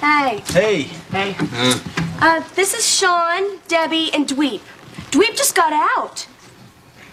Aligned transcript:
Hey. 0.00 0.42
Hey. 0.52 0.82
Hey. 1.10 1.34
Uh, 2.20 2.42
this 2.54 2.74
is 2.74 2.86
Sean, 2.86 3.58
Debbie, 3.68 4.10
and 4.12 4.26
Dweep. 4.26 4.60
Dweep 5.10 5.36
just 5.36 5.54
got 5.54 5.72
out. 5.72 6.26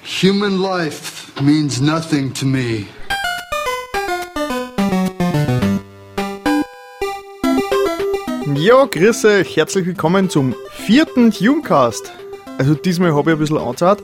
Human 0.02 0.60
life 0.60 1.40
means 1.42 1.82
nothing 1.82 2.34
to 2.34 2.46
me. 2.46 2.88
Ja, 8.56 8.86
grüß 8.86 9.26
euch, 9.26 9.56
herzlich 9.56 9.86
willkommen 9.86 10.30
zum 10.30 10.56
vierten 10.72 11.32
Humecast. 11.32 12.12
Also 12.58 12.76
diesmal 12.76 13.14
habe 13.14 13.32
ich 13.32 13.36
ein 13.36 13.40
bisschen 13.40 13.58
angezahlt, 13.58 14.04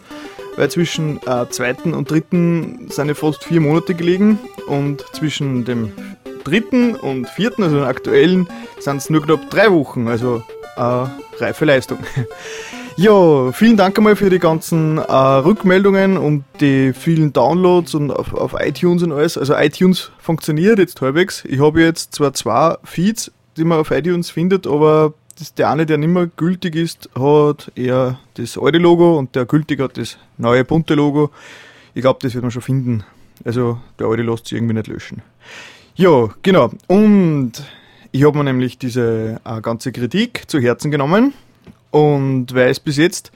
weil 0.55 0.71
zwischen 0.71 1.19
äh, 1.27 1.49
zweiten 1.49 1.93
und 1.93 2.09
dritten 2.09 2.89
sind 2.89 3.09
ja 3.09 3.13
fast 3.13 3.43
vier 3.43 3.61
Monate 3.61 3.93
gelegen 3.93 4.39
und 4.67 5.05
zwischen 5.13 5.65
dem 5.65 5.91
dritten 6.49 6.95
und 6.95 7.27
vierten, 7.27 7.63
also 7.63 7.77
dem 7.77 7.85
aktuellen, 7.85 8.47
sind 8.79 8.97
es 8.97 9.09
nur 9.09 9.21
knapp 9.21 9.49
drei 9.49 9.71
Wochen, 9.71 10.07
also 10.07 10.43
äh, 10.77 11.05
reife 11.39 11.65
Leistung. 11.65 11.99
Ja, 13.01 13.53
vielen 13.53 13.77
Dank 13.77 13.97
einmal 13.97 14.17
für 14.17 14.29
die 14.29 14.39
ganzen 14.39 14.97
äh, 14.97 15.13
Rückmeldungen 15.13 16.17
und 16.17 16.43
die 16.59 16.91
vielen 16.91 17.31
Downloads 17.31 17.95
und 17.95 18.11
auf, 18.11 18.33
auf 18.33 18.55
iTunes 18.59 19.03
und 19.03 19.13
alles. 19.13 19.37
Also 19.37 19.55
iTunes 19.55 20.11
funktioniert 20.19 20.79
jetzt 20.79 20.99
halbwegs. 20.99 21.45
Ich 21.45 21.61
habe 21.61 21.81
jetzt 21.81 22.13
zwar 22.15 22.33
zwei 22.33 22.75
Feeds, 22.83 23.31
die 23.55 23.63
man 23.63 23.79
auf 23.79 23.91
iTunes 23.91 24.31
findet, 24.31 24.67
aber 24.67 25.13
das, 25.37 25.53
der 25.53 25.69
eine, 25.69 25.85
der 25.85 25.97
nicht 25.97 26.09
mehr 26.09 26.27
gültig 26.27 26.75
ist, 26.75 27.09
hat 27.17 27.71
eher 27.73 28.19
das 28.33 28.57
alte 28.57 28.79
Logo 28.79 29.17
und 29.17 29.33
der 29.33 29.45
gültige 29.45 29.83
hat 29.85 29.97
das 29.97 30.17
neue 30.37 30.65
bunte 30.65 30.95
Logo. 30.95 31.31
Ich 31.93 32.01
glaube, 32.01 32.19
das 32.21 32.33
wird 32.33 32.43
man 32.43 32.51
schon 32.51 32.61
finden. 32.61 33.05
Also 33.45 33.79
der 33.97 34.07
alte 34.07 34.23
lässt 34.23 34.47
sich 34.47 34.57
irgendwie 34.57 34.73
nicht 34.73 34.87
löschen. 34.87 35.21
Ja, 35.99 36.29
genau. 36.43 36.71
Und 36.87 37.51
ich 38.13 38.23
habe 38.23 38.37
mir 38.37 38.45
nämlich 38.45 38.77
diese 38.77 39.41
äh, 39.43 39.59
ganze 39.59 39.91
Kritik 39.91 40.49
zu 40.49 40.61
Herzen 40.61 40.91
genommen 40.91 41.33
und 41.91 42.55
weiß 42.55 42.79
bis 42.79 42.95
jetzt 42.95 43.33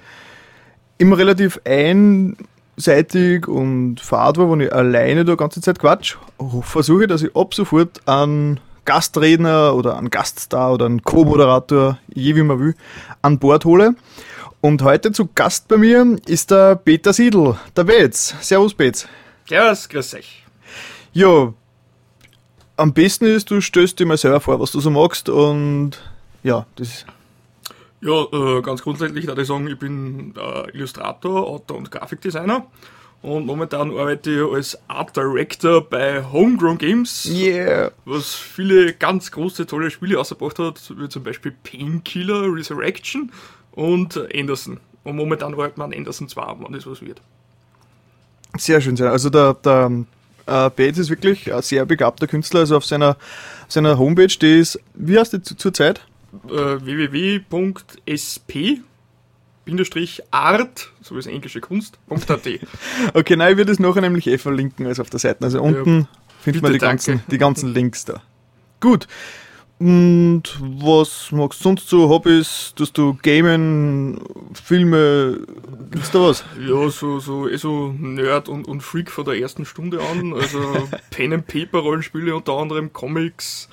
immer 0.98 1.18
relativ 1.18 1.60
einseitig 1.66 3.50
und 3.50 4.00
fad 4.00 4.38
war, 4.38 4.50
wenn 4.50 4.62
ich 4.62 4.72
alleine 4.72 5.26
da 5.26 5.36
ganze 5.36 5.60
Zeit 5.60 5.78
quatsch, 5.78 6.16
versuche, 6.62 7.08
dass 7.08 7.22
ich 7.24 7.36
ab 7.36 7.54
sofort 7.54 8.00
einen 8.08 8.62
Gastredner 8.86 9.76
oder 9.76 9.98
einen 9.98 10.10
Gaststar 10.10 10.72
oder 10.72 10.86
einen 10.86 11.04
Co-Moderator, 11.04 11.98
je 12.14 12.34
wie 12.38 12.44
man 12.44 12.62
will, 12.62 12.76
an 13.22 13.40
Bord 13.40 13.66
hole. 13.66 13.94
Und 14.62 14.84
heute 14.84 15.12
zu 15.12 15.28
Gast 15.36 15.68
bei 15.68 15.76
mir 15.76 16.16
ist 16.28 16.50
der 16.50 16.78
Peter 16.78 17.12
Siedl, 17.12 17.58
der 17.76 17.84
Betz. 17.84 18.34
Servus, 18.40 18.74
Betz. 18.74 19.06
Servus, 19.50 19.90
grüß 19.90 20.14
euch. 20.14 20.46
Ja, 21.12 21.54
am 22.78 22.94
besten 22.94 23.26
ist, 23.26 23.52
du 23.52 23.62
stößt 23.62 24.00
dir 24.00 24.06
mal 24.06 24.18
selber 24.18 24.40
vor, 24.40 24.60
was 24.60 24.72
du 24.72 24.80
so 24.80 24.90
magst 24.90 25.30
und 25.30 25.92
ja, 26.44 26.66
das 26.76 27.06
Ja, 28.02 28.26
äh, 28.34 28.62
ganz 28.62 28.82
grundsätzlich 28.84 29.28
würde 29.28 29.42
ich 29.42 29.48
sagen, 29.48 29.68
ich 29.68 29.80
bin 29.80 30.34
äh, 30.38 30.70
Illustrator, 30.76 31.48
Autor 31.48 31.78
und 31.78 31.92
Grafikdesigner. 31.92 32.66
Und 33.22 33.46
momentan 33.46 33.92
arbeite 33.92 34.32
ich 34.32 34.54
als 34.54 34.78
Art 34.90 35.16
Director 35.16 35.80
bei 35.82 36.22
Homegrown 36.26 36.78
Games, 36.78 37.26
Yeah. 37.26 37.92
was 38.04 38.36
viele 38.36 38.92
ganz 38.92 39.32
große, 39.32 39.66
tolle 39.66 39.90
Spiele 39.92 40.20
ausgebracht 40.20 40.60
hat, 40.60 40.82
wie 40.98 41.08
zum 41.08 41.24
Beispiel 41.24 41.54
Painkiller, 41.64 42.54
Resurrection 42.54 43.32
und 43.72 44.20
Anderson. 44.36 44.82
Und 45.06 45.16
momentan 45.16 45.54
arbeiten 45.54 45.80
wir 45.80 45.86
an 45.86 45.94
Anderson 45.94 46.28
2, 46.28 46.56
wenn 46.60 46.74
das 46.74 46.86
was 46.86 47.02
wird. 47.02 47.22
Sehr 48.58 48.82
schön, 48.82 48.98
sehr. 48.98 49.12
Also 49.12 49.30
der, 49.30 49.54
der 49.54 49.90
äh, 50.46 50.70
Bates 50.70 50.98
ist 50.98 51.10
wirklich 51.10 51.54
ein 51.54 51.62
sehr 51.62 51.86
begabter 51.86 52.28
Künstler. 52.28 52.62
Also 52.62 52.78
auf 52.78 52.86
seiner, 52.86 53.18
seiner 53.68 53.98
Homepage, 53.98 54.28
die 54.28 54.60
ist, 54.60 54.80
wie 54.94 55.18
heißt 55.20 55.34
die 55.34 55.42
zu- 55.42 55.56
zurzeit? 55.56 56.06
Äh, 56.50 56.52
www.sp-art, 59.56 60.92
so 61.02 61.16
wie 61.16 61.20
es 61.20 61.28
englische 61.28 61.62
Kunst.at. 61.62 62.42
Okay, 63.14 63.36
nein, 63.36 63.52
ich 63.52 63.58
würde 63.58 63.72
es 63.72 63.80
nachher 63.80 64.02
nämlich 64.02 64.28
eh 64.28 64.38
verlinken, 64.38 64.86
also 64.88 65.02
auf 65.02 65.10
der 65.10 65.20
Seite. 65.20 65.44
Also 65.44 65.62
unten 65.62 66.08
findet 66.42 66.62
man 66.64 66.74
die 66.74 66.80
ganzen, 66.80 67.22
die 67.30 67.38
ganzen 67.38 67.74
Links 67.74 68.06
da. 68.06 68.22
Gut. 68.80 69.08
Und 69.80 70.44
was 70.62 71.32
magst 71.32 71.60
du 71.60 71.64
sonst 71.64 71.90
so? 71.90 72.08
Hobbys? 72.08 72.74
Tust 72.76 72.98
du 72.98 73.18
Gamen, 73.22 74.22
Filme? 74.54 75.42
Gibt's 75.92 76.12
da 76.12 76.22
was? 76.22 76.46
Ja, 76.60 76.90
so, 76.90 77.20
so, 77.20 77.50
eh 77.50 77.58
so 77.58 77.94
Nerd 77.98 78.48
und, 78.48 78.68
und 78.68 78.82
Freak 78.82 79.12
von 79.12 79.26
der 79.26 79.40
ersten 79.40 79.66
Stunde 79.66 80.00
an. 80.02 80.34
Also 80.34 80.60
Pen 81.10 81.34
and 81.34 81.48
Paper 81.48 81.80
Rollenspiele 81.80 82.36
unter 82.36 82.54
anderem, 82.54 82.94
Comics, 82.94 83.68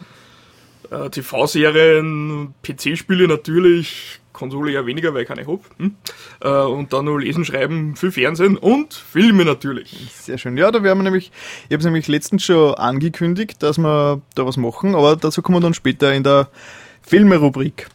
äh, 0.91 1.11
TV-Serien, 1.11 2.55
PC-Spiele 2.63 3.29
natürlich, 3.29 4.21
Konsole 4.33 4.73
ja 4.73 4.87
weniger, 4.87 5.13
weil 5.15 5.23
ich 5.23 5.29
keine 5.29 5.47
hab. 5.47 5.61
Hm? 5.79 5.95
Äh, 6.41 6.49
und 6.49 6.93
dann 6.93 7.05
noch 7.05 7.19
Lesen, 7.19 7.45
Schreiben, 7.45 7.97
viel 7.97 8.11
Fernsehen 8.11 8.57
und 8.57 8.95
Filme 8.95 9.45
natürlich. 9.45 9.95
Sehr 10.13 10.39
schön. 10.39 10.57
Ja, 10.57 10.71
da 10.71 10.83
werden 10.83 10.99
wir 10.99 11.05
nämlich, 11.05 11.31
ich 11.69 11.73
habe 11.73 11.79
es 11.79 11.85
nämlich 11.85 12.09
letztens 12.09 12.45
schon 12.45 12.75
angekündigt, 12.75 13.63
dass 13.63 13.79
wir 13.79 14.21
da 14.35 14.47
was 14.47 14.57
machen, 14.57 14.95
aber 14.95 15.17
dazu 15.17 15.43
kommen 15.43 15.59
wir 15.59 15.63
dann 15.63 15.75
später 15.75 16.13
in 16.13 16.23
der 16.23 16.49
Filme-Rubrik. 17.03 17.89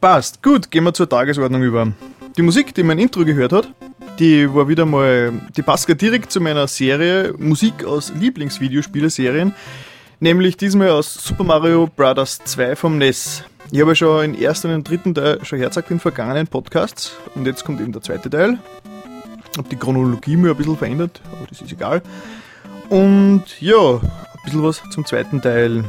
Passt. 0.00 0.42
Gut, 0.42 0.70
gehen 0.70 0.84
wir 0.84 0.92
zur 0.92 1.08
Tagesordnung 1.08 1.62
über. 1.62 1.92
Die 2.36 2.42
Musik, 2.42 2.74
die 2.74 2.82
mein 2.82 2.98
Intro 2.98 3.24
gehört 3.24 3.52
hat, 3.52 3.72
die 4.18 4.52
war 4.54 4.68
wieder 4.68 4.84
mal, 4.84 5.32
die 5.56 5.62
passt 5.62 5.88
direkt 6.00 6.30
zu 6.30 6.40
meiner 6.40 6.68
Serie 6.68 7.34
Musik 7.38 7.84
aus 7.84 8.12
Lieblingsvideospiele-Serien, 8.14 9.54
nämlich 10.20 10.56
diesmal 10.56 10.90
aus 10.90 11.14
Super 11.14 11.44
Mario 11.44 11.88
Bros. 11.96 12.38
2 12.44 12.76
vom 12.76 12.98
NES. 12.98 13.42
Ich 13.72 13.80
habe 13.80 13.92
ja 13.92 13.94
schon 13.94 14.24
in 14.24 14.40
ersten 14.40 14.68
und 14.68 14.74
im 14.74 14.84
dritten 14.84 15.14
Teil 15.14 15.44
schon 15.44 15.58
herzagt 15.58 15.90
in 15.90 15.98
vergangenen 15.98 16.46
Podcasts 16.46 17.16
und 17.34 17.46
jetzt 17.46 17.64
kommt 17.64 17.80
eben 17.80 17.92
der 17.92 18.02
zweite 18.02 18.28
Teil. 18.28 18.58
Hab 19.56 19.68
die 19.68 19.76
Chronologie 19.76 20.36
mir 20.36 20.50
ein 20.50 20.56
bisschen 20.56 20.76
verändert, 20.76 21.20
aber 21.32 21.46
das 21.48 21.60
ist 21.60 21.72
egal. 21.72 22.02
Und 22.88 23.44
ja, 23.60 23.94
ein 23.94 24.10
bisschen 24.44 24.62
was 24.62 24.82
zum 24.90 25.06
zweiten 25.06 25.40
Teil. 25.40 25.84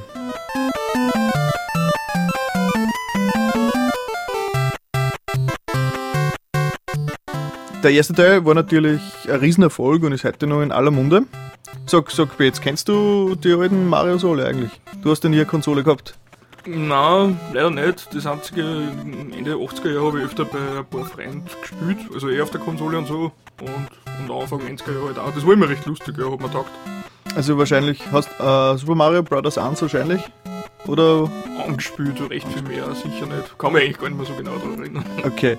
Der 7.84 7.92
erste 7.92 8.14
Teil 8.14 8.46
war 8.46 8.54
natürlich 8.54 9.02
ein 9.28 9.40
Riesenerfolg 9.40 10.04
und 10.04 10.12
ist 10.12 10.24
heute 10.24 10.46
noch 10.48 10.62
in 10.62 10.72
aller 10.72 10.92
Munde. 10.92 11.24
Sag, 11.86 12.12
sag 12.12 12.40
jetzt, 12.40 12.62
kennst 12.62 12.88
du 12.88 13.36
die 13.36 13.54
alten 13.54 13.88
Marios 13.88 14.24
alle 14.24 14.46
eigentlich? 14.46 14.72
Du 15.02 15.12
hast 15.12 15.24
ja 15.24 15.30
nie 15.30 15.38
eine 15.38 15.46
Konsole 15.46 15.84
gehabt. 15.84 16.16
Na, 16.66 17.32
leider 17.54 17.72
nicht. 17.72 18.14
Das 18.14 18.26
einzige, 18.28 18.62
Ende 18.62 19.56
80er 19.56 19.94
Jahre 19.94 20.08
habe 20.08 20.20
ich 20.20 20.26
öfter 20.26 20.46
bei 20.46 20.60
ein 20.60 20.86
paar 20.86 21.06
Freunden 21.06 21.44
gespielt, 21.62 21.98
also 22.14 22.30
eher 22.30 22.44
auf 22.44 22.52
der 22.52 22.62
Konsole 22.62 22.98
und 22.98 23.08
so. 23.08 23.32
Und, 23.62 24.30
und 24.30 24.42
Anfang 24.42 24.60
90er 24.60 24.94
Jahre 24.94 25.08
halt 25.08 25.20
auch. 25.20 25.34
Das 25.34 25.46
war 25.46 25.54
immer 25.54 25.70
recht 25.70 25.86
lustig, 25.86 26.18
ja, 26.18 26.32
hat 26.32 26.40
mir 26.40 26.52
taugt. 26.52 26.72
Also 27.36 27.58
wahrscheinlich 27.58 28.02
hast 28.12 28.30
äh, 28.40 28.78
Super 28.78 28.96
Mario 28.96 29.24
Bros. 29.24 29.58
1 29.58 29.82
wahrscheinlich? 29.82 30.22
Oder 30.88 31.30
Angespielt, 31.66 32.18
so 32.18 32.26
recht 32.26 32.48
viel 32.48 32.64
mehr, 32.64 32.94
sicher 32.96 33.26
nicht. 33.26 33.58
Kann 33.58 33.74
mich 33.74 33.84
eigentlich 33.84 33.98
gar 34.00 34.10
nicht 34.10 34.18
mehr 34.18 34.26
so 34.26 34.34
genau 34.34 34.56
daran 34.58 34.80
erinnern. 34.80 35.06
Okay. 35.24 35.58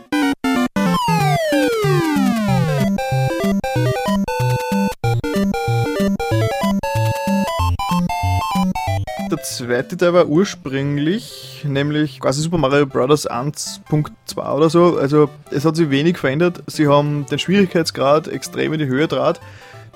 Zweite 9.66 9.96
Teil 9.96 10.12
war 10.14 10.26
ursprünglich, 10.26 11.64
nämlich 11.66 12.20
quasi 12.20 12.42
Super 12.42 12.58
Mario 12.58 12.86
Bros. 12.86 13.28
1.2 13.28 14.54
oder 14.54 14.70
so. 14.70 14.98
Also 14.98 15.28
es 15.50 15.64
hat 15.64 15.76
sich 15.76 15.90
wenig 15.90 16.18
verändert. 16.18 16.62
Sie 16.66 16.88
haben 16.88 17.26
den 17.26 17.38
Schwierigkeitsgrad 17.38 18.28
extrem 18.28 18.72
in 18.72 18.80
die 18.80 18.86
Höhe 18.86 19.08
draht. 19.08 19.40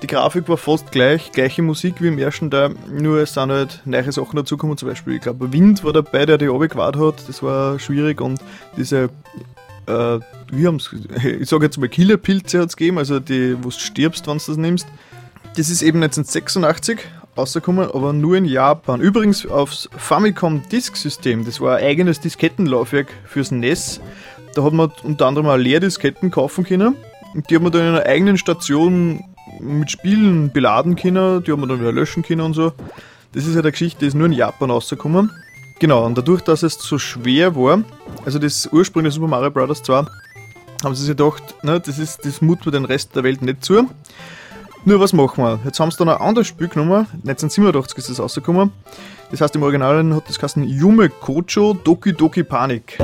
Die 0.01 0.07
Grafik 0.07 0.47
war 0.47 0.57
fast 0.57 0.91
gleich, 0.91 1.31
gleiche 1.31 1.63
Musik 1.63 2.01
wie 2.01 2.07
im 2.07 2.19
ersten 2.19 2.51
Teil, 2.51 2.75
nur 2.91 3.19
es 3.19 3.33
sind 3.33 3.51
halt 3.51 3.81
neue 3.85 4.11
Sachen 4.11 4.35
dazugekommen, 4.35 4.77
zum 4.77 4.89
Beispiel, 4.89 5.15
ich 5.15 5.21
glaube, 5.21 5.51
Wind 5.51 5.83
war 5.83 5.91
dabei, 5.91 6.27
der 6.27 6.37
die 6.37 6.45
runtergewartet 6.45 7.01
hat, 7.01 7.27
das 7.27 7.41
war 7.41 7.79
schwierig 7.79 8.21
und 8.21 8.39
diese, 8.77 9.09
äh, 9.87 10.19
wie 10.51 10.67
haben's, 10.67 10.93
ich 11.23 11.49
sage 11.49 11.65
jetzt 11.65 11.79
mal 11.79 11.89
Killerpilze 11.89 12.59
hat 12.59 12.69
es 12.69 12.77
gegeben, 12.77 12.99
also 12.99 13.19
die, 13.19 13.57
wo 13.57 13.69
du 13.69 13.71
stirbst, 13.71 14.27
wenn 14.27 14.37
du 14.37 14.43
das 14.45 14.57
nimmst. 14.57 14.87
Das 15.55 15.71
ist 15.71 15.81
eben 15.81 16.03
1986 16.03 16.99
rausgekommen, 17.37 17.89
aber 17.91 18.13
nur 18.13 18.37
in 18.37 18.45
Japan. 18.45 19.01
Übrigens 19.01 19.45
aufs 19.45 19.89
Famicom 19.95 20.67
Disk 20.69 20.95
System, 20.95 21.45
das 21.45 21.61
war 21.61 21.77
ein 21.77 21.83
eigenes 21.83 22.19
Diskettenlaufwerk 22.19 23.07
fürs 23.25 23.51
NES. 23.51 24.01
Da 24.55 24.63
hat 24.63 24.73
man 24.73 24.91
unter 25.03 25.27
anderem 25.27 25.47
auch 25.47 25.57
Leerdisketten 25.57 26.31
kaufen 26.31 26.63
können. 26.63 26.95
Und 27.33 27.49
die 27.49 27.55
hat 27.55 27.61
man 27.61 27.71
dann 27.71 27.81
in 27.81 27.87
einer 27.89 28.05
eigenen 28.05 28.37
Station 28.37 29.23
mit 29.59 29.91
Spielen 29.91 30.51
beladen 30.51 30.95
können. 30.95 31.43
Die 31.43 31.51
hat 31.51 31.59
man 31.59 31.69
dann 31.69 31.79
wieder 31.79 31.91
löschen 31.91 32.23
können 32.23 32.41
und 32.41 32.53
so. 32.53 32.73
Das 33.33 33.45
ist 33.45 33.55
halt 33.55 33.65
eine 33.65 33.71
Geschichte, 33.71 33.99
die 33.99 34.07
ist 34.07 34.15
nur 34.15 34.25
in 34.25 34.33
Japan 34.33 34.71
rausgekommen. 34.71 35.31
Genau, 35.79 36.05
und 36.05 36.17
dadurch, 36.17 36.41
dass 36.41 36.63
es 36.63 36.73
so 36.79 36.97
schwer 36.97 37.55
war, 37.55 37.83
also 38.25 38.39
das 38.39 38.67
ursprüngliche 38.71 39.15
Super 39.15 39.27
Mario 39.27 39.51
Bros. 39.51 39.83
2, 39.83 40.05
haben 40.83 40.95
sie 40.95 41.03
sich 41.03 41.15
gedacht, 41.15 41.43
ne, 41.63 41.79
das, 41.79 41.99
ist, 41.99 42.25
das 42.25 42.41
mut 42.41 42.65
man 42.65 42.73
den 42.73 42.85
Rest 42.85 43.15
der 43.15 43.23
Welt 43.23 43.41
nicht 43.41 43.63
zu. 43.63 43.87
Nur 44.85 44.99
was 44.99 45.13
machen 45.13 45.43
wir? 45.43 45.59
Jetzt 45.65 45.79
haben 45.79 45.91
sie 45.91 45.97
dann 45.97 46.09
ein 46.09 46.17
anderes 46.17 46.47
Spiel 46.47 46.67
genommen, 46.67 47.07
1987 47.11 47.97
ist 47.97 48.09
das 48.09 48.19
rausgekommen. 48.19 48.71
Das 49.31 49.41
heißt, 49.41 49.55
im 49.55 49.63
Original 49.63 50.15
hat 50.15 50.29
das 50.29 50.37
geheißen 50.37 50.63
Yume 50.63 51.09
Kocho 51.09 51.73
Doki 51.73 52.13
Doki 52.13 52.43
Panik. 52.43 52.97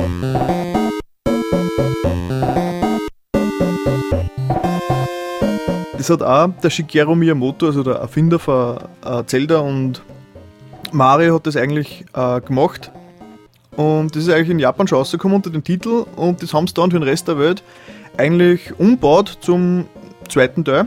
Das 5.98 6.10
hat 6.10 6.22
auch 6.22 6.50
der 6.62 6.70
Shigeru 6.70 7.14
Miyamoto, 7.14 7.66
also 7.66 7.82
der 7.82 7.94
Erfinder 7.94 8.38
von 8.38 8.78
äh, 9.04 9.24
Zelda 9.24 9.60
und 9.60 10.02
Mario, 10.92 11.36
hat 11.36 11.46
das 11.46 11.56
eigentlich 11.56 12.04
äh, 12.14 12.40
gemacht. 12.40 12.92
Und 13.76 14.14
das 14.14 14.24
ist 14.24 14.28
eigentlich 14.30 14.50
in 14.50 14.58
Japan 14.58 14.86
schon 14.86 14.98
rausgekommen 14.98 15.36
unter 15.36 15.50
dem 15.50 15.64
Titel 15.64 16.04
und 16.16 16.42
das 16.42 16.54
haben 16.54 16.66
sie 16.66 16.74
dann 16.74 16.90
für 16.90 16.98
den 16.98 17.08
Rest 17.08 17.28
der 17.28 17.38
Welt 17.38 17.62
eigentlich 18.16 18.78
umbaut 18.78 19.38
zum 19.40 19.86
zweiten 20.28 20.64
Teil. 20.64 20.86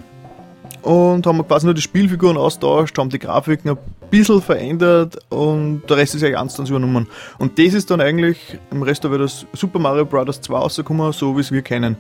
Und 0.82 1.26
haben 1.26 1.46
quasi 1.48 1.66
nur 1.66 1.74
die 1.74 1.82
Spielfiguren 1.82 2.38
austauscht, 2.38 2.98
haben 2.98 3.10
die 3.10 3.20
Grafiken 3.20 3.72
ein 3.72 3.78
bisschen 4.10 4.42
verändert 4.42 5.18
und 5.30 5.82
der 5.90 5.98
Rest 5.98 6.16
ist 6.16 6.24
eigentlich 6.24 6.38
eins 6.38 6.56
dann 6.56 6.66
übernommen. 6.66 7.08
Und 7.40 7.60
das 7.60 7.74
ist 7.74 7.92
dann 7.92 8.00
eigentlich 8.00 8.58
im 8.72 8.84
Rest 8.84 9.04
der 9.04 9.12
Welt 9.12 9.22
das 9.22 9.46
Super 9.54 9.80
Mario 9.80 10.06
Bros. 10.06 10.40
2 10.40 10.56
rausgekommen, 10.56 11.12
so 11.12 11.36
wie 11.36 11.42
es 11.42 11.52
wir 11.52 11.62
kennen. 11.62 11.98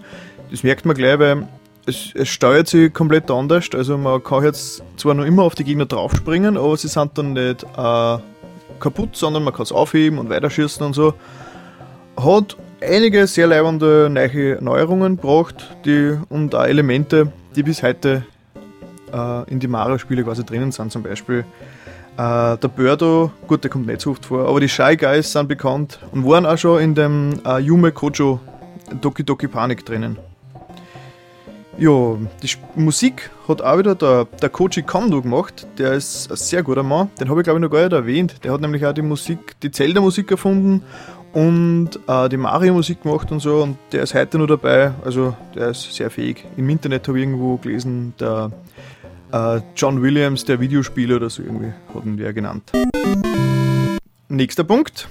Das 0.51 0.63
merkt 0.63 0.85
man 0.85 0.95
gleich, 0.95 1.19
weil 1.19 1.47
es, 1.85 2.12
es, 2.13 2.29
steuert 2.29 2.68
sich 2.68 2.94
komplett 2.94 3.29
anders. 3.31 3.65
Also 3.74 3.97
man 3.97 4.24
kann 4.24 4.44
jetzt 4.44 4.83
zwar 4.97 5.13
noch 5.13 5.25
immer 5.25 5.44
auf 5.44 5.56
die 5.56 5.63
Gegner 5.63 5.85
draufspringen, 5.85 6.57
aber 6.57 6.77
sie 6.77 6.88
sind 6.88 7.18
dann 7.18 7.33
nicht 7.33 7.63
äh, 7.63 8.18
kaputt, 8.79 9.15
sondern 9.15 9.44
man 9.44 9.53
kann 9.53 9.63
es 9.63 9.71
aufheben 9.71 10.19
und 10.19 10.29
weiterschießen 10.29 10.85
und 10.85 10.94
so. 10.94 11.13
Hat 12.18 12.57
einige 12.81 13.27
sehr 13.27 13.47
leibende 13.47 14.09
neue 14.09 14.57
Neuerungen 14.62 15.18
gebracht 15.18 15.56
die, 15.85 16.18
und 16.29 16.56
auch 16.56 16.65
Elemente, 16.65 17.31
die 17.56 17.63
bis 17.63 17.83
heute 17.83 18.25
äh, 19.12 19.51
in 19.51 19.59
die 19.59 19.68
Mario-Spiele 19.68 20.24
quasi 20.24 20.44
drinnen 20.44 20.71
sind. 20.71 20.92
Zum 20.92 21.04
Beispiel 21.04 21.45
äh, 22.18 22.57
der 22.57 22.68
Birdo, 22.68 23.31
gut, 23.48 23.63
der 23.63 23.71
kommt 23.71 23.88
nicht 23.88 24.01
so 24.01 24.12
oft 24.12 24.25
vor, 24.25 24.48
aber 24.48 24.59
die 24.59 24.69
Shy 24.69 24.98
Guys 24.98 25.31
sind 25.31 25.48
bekannt 25.48 26.00
und 26.12 26.25
waren 26.25 26.45
auch 26.45 26.57
schon 26.57 26.81
in 26.81 26.95
dem 26.95 27.39
äh, 27.45 27.59
Yume 27.59 27.92
Kojo 27.92 28.39
Doki 29.01 29.24
Doki 29.24 29.48
Panic 29.48 29.86
drinnen. 29.86 30.18
Ja, 31.77 32.18
die 32.42 32.50
Musik 32.75 33.30
hat 33.48 33.62
auch 33.62 33.77
wieder 33.77 33.94
der, 33.94 34.25
der 34.42 34.50
Koji 34.50 34.81
Kondo 34.81 35.21
gemacht. 35.21 35.68
Der 35.77 35.94
ist 35.94 36.31
ein 36.31 36.36
sehr 36.36 36.63
guter 36.63 36.81
Mann. 36.81 37.12
Den 37.19 37.30
habe 37.30 37.42
ich 37.42 37.44
glaube 37.44 37.60
ich 37.60 37.62
noch 37.62 37.69
gar 37.69 37.83
nicht 37.83 37.94
erwähnt. 37.94 38.44
Der 38.44 38.51
hat 38.51 38.62
nämlich 38.62 38.83
auch 38.83 38.94
die 38.94 39.03
Musik, 39.03 39.56
die 39.62 39.69
Zelda-Musik 39.69 40.31
erfunden 40.31 40.81
und 41.33 42.00
äh, 42.07 42.30
die 42.30 42.38
Mario-Musik 42.38 43.03
gemacht 43.03 43.31
und 43.31 43.42
so. 43.42 43.62
Und 43.62 43.77
der 43.92 44.01
ist 44.01 44.15
heute 44.15 44.39
noch 44.39 44.48
dabei. 44.48 44.92
Also 45.06 45.36
der 45.53 45.69
ist 45.69 45.94
sehr 45.94 46.10
fähig. 46.10 46.45
Im 46.57 46.68
Internet 46.68 47.07
habe 47.07 47.19
ich 47.19 47.25
irgendwo 47.25 47.57
gelesen, 47.57 48.15
der 48.19 48.51
äh, 49.31 49.62
John 49.75 50.01
Williams, 50.01 50.45
der 50.45 50.59
Videospieler 50.59 51.18
oder 51.18 51.29
so 51.29 51.44
irgendwie, 51.44 51.74
hat 51.94 52.06
ihn 52.06 52.18
wer 52.18 52.33
genannt. 52.33 52.71
Nächster 54.29 54.63
Punkt. 54.63 55.07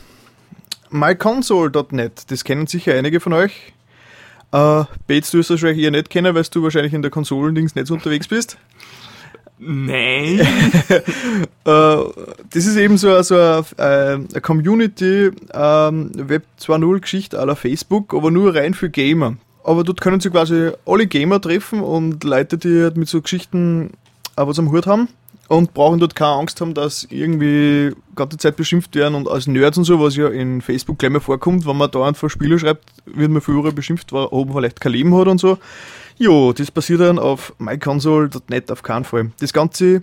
MyConsole.net. 0.90 2.30
Das 2.30 2.44
kennen 2.44 2.66
sicher 2.66 2.94
einige 2.94 3.20
von 3.20 3.32
euch. 3.32 3.72
Äh, 4.52 4.84
Bates, 5.06 5.30
du 5.30 5.38
wirst 5.38 5.50
das 5.50 5.62
wahrscheinlich 5.62 5.84
eher 5.84 5.90
nicht 5.90 6.10
kennen, 6.10 6.34
weil 6.34 6.44
du 6.50 6.62
wahrscheinlich 6.62 6.94
in 6.94 7.02
der 7.02 7.10
Konsolendings 7.10 7.74
nicht 7.74 7.86
so 7.86 7.94
unterwegs 7.94 8.28
bist. 8.28 8.56
Nein. 9.58 10.40
äh, 10.90 11.02
das 11.64 12.66
ist 12.66 12.76
eben 12.76 12.98
so, 12.98 13.20
so 13.22 13.34
eine, 13.34 13.64
äh, 13.78 14.14
eine 14.14 14.40
Community 14.42 15.30
ähm, 15.54 16.10
Web 16.14 16.44
2.0 16.60 17.00
Geschichte 17.00 17.38
aller 17.38 17.56
Facebook, 17.56 18.14
aber 18.14 18.30
nur 18.30 18.54
rein 18.54 18.74
für 18.74 18.90
Gamer. 18.90 19.36
Aber 19.64 19.82
dort 19.82 20.00
können 20.00 20.20
sie 20.20 20.30
quasi 20.30 20.70
alle 20.84 21.06
Gamer 21.06 21.40
treffen 21.40 21.80
und 21.80 22.22
Leute, 22.22 22.58
die 22.58 22.82
halt 22.82 22.96
mit 22.96 23.08
so 23.08 23.20
Geschichten 23.20 23.92
was 24.36 24.58
am 24.58 24.70
Hut 24.70 24.86
haben 24.86 25.08
und 25.48 25.74
brauchen 25.74 25.98
dort 25.98 26.14
keine 26.14 26.32
Angst 26.32 26.60
haben, 26.60 26.74
dass 26.74 27.06
irgendwie 27.10 27.92
ganze 28.14 28.36
Zeit 28.36 28.56
beschimpft 28.56 28.94
werden 28.94 29.14
und 29.14 29.28
als 29.28 29.46
Nerds 29.46 29.78
und 29.78 29.84
so, 29.84 30.00
was 30.00 30.16
ja 30.16 30.28
in 30.28 30.60
Facebook 30.60 30.98
gleich 30.98 31.12
mal 31.12 31.20
vorkommt, 31.20 31.66
wenn 31.66 31.76
man 31.76 31.90
dauernd 31.90 32.16
vor 32.16 32.30
Spiele 32.30 32.58
schreibt, 32.58 32.84
wird 33.06 33.30
man 33.30 33.42
früher 33.42 33.72
beschimpft, 33.72 34.12
warum 34.12 34.48
man 34.48 34.58
vielleicht 34.58 34.80
kein 34.80 34.92
Leben 34.92 35.14
hat 35.16 35.28
und 35.28 35.38
so. 35.38 35.58
Jo, 36.18 36.52
das 36.52 36.70
passiert 36.70 37.00
dann 37.00 37.18
auf 37.18 37.54
myconsole.net 37.58 38.70
auf 38.70 38.82
keinen 38.82 39.04
Fall. 39.04 39.30
Das 39.38 39.52
Ganze 39.52 40.02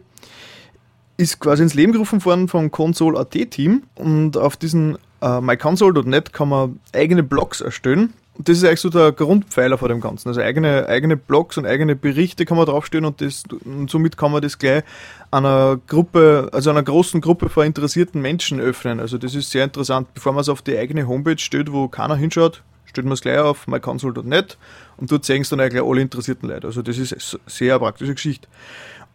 ist 1.17 1.39
quasi 1.39 1.63
ins 1.63 1.73
Leben 1.73 1.91
gerufen 1.91 2.23
worden 2.23 2.47
vom 2.47 2.71
Console.at 2.71 3.31
Team 3.51 3.83
und 3.95 4.37
auf 4.37 4.57
diesen 4.57 4.97
äh, 5.21 5.41
myconsole.net 5.41 6.33
kann 6.33 6.49
man 6.49 6.79
eigene 6.93 7.23
Blogs 7.23 7.61
erstellen 7.61 8.13
das 8.37 8.57
ist 8.57 8.63
eigentlich 8.63 8.79
so 8.79 8.89
der 8.89 9.11
Grundpfeiler 9.11 9.77
vor 9.77 9.89
dem 9.89 10.01
Ganzen. 10.01 10.29
Also 10.29 10.41
eigene, 10.41 10.87
eigene 10.87 11.17
Blogs 11.17 11.57
und 11.57 11.67
eigene 11.67 11.95
Berichte 11.95 12.45
kann 12.45 12.57
man 12.57 12.65
draufstellen 12.65 13.05
und, 13.05 13.21
das, 13.21 13.43
und 13.63 13.91
somit 13.91 14.17
kann 14.17 14.31
man 14.31 14.41
das 14.41 14.57
gleich 14.57 14.83
einer 15.29 15.79
Gruppe, 15.87 16.49
also 16.51 16.71
einer 16.71 16.81
großen 16.81 17.21
Gruppe 17.21 17.49
von 17.49 17.65
interessierten 17.65 18.21
Menschen 18.21 18.59
öffnen. 18.59 18.99
Also 18.99 19.19
das 19.19 19.35
ist 19.35 19.51
sehr 19.51 19.63
interessant. 19.63 20.13
Bevor 20.15 20.33
man 20.33 20.41
es 20.41 20.49
auf 20.49 20.63
die 20.63 20.77
eigene 20.77 21.07
Homepage 21.07 21.37
stellt, 21.37 21.71
wo 21.71 21.87
keiner 21.87 22.15
hinschaut, 22.15 22.63
stellt 22.85 23.05
man 23.05 23.13
es 23.13 23.21
gleich 23.21 23.37
auf 23.37 23.67
myconsole.net 23.67 24.57
und 24.97 25.11
dort 25.11 25.25
sehen 25.25 25.43
es 25.43 25.49
dann 25.49 25.59
eigentlich 25.59 25.83
alle 25.83 26.01
interessierten 26.01 26.49
Leute. 26.49 26.65
Also 26.65 26.81
das 26.81 26.97
ist 26.97 27.13
eine 27.13 27.41
sehr 27.45 27.77
praktische 27.77 28.15
Geschichte. 28.15 28.47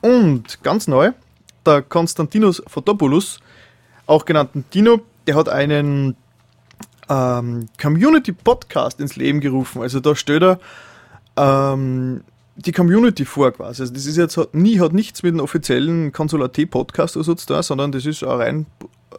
Und 0.01 0.63
ganz 0.63 0.87
neu, 0.87 1.11
der 1.67 1.83
Konstantinos 1.83 2.63
Fotopoulos, 2.69 3.41
auch 4.07 4.25
genannten 4.25 4.65
Dino, 4.73 5.01
der 5.27 5.35
hat 5.35 5.49
einen 5.49 6.17
ähm, 7.09 7.69
Community 7.81 8.33
Podcast 8.33 9.01
ins 9.01 9.17
Leben 9.17 9.41
gerufen. 9.41 9.83
Also 9.83 10.01
da 10.01 10.15
stellt 10.15 10.43
er 10.43 10.59
ähm, 11.37 12.23
die 12.57 12.73
Community 12.73 13.25
vor 13.25 13.53
quasi. 13.53 13.83
Also 13.83 13.95
das 13.95 14.07
ist 14.07 14.17
jetzt 14.17 14.37
hat, 14.37 14.55
nie, 14.55 14.81
hat 14.81 14.93
nichts 14.93 15.23
mit 15.23 15.33
einem 15.33 15.41
offiziellen 15.41 16.13
Konsulat 16.13 16.59
Podcast 16.71 17.17
oder 17.17 17.25
so 17.25 17.35
zu 17.35 17.47
tun, 17.47 17.63
sondern 17.63 17.93
das 17.93 18.05
ist 18.07 18.23
eine 18.23 18.39
rein 18.39 18.67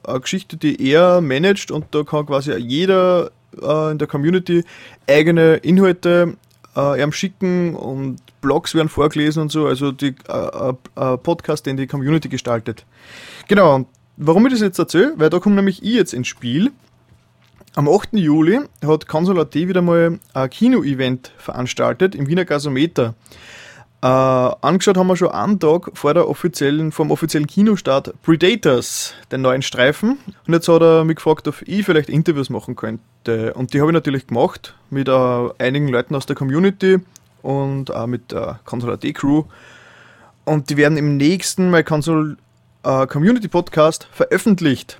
eine 0.03 0.19
Geschichte, 0.19 0.57
die 0.57 0.91
er 0.91 1.21
managt 1.21 1.71
und 1.71 1.85
da 1.91 2.03
kann 2.03 2.25
quasi 2.25 2.53
jeder 2.53 3.31
äh, 3.61 3.91
in 3.91 3.97
der 3.97 4.07
Community 4.07 4.63
eigene 5.07 5.55
Inhalte 5.55 6.37
äh, 6.75 7.01
ihm 7.01 7.11
schicken 7.11 7.75
und 7.75 8.17
Blogs 8.41 8.75
werden 8.75 8.89
vorgelesen 8.89 9.41
und 9.41 9.51
so, 9.51 9.67
also 9.67 9.91
die 9.91 10.15
äh, 10.27 10.73
äh, 10.95 11.17
Podcast, 11.17 11.65
den 11.65 11.77
die 11.77 11.87
Community 11.87 12.29
gestaltet. 12.29 12.85
Genau, 13.47 13.85
warum 14.17 14.45
ich 14.45 14.53
das 14.53 14.61
jetzt 14.61 14.79
erzähle? 14.79 15.13
Weil 15.17 15.29
da 15.29 15.39
komme 15.39 15.55
nämlich 15.55 15.83
ich 15.83 15.93
jetzt 15.93 16.13
ins 16.13 16.27
Spiel. 16.27 16.71
Am 17.79 17.87
8. 17.87 18.09
Juli 18.11 18.59
hat 18.85 19.07
Consulat 19.07 19.55
wieder 19.55 19.81
mal 19.81 20.19
ein 20.33 20.49
Kino-Event 20.49 21.31
veranstaltet 21.37 22.13
im 22.13 22.27
Wiener 22.27 22.43
Gasometer. 22.43 23.13
Äh, 24.01 24.05
angeschaut 24.05 24.97
haben 24.97 25.07
wir 25.07 25.15
schon 25.15 25.31
einen 25.31 25.61
Tag 25.61 25.91
vor 25.93 26.13
der 26.13 26.27
offiziellen, 26.27 26.91
vom 26.91 27.09
offiziellen 27.09 27.47
Kinostart 27.47 28.21
Predators, 28.21 29.13
den 29.31 29.43
neuen 29.43 29.61
Streifen. 29.61 30.17
Und 30.45 30.53
jetzt 30.53 30.67
hat 30.67 30.81
er 30.81 31.05
mich 31.05 31.15
gefragt, 31.15 31.47
ob 31.47 31.61
ich 31.65 31.85
vielleicht 31.85 32.09
Interviews 32.09 32.49
machen 32.49 32.75
könnte. 32.75 33.53
Und 33.53 33.73
die 33.73 33.79
habe 33.79 33.91
ich 33.91 33.93
natürlich 33.93 34.27
gemacht 34.27 34.75
mit 34.89 35.07
äh, 35.07 35.49
einigen 35.57 35.87
Leuten 35.87 36.15
aus 36.15 36.25
der 36.25 36.35
Community 36.35 36.97
und 37.43 37.95
auch 37.95 38.07
mit 38.07 38.33
der 38.33 38.59
Consulat 38.65 39.05
Crew. 39.13 39.45
Und 40.43 40.69
die 40.69 40.75
werden 40.75 40.97
im 40.97 41.15
nächsten 41.15 41.71
My 41.71 41.85
Console 41.85 42.35
äh, 42.83 43.07
Community 43.07 43.47
Podcast 43.47 44.09
veröffentlicht. 44.11 44.99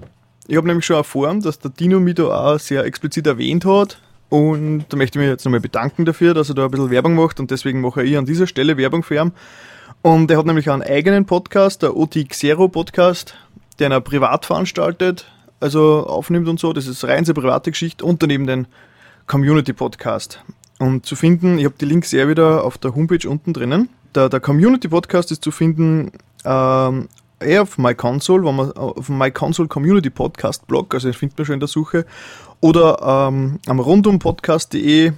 Ich 0.50 0.58
habe 0.58 0.66
nämlich 0.66 0.84
schon 0.84 0.96
erfahren, 0.96 1.42
dass 1.42 1.60
der 1.60 1.70
Dino 1.70 2.00
mich 2.00 2.20
auch 2.20 2.58
sehr 2.58 2.84
explizit 2.84 3.28
erwähnt 3.28 3.66
hat. 3.66 4.02
Und 4.30 4.86
da 4.90 4.98
möchte 4.98 5.20
ich 5.20 5.22
mich 5.22 5.30
jetzt 5.30 5.46
nochmal 5.46 5.60
bedanken 5.60 6.06
dafür, 6.06 6.34
dass 6.34 6.50
er 6.50 6.56
da 6.56 6.66
ein 6.66 6.72
bisschen 6.72 6.90
Werbung 6.90 7.14
macht 7.14 7.40
und 7.40 7.52
deswegen 7.52 7.82
mache 7.82 8.02
ich 8.02 8.18
an 8.18 8.26
dieser 8.26 8.48
Stelle 8.48 8.76
Werbung 8.76 9.04
für 9.04 9.18
ihn. 9.18 9.32
Und 10.02 10.32
er 10.32 10.40
hat 10.40 10.48
nämlich 10.48 10.72
einen 10.72 10.82
eigenen 10.82 11.28
Podcast, 11.28 11.84
der 11.84 11.96
OT 11.96 12.28
Xero 12.28 12.68
Podcast, 12.68 13.36
den 13.80 13.92
er 13.92 14.02
privat 14.02 14.48
veranstaltet, 14.48 15.28
also 15.60 16.08
aufnimmt 16.08 16.48
und 16.48 16.60
so. 16.60 16.74
Das 16.74 16.88
ist 16.88 17.04
rein 17.04 17.26
seine 17.26 17.40
private 17.40 17.70
Geschichte 17.70 18.04
und 18.04 18.24
daneben 18.24 18.48
den 18.48 18.66
Community 19.28 19.74
Podcast. 19.74 20.44
Und 20.80 21.06
zu 21.06 21.16
finden, 21.16 21.60
ich 21.60 21.66
habe 21.66 21.76
die 21.80 21.86
Links 21.86 22.10
sehr 22.10 22.28
wieder 22.28 22.64
auf 22.64 22.80
der 22.80 22.96
Homepage 22.96 23.30
unten 23.30 23.54
drinnen. 23.54 23.90
Der, 24.16 24.30
der 24.30 24.40
Community 24.40 24.88
Podcast 24.88 25.32
ist 25.32 25.44
zu 25.44 25.52
finden 25.52 26.12
ähm, 26.44 27.08
eher 27.40 27.64
auf 27.64 27.78
MyConsole, 27.78 28.46
wenn 28.46 28.56
man 28.56 28.72
auf 28.74 29.08
dem 29.08 29.18
MyConsole 29.18 29.68
Community 29.68 30.10
Podcast 30.10 30.68
Blog, 30.68 30.94
also 30.94 31.12
findet 31.14 31.38
man 31.38 31.46
schon 31.46 31.56
in 31.56 31.60
der 31.60 31.68
Suche, 31.68 32.06
oder 32.62 33.28
ähm, 33.30 33.60
am 33.68 33.80
rundumpodcast.de 33.80 35.14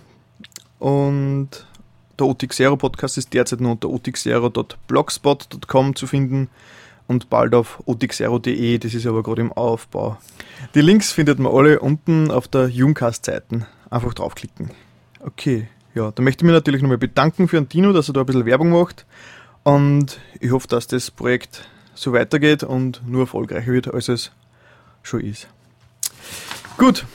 und 0.80 1.50
der 2.20 2.28
Otixero 2.28 2.78
Podcast 2.78 3.18
ist 3.18 3.34
derzeit 3.34 3.62
nur 3.62 3.72
unter 3.72 3.90
otixero.blogspot.com 3.90 5.96
zu 5.96 6.08
finden 6.08 6.50
und 7.08 7.30
bald 7.30 7.56
auf 7.56 7.82
otixero.de, 7.86 8.78
das 8.78 8.94
ist 8.94 9.08
aber 9.08 9.24
gerade 9.24 9.42
im 9.42 9.52
Aufbau. 9.52 10.18
Die 10.76 10.82
Links 10.82 11.12
findet 11.12 11.40
man 11.40 11.52
alle 11.52 11.80
unten 11.80 12.30
auf 12.30 12.48
der 12.48 12.68
Jungcast-Seiten. 12.68 13.66
Einfach 13.90 14.14
draufklicken. 14.14 14.70
Okay, 15.20 15.68
ja, 15.94 16.12
da 16.12 16.24
möchte 16.24 16.44
ich 16.44 16.46
mich 16.46 16.54
natürlich 16.54 16.82
nochmal 16.82 16.98
bedanken 16.98 17.48
für 17.48 17.58
Antino, 17.58 17.92
dass 17.92 18.10
er 18.10 18.14
da 18.14 18.22
ein 18.22 18.26
bisschen 18.26 18.46
Werbung 18.46 18.70
macht 18.70 19.06
und 19.64 20.20
ich 20.40 20.52
hoffe, 20.52 20.68
dass 20.68 20.88
das 20.88 21.12
Projekt 21.12 21.70
so 21.94 22.14
weitergeht 22.14 22.64
und 22.64 23.08
nur 23.08 23.22
erfolgreicher 23.22 23.72
wird, 23.72 23.94
als 23.94 24.08
es 24.08 24.32
schon 25.04 25.22
ist. 25.22 25.48
Gut. 26.78 27.06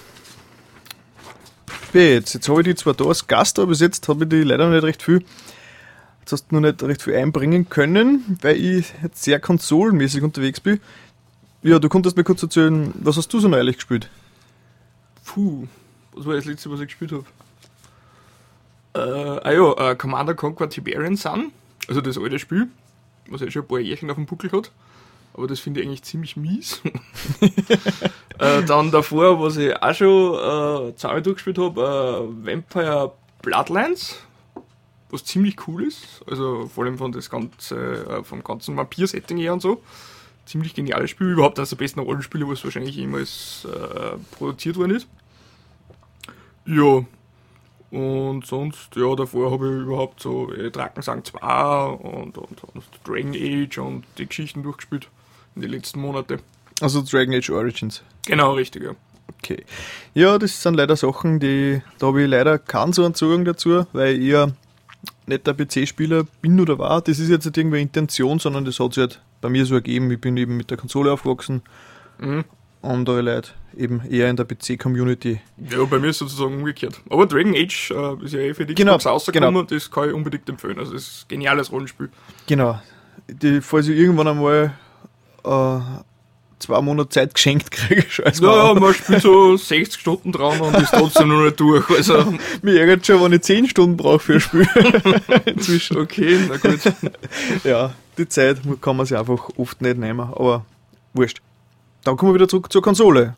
Jetzt, 1.92 2.34
jetzt 2.34 2.48
habe 2.48 2.60
ich 2.60 2.66
die 2.66 2.74
zwar 2.74 2.94
da 2.94 3.04
als 3.04 3.26
Gast, 3.26 3.58
aber 3.58 3.68
bis 3.68 3.80
jetzt 3.80 4.06
habe 4.08 4.24
ich 4.24 4.30
die 4.30 4.42
leider 4.42 4.66
noch 4.66 4.74
nicht 4.74 4.84
recht 4.84 5.02
viel. 5.02 5.24
Jetzt 6.20 6.32
hast 6.32 6.48
du 6.50 6.56
noch 6.56 6.60
nicht 6.60 6.82
recht 6.82 7.02
viel 7.02 7.14
einbringen 7.14 7.68
können, 7.68 8.38
weil 8.42 8.56
ich 8.56 8.92
jetzt 9.02 9.22
sehr 9.22 9.40
konsolenmäßig 9.40 10.22
unterwegs 10.22 10.60
bin. 10.60 10.80
Ja, 11.62 11.78
du 11.78 11.88
konntest 11.88 12.16
mir 12.16 12.24
kurz 12.24 12.42
erzählen, 12.42 12.92
was 12.96 13.16
hast 13.16 13.32
du 13.32 13.40
so 13.40 13.48
neulich 13.48 13.76
gespielt? 13.76 14.10
Puh, 15.24 15.66
was 16.14 16.26
war 16.26 16.34
das 16.34 16.44
letzte, 16.44 16.70
was 16.70 16.80
ich 16.80 16.86
gespielt 16.86 17.12
habe? 17.12 17.24
Äh, 18.94 19.40
ah 19.48 19.52
ja, 19.52 19.90
äh, 19.90 19.96
Commander 19.96 20.34
Conquer 20.34 20.68
Tiberian 20.68 21.16
Sun, 21.16 21.52
also 21.88 22.00
das 22.00 22.18
alte 22.18 22.38
Spiel, 22.38 22.68
was 23.30 23.40
ja 23.40 23.50
schon 23.50 23.62
ein 23.62 23.68
paar 23.68 23.78
Jährchen 23.78 24.10
auf 24.10 24.16
dem 24.16 24.26
Buckel 24.26 24.52
hat. 24.52 24.72
Aber 25.34 25.46
das 25.46 25.60
finde 25.60 25.80
ich 25.80 25.86
eigentlich 25.86 26.02
ziemlich 26.02 26.36
mies. 26.36 26.80
äh, 28.38 28.62
dann 28.64 28.90
davor, 28.90 29.40
was 29.40 29.58
ich 29.58 29.76
auch 29.76 29.94
schon 29.94 30.90
äh, 30.90 30.96
Zahl 30.96 31.20
durchgespielt 31.20 31.58
habe, 31.58 31.80
äh, 31.82 32.46
Vampire 32.46 33.12
Bloodlines, 33.42 34.16
was 35.10 35.24
ziemlich 35.24 35.68
cool 35.68 35.84
ist. 35.84 36.22
Also 36.26 36.68
vor 36.68 36.84
allem 36.84 36.96
von 36.96 37.12
das 37.12 37.28
ganze, 37.28 37.76
äh, 37.76 38.24
vom 38.24 38.42
ganzen 38.42 38.76
Vampir-Setting 38.76 39.36
her 39.36 39.52
und 39.52 39.60
so. 39.60 39.82
Ziemlich 40.46 40.74
geniales 40.74 41.10
Spiel, 41.10 41.32
überhaupt 41.32 41.58
eines 41.58 41.70
der 41.70 41.76
besten 41.76 42.00
Rollenspiele, 42.00 42.48
was 42.48 42.64
wahrscheinlich 42.64 42.96
jemals 42.96 43.66
äh, 43.66 44.16
produziert 44.36 44.76
worden 44.76 44.96
ist. 44.96 45.06
Ja, 46.64 47.04
und 47.96 48.44
sonst, 48.44 48.94
ja, 48.94 49.14
davor 49.14 49.50
habe 49.50 49.66
ich 49.68 49.82
überhaupt 49.86 50.20
so 50.20 50.52
äh, 50.52 50.70
Drakensang 50.70 51.24
2 51.24 51.84
und, 51.84 52.36
und, 52.36 52.64
und 52.64 52.84
Dragon 53.04 53.34
Age 53.34 53.78
und 53.78 54.04
die 54.18 54.26
Geschichten 54.26 54.62
durchgespielt 54.62 55.08
in 55.54 55.62
den 55.62 55.70
letzten 55.70 56.00
Monaten. 56.00 56.40
Also 56.82 57.00
Dragon 57.00 57.34
Age 57.34 57.50
Origins. 57.50 58.02
Genau, 58.26 58.52
richtig, 58.52 58.82
ja. 58.82 58.90
Okay. 59.38 59.64
Ja, 60.12 60.38
das 60.38 60.62
sind 60.62 60.74
leider 60.74 60.96
Sachen, 60.96 61.40
die 61.40 61.80
da 61.98 62.08
habe 62.08 62.22
ich 62.22 62.28
leider 62.28 62.58
keinen 62.58 62.92
so 62.92 63.04
einen 63.04 63.14
Zugang 63.14 63.46
dazu, 63.46 63.86
weil 63.94 64.16
ich 64.16 64.28
ja 64.28 64.48
nicht 65.26 65.46
der 65.46 65.54
PC-Spieler 65.54 66.24
bin 66.42 66.60
oder 66.60 66.78
war. 66.78 67.00
Das 67.00 67.18
ist 67.18 67.30
jetzt 67.30 67.46
nicht 67.46 67.56
irgendwie 67.56 67.80
Intention, 67.80 68.38
sondern 68.38 68.66
das 68.66 68.78
hat 68.78 68.92
sich 68.92 69.00
halt 69.00 69.22
bei 69.40 69.48
mir 69.48 69.64
so 69.64 69.74
ergeben. 69.74 70.10
Ich 70.10 70.20
bin 70.20 70.36
eben 70.36 70.56
mit 70.58 70.70
der 70.70 70.76
Konsole 70.76 71.12
aufgewachsen. 71.12 71.62
Mhm. 72.18 72.44
Andere 72.86 73.20
Leute 73.20 73.50
eben 73.76 74.00
eher 74.08 74.30
in 74.30 74.36
der 74.36 74.44
PC-Community. 74.44 75.40
Ja, 75.70 75.84
bei 75.84 75.98
mir 75.98 76.08
ist 76.08 76.16
es 76.16 76.30
sozusagen 76.30 76.56
umgekehrt. 76.56 77.00
Aber 77.10 77.26
Dragon 77.26 77.54
Age 77.54 77.90
äh, 77.90 78.24
ist 78.24 78.32
ja 78.32 78.40
eh 78.40 78.54
für 78.54 78.64
die 78.66 78.74
Genau, 78.74 78.96
Xbox 78.96 79.06
rausgekommen 79.12 79.48
genau. 79.48 79.60
und 79.60 79.70
das 79.70 79.90
kann 79.90 80.08
ich 80.08 80.14
unbedingt 80.14 80.48
empfehlen. 80.48 80.78
Also, 80.78 80.94
es 80.94 81.06
ist 81.08 81.24
ein 81.24 81.28
geniales 81.28 81.70
Rollenspiel. 81.70 82.08
Genau. 82.46 82.80
Die, 83.28 83.60
falls 83.60 83.88
ich 83.88 83.98
irgendwann 83.98 84.28
einmal 84.28 84.72
äh, 85.44 85.80
zwei 86.58 86.80
Monate 86.80 87.08
Zeit 87.10 87.34
geschenkt 87.34 87.70
kriege, 87.70 88.02
scheiß 88.08 88.40
Ja, 88.40 88.72
ja, 88.72 88.80
man 88.80 88.94
spielt 88.94 89.22
so 89.22 89.56
60 89.56 90.00
Stunden 90.00 90.32
dran 90.32 90.60
und 90.60 90.74
ist 90.76 90.92
trotzdem 90.92 91.28
noch 91.28 91.42
nicht 91.42 91.60
durch. 91.60 91.88
Also, 91.90 92.34
Mir 92.62 92.80
ärgert 92.80 93.06
schon, 93.06 93.22
wenn 93.22 93.32
ich 93.32 93.42
10 93.42 93.68
Stunden 93.68 93.96
brauche 93.96 94.20
für 94.20 94.34
ein 94.34 94.40
Spiel. 94.40 94.68
Inzwischen. 95.44 95.98
okay, 95.98 96.38
na 96.48 96.56
gut. 96.56 96.80
Ja, 97.64 97.92
die 98.16 98.28
Zeit 98.28 98.58
kann 98.80 98.96
man 98.96 99.06
sich 99.06 99.18
einfach 99.18 99.50
oft 99.56 99.80
nicht 99.82 99.98
nehmen, 99.98 100.20
aber 100.20 100.64
wurscht. 101.12 101.40
Dann 102.06 102.16
kommen 102.16 102.30
wir 102.30 102.34
wieder 102.36 102.46
zurück 102.46 102.72
zur 102.72 102.82
Konsole. 102.82 103.34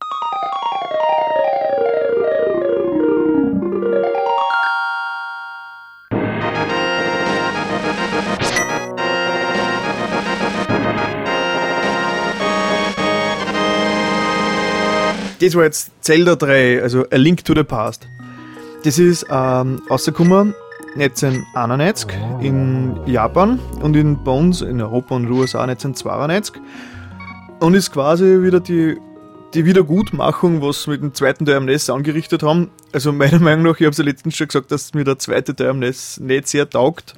Das 15.40 15.54
war 15.54 15.64
jetzt 15.64 15.92
Zelda 16.04 16.36
3, 16.36 16.82
also 16.82 17.06
A 17.10 17.16
Link 17.16 17.46
to 17.46 17.54
the 17.54 17.62
Past. 17.62 18.06
Das 18.84 18.98
ist 18.98 19.24
ähm, 19.30 19.80
rausgekommen 19.88 20.54
1991 20.96 22.10
in 22.42 23.00
Japan 23.06 23.58
und 23.80 23.96
in 23.96 24.22
bei 24.22 24.32
in 24.60 24.82
Europa 24.82 25.14
und 25.14 25.30
USA 25.30 25.62
1992 25.62 26.60
und 27.60 27.74
ist 27.74 27.92
quasi 27.92 28.42
wieder 28.42 28.60
die, 28.60 28.96
die 29.54 29.64
Wiedergutmachung, 29.64 30.62
was 30.62 30.86
mit 30.86 31.02
dem 31.02 31.14
zweiten 31.14 31.46
Teil 31.46 31.56
am 31.56 31.64
NES 31.64 31.90
angerichtet 31.90 32.42
haben. 32.42 32.70
Also 32.92 33.12
meiner 33.12 33.38
Meinung 33.38 33.64
nach, 33.64 33.80
ich 33.80 33.86
habe 33.86 33.90
es 33.90 33.98
ja 33.98 34.04
letztens 34.04 34.36
schon 34.36 34.48
gesagt, 34.48 34.70
dass 34.70 34.94
mir 34.94 35.04
der 35.04 35.18
zweite 35.18 35.54
Teil 35.54 35.70
am 35.70 35.78
NES 35.78 36.20
nicht 36.20 36.48
sehr 36.48 36.68
taugt 36.68 37.14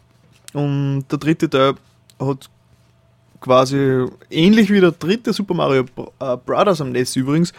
und 0.52 1.04
der 1.10 1.18
dritte 1.18 1.48
Teil 1.48 1.74
hat 2.18 2.50
quasi 3.40 4.06
ähnlich 4.30 4.70
wie 4.70 4.80
der 4.80 4.92
dritte 4.92 5.32
Super 5.32 5.54
Mario 5.54 5.84
äh, 5.96 6.36
Brothers 6.44 6.80
am 6.80 6.92
NES 6.92 7.16
übrigens 7.16 7.52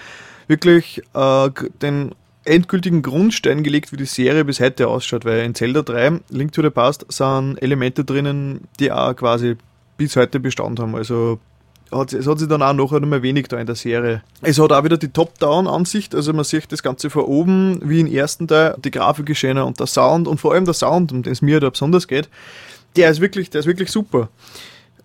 wirklich 0.47 1.01
äh, 1.13 1.49
den 1.81 2.11
endgültigen 2.43 3.01
Grundstein 3.01 3.63
gelegt, 3.63 3.91
wie 3.91 3.97
die 3.97 4.05
Serie 4.05 4.43
bis 4.43 4.59
heute 4.59 4.87
ausschaut, 4.87 5.25
weil 5.25 5.45
in 5.45 5.53
Zelda 5.53 5.83
3, 5.83 6.21
Link 6.29 6.51
to 6.53 6.61
the 6.61 6.71
Past, 6.71 7.05
sind 7.09 7.61
Elemente 7.61 8.03
drinnen, 8.03 8.61
die 8.79 8.91
auch 8.91 9.15
quasi 9.15 9.57
bis 9.97 10.15
heute 10.15 10.39
Bestand 10.39 10.79
haben. 10.79 10.95
Also 10.95 11.39
hat, 11.91 12.13
es 12.13 12.27
hat 12.27 12.39
sich 12.39 12.47
dann 12.47 12.61
auch 12.61 12.73
nicht 12.73 13.05
mehr 13.05 13.21
wenig 13.21 13.47
da 13.47 13.57
in 13.57 13.65
der 13.65 13.75
Serie. 13.75 14.23
Es 14.41 14.59
hat 14.59 14.71
auch 14.71 14.83
wieder 14.83 14.97
die 14.97 15.09
Top-Down-Ansicht, 15.09 16.15
also 16.15 16.33
man 16.33 16.43
sieht 16.43 16.71
das 16.71 16.83
Ganze 16.83 17.09
von 17.09 17.23
oben, 17.23 17.79
wie 17.83 17.99
im 17.99 18.07
ersten 18.07 18.47
Teil, 18.47 18.75
die 18.83 18.91
Grafik 18.91 19.29
ist 19.29 19.39
schöner 19.39 19.65
und 19.65 19.79
der 19.79 19.87
Sound 19.87 20.27
und 20.27 20.39
vor 20.39 20.53
allem 20.53 20.65
der 20.65 20.73
Sound, 20.73 21.11
um 21.11 21.23
den 21.23 21.33
es 21.33 21.41
mir 21.41 21.59
da 21.59 21.69
besonders 21.69 22.07
geht, 22.07 22.29
der 22.95 23.09
ist 23.09 23.21
wirklich, 23.21 23.49
der 23.49 23.59
ist 23.59 23.67
wirklich 23.67 23.91
super. 23.91 24.29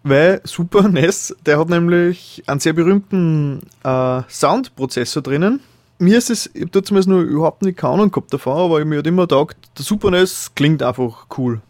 Weil 0.02 0.40
Super 0.44 0.88
NES, 0.88 1.34
der 1.44 1.58
hat 1.58 1.68
nämlich 1.68 2.42
einen 2.46 2.60
sehr 2.60 2.72
berühmten 2.72 3.60
äh, 3.82 4.22
Soundprozessor 4.28 5.22
drinnen. 5.22 5.60
Mir 5.98 6.18
ist 6.18 6.30
es, 6.30 6.50
ich 6.52 6.60
habe 6.60 6.70
da 6.70 6.82
zumindest 6.82 7.08
noch 7.08 7.20
überhaupt 7.22 7.62
nicht 7.62 7.82
Ahnung 7.82 8.10
gehabt 8.10 8.32
davon, 8.32 8.56
aber 8.56 8.84
mir 8.84 8.98
hat 8.98 9.06
immer 9.06 9.26
gedacht, 9.26 9.56
der 9.76 9.84
Super 9.84 10.10
NES 10.10 10.52
klingt 10.54 10.82
einfach 10.82 11.26
cool. 11.38 11.60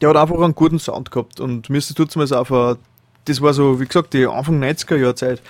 Der 0.00 0.10
hat 0.10 0.16
einfach 0.16 0.40
einen 0.40 0.54
guten 0.54 0.78
Sound 0.78 1.10
gehabt 1.10 1.40
und 1.40 1.68
mir 1.70 1.78
ist 1.78 1.90
es 1.90 1.96
zumindest 1.96 2.32
einfach, 2.32 2.76
das 3.24 3.40
war 3.40 3.52
so, 3.52 3.80
wie 3.80 3.86
gesagt, 3.86 4.14
die 4.14 4.26
Anfang 4.26 4.62
90er 4.62 4.96
Jahr 4.96 5.16
Zeit. 5.16 5.40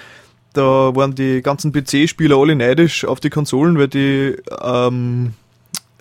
Da 0.52 0.62
waren 0.62 1.14
die 1.14 1.42
ganzen 1.42 1.72
PC-Spieler 1.72 2.36
alle 2.36 2.56
neidisch 2.56 3.04
auf 3.04 3.20
die 3.20 3.30
Konsolen, 3.30 3.78
weil 3.78 3.88
die 3.88 4.36
ähm, 4.62 5.34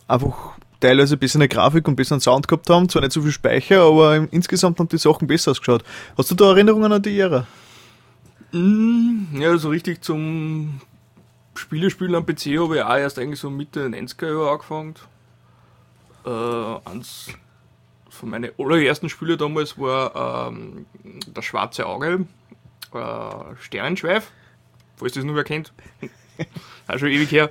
einfach 0.07 0.53
teilweise 0.79 1.17
bessere 1.17 1.47
Grafik 1.47 1.87
und 1.87 1.95
besseren 1.95 2.19
Sound 2.21 2.47
gehabt 2.47 2.69
haben. 2.69 2.89
Zwar 2.89 3.01
nicht 3.03 3.11
so 3.11 3.21
viel 3.21 3.31
Speicher, 3.31 3.81
aber 3.83 4.27
insgesamt 4.31 4.79
haben 4.79 4.89
die 4.89 4.97
Sachen 4.97 5.27
besser 5.27 5.51
ausgeschaut. 5.51 5.83
Hast 6.17 6.31
du 6.31 6.35
da 6.35 6.49
Erinnerungen 6.51 6.91
an 6.91 7.01
die 7.01 7.19
Ära? 7.19 7.45
Mm, 8.51 9.39
Ja, 9.39 9.55
so 9.57 9.69
richtig 9.69 10.01
zum 10.01 10.81
Spielespielen 11.53 12.15
am 12.15 12.25
PC 12.25 12.57
habe 12.57 12.77
ich 12.77 12.81
auch 12.83 12.95
erst 12.97 13.19
eigentlich 13.19 13.39
so 13.39 13.49
Mitte 13.49 13.89
der 13.89 14.01
90er 14.01 14.27
Jahre 14.27 14.51
angefangen. 14.51 14.95
Äh, 16.25 16.29
von 18.19 18.29
meinen 18.29 18.51
allerersten 18.57 19.09
Spiele 19.09 19.37
damals 19.37 19.77
war 19.77 20.49
ähm, 20.51 20.85
das 21.33 21.45
Schwarze 21.45 21.85
Auge, 21.85 22.25
äh, 22.93 23.55
Sternenschweif, 23.59 24.31
falls 24.97 25.13
das 25.13 25.23
nur 25.23 25.35
wer 25.35 25.43
kennt. 25.43 25.73
auch 26.87 26.97
schon 26.97 27.09
ewig 27.09 27.31
her. 27.31 27.49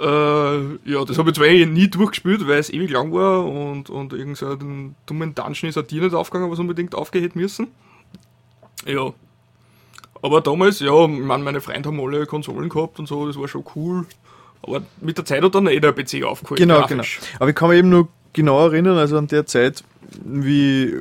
Äh, 0.00 0.90
ja, 0.90 1.04
das 1.04 1.18
habe 1.18 1.30
ich 1.30 1.36
zwar 1.36 1.46
eh 1.46 1.66
nie 1.66 1.88
durchgespielt, 1.88 2.46
weil 2.46 2.58
es 2.58 2.70
ewig 2.70 2.90
lang 2.90 3.12
war 3.12 3.44
und, 3.44 3.90
und 3.90 4.12
irgend 4.12 4.36
so 4.36 4.46
einen 4.46 4.94
dummen 5.06 5.34
Dungeon 5.34 5.70
ist 5.70 5.78
ein 5.78 5.86
Tier 5.86 6.02
nicht 6.02 6.14
aufgegangen, 6.14 6.50
was 6.50 6.58
unbedingt 6.58 6.94
aufgehört 6.94 7.36
müssen. 7.36 7.68
Ja, 8.86 9.12
aber 10.22 10.40
damals, 10.40 10.80
ja, 10.80 11.04
ich 11.04 11.08
meine, 11.08 11.44
meine 11.44 11.60
Freunde 11.60 11.88
haben 11.88 12.00
alle 12.00 12.26
Konsolen 12.26 12.68
gehabt 12.68 12.98
und 12.98 13.06
so, 13.06 13.26
das 13.26 13.38
war 13.38 13.48
schon 13.48 13.64
cool. 13.74 14.06
Aber 14.62 14.82
mit 15.00 15.16
der 15.16 15.24
Zeit 15.24 15.42
hat 15.42 15.54
dann 15.54 15.68
eh 15.68 15.78
der 15.78 15.92
PC 15.92 16.24
aufgeholt. 16.24 16.58
Genau, 16.58 16.80
grafisch. 16.80 17.20
genau. 17.20 17.36
Aber 17.40 17.50
ich 17.50 17.56
kann 17.56 17.68
mich 17.68 17.78
eben 17.78 17.90
nur 17.90 18.08
genau 18.32 18.64
erinnern, 18.64 18.98
also 18.98 19.18
an 19.18 19.26
der 19.26 19.46
Zeit, 19.46 19.84
wie 20.24 20.94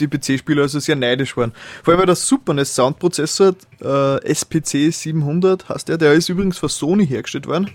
die 0.00 0.08
PC-Spieler 0.08 0.62
also 0.62 0.78
sehr 0.80 0.96
neidisch 0.96 1.36
waren. 1.36 1.52
Vor 1.82 1.92
allem, 1.92 2.00
weil 2.00 2.06
der 2.06 2.16
Super 2.16 2.54
NES 2.54 2.74
Soundprozessor 2.74 3.54
äh, 3.80 4.24
SPC 4.24 4.92
700 4.92 5.68
heißt 5.68 5.88
der, 5.88 5.98
der 5.98 6.12
ist 6.12 6.28
übrigens 6.28 6.58
von 6.58 6.68
Sony 6.68 7.06
hergestellt 7.06 7.46
worden, 7.46 7.70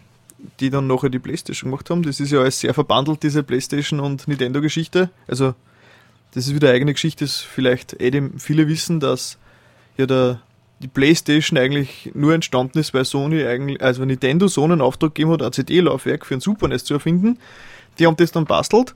die 0.59 0.69
dann 0.69 0.87
nachher 0.87 1.09
die 1.09 1.19
Playstation 1.19 1.71
gemacht 1.71 1.89
haben. 1.89 2.03
Das 2.03 2.19
ist 2.19 2.31
ja 2.31 2.39
alles 2.39 2.59
sehr 2.59 2.73
verbandelt, 2.73 3.23
diese 3.23 3.43
Playstation 3.43 3.99
und 3.99 4.27
Nintendo-Geschichte. 4.27 5.09
Also, 5.27 5.55
das 6.33 6.47
ist 6.47 6.55
wieder 6.55 6.69
eine 6.69 6.75
eigene 6.75 6.93
Geschichte, 6.93 7.25
das 7.25 7.37
vielleicht 7.37 7.99
eh 8.01 8.29
viele 8.37 8.67
wissen, 8.67 8.99
dass 8.99 9.37
ja 9.97 10.05
der, 10.05 10.41
die 10.79 10.87
Playstation 10.87 11.57
eigentlich 11.57 12.11
nur 12.13 12.33
entstanden 12.33 12.77
ist, 12.79 12.93
weil 12.93 13.05
Sony 13.05 13.45
eigentlich, 13.45 13.81
also 13.81 14.05
Nintendo 14.05 14.47
Sony 14.47 14.73
einen 14.73 14.81
Auftrag 14.81 15.15
gegeben 15.15 15.31
hat, 15.31 15.41
ein 15.41 15.53
CD-Laufwerk 15.53 16.25
für 16.25 16.35
ein 16.35 16.41
Super 16.41 16.67
NES 16.67 16.83
zu 16.83 16.95
erfinden. 16.95 17.39
Die 17.99 18.07
haben 18.07 18.15
das 18.15 18.31
dann 18.31 18.45
bastelt. 18.45 18.95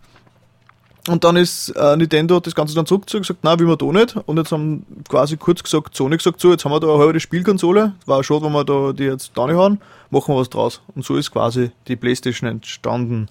Und 1.07 1.23
dann 1.23 1.35
ist 1.35 1.69
äh, 1.69 1.97
Nintendo 1.97 2.39
das 2.39 2.53
Ganze 2.53 2.75
dann 2.75 2.85
zurückgezogen 2.85 3.21
und 3.21 3.27
gesagt, 3.27 3.43
nein, 3.43 3.59
will 3.59 3.67
wir 3.67 3.75
da 3.75 3.85
nicht. 3.87 4.15
Und 4.27 4.37
jetzt 4.37 4.51
haben 4.51 4.85
quasi 5.09 5.35
kurz 5.35 5.63
gesagt, 5.63 5.95
Sony 5.95 6.17
gesagt, 6.17 6.39
so, 6.39 6.51
jetzt 6.51 6.63
haben 6.63 6.71
wir 6.71 6.79
da 6.79 6.93
eine 6.93 6.99
halbe 7.03 7.19
Spielkonsole. 7.19 7.93
War 8.05 8.23
schade, 8.23 8.45
wenn 8.45 8.51
wir 8.51 8.63
da 8.63 8.93
die 8.93 9.05
jetzt 9.05 9.31
da 9.33 9.47
haben. 9.47 9.79
Machen 10.11 10.35
wir 10.35 10.39
was 10.39 10.49
draus. 10.49 10.81
Und 10.93 11.03
so 11.03 11.15
ist 11.15 11.31
quasi 11.31 11.71
die 11.87 11.95
Playstation 11.95 12.47
entstanden. 12.49 13.29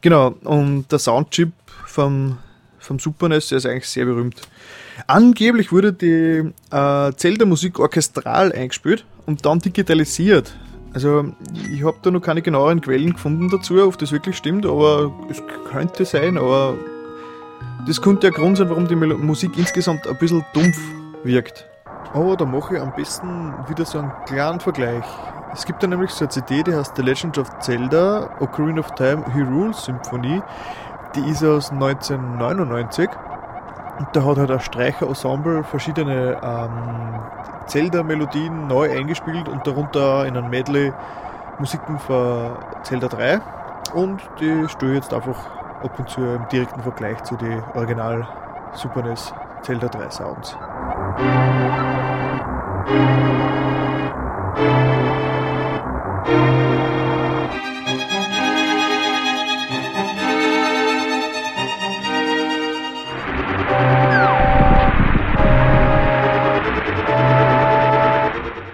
Genau, 0.00 0.34
und 0.44 0.90
der 0.92 1.00
Soundchip 1.00 1.52
vom, 1.86 2.38
vom 2.78 2.98
Super 3.00 3.28
NES, 3.28 3.48
der 3.48 3.58
ist 3.58 3.66
eigentlich 3.66 3.88
sehr 3.88 4.04
berühmt. 4.04 4.40
Angeblich 5.08 5.72
wurde 5.72 5.92
die 5.92 6.52
äh, 6.70 7.12
Zelda-Musik 7.16 7.80
orchestral 7.80 8.52
eingespielt 8.52 9.04
und 9.26 9.44
dann 9.44 9.58
digitalisiert. 9.58 10.54
Also 10.94 11.24
ich 11.70 11.84
habe 11.84 11.96
da 12.02 12.10
noch 12.10 12.20
keine 12.20 12.42
genaueren 12.42 12.80
Quellen 12.80 13.14
gefunden 13.14 13.48
dazu, 13.50 13.82
ob 13.82 13.98
das 13.98 14.12
wirklich 14.12 14.36
stimmt, 14.36 14.66
aber 14.66 15.10
es 15.30 15.42
könnte 15.70 16.04
sein, 16.04 16.36
aber 16.36 16.74
Das 17.86 18.00
könnte 18.00 18.20
der 18.20 18.30
Grund 18.30 18.58
sein, 18.58 18.68
warum 18.70 18.86
die 18.86 18.94
Musik 18.94 19.58
insgesamt 19.58 20.06
ein 20.06 20.16
bisschen 20.18 20.44
dumpf 20.52 20.78
wirkt. 21.24 21.66
Aber 22.12 22.36
da 22.36 22.44
mache 22.44 22.76
ich 22.76 22.80
am 22.80 22.94
besten 22.94 23.54
wieder 23.68 23.84
so 23.84 23.98
einen 23.98 24.12
kleinen 24.26 24.60
Vergleich. 24.60 25.04
Es 25.52 25.64
gibt 25.66 25.82
da 25.82 25.86
nämlich 25.86 26.10
so 26.10 26.24
eine 26.24 26.28
CD, 26.28 26.62
die 26.62 26.74
heißt 26.74 26.94
The 26.94 27.02
Legend 27.02 27.38
of 27.38 27.48
Zelda, 27.58 28.30
Ocarina 28.40 28.80
of 28.80 28.94
Time, 28.94 29.24
Hyrule 29.34 29.74
Symphonie. 29.74 30.42
Die 31.16 31.28
ist 31.28 31.42
aus 31.42 31.70
1999 31.70 33.08
und 34.02 34.16
da 34.16 34.24
hat 34.24 34.36
halt 34.36 34.50
ein 34.50 34.58
Streicherensemble 34.58 35.62
verschiedene 35.62 36.36
ähm, 36.42 37.20
Zelda-Melodien 37.66 38.66
neu 38.66 38.90
eingespielt 38.90 39.48
und 39.48 39.64
darunter 39.64 40.26
in 40.26 40.36
einem 40.36 40.50
Medley 40.50 40.92
Musiken 41.60 42.00
von 42.00 42.56
Zelda 42.82 43.06
3. 43.06 43.40
Und 43.94 44.20
die 44.40 44.68
stelle 44.68 44.94
jetzt 44.94 45.14
einfach 45.14 45.38
ab 45.84 45.96
und 45.96 46.08
zu 46.10 46.20
im 46.20 46.48
direkten 46.48 46.80
Vergleich 46.82 47.22
zu 47.22 47.36
den 47.36 47.62
Original 47.74 48.26
Super 48.72 49.02
NES 49.02 49.32
Zelda 49.62 49.86
3 49.86 50.10
Sounds. 50.10 50.56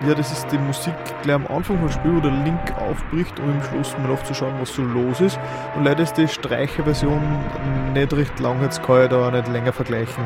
Ja, 0.08 0.14
das 0.14 0.32
ist 0.32 0.50
die 0.50 0.56
Musik 0.56 0.94
gleich 1.20 1.34
am 1.34 1.46
Anfang 1.48 1.78
vom 1.80 1.90
Spiel, 1.90 2.16
wo 2.16 2.20
der 2.20 2.30
Link 2.30 2.72
aufbricht, 2.78 3.38
um 3.40 3.50
im 3.50 3.62
Schluss 3.62 3.94
mal 3.98 4.08
nachzuschauen, 4.08 4.54
was 4.58 4.72
so 4.72 4.82
los 4.82 5.20
ist. 5.20 5.38
Und 5.76 5.84
leider 5.84 6.02
ist 6.02 6.14
die 6.14 6.26
Streicherversion 6.26 7.20
nicht 7.92 8.14
recht 8.14 8.40
lang, 8.40 8.62
jetzt 8.62 8.82
kann 8.82 9.02
ich 9.02 9.10
da 9.10 9.28
auch 9.28 9.30
nicht 9.30 9.48
länger 9.48 9.70
vergleichen. 9.70 10.24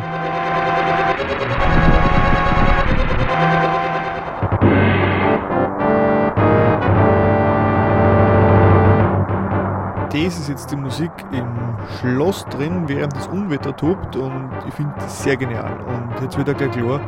Das 10.11 10.39
ist 10.39 10.49
jetzt 10.49 10.71
die 10.71 10.77
Musik 10.77 11.11
im 11.33 11.77
Schloss 11.99 12.45
drin, 12.51 12.85
während 12.87 13.17
das 13.17 13.27
Unwetter 13.27 13.75
tobt 13.75 14.15
und 14.15 14.49
ich 14.69 14.75
finde 14.75 14.93
das 14.97 15.25
sehr 15.25 15.37
genial. 15.37 15.73
Und 15.89 16.23
jetzt 16.23 16.39
wird 16.39 16.49
auch 16.49 16.57
gleich 16.57 16.71
klar, 16.71 17.01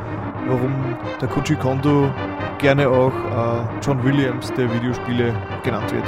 warum 0.49 0.97
der 1.21 1.29
Koji 1.29 1.57
Kondo 1.57 2.11
gerne 2.59 2.89
auch 2.89 3.13
äh, 3.13 3.85
John 3.85 4.03
Williams 4.05 4.53
der 4.53 4.73
Videospiele 4.73 5.35
genannt 5.63 5.93
wird. 5.93 6.05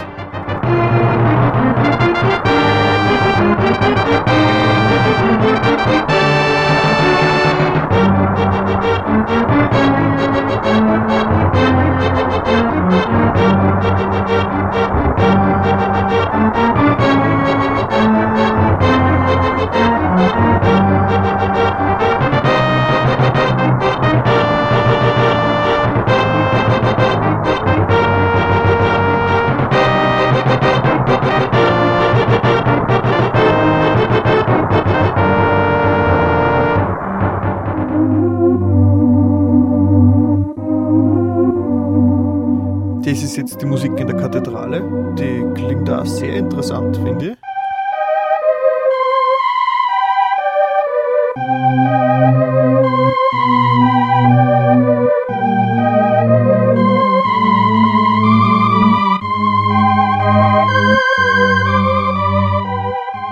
Das 43.16 43.24
ist 43.24 43.36
jetzt 43.38 43.62
die 43.62 43.64
Musik 43.64 43.98
in 43.98 44.08
der 44.08 44.16
Kathedrale. 44.18 44.82
Die 45.18 45.42
klingt 45.54 45.88
auch 45.88 46.04
sehr 46.04 46.34
interessant, 46.34 46.98
finde 46.98 47.28
ich. 47.28 47.36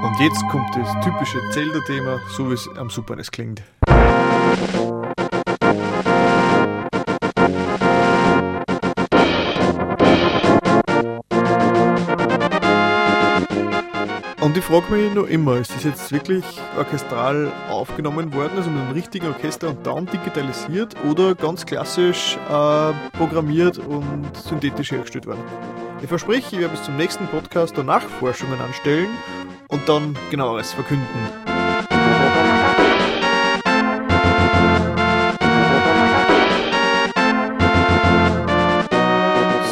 Und 0.03 0.19
jetzt 0.19 0.43
kommt 0.49 0.75
das 0.75 1.05
typische 1.05 1.39
Zelda-Thema, 1.51 2.21
so 2.35 2.49
wie 2.49 2.55
es 2.55 2.67
am 2.79 2.89
Super 2.89 3.17
NES 3.17 3.31
klingt. 3.31 3.63
Frage 14.81 14.93
mich 14.93 15.15
noch 15.15 15.29
immer, 15.29 15.59
ist 15.59 15.73
das 15.73 15.85
jetzt 15.85 16.11
wirklich 16.11 16.45
orchestral 16.77 17.53
aufgenommen 17.71 18.35
worden, 18.35 18.55
also 18.57 18.71
mit 18.71 18.83
einem 18.83 18.91
richtigen 18.91 19.29
Orchester 19.29 19.69
und 19.69 19.87
dann 19.87 20.07
digitalisiert 20.07 20.97
oder 21.09 21.37
ganz 21.37 21.65
klassisch 21.65 22.37
äh, 22.49 22.93
programmiert 23.17 23.79
und 23.79 24.37
synthetisch 24.37 24.91
hergestellt 24.91 25.27
worden? 25.27 25.45
Ich 26.03 26.09
verspreche, 26.09 26.57
ich 26.57 26.59
werde 26.59 26.75
bis 26.75 26.83
zum 26.83 26.97
nächsten 26.97 27.29
Podcast 27.29 27.79
da 27.79 27.85
Nachforschungen 27.85 28.61
anstellen 28.61 29.11
und 29.69 29.89
dann 29.89 30.17
genaueres 30.33 30.73
verkünden. 30.73 31.07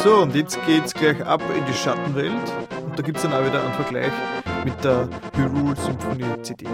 So, 0.01 0.21
und 0.21 0.33
jetzt 0.33 0.65
geht's 0.65 0.93
gleich 0.93 1.21
ab 1.25 1.41
in 1.57 1.65
die 1.65 1.73
Schattenwelt. 1.73 2.31
Und 2.85 2.97
da 2.97 3.03
gibt 3.03 3.17
es 3.17 3.23
dann 3.23 3.33
auch 3.33 3.45
wieder 3.45 3.61
einen 3.61 3.73
Vergleich 3.73 4.11
mit 4.63 4.83
der 4.83 5.07
Hyrule 5.35 5.75
Symphonie 5.75 6.41
CD. 6.41 6.65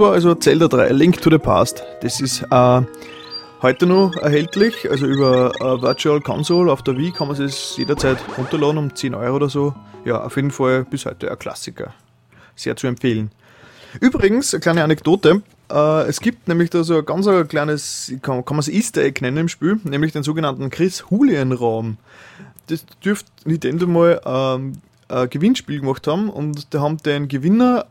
War 0.00 0.12
also 0.12 0.34
Zelda 0.34 0.66
3, 0.66 0.88
A 0.88 0.92
Link 0.92 1.20
to 1.20 1.30
the 1.30 1.38
Past. 1.38 1.84
Das 2.00 2.20
ist 2.22 2.42
äh, 2.50 2.82
heute 3.60 3.86
noch 3.86 4.16
erhältlich, 4.16 4.90
also 4.90 5.06
über 5.06 5.52
äh, 5.60 5.82
Virtual 5.82 6.20
Console 6.22 6.72
auf 6.72 6.82
der 6.82 6.96
Wii 6.96 7.12
kann 7.12 7.28
man 7.28 7.40
es 7.40 7.76
jederzeit 7.76 8.16
runterladen 8.38 8.78
um 8.78 8.94
10 8.96 9.14
Euro 9.14 9.36
oder 9.36 9.50
so. 9.50 9.74
Ja, 10.06 10.24
auf 10.24 10.36
jeden 10.36 10.50
Fall 10.50 10.84
bis 10.84 11.04
heute 11.04 11.30
ein 11.30 11.38
Klassiker. 11.38 11.92
Sehr 12.56 12.76
zu 12.76 12.86
empfehlen. 12.86 13.30
Übrigens, 14.00 14.54
eine 14.54 14.60
kleine 14.62 14.84
Anekdote. 14.84 15.42
Äh, 15.70 16.02
es 16.08 16.20
gibt 16.20 16.48
nämlich 16.48 16.70
da 16.70 16.82
so 16.82 16.96
ein 16.96 17.04
ganz 17.04 17.26
ein 17.26 17.46
kleines, 17.46 18.10
kann, 18.22 18.42
man 18.48 18.58
es 18.58 18.68
Easter 18.68 19.02
Egg 19.02 19.20
nennen 19.20 19.36
im 19.36 19.48
Spiel, 19.48 19.78
nämlich 19.84 20.12
den 20.12 20.22
sogenannten 20.22 20.70
Chris 20.70 21.04
Julian 21.10 21.52
Raum. 21.52 21.98
Das 22.68 22.86
dürfte 23.04 23.30
Nintendo 23.44 23.86
mal 23.86 24.20
ähm, 24.24 24.72
ein 25.10 25.30
Gewinnspiel 25.30 25.80
gemacht 25.80 26.06
haben 26.06 26.30
und 26.30 26.72
da 26.72 26.80
haben 26.80 26.98
den 26.98 27.28
Gewinner 27.28 27.86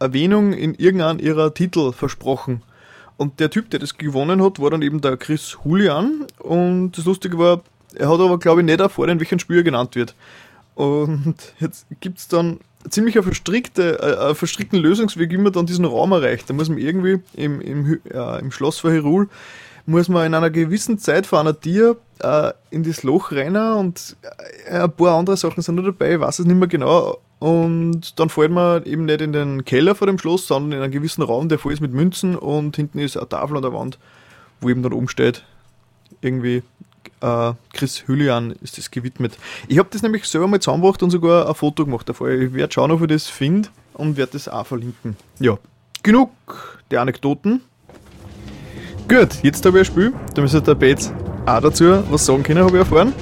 äh, 0.00 0.04
Erwähnung 0.04 0.52
in 0.52 0.74
irgendeinem 0.74 1.18
ihrer 1.18 1.52
Titel 1.54 1.92
versprochen. 1.92 2.62
Und 3.16 3.40
der 3.40 3.50
Typ, 3.50 3.70
der 3.70 3.80
das 3.80 3.98
gewonnen 3.98 4.42
hat, 4.42 4.60
war 4.60 4.70
dann 4.70 4.82
eben 4.82 5.00
der 5.00 5.16
Chris 5.16 5.56
Julian. 5.64 6.26
Und 6.38 6.92
das 6.92 7.04
Lustige 7.04 7.36
war, 7.36 7.62
er 7.94 8.08
hat 8.08 8.20
aber, 8.20 8.38
glaube 8.38 8.60
ich, 8.60 8.66
nicht 8.66 8.80
erfahren, 8.80 9.10
in 9.10 9.20
welchem 9.20 9.40
Spiel 9.40 9.58
er 9.58 9.62
genannt 9.64 9.96
wird. 9.96 10.14
Und 10.74 11.34
jetzt 11.58 11.86
gibt 12.00 12.18
es 12.18 12.28
dann 12.28 12.60
ziemlich 12.88 13.16
eine 13.16 13.24
verstrickte, 13.24 14.00
äh, 14.00 14.34
verstrickten 14.34 14.78
Lösungsweg, 14.78 15.30
wie 15.32 15.36
man 15.36 15.52
dann 15.52 15.66
diesen 15.66 15.84
Raum 15.84 16.12
erreicht. 16.12 16.48
Da 16.48 16.54
muss 16.54 16.68
man 16.68 16.78
irgendwie 16.78 17.18
im, 17.34 17.60
im, 17.60 18.00
äh, 18.10 18.38
im 18.38 18.52
Schloss 18.52 18.78
von 18.78 18.92
Hyrule 18.92 19.28
muss 19.88 20.10
man 20.10 20.26
in 20.26 20.34
einer 20.34 20.50
gewissen 20.50 20.98
Zeit 20.98 21.26
vor 21.26 21.40
einer 21.40 21.58
Tier 21.58 21.96
äh, 22.20 22.52
in 22.70 22.82
das 22.82 23.02
Loch 23.04 23.32
rennen 23.32 23.72
und 23.76 24.16
äh, 24.66 24.80
ein 24.80 24.92
paar 24.92 25.16
andere 25.16 25.38
Sachen 25.38 25.62
sind 25.62 25.76
noch 25.76 25.84
dabei, 25.84 26.14
ich 26.14 26.20
weiß 26.20 26.40
es 26.40 26.46
nicht 26.46 26.58
mehr 26.58 26.68
genau. 26.68 27.18
Und 27.38 28.18
dann 28.18 28.28
fällt 28.28 28.50
man 28.50 28.84
eben 28.84 29.06
nicht 29.06 29.20
in 29.22 29.32
den 29.32 29.64
Keller 29.64 29.94
vor 29.94 30.06
dem 30.06 30.18
Schloss, 30.18 30.46
sondern 30.46 30.78
in 30.78 30.84
einen 30.84 30.92
gewissen 30.92 31.22
Raum, 31.22 31.48
der 31.48 31.58
voll 31.58 31.72
ist 31.72 31.80
mit 31.80 31.92
Münzen 31.92 32.36
und 32.36 32.76
hinten 32.76 32.98
ist 32.98 33.16
eine 33.16 33.28
Tafel 33.28 33.56
an 33.56 33.62
der 33.62 33.72
Wand, 33.72 33.98
wo 34.60 34.68
eben 34.68 34.82
dann 34.82 34.92
oben 34.92 35.08
steht, 35.08 35.44
irgendwie 36.20 36.62
äh, 37.22 37.52
Chris 37.72 38.06
Hüllian 38.06 38.52
ist 38.60 38.76
das 38.76 38.90
gewidmet. 38.90 39.38
Ich 39.68 39.78
habe 39.78 39.88
das 39.90 40.02
nämlich 40.02 40.24
selber 40.26 40.48
mal 40.48 40.60
zusammengebracht 40.60 41.02
und 41.02 41.10
sogar 41.10 41.48
ein 41.48 41.54
Foto 41.54 41.86
gemacht 41.86 42.08
davor. 42.08 42.28
Ich 42.28 42.52
werde 42.52 42.72
schauen, 42.74 42.90
ob 42.90 43.00
ich 43.02 43.08
das 43.08 43.28
finde 43.28 43.70
und 43.94 44.18
werde 44.18 44.32
das 44.32 44.48
auch 44.48 44.66
verlinken. 44.66 45.16
Ja, 45.38 45.56
genug 46.02 46.30
der 46.90 47.00
Anekdoten. 47.00 47.62
Gut, 49.08 49.28
jetzt 49.42 49.64
habe 49.64 49.78
ich 49.80 49.88
ein 49.88 49.92
Spiel. 49.92 50.12
Da 50.34 50.42
müsste 50.42 50.60
der 50.60 50.74
Bates 50.74 51.12
auch 51.46 51.60
dazu 51.60 52.02
was 52.10 52.26
sagen 52.26 52.42
können, 52.42 52.60
habe 52.62 52.72
ich 52.76 52.78
erfahren. 52.80 53.12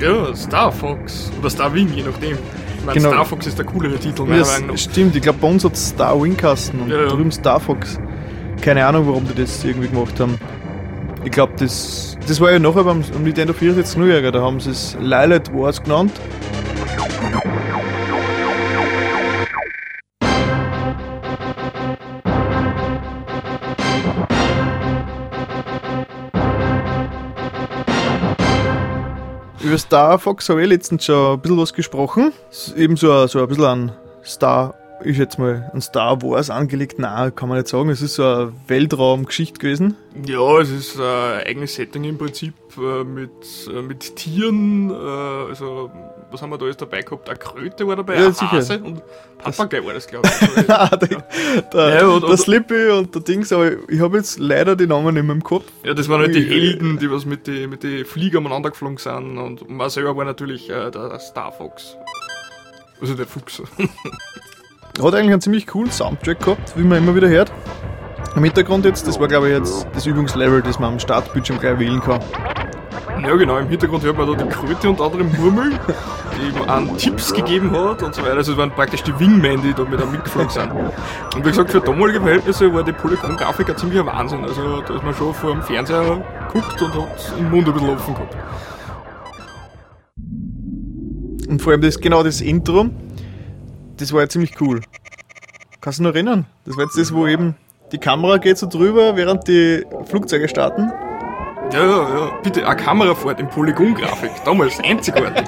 Ja, 0.00 0.34
Star 0.34 0.72
Fox 0.72 1.30
oder 1.38 1.48
Star 1.50 1.72
Wing, 1.72 1.88
je 1.94 2.02
nachdem. 2.02 2.32
Ich 2.78 2.84
meine, 2.84 2.98
Genau. 2.98 3.10
Star 3.12 3.24
Fox 3.24 3.46
ist 3.46 3.58
der 3.58 3.64
coolere 3.66 3.96
Titel, 3.96 4.22
meiner 4.22 4.38
Ja, 4.38 4.44
Meinung 4.44 4.66
nach. 4.70 4.78
stimmt, 4.78 5.14
ich 5.14 5.22
glaube, 5.22 5.38
bei 5.40 5.48
uns 5.48 5.64
hat 5.64 5.76
Star 5.76 6.20
Wingkasten 6.20 6.80
und 6.80 6.90
Ja, 6.90 7.02
ja. 7.02 7.08
drüben 7.08 7.30
Star 7.30 7.60
Fox. 7.60 7.98
Keine 8.60 8.84
Ahnung, 8.84 9.06
warum 9.06 9.24
die 9.26 9.34
das 9.40 9.62
irgendwie 9.64 9.88
gemacht 9.88 10.18
haben. 10.18 10.36
Ich 11.24 11.30
glaube, 11.30 11.52
das, 11.58 12.16
das 12.26 12.40
war 12.40 12.50
ja 12.50 12.58
nachher 12.58 12.82
beim 12.82 13.04
am 13.14 13.22
Nintendo 13.22 13.52
64 13.52 13.96
Nulljäger, 13.98 14.32
da 14.32 14.42
haben 14.42 14.58
sie 14.58 14.70
es 14.70 14.96
Lilith 15.00 15.52
Wars 15.54 15.80
genannt. 15.80 16.12
Über 29.72 29.78
Star 29.78 30.18
Fox 30.18 30.50
habe 30.50 30.60
ich 30.60 30.68
letztens 30.68 31.06
schon 31.06 31.32
ein 31.32 31.40
bisschen 31.40 31.56
was 31.56 31.72
gesprochen. 31.72 32.30
Eben 32.76 32.94
so 32.96 33.10
ein, 33.10 33.26
so 33.26 33.40
ein 33.40 33.48
bisschen 33.48 33.64
ein 33.64 33.92
Star, 34.22 34.74
ich 35.02 35.16
jetzt 35.16 35.38
mal, 35.38 35.70
ein 35.72 35.80
Star 35.80 36.20
Wars 36.20 36.50
angelegt. 36.50 36.98
Nein, 36.98 37.34
kann 37.34 37.48
man 37.48 37.56
nicht 37.56 37.68
sagen. 37.68 37.88
Es 37.88 38.02
ist 38.02 38.16
so 38.16 38.22
eine 38.22 38.52
Weltraumgeschichte 38.66 39.58
gewesen. 39.58 39.96
Ja, 40.26 40.60
es 40.60 40.68
ist 40.68 41.00
ein 41.00 41.46
eigenes 41.46 41.74
Setting 41.76 42.04
im 42.04 42.18
Prinzip 42.18 42.52
äh, 42.76 43.02
mit, 43.02 43.30
äh, 43.66 43.80
mit 43.80 44.14
Tieren. 44.14 44.90
Äh, 44.90 44.94
also, 45.48 45.90
was 46.32 46.42
haben 46.42 46.50
wir 46.50 46.58
da 46.58 46.66
jetzt 46.66 46.80
dabei 46.80 47.02
gehabt? 47.02 47.28
Eine 47.28 47.38
Kröte 47.38 47.86
war 47.86 47.96
dabei, 47.96 48.16
Ja, 48.18 48.26
ein 48.26 48.32
sicher. 48.32 48.52
Hase 48.52 48.78
und 48.82 49.02
Papagei 49.38 49.84
war 49.84 49.92
das, 49.94 50.06
glaube 50.06 50.28
ich. 50.28 50.66
Der, 50.66 50.88
der, 50.98 51.94
Ja, 52.00 52.06
und- 52.06 52.22
der 52.22 52.30
und- 52.30 52.36
Slippy 52.38 52.88
und 52.90 53.14
der 53.14 53.22
Dings, 53.22 53.52
aber 53.52 53.70
ich 53.88 54.00
habe 54.00 54.16
jetzt 54.16 54.38
leider 54.38 54.76
die 54.76 54.86
Namen 54.86 55.14
nicht 55.14 55.24
mehr 55.24 55.34
im 55.34 55.42
Kopf. 55.44 55.64
ja, 55.84 55.94
das 55.94 56.08
waren 56.08 56.20
halt 56.20 56.34
die. 56.34 56.42
Helden, 56.44 56.98
die 56.98 57.10
was 57.10 57.24
mit 57.26 57.46
den 57.46 57.70
mit 57.70 57.82
die 57.82 58.04
Flieger 58.04 58.38
umeinander 58.38 58.70
geflogen 58.70 58.96
sind. 58.98 59.38
Und 59.38 59.68
man 59.68 59.90
selber 59.90 60.16
war 60.16 60.24
natürlich 60.24 60.68
äh, 60.70 60.90
der 60.90 61.18
Star 61.18 61.52
Fox. 61.52 61.96
Also 63.00 63.14
der 63.14 63.26
Fuchs. 63.26 63.60
Hat 65.02 65.14
eigentlich 65.14 65.32
einen 65.32 65.40
ziemlich 65.40 65.66
coolen 65.66 65.90
Soundtrack 65.90 66.40
gehabt, 66.40 66.74
wie 66.76 66.82
man 66.82 66.98
immer 66.98 67.14
wieder 67.14 67.28
hört. 67.28 67.50
Im 68.36 68.44
Hintergrund 68.44 68.84
jetzt, 68.84 69.06
das 69.08 69.18
war 69.18 69.26
glaube 69.28 69.48
ich 69.50 69.56
jetzt 69.56 69.86
das 69.94 70.06
Übungslevel, 70.06 70.62
das 70.62 70.78
man 70.78 70.92
am 70.94 70.98
Startbildschirm 71.00 71.58
gleich 71.58 71.78
wählen 71.78 72.00
kann. 72.00 72.20
Ja, 73.20 73.36
genau, 73.36 73.58
im 73.58 73.68
Hintergrund 73.68 74.02
hört 74.04 74.16
man 74.16 74.26
da 74.26 74.44
die 74.44 74.48
Kröte 74.48 74.88
unter 74.88 75.04
anderem 75.04 75.30
murmeln, 75.36 75.78
die 76.36 76.48
eben 76.48 76.68
an 76.68 76.96
Tipps 76.96 77.32
gegeben 77.32 77.70
hat 77.70 78.02
und 78.02 78.14
so 78.14 78.22
weiter. 78.22 78.36
Also 78.36 78.52
es 78.52 78.58
waren 78.58 78.70
praktisch 78.70 79.02
die 79.02 79.18
Wingmen, 79.18 79.62
die 79.62 79.74
da 79.74 79.84
mit 79.84 80.00
einem 80.00 80.12
mitgeflogen 80.12 80.50
sind. 80.50 80.72
Und 80.72 81.44
wie 81.44 81.48
gesagt, 81.48 81.70
für 81.70 81.80
damalige 81.80 82.20
Verhältnisse 82.20 82.72
war 82.72 82.82
die 82.82 82.92
Polygon-Grafik 82.92 83.70
ein 83.70 83.76
ziemlicher 83.76 84.06
Wahnsinn. 84.06 84.42
Also 84.44 84.80
da 84.80 84.94
ist 84.94 85.04
man 85.04 85.14
schon 85.14 85.34
vor 85.34 85.52
dem 85.52 85.62
Fernseher 85.62 86.22
geguckt 86.52 86.82
und 86.82 86.94
hat 86.94 87.38
den 87.38 87.50
Mund 87.50 87.68
ein 87.68 87.74
bisschen 87.74 87.90
offen 87.90 88.14
gehabt. 88.14 88.36
Und 91.48 91.60
vor 91.60 91.72
allem 91.72 91.82
das, 91.82 92.00
genau 92.00 92.22
das 92.22 92.40
Intro, 92.40 92.86
das 93.98 94.12
war 94.12 94.22
ja 94.22 94.28
ziemlich 94.28 94.60
cool. 94.60 94.80
Kannst 95.80 95.98
du 95.98 96.04
noch 96.04 96.14
erinnern? 96.14 96.46
Das 96.64 96.76
war 96.76 96.84
jetzt 96.84 96.96
das, 96.96 97.12
wo 97.12 97.26
eben 97.26 97.56
die 97.92 97.98
Kamera 97.98 98.38
geht 98.38 98.56
so 98.56 98.66
drüber, 98.66 99.16
während 99.16 99.46
die 99.48 99.84
Flugzeuge 100.06 100.48
starten. 100.48 100.90
Ja, 101.72 101.80
ja, 101.80 102.18
ja, 102.18 102.30
bitte, 102.42 102.66
eine 102.66 102.76
Kamerafahrt 102.76 103.40
in 103.40 103.48
Polygon-Grafik, 103.48 104.30
damals 104.44 104.78
einzigartig. 104.80 105.44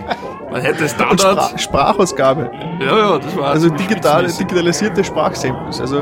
Man 0.51 0.63
hätte 0.63 0.89
Standard. 0.89 1.21
Spra 1.21 1.59
Sprachausgabe. 1.59 2.51
Ja, 2.81 2.97
ja, 2.97 3.19
das 3.19 3.37
war 3.37 3.51
Also 3.51 3.69
digital, 3.69 4.27
digitalisierte 4.27 5.05
Sprachsamples. 5.05 5.83
Also. 5.83 5.99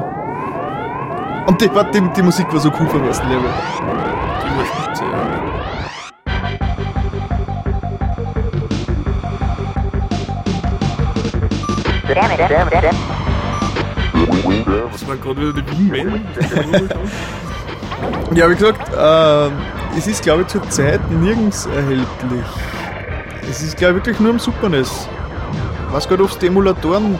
Und 1.46 1.60
die, 1.60 1.68
die, 1.68 2.12
die 2.16 2.22
Musik 2.22 2.52
war 2.52 2.60
so 2.60 2.70
cool 2.78 2.86
vom 2.86 3.04
ersten 3.04 3.28
Level. 3.28 3.50
Die 4.44 4.58
war 4.58 4.64
spitze, 4.66 5.04
ja. 5.04 5.42
Das 14.92 15.08
waren 15.08 15.20
gerade 15.20 15.40
wieder 15.40 15.62
die 15.62 15.90
Wingmen. 15.90 16.24
Ja, 18.34 18.48
wie 18.48 18.54
gesagt, 18.54 18.90
ähm, 18.96 19.52
es 19.96 20.06
ist 20.06 20.22
glaube 20.22 20.42
ich 20.42 20.48
zurzeit 20.48 21.00
nirgends 21.10 21.66
erhältlich. 21.66 22.46
Es 23.48 23.62
ist 23.62 23.76
glaube 23.76 23.92
ich 23.92 23.96
wirklich 23.98 24.20
nur 24.20 24.30
am 24.30 24.38
Super 24.38 24.68
NES. 24.68 25.08
Ich 25.88 25.94
weiß 25.94 26.08
gar 26.08 26.20
ob 26.20 26.30
es 26.30 26.38
die 26.38 26.46
Emulatoren, 26.46 27.18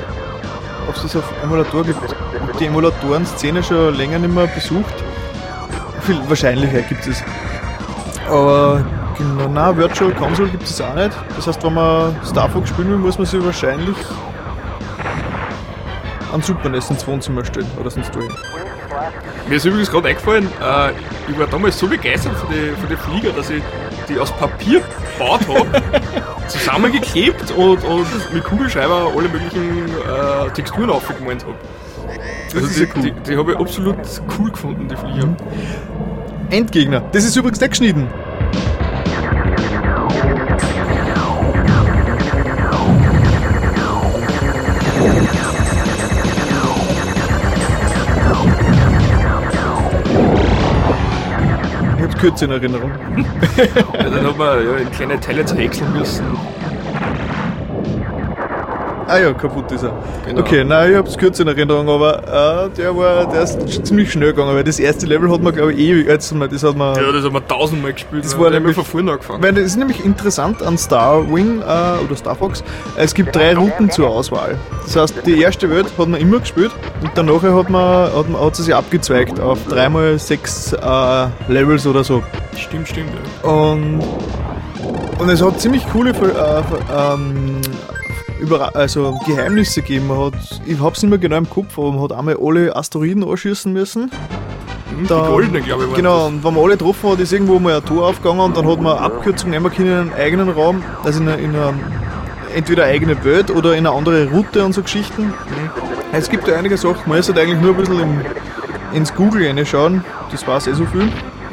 ob 0.89 0.97
es 0.97 1.03
das 1.03 1.17
auf 1.17 1.25
Emulator 1.43 1.85
gibt, 1.85 1.99
die 2.59 2.67
Emulatoren-Szene 2.67 3.63
schon 3.63 3.95
länger 3.95 4.19
nicht 4.19 4.35
mehr 4.35 4.47
besucht. 4.47 4.95
Viel 6.01 6.19
Wahrscheinlichkeit 6.29 6.89
gibt 6.89 7.07
es. 7.07 7.23
Aber 8.29 8.85
genau, 9.19 9.49
nein, 9.49 9.77
Virtual 9.77 10.13
Console 10.13 10.49
gibt 10.49 10.65
es 10.65 10.81
auch 10.81 10.95
nicht. 10.95 11.13
Das 11.37 11.47
heißt, 11.47 11.63
wenn 11.63 11.75
man 11.75 12.17
Star 12.25 12.49
Fox 12.49 12.71
spielen 12.71 12.91
will, 12.91 12.99
muss 12.99 13.19
man 13.19 13.27
sich 13.27 13.45
wahrscheinlich 13.45 13.97
an 16.33 16.41
Super 16.41 16.71
NES 16.71 16.91
ins 16.91 17.07
Wohnzimmer 17.07 17.45
stellen 17.45 17.71
oder 17.79 17.91
sonst 17.91 18.15
wohin. 18.15 18.33
Mir 19.49 19.57
ist 19.57 19.65
übrigens 19.65 19.91
gerade 19.91 20.09
eingefallen, 20.09 20.47
äh, 20.47 20.91
ich 21.31 21.39
war 21.39 21.47
damals 21.47 21.79
so 21.79 21.87
begeistert 21.87 22.35
von 22.37 22.51
den 22.51 22.77
von 22.77 22.97
Flieger, 22.97 23.33
dass 23.33 23.51
ich 23.51 23.63
die 24.09 24.19
aus 24.19 24.33
Papier 24.33 24.83
gebaut 25.13 25.41
habe, 25.49 25.83
zusammengeklebt 26.49 27.51
und, 27.53 27.85
und 27.85 28.35
mit 28.35 28.45
Kugelschreiber 28.45 29.13
alle 29.17 29.29
möglichen 29.29 29.89
äh, 29.89 30.51
Texturen 30.55 30.91
aufgemalt 30.91 31.45
habe. 31.45 31.55
Also 32.55 32.69
die, 32.69 32.89
cool. 32.95 33.03
die, 33.03 33.13
die 33.31 33.37
habe 33.37 33.53
ich 33.53 33.59
absolut 33.59 33.97
cool 34.39 34.51
gefunden, 34.51 34.89
die 34.89 34.97
Flieger. 34.97 35.29
Endgegner. 36.51 37.03
Das 37.13 37.25
ist 37.25 37.35
übrigens 37.37 37.61
nicht 37.61 37.71
geschnitten. 37.71 38.09
Kürzer 52.23 52.45
in 52.45 52.53
Erinnerung. 52.53 52.93
Ja, 53.57 54.11
dann 54.11 54.27
hat 54.27 54.39
man 54.39 54.65
ja, 54.65 54.77
in 54.77 54.91
kleine 54.93 55.19
Teile 55.19 55.45
zerhäckseln 55.45 55.93
müssen. 55.93 56.25
Ah 59.13 59.19
ja, 59.19 59.33
kaputt 59.35 59.71
ist 59.73 59.83
er. 59.83 59.93
Genau. 60.27 60.41
Okay, 60.41 60.65
nein, 60.65 60.91
ich 60.93 60.97
hab's 60.97 61.19
kürzer 61.19 61.43
in 61.43 61.49
Erinnerung, 61.49 61.89
aber 61.89 62.67
äh, 62.67 62.77
der 62.77 62.97
war, 62.97 63.27
der 63.27 63.43
ist 63.43 63.87
ziemlich 63.87 64.11
schnell 64.11 64.33
gegangen, 64.33 64.55
weil 64.55 64.65
das 64.65 64.79
erste 64.79 65.05
Level 65.07 65.31
hat 65.31 65.43
man 65.43 65.55
glaube 65.55 65.75
ich 65.75 65.79
ewig, 65.81 66.07
das 66.07 66.33
hat 66.33 66.77
man... 66.77 66.95
Ja, 66.97 67.13
das 67.13 67.25
haben 67.25 67.35
wir 67.35 67.47
tausendmal 67.47 67.93
gespielt. 67.93 68.25
Das 68.25 68.33
Das 68.33 68.41
war 68.41 68.51
nämlich- 68.51 68.75
von 68.75 68.85
vorne 68.85 69.13
angefangen. 69.13 69.43
Weil 69.43 69.53
das 69.53 69.65
ist 69.65 69.77
nämlich 69.77 70.03
interessant 70.05 70.63
an 70.63 70.79
Star 70.79 71.31
Wing 71.31 71.61
äh, 71.61 72.05
oder 72.05 72.17
Star 72.17 72.35
Fox. 72.37 72.65
Es 72.97 73.13
gibt 73.13 73.37
drei 73.37 73.55
Routen 73.55 73.91
zur 73.91 74.09
Auswahl. 74.09 74.57
Das 74.85 74.97
heißt, 74.97 75.27
die 75.27 75.41
erste 75.43 75.69
Welt 75.69 75.87
hat 75.99 76.09
man 76.09 76.19
immer 76.21 76.39
gespielt 76.41 76.71
und 77.03 77.11
danach 77.15 77.43
hat 77.43 77.69
man 77.69 78.13
hat, 78.13 78.29
man, 78.31 78.41
hat 78.41 78.57
sie 78.57 78.63
sich 78.63 78.75
abgezweigt 78.75 79.41
auf 79.41 79.59
dreimal 79.69 80.19
sechs 80.19 80.73
äh, 80.73 81.27
Levels 81.49 81.87
oder 81.87 82.03
so. 82.03 82.23
Stimmt, 82.57 82.89
stimmt. 82.89 83.11
Ja. 83.45 83.51
Und, 83.51 84.01
und 85.19 85.29
es 85.29 85.43
hat 85.43 85.61
ziemlich 85.61 85.85
coole 85.93 86.11
äh, 86.11 86.15
ähm, 87.15 87.61
Überra 88.43 88.71
also 88.75 89.19
Geheimnisse 89.27 89.83
gegeben. 89.83 90.09
Man 90.09 90.19
hat, 90.19 90.33
ich 90.67 90.81
hab's 90.81 91.03
nicht 91.03 91.11
mehr 91.11 91.19
genau 91.19 91.37
im 91.37 91.49
Kopf, 91.49 91.79
aber 91.79 91.93
man 91.93 92.03
hat 92.03 92.13
einmal 92.13 92.37
alle 92.43 92.75
Asteroiden 92.75 93.23
anschießen 93.29 93.73
müssen. 93.73 94.11
Hm, 94.11 95.07
Da- 95.07 95.23
die 95.23 95.29
goldenen, 95.29 95.65
glaube 95.65 95.85
ich, 95.87 95.95
Genau, 95.95 96.19
das. 96.25 96.29
und 96.29 96.45
wenn 96.45 96.55
man 96.55 96.63
alle 96.65 96.73
getroffen 96.77 97.11
hat, 97.13 97.21
ist 97.21 97.33
irgendwo 97.33 97.59
mal 97.59 97.77
ein 97.77 97.85
Tor 97.85 98.09
aufgegangen 98.09 98.41
und 98.41 98.57
dann 98.57 98.67
hat 98.69 98.81
man 98.81 98.97
eine 98.97 99.01
Abkürzung 99.07 99.51
nehmen 99.51 99.73
können 99.73 99.89
in 99.91 99.99
einen 99.99 100.13
eigenen 100.15 100.49
Raum, 100.51 100.83
also 101.05 101.21
in, 101.21 101.29
eine, 101.29 101.41
in 101.43 101.55
eine, 101.57 101.75
entweder 102.55 102.85
eine 102.85 102.93
eigene 102.93 103.25
Welt 103.25 103.51
oder 103.51 103.73
in 103.73 103.87
eine 103.87 103.97
andere 103.97 104.29
Route 104.31 104.65
und 104.65 104.73
so 104.75 104.83
Geschichten. 104.83 105.33
Es 106.13 106.29
gibt 106.29 106.47
ja 106.49 106.57
einige 106.57 106.77
Sachen, 106.77 106.99
man 107.07 107.23
sollte 107.23 107.41
eigentlich 107.41 107.61
nur 107.61 107.71
ein 107.71 107.77
bisschen 107.77 108.01
im, 108.01 108.21
ins 108.93 109.15
Google 109.15 109.47
reinschauen, 109.47 110.05
das 110.31 110.47
war 110.47 110.57
eh 110.59 110.73
so 110.75 110.85
viel. 110.87 111.09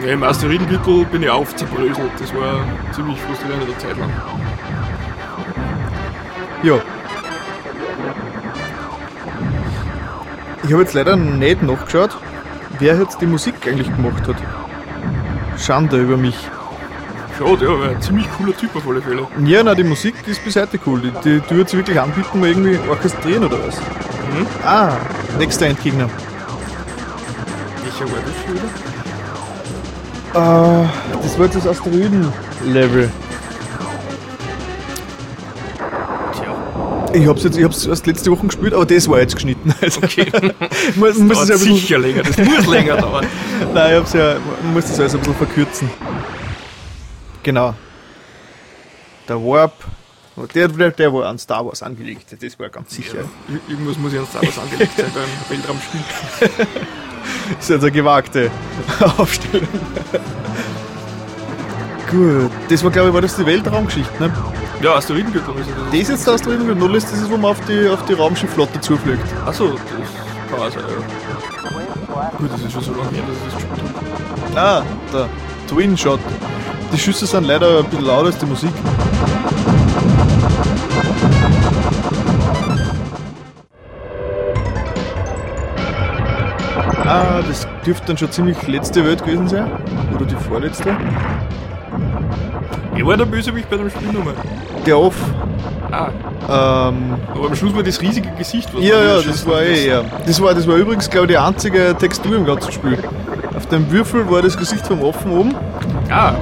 Ja, 0.06 0.14
Im 0.14 0.24
Asteroidengürtel 0.24 1.06
bin 1.12 1.24
ich 1.24 1.30
auf 1.30 1.54
zerbröselt. 1.58 2.12
Das 2.20 2.34
war 2.34 2.62
ziemlich 2.94 3.20
frustrierend 3.20 3.64
in 3.64 3.70
der 3.70 3.80
Zeit 3.80 3.98
lang. 3.98 4.10
Ja. 6.64 6.80
Ich 10.64 10.74
habe 10.74 10.84
jetzt 10.84 10.94
leider 10.94 11.16
nicht 11.16 11.64
nachgeschaut, 11.64 12.18
wer 12.80 12.98
jetzt 12.98 13.22
die 13.22 13.26
Musik 13.26 13.56
eigentlich 13.66 13.88
gemacht 13.96 14.28
hat. 14.28 14.36
Schande 15.58 16.02
über 16.02 16.18
mich. 16.18 16.36
Schade, 17.38 17.66
ja, 17.66 17.72
aber 17.72 17.90
ein 17.90 18.02
ziemlich 18.02 18.28
cooler 18.38 18.56
Typ 18.56 18.76
auf 18.76 18.86
alle 18.88 19.02
Fälle. 19.02 19.26
Ja, 19.46 19.64
na, 19.64 19.74
die 19.74 19.86
Musik 19.86 20.16
die 20.26 20.32
ist 20.32 20.44
bis 20.44 20.58
heute 20.58 20.78
cool. 20.86 21.00
Die, 21.00 21.12
die, 21.24 21.42
die 21.50 21.56
sich 21.64 21.74
wirklich 21.74 22.00
anbieten, 22.00 22.40
mal 22.40 22.50
irgendwie 22.50 22.78
orchestrieren 22.90 23.46
oder 23.46 23.58
was. 23.66 23.82
Ah, 24.66 24.98
nächster 25.38 25.68
Endgegner. 25.68 26.10
Welcher 27.84 28.14
war 28.14 28.20
das 28.26 28.36
schon 28.46 28.54
wieder? 28.56 28.70
Ah, 30.34 30.86
das 31.24 31.38
war 31.40 31.46
jetzt 31.46 31.56
das 31.56 31.68
Asteroiden-Level. 31.68 33.10
Ich 37.14 37.28
hab's 37.28 37.44
jetzt, 37.44 37.58
ich 37.58 37.64
hab's 37.64 37.86
erst 37.86 38.06
letzte 38.08 38.32
Woche 38.32 38.46
gespielt, 38.48 38.74
aber 38.74 38.86
das 38.86 39.08
war 39.10 39.20
jetzt 39.20 39.34
geschnitten. 39.36 39.74
Also, 39.82 40.02
okay. 40.04 40.32
muss, 40.96 41.18
muss 41.18 41.40
Das 41.40 41.50
es 41.50 41.50
ja 41.50 41.58
sicher 41.58 41.98
länger, 42.00 42.22
das 42.24 42.38
muss 42.38 42.68
länger 42.68 42.98
dauern. 42.98 43.26
nein, 43.74 43.92
ich 43.94 43.98
hab's 44.00 44.14
ja, 44.14 44.36
man 44.64 44.74
muss 44.74 44.86
das 44.86 45.00
alles 45.00 45.14
ein 45.16 45.20
bisschen 45.20 45.36
verkürzen. 45.36 45.90
Genau. 47.44 47.74
Der 49.28 49.38
Warp, 49.38 49.74
der, 50.54 50.68
der, 50.68 50.92
der 50.92 51.14
war 51.14 51.26
an 51.28 51.38
Star 51.40 51.66
Wars 51.66 51.82
angelegt, 51.84 52.36
das 52.42 52.60
war 52.60 52.70
ganz 52.70 52.94
sicher. 52.96 53.20
Ir- 53.48 53.60
Irgendwas 53.72 53.98
muss 53.98 54.14
ja 54.14 54.20
an 54.22 54.28
Star 54.28 54.44
Wars 54.44 54.58
angelegt 54.60 54.92
sein 54.98 55.12
beim 55.14 55.24
Weltraumspiel. 55.58 56.02
Das 56.40 57.60
ist 57.64 57.70
jetzt 57.70 57.82
eine 57.82 57.92
gewagte 57.92 58.52
Aufstellung. 59.18 59.68
Gut, 62.12 62.52
das 62.70 62.84
war 62.84 62.92
glaube 62.92 63.10
ich, 63.10 63.14
war 63.14 63.22
das 63.22 63.36
die 63.36 63.46
Weltraumgeschichte, 63.46 64.12
ne? 64.24 64.32
Ja, 64.82 64.96
Asteroidengürtel 64.96 65.56
ist 65.60 65.70
ja 65.70 65.76
das. 65.76 65.86
Das 65.86 66.00
ist 66.00 66.10
jetzt 66.10 66.28
der 66.28 66.34
Asteroiden, 66.36 66.80
null 66.80 66.96
ist 66.96 67.12
das, 67.12 67.20
ist, 67.20 67.30
wo 67.30 67.36
man 67.36 67.52
auf 67.52 67.60
die, 67.68 67.90
auf 67.90 68.06
die 68.06 68.14
Raumschiffflotte 68.14 68.80
zufliegt. 68.80 69.26
Achso, 69.46 69.68
das 69.68 69.82
kann 70.50 70.60
auch 70.60 70.72
sein, 70.72 70.84
ja. 70.88 72.32
Gut, 72.38 72.50
das 72.54 72.62
ist 72.62 72.72
schon 72.72 72.84
so 72.84 72.92
lange 72.92 73.10
her, 73.12 73.24
dass 73.28 73.38
ich 73.38 73.44
das 73.44 73.56
gespielt 73.56 74.56
habe. 74.56 74.60
Ah, 74.60 74.84
der 75.14 75.30
Twin 75.68 75.98
Shot. 75.98 76.20
Die 76.94 76.98
Schüsse 76.98 77.26
sind 77.26 77.44
leider 77.44 77.80
ein 77.80 77.86
bisschen 77.86 78.06
lauter 78.06 78.28
als 78.28 78.38
die 78.38 78.46
Musik. 78.46 78.72
Ah, 87.06 87.42
das 87.46 87.68
dürfte 87.86 88.08
dann 88.08 88.18
schon 88.18 88.32
ziemlich 88.32 88.68
letzte 88.68 89.04
Welt 89.04 89.24
gewesen 89.26 89.50
sein. 89.50 89.70
Oder 90.16 90.26
die 90.26 90.36
vorletzte. 90.36 90.96
Wer 92.94 93.06
war 93.06 93.18
der 93.18 93.26
Bösewicht 93.26 93.70
bei 93.70 93.78
dem 93.78 93.90
Spiel 93.90 94.12
nochmal? 94.12 94.36
Off. 94.98 95.16
Ah, 95.92 96.08
Ähm, 96.90 97.16
aber 97.34 97.48
am 97.48 97.56
Schluss 97.56 97.76
war 97.76 97.84
das 97.84 98.00
riesige 98.02 98.30
Gesicht, 98.38 98.70
was 98.74 98.84
ja, 98.84 99.02
ja, 99.04 99.22
das 99.22 99.46
war 99.48 99.62
eh, 99.62 99.88
ja. 99.88 100.02
Das 100.26 100.42
war, 100.42 100.54
das 100.54 100.68
war 100.68 100.76
übrigens, 100.76 101.10
glaube 101.10 101.26
ich, 101.28 101.32
die 101.34 101.38
einzige 101.38 101.96
Textur 101.98 102.36
im 102.36 102.46
ganzen 102.46 102.72
Spiel. 102.72 102.98
Auf 103.56 103.66
dem 103.68 103.92
Würfel 103.92 104.30
war 104.30 104.42
das 104.42 104.58
Gesicht 104.58 104.86
vom 104.86 105.02
Offen 105.02 105.32
oben. 105.32 105.56
Ah, 106.10 106.34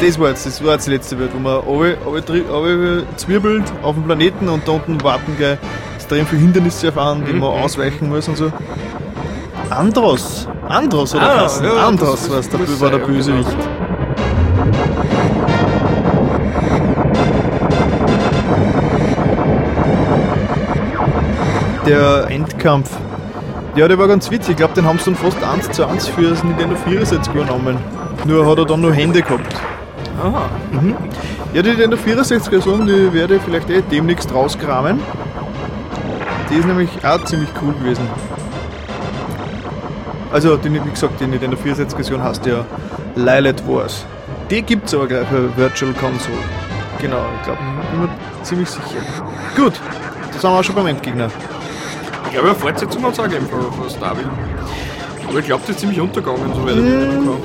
Das 0.00 0.18
war 0.20 0.28
jetzt, 0.28 0.46
das 0.46 0.62
war 0.62 0.74
jetzt 0.74 0.86
die 0.86 0.90
letzte 0.90 1.18
Welt, 1.18 1.30
wo 1.34 1.38
man 1.38 1.62
alle, 1.66 3.04
zwirbelt 3.16 3.64
auf 3.82 3.94
dem 3.94 4.04
Planeten 4.04 4.48
und 4.48 4.68
da 4.68 4.72
unten 4.72 5.02
warten 5.02 5.34
gleich 5.38 5.58
extrem 5.94 6.26
viele 6.26 6.42
Hindernisse 6.42 6.88
auf 6.90 6.98
an, 6.98 7.24
die 7.24 7.32
Mhm. 7.32 7.40
man 7.40 7.48
ausweichen 7.50 8.08
muss 8.08 8.28
und 8.28 8.36
so. 8.36 8.52
Andros! 9.70 10.46
Andros 10.68 11.14
oder 11.14 11.22
Ah, 11.22 11.44
was? 11.44 11.60
ja, 11.62 11.72
Andros 11.86 12.30
war's, 12.30 12.48
der, 12.48 12.60
war 12.80 12.90
der 12.90 12.98
Bösewicht. 12.98 13.56
Der 21.86 22.26
Endkampf. 22.30 22.90
Ja, 23.76 23.86
der 23.88 23.98
war 23.98 24.08
ganz 24.08 24.30
witzig. 24.30 24.50
Ich 24.52 24.56
glaube, 24.56 24.74
den 24.74 24.86
haben 24.86 24.98
sie 24.98 25.04
dann 25.06 25.16
fast 25.16 25.42
1 25.42 25.70
zu 25.70 25.86
1 25.86 26.08
für 26.08 26.30
das 26.30 26.42
Nintendo 26.42 26.74
64 26.76 27.32
übernommen. 27.34 27.76
Nur 28.24 28.46
hat 28.50 28.58
er 28.58 28.64
dann 28.64 28.80
nur 28.80 28.92
Hände 28.92 29.22
gehabt. 29.22 29.54
aha. 30.22 30.48
Ja, 31.52 31.62
die 31.62 31.68
Nintendo 31.70 31.96
64 31.96 32.50
Version, 32.50 32.86
die 32.86 33.12
werde 33.12 33.36
ich 33.36 33.42
vielleicht 33.42 33.70
eh 33.70 33.82
demnächst 33.82 34.32
rauskramen. 34.34 34.98
Die 36.50 36.56
ist 36.56 36.66
nämlich 36.66 36.88
auch 37.04 37.22
ziemlich 37.24 37.48
cool 37.62 37.72
gewesen. 37.74 38.06
Also, 40.32 40.56
die, 40.56 40.72
wie 40.72 40.78
gesagt, 40.90 41.20
die 41.20 41.26
Nintendo 41.26 41.56
64 41.56 41.96
Version 41.96 42.22
heißt 42.22 42.44
ja 42.46 42.64
Lilith 43.14 43.62
Wars. 43.66 44.04
Die 44.50 44.62
gibt's 44.62 44.92
aber 44.94 45.06
gleich 45.06 45.26
für 45.28 45.56
Virtual 45.56 45.92
Console. 45.94 46.36
Genau, 47.00 47.18
ich 47.38 47.42
glaube, 47.44 47.58
bin 47.92 48.00
mir 48.02 48.08
ziemlich 48.42 48.68
sicher. 48.68 48.84
Gut, 49.56 49.74
da 50.32 50.38
sind 50.38 50.50
wir 50.50 50.58
auch 50.58 50.62
schon 50.64 50.74
beim 50.74 50.86
Endgegner. 50.86 51.28
Ich 52.26 52.32
glaube, 52.32 52.48
eine 52.48 52.56
Fortsetzung 52.56 53.02
hat 53.04 53.12
es 53.12 53.18
auch 53.20 53.24
gegeben 53.24 53.46
von, 53.48 53.90
Starville. 53.90 54.28
Aber 55.28 55.38
ich 55.38 55.44
glaube, 55.46 55.62
das 55.66 55.70
ist 55.76 55.80
ziemlich 55.80 56.00
untergegangen, 56.00 56.40
ich 56.52 56.58
mich 56.58 56.66
erinnern 56.76 57.24
kann. 57.24 57.36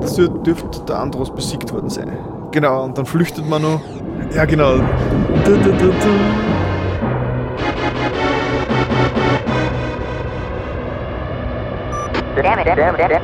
Das 0.00 0.18
dür- 0.18 0.42
dürfte 0.42 0.80
der 0.86 0.98
Andros 1.00 1.30
besiegt 1.34 1.72
worden 1.72 1.90
sein. 1.90 2.16
Genau, 2.50 2.84
und 2.84 2.96
dann 2.96 3.06
flüchtet 3.06 3.48
man 3.48 3.62
noch. 3.62 3.80
Ja, 4.34 4.44
genau. 4.44 4.76
Du, 5.44 5.50
du, 5.52 5.70
du, 5.72 5.92
Damn 12.58 12.66
it, 12.66 12.76
damn 12.76 12.94
it, 12.94 12.98
damn 12.98 13.12
it. 13.12 13.22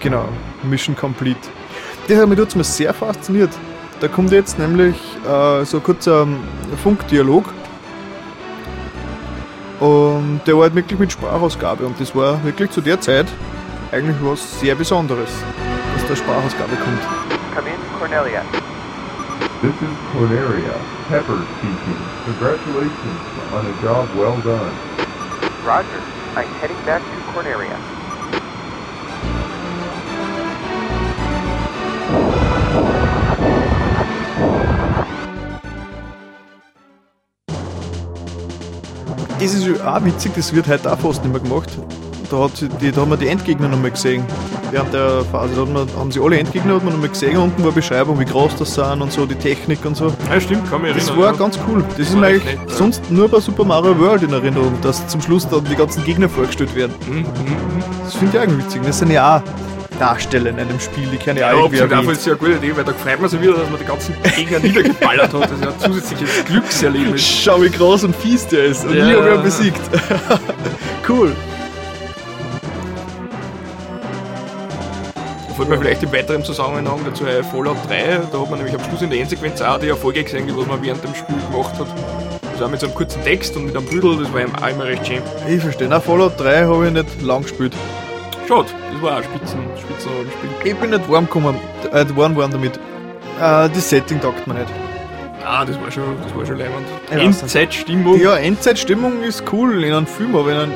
Genau, 0.00 0.24
Mission 0.62 0.96
Complete. 0.96 1.36
Das 2.08 2.18
hat 2.18 2.28
mich 2.28 2.38
mal 2.38 2.64
sehr 2.64 2.94
fasziniert. 2.94 3.50
Da 4.00 4.08
kommt 4.08 4.32
jetzt 4.32 4.58
nämlich 4.58 4.96
äh, 5.26 5.64
so 5.66 5.76
ein 5.76 5.82
kurzer 5.82 6.22
ähm, 6.22 6.38
Funkdialog. 6.82 7.52
Und 9.80 10.40
der 10.46 10.54
war 10.54 10.62
halt 10.62 10.74
wirklich 10.74 10.98
mit 10.98 11.12
Sprachausgabe. 11.12 11.84
Und 11.84 12.00
das 12.00 12.16
war 12.16 12.42
wirklich 12.42 12.70
zu 12.70 12.80
der 12.80 12.98
Zeit 13.02 13.26
eigentlich 13.96 14.16
was 14.20 14.60
sehr 14.60 14.74
Besonderes, 14.74 15.30
dass 15.94 16.06
da 16.06 16.14
Sprachausgabe 16.14 16.76
kommt. 16.76 17.00
Come 17.54 17.68
in, 17.70 17.80
Cornelia. 17.98 18.42
This 19.62 19.72
is 19.72 19.96
Cornelia, 20.12 20.76
Pepper 21.08 21.38
speaking. 21.56 21.96
Congratulations 22.26 23.20
on 23.54 23.64
a 23.64 23.82
job 23.82 24.06
well 24.14 24.36
done. 24.42 24.70
Roger. 25.64 26.02
I'm 26.36 26.46
heading 26.60 26.76
back 26.84 27.00
to 27.00 27.32
Cornelia. 27.32 27.78
Das 39.38 39.54
ist 39.54 39.66
ja 39.66 39.96
auch 39.96 40.04
witzig, 40.04 40.32
das 40.34 40.52
wird 40.52 40.66
heute 40.66 40.92
auch 40.92 40.98
fast 40.98 41.22
nicht 41.22 41.32
mehr 41.32 41.40
gemacht. 41.40 41.70
Da, 42.30 42.38
hat 42.38 42.52
die, 42.80 42.90
da 42.92 43.00
haben 43.02 43.10
wir 43.10 43.16
die 43.16 43.28
Endgegner 43.28 43.68
nochmal 43.68 43.90
gesehen. 43.92 44.24
Während 44.70 44.92
der 44.92 45.22
Phase 45.30 45.54
da 45.54 45.60
hat 45.62 45.72
man, 45.72 45.88
haben 45.98 46.10
sie 46.10 46.20
alle 46.20 46.38
Endgegner 46.38 46.74
hat 46.74 46.84
man 46.84 46.92
nochmal 46.94 47.08
gesehen. 47.10 47.36
Unten 47.36 47.64
war 47.64 47.72
Beschreibung, 47.72 48.18
wie 48.18 48.24
groß 48.24 48.56
das 48.56 48.74
sind 48.74 49.00
und 49.00 49.12
so, 49.12 49.26
die 49.26 49.34
Technik 49.36 49.84
und 49.84 49.96
so. 49.96 50.12
Ja, 50.30 50.40
stimmt, 50.40 50.68
kann 50.70 50.82
mich 50.82 50.94
Das 50.94 51.04
erinnern. 51.08 51.22
war 51.24 51.32
ja. 51.32 51.38
ganz 51.38 51.58
cool. 51.68 51.84
Das 51.90 51.98
ist 52.00 52.12
war 52.14 52.20
mir 52.22 52.26
eigentlich 52.28 52.44
nett, 52.44 52.58
ja. 52.68 52.74
sonst 52.74 53.10
nur 53.10 53.28
bei 53.28 53.38
Super 53.40 53.64
Mario 53.64 53.98
World 53.98 54.22
in 54.24 54.32
Erinnerung, 54.32 54.72
dass 54.82 55.06
zum 55.06 55.20
Schluss 55.20 55.48
dann 55.48 55.64
die 55.64 55.76
ganzen 55.76 56.04
Gegner 56.04 56.28
vorgestellt 56.28 56.74
werden. 56.74 56.94
Mhm, 57.06 57.14
mhm, 57.16 57.20
mhm. 57.22 57.26
Das 58.04 58.14
finde 58.16 58.38
ich 58.38 58.48
auch 58.48 58.58
witzig. 58.58 58.82
Das 58.84 58.98
sind 58.98 59.10
ja 59.12 59.36
auch 59.38 59.42
Darsteller 59.98 60.50
in 60.50 60.58
einem 60.58 60.78
Spiel, 60.78 61.06
die 61.10 61.16
keine 61.16 61.40
Ja, 61.40 61.52
ja, 61.54 61.62
davon 61.62 61.74
erwähnt. 61.90 62.10
ist 62.12 62.26
ja 62.26 62.32
eine 62.32 62.38
gute 62.38 62.52
Idee, 62.52 62.76
weil 62.76 62.84
da 62.84 62.92
freut 62.92 63.18
man 63.18 63.30
sich 63.30 63.40
wieder, 63.40 63.54
dass 63.54 63.70
man 63.70 63.78
die 63.80 63.86
ganzen 63.86 64.14
Gegner 64.36 64.58
niedergeballert 64.58 65.32
hat. 65.32 65.42
Das 65.44 65.50
ist 65.52 65.62
ja 65.64 65.68
ein 65.70 65.80
zusätzliches 65.80 66.44
Glückserlebnis. 66.44 67.22
Schau, 67.26 67.62
wie 67.62 67.70
groß 67.70 68.04
und 68.04 68.14
fies 68.16 68.46
der 68.46 68.64
ist. 68.64 68.84
Und 68.84 68.94
Ja. 68.94 69.06
nie 69.06 69.14
habe 69.14 69.28
ich 69.30 69.34
ihn 69.36 69.42
besiegt. 69.42 69.80
cool. 71.08 71.34
Fällt 75.56 75.70
mir 75.70 75.78
vielleicht 75.78 76.02
im 76.02 76.12
weiteren 76.12 76.44
Zusammenhang 76.44 77.00
dazu 77.06 77.24
ein 77.24 77.42
Fallout 77.42 77.78
3, 77.88 78.20
da 78.30 78.40
hat 78.40 78.50
man 78.50 78.58
nämlich 78.58 78.74
am 78.74 78.84
Schluss 78.84 79.00
in 79.00 79.08
der 79.08 79.20
Endsequenz 79.20 79.62
auch 79.62 79.78
die 79.78 79.88
Erfolge 79.88 80.22
gesehen, 80.22 80.46
die 80.46 80.54
was 80.54 80.66
man 80.66 80.82
während 80.82 81.02
dem 81.02 81.14
Spiel 81.14 81.36
gemacht 81.50 81.72
hat. 81.78 81.86
Das 82.52 82.60
auch 82.60 82.68
mit 82.68 82.78
so 82.78 82.86
einem 82.86 82.94
kurzen 82.94 83.24
Text 83.24 83.56
und 83.56 83.64
mit 83.64 83.74
einem 83.74 83.86
Büdel, 83.86 84.18
das 84.18 84.30
war 84.34 84.42
ihm 84.42 84.54
auch 84.54 84.68
immer 84.68 84.84
recht 84.84 85.06
schön. 85.06 85.22
Ich 85.48 85.62
verstehe. 85.62 85.88
Na, 85.88 85.98
Fallout 85.98 86.38
3 86.38 86.64
habe 86.64 86.88
ich 86.88 86.92
nicht 86.92 87.22
lang 87.22 87.40
gespielt. 87.40 87.72
Schade, 88.46 88.68
das 88.92 89.02
war 89.02 89.12
auch 89.12 89.16
ein 89.16 89.24
Spitzen, 89.24 89.60
Spitzenrollenspiel. 89.80 90.50
Ich 90.62 90.76
bin 90.76 90.90
nicht 90.90 91.10
warm 91.10 91.24
gekommen, 91.24 91.56
äh, 91.90 92.04
warm 92.14 92.34
geworden 92.34 92.52
damit. 92.52 92.76
Äh, 92.76 93.70
das 93.74 93.88
Setting 93.88 94.20
taugt 94.20 94.46
mir 94.46 94.54
nicht. 94.54 94.68
Ah, 95.42 95.64
das 95.64 95.80
war 95.80 95.90
schon, 95.90 96.04
das 96.22 96.36
war 96.36 96.44
schon 96.44 96.58
nicht. 96.58 96.68
Endzeitstimmung. 97.10 98.20
Ja, 98.20 98.36
Endzeitstimmung 98.36 99.22
ist 99.22 99.42
cool 99.50 99.84
in 99.84 99.94
einem 99.94 100.06
Film, 100.06 100.36
aber 100.36 100.52
in 100.52 100.58
einem, 100.58 100.72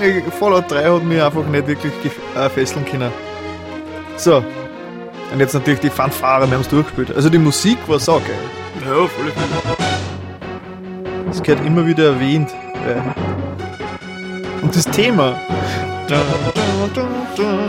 in 0.00 0.04
einem, 0.04 0.32
Fallout 0.32 0.68
3 0.68 0.84
hat 0.84 1.04
mich 1.04 1.22
einfach 1.22 1.46
nicht 1.46 1.68
wirklich 1.68 1.92
äh, 2.36 2.48
fesseln 2.48 2.84
können. 2.84 3.12
So, 4.16 4.42
Und 5.32 5.40
jetzt 5.40 5.54
natürlich 5.54 5.80
die 5.80 5.90
Fanfare, 5.90 6.46
wir 6.46 6.54
haben 6.54 6.62
es 6.62 6.68
durchgespielt. 6.68 7.14
Also 7.14 7.28
die 7.28 7.38
Musik 7.38 7.78
war 7.86 7.98
saugeil. 7.98 8.30
Ja, 8.84 8.94
voll. 8.94 9.32
Das 11.26 11.42
gehört 11.42 11.66
immer 11.66 11.84
wieder 11.86 12.12
erwähnt. 12.12 12.50
Ja. 12.88 13.14
Und 14.62 14.74
das 14.74 14.84
Thema. 14.84 15.38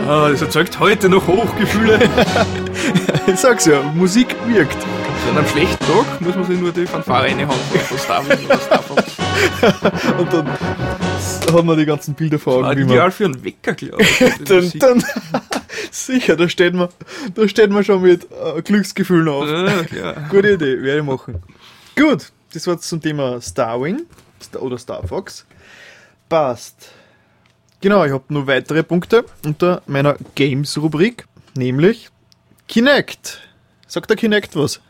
Ah, 0.08 0.28
das 0.30 0.42
erzeugt 0.42 0.78
heute 0.78 1.08
noch 1.08 1.26
Hochgefühle. 1.26 1.98
Ich 3.26 3.40
sag's 3.40 3.66
ja, 3.66 3.82
Musik 3.94 4.36
wirkt. 4.46 4.76
An 5.30 5.38
einem 5.38 5.48
schlechten 5.48 5.84
Tag 5.84 6.20
muss 6.20 6.36
man 6.36 6.44
sich 6.44 6.60
nur 6.60 6.70
die 6.70 6.86
Fanfare 6.86 7.24
reinhauen. 7.24 7.58
Und 10.18 10.32
dann 10.32 10.46
haben 11.52 11.66
wir 11.66 11.76
die 11.76 11.86
ganzen 11.86 12.14
Bilder 12.14 12.38
vor 12.38 12.66
Augen. 12.66 12.82
ideal 12.82 13.10
für 13.10 13.26
einen 13.26 13.44
Wecker, 13.44 13.74
glaube 13.74 14.02
ich. 14.02 14.78
dann, 14.78 15.04
sicher, 15.90 16.36
da 16.36 16.48
steht 16.48 16.74
man, 16.74 16.88
da 17.34 17.48
steht 17.48 17.70
man 17.70 17.84
schon 17.84 18.02
mit 18.02 18.24
äh, 18.24 18.62
Glücksgefühlen 18.62 19.28
auf. 19.28 19.48
Ja. 19.92 20.12
Gute 20.30 20.52
Idee, 20.52 20.82
werde 20.82 20.98
ich 20.98 21.04
machen. 21.04 21.42
Gut, 21.96 22.32
das 22.52 22.66
war 22.66 22.78
zum 22.78 23.00
Thema 23.00 23.40
Starwing 23.40 24.02
Star 24.42 24.62
oder 24.62 24.78
Star 24.78 25.06
Fox. 25.06 25.46
Passt. 26.28 26.90
Genau, 27.80 28.04
ich 28.04 28.12
habe 28.12 28.24
nur 28.28 28.46
weitere 28.46 28.82
Punkte 28.82 29.24
unter 29.44 29.82
meiner 29.86 30.16
Games-Rubrik, 30.34 31.26
nämlich 31.54 32.08
Kinect. 32.68 33.40
Sagt 33.86 34.10
der 34.10 34.16
Kinect 34.16 34.56
was? 34.56 34.80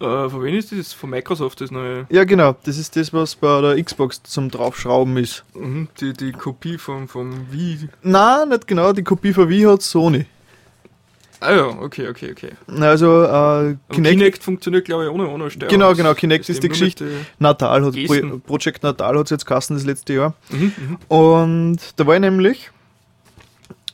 Äh, 0.00 0.28
von 0.28 0.42
wem 0.42 0.54
ist 0.56 0.72
das? 0.72 0.92
Von 0.92 1.10
Microsoft, 1.10 1.60
das 1.60 1.70
neue. 1.70 2.06
Ja, 2.10 2.24
genau, 2.24 2.56
das 2.64 2.78
ist 2.78 2.96
das, 2.96 3.12
was 3.12 3.36
bei 3.36 3.60
der 3.60 3.82
Xbox 3.82 4.22
zum 4.24 4.50
Draufschrauben 4.50 5.16
ist. 5.16 5.44
Mhm, 5.54 5.88
die, 6.00 6.12
die 6.12 6.32
Kopie 6.32 6.78
vom, 6.78 7.06
vom 7.08 7.50
Wii. 7.52 7.88
Na, 8.02 8.44
nicht 8.44 8.66
genau, 8.66 8.92
die 8.92 9.04
Kopie 9.04 9.32
von 9.32 9.48
Wii 9.48 9.62
hat 9.64 9.82
Sony. 9.82 10.26
Ah 11.40 11.52
ja, 11.54 11.66
okay, 11.66 12.08
okay, 12.08 12.32
okay. 12.32 12.50
Also, 12.80 13.22
äh, 13.24 13.76
Kinect, 13.90 14.16
Kinect, 14.18 14.42
funktioniert, 14.42 14.86
glaube 14.86 15.04
ich, 15.04 15.10
ohne, 15.10 15.28
ohne 15.28 15.50
Steuerung. 15.50 15.68
Genau, 15.72 15.94
genau, 15.94 16.14
Kinect 16.14 16.48
ist 16.48 16.62
die 16.62 16.68
Geschichte. 16.68 17.04
den- 17.04 17.26
Natal 17.38 17.84
hat. 17.84 17.94
Pro 17.94 18.38
Project 18.38 18.82
Natal 18.82 19.18
hat 19.18 19.30
jetzt 19.30 19.44
kassen 19.44 19.74
das 19.74 19.84
letzte 19.84 20.14
Jahr. 20.14 20.34
Mhm, 20.50 20.72
mhm. 20.76 20.98
Und 21.08 21.78
da 21.96 22.06
war 22.06 22.14
ich 22.14 22.20
nämlich 22.20 22.70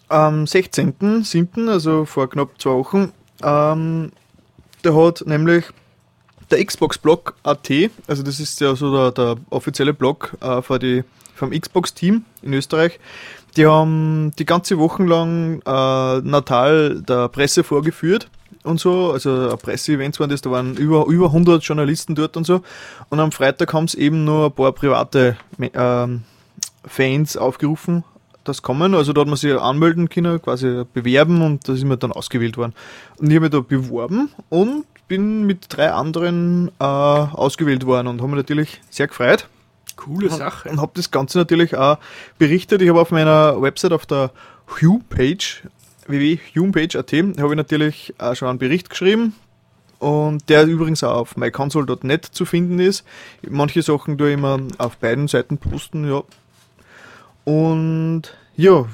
am 0.09 0.45
16.07., 0.45 1.69
also 1.69 2.05
vor 2.05 2.31
knapp 2.31 2.51
zwei 2.61 2.71
Wochen, 2.71 3.13
ähm, 3.43 4.13
da 4.83 4.95
hat 4.95 5.25
nämlich 5.27 5.65
der 6.51 6.65
Xbox-Blog 6.65 7.35
AT, 7.43 7.71
also 8.07 8.23
das 8.23 8.41
ist 8.41 8.61
ja 8.61 8.75
so 8.75 8.93
der, 8.93 9.13
der 9.13 9.37
offizielle 9.51 9.95
Blog 9.95 10.37
äh, 10.41 10.63
für 10.63 10.79
die, 10.79 11.05
vom 11.35 11.51
Xbox-Team 11.51 12.25
in 12.43 12.53
Österreich, 12.53 12.99
die 13.57 13.67
haben 13.67 14.33
die 14.39 14.47
ganze 14.47 14.79
Woche 14.79 15.03
lang 15.05 15.61
äh, 15.67 16.21
Natal 16.21 17.03
der 17.03 17.29
Presse 17.29 17.65
vorgeführt 17.65 18.29
und 18.63 18.79
so, 18.79 19.13
also 19.13 19.57
Presseevents 19.57 20.21
waren 20.21 20.31
das, 20.31 20.43
da 20.43 20.51
waren 20.51 20.77
über, 20.77 21.07
über 21.07 21.27
100 21.27 21.63
Journalisten 21.63 22.15
dort 22.15 22.37
und 22.37 22.45
so. 22.45 22.63
Und 23.09 23.21
am 23.21 23.33
Freitag 23.33 23.73
haben 23.73 23.85
es 23.85 23.95
eben 23.95 24.25
nur 24.25 24.47
ein 24.47 24.53
paar 24.53 24.73
private 24.73 25.37
ähm, 25.59 26.25
Fans 26.85 27.37
aufgerufen, 27.37 28.05
das 28.45 28.63
kommen. 28.63 28.95
Also 28.95 29.13
da 29.13 29.23
hat 29.23 29.29
man 29.29 29.37
sich 29.37 29.55
anmelden 29.55 30.09
können, 30.09 30.43
quasi 30.43 30.85
bewerben 30.93 31.41
und 31.43 31.69
da 31.69 31.75
sind 31.75 31.89
wir 31.89 31.97
dann 31.97 32.13
ausgewählt 32.13 32.59
worden. 32.59 32.75
Und 33.17 33.31
ich 33.31 33.37
habe 33.37 33.47
mich 33.47 33.51
da 33.51 33.61
beworben 33.61 34.31
und 34.51 34.85
bin 35.11 35.43
mit 35.45 35.67
drei 35.69 35.91
anderen 35.91 36.71
äh, 36.79 36.85
ausgewählt 36.85 37.85
worden 37.85 38.07
und 38.07 38.21
habe 38.21 38.31
mich 38.31 38.37
natürlich 38.37 38.81
sehr 38.91 39.09
gefreut 39.09 39.49
Coole 39.97 40.31
Sache. 40.31 40.69
und 40.69 40.81
habe 40.81 40.93
das 40.95 41.11
Ganze 41.11 41.37
natürlich 41.37 41.77
auch 41.77 41.99
berichtet. 42.39 42.81
Ich 42.81 42.89
habe 42.89 43.01
auf 43.01 43.11
meiner 43.11 43.61
Website 43.61 43.93
auf 43.93 44.07
der 44.07 44.31
Hue-Page, 44.81 45.65
www.humepage.at, 46.07 47.13
habe 47.13 47.49
ich 47.51 47.57
natürlich 47.57 48.15
auch 48.19 48.37
schon 48.37 48.49
einen 48.49 48.61
Bericht 48.61 48.89
geschrieben 48.89 49.35
und 49.99 50.49
der 50.49 50.65
übrigens 50.67 51.03
auch 51.03 51.17
auf 51.17 51.37
myconsole.net 51.37 52.25
zu 52.25 52.45
finden 52.45 52.79
ist. 52.79 53.05
Manche 53.43 53.83
Sachen 53.83 54.17
tue 54.17 54.29
ich 54.29 54.35
immer 54.35 54.61
auf 54.79 54.97
beiden 54.97 55.27
Seiten 55.27 55.59
posten, 55.59 56.09
ja. 56.09 56.23
Und 57.45 58.23
ja, 58.57 58.87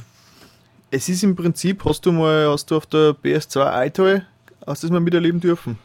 es 0.90 1.10
ist 1.10 1.22
im 1.22 1.36
Prinzip, 1.36 1.84
hast 1.84 2.06
du 2.06 2.12
mal, 2.12 2.48
hast 2.48 2.70
du 2.70 2.76
auf 2.78 2.86
der 2.86 3.10
PS2 3.10 3.86
iToy, 3.86 4.22
hast 4.66 4.82
du 4.82 4.86
das 4.86 4.92
mal 4.92 5.00
miterleben 5.00 5.40
dürfen? 5.40 5.78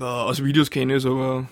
Aus 0.00 0.42
Videos 0.44 0.70
kenne 0.70 0.94
ich 0.96 1.04
es, 1.04 1.06
aber 1.10 1.46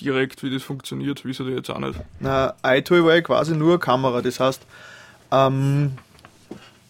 direkt, 0.00 0.42
wie 0.42 0.50
das 0.50 0.62
funktioniert, 0.62 1.24
ihr 1.24 1.56
jetzt 1.56 1.70
auch 1.70 1.78
nicht. 1.78 1.98
Na, 2.20 2.54
iToy 2.64 3.04
war 3.04 3.14
ja 3.14 3.20
quasi 3.20 3.54
nur 3.56 3.78
Kamera. 3.78 4.22
Das 4.22 4.40
heißt, 4.40 4.62
ähm, 5.30 5.92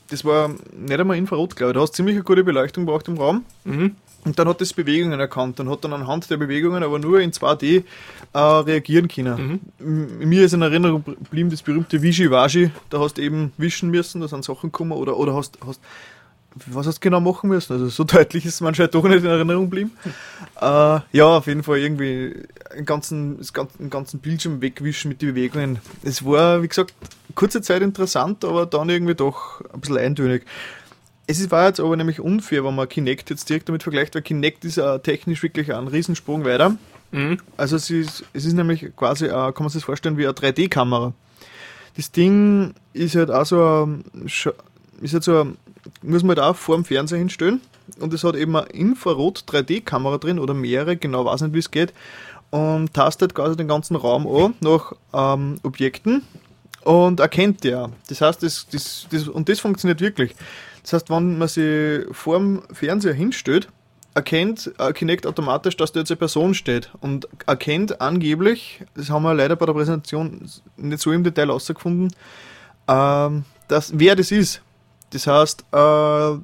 das 0.08 0.24
war 0.24 0.48
nicht 0.72 0.98
einmal 1.00 1.16
Infrarot, 1.16 1.56
glaube 1.56 1.72
ich. 1.72 1.74
Du 1.74 1.80
hast 1.82 1.94
ziemlich 1.94 2.14
eine 2.14 2.24
gute 2.24 2.44
Beleuchtung 2.44 2.86
braucht 2.86 3.08
im 3.08 3.18
Raum. 3.18 3.44
Mhm. 3.64 3.96
Und 4.24 4.38
dann 4.38 4.48
hat 4.48 4.58
das 4.62 4.72
Bewegungen 4.72 5.20
erkannt 5.20 5.60
und 5.60 5.68
hat 5.68 5.84
dann 5.84 5.92
anhand 5.92 6.30
der 6.30 6.38
Bewegungen 6.38 6.82
aber 6.82 6.98
nur 6.98 7.20
in 7.20 7.30
2D 7.30 7.84
äh, 8.32 8.38
reagieren 8.38 9.06
können. 9.06 9.60
M- 9.78 10.18
Mir 10.26 10.44
ist 10.46 10.54
in 10.54 10.62
Erinnerung 10.62 11.04
geblieben 11.04 11.50
das 11.50 11.60
berühmte 11.60 12.00
Wischiwaschi. 12.00 12.70
Da 12.88 13.00
hast 13.00 13.18
du 13.18 13.22
eben 13.22 13.52
wischen 13.58 13.90
müssen, 13.90 14.22
da 14.22 14.28
sind 14.28 14.42
Sachen 14.42 14.72
gekommen 14.72 14.92
oder, 14.92 15.18
oder 15.18 15.34
hast, 15.34 15.58
hast 15.66 15.78
was 16.66 16.86
hast 16.86 16.96
du 16.96 17.00
genau 17.00 17.20
machen 17.20 17.48
müssen? 17.50 17.72
Also 17.72 17.88
so 17.88 18.04
deutlich 18.04 18.46
ist 18.46 18.54
es 18.54 18.60
manchmal 18.60 18.88
doch 18.88 19.04
nicht 19.04 19.24
in 19.24 19.26
Erinnerung 19.30 19.64
geblieben. 19.64 19.92
Äh, 20.60 21.00
ja, 21.12 21.24
auf 21.36 21.46
jeden 21.46 21.62
Fall 21.62 21.78
irgendwie 21.78 22.34
einen 22.70 22.86
ganzen, 22.86 23.40
einen 23.78 23.90
ganzen 23.90 24.20
Bildschirm 24.20 24.60
wegwischen 24.60 25.08
mit 25.08 25.20
den 25.22 25.30
Bewegungen. 25.30 25.78
Es 26.02 26.24
war, 26.24 26.62
wie 26.62 26.68
gesagt, 26.68 26.94
kurze 27.34 27.60
Zeit 27.62 27.82
interessant, 27.82 28.44
aber 28.44 28.66
dann 28.66 28.88
irgendwie 28.88 29.14
doch 29.14 29.60
ein 29.72 29.80
bisschen 29.80 29.98
eintönig. 29.98 30.44
Es 31.26 31.40
ist- 31.40 31.50
war 31.50 31.66
jetzt 31.66 31.80
aber 31.80 31.96
nämlich 31.96 32.20
unfair, 32.20 32.64
wenn 32.64 32.74
man 32.74 32.88
Kinect 32.88 33.30
jetzt 33.30 33.48
direkt 33.48 33.68
damit 33.68 33.82
vergleicht, 33.82 34.14
weil 34.14 34.22
Kinect 34.22 34.64
ist 34.64 34.76
ja 34.76 34.98
technisch 34.98 35.42
wirklich 35.42 35.74
ein 35.74 35.88
Riesensprung 35.88 36.44
weiter. 36.44 36.76
Mhm. 37.12 37.38
Also 37.56 37.76
es 37.76 37.90
ist, 37.90 38.24
es 38.32 38.44
ist 38.44 38.52
nämlich 38.52 38.94
quasi, 38.96 39.26
äh, 39.26 39.30
kann 39.30 39.54
man 39.60 39.68
sich 39.70 39.80
das 39.80 39.84
vorstellen, 39.84 40.18
wie 40.18 40.24
eine 40.26 40.34
3D-Kamera. 40.34 41.12
Das 41.96 42.12
Ding 42.12 42.74
ist 42.92 43.14
halt 43.16 43.30
auch 43.30 43.46
so, 43.46 43.86
ein- 43.86 44.04
ist 45.00 45.12
halt 45.14 45.24
so, 45.24 45.40
ein- 45.40 45.56
man 46.02 46.28
halt 46.28 46.38
auch 46.38 46.56
vor 46.56 46.76
dem 46.76 46.84
Fernseher 46.84 47.18
hinstellen 47.18 47.60
und 47.98 48.12
es 48.14 48.24
hat 48.24 48.36
eben 48.36 48.56
eine 48.56 48.66
Infrarot-3D-Kamera 48.68 50.18
drin 50.18 50.38
oder 50.38 50.54
mehrere, 50.54 50.96
genau 50.96 51.24
weiß 51.24 51.42
nicht 51.42 51.54
wie 51.54 51.58
es 51.58 51.70
geht 51.70 51.92
und 52.50 52.94
tastet 52.94 53.34
quasi 53.34 53.56
den 53.56 53.68
ganzen 53.68 53.96
Raum 53.96 54.26
an 54.26 54.54
nach 54.60 54.92
ähm, 55.12 55.58
Objekten 55.62 56.22
und 56.84 57.20
erkennt 57.20 57.64
der. 57.64 57.90
Das 58.08 58.20
heißt, 58.20 58.42
das, 58.42 58.66
das, 58.70 59.06
das, 59.10 59.28
und 59.28 59.48
das 59.48 59.60
funktioniert 59.60 60.00
wirklich. 60.00 60.34
Das 60.82 60.92
heißt, 60.92 61.10
wenn 61.10 61.38
man 61.38 61.48
sich 61.48 62.04
vor 62.12 62.38
dem 62.38 62.62
Fernseher 62.72 63.14
hinstellt, 63.14 63.68
erkennt 64.14 64.72
äh, 64.78 64.92
Kinect 64.92 65.26
automatisch, 65.26 65.76
dass 65.76 65.92
da 65.92 66.00
jetzt 66.00 66.10
eine 66.10 66.16
Person 66.16 66.54
steht 66.54 66.90
und 67.00 67.26
erkennt 67.46 68.00
angeblich, 68.00 68.84
das 68.94 69.10
haben 69.10 69.24
wir 69.24 69.34
leider 69.34 69.56
bei 69.56 69.66
der 69.66 69.72
Präsentation 69.72 70.48
nicht 70.76 71.00
so 71.00 71.10
im 71.10 71.24
Detail 71.24 71.46
herausgefunden, 71.46 72.14
ähm, 72.86 73.44
dass, 73.66 73.98
wer 73.98 74.14
das 74.14 74.30
ist. 74.30 74.62
Das 75.14 75.28
heißt, 75.28 75.64
äh, 75.70 75.76
wenn 75.76 76.42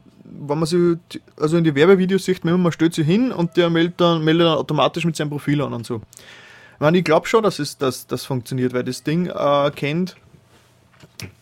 man 0.58 0.64
sich, 0.64 0.96
also 1.36 1.56
in 1.56 1.64
die 1.64 1.74
Werbevideos 1.74 2.24
sieht 2.24 2.44
man 2.44 2.54
immer, 2.54 2.62
man 2.62 2.72
stellt 2.72 2.94
sich 2.94 3.04
hin 3.04 3.32
und 3.32 3.56
der 3.56 3.68
meldet 3.68 4.00
dann, 4.00 4.22
meldet 4.22 4.46
dann 4.46 4.58
automatisch 4.58 5.04
mit 5.04 5.16
seinem 5.16 5.30
Profil 5.30 5.60
an 5.60 5.72
und 5.72 5.84
so. 5.84 5.96
Ich, 5.96 6.80
meine, 6.80 6.98
ich 6.98 7.04
glaube 7.04 7.26
schon, 7.26 7.42
dass 7.42 7.58
es 7.58 7.78
dass 7.78 8.06
das 8.06 8.24
funktioniert, 8.24 8.72
weil 8.72 8.84
das 8.84 9.02
Ding 9.02 9.26
äh, 9.26 9.70
kennt 9.74 10.16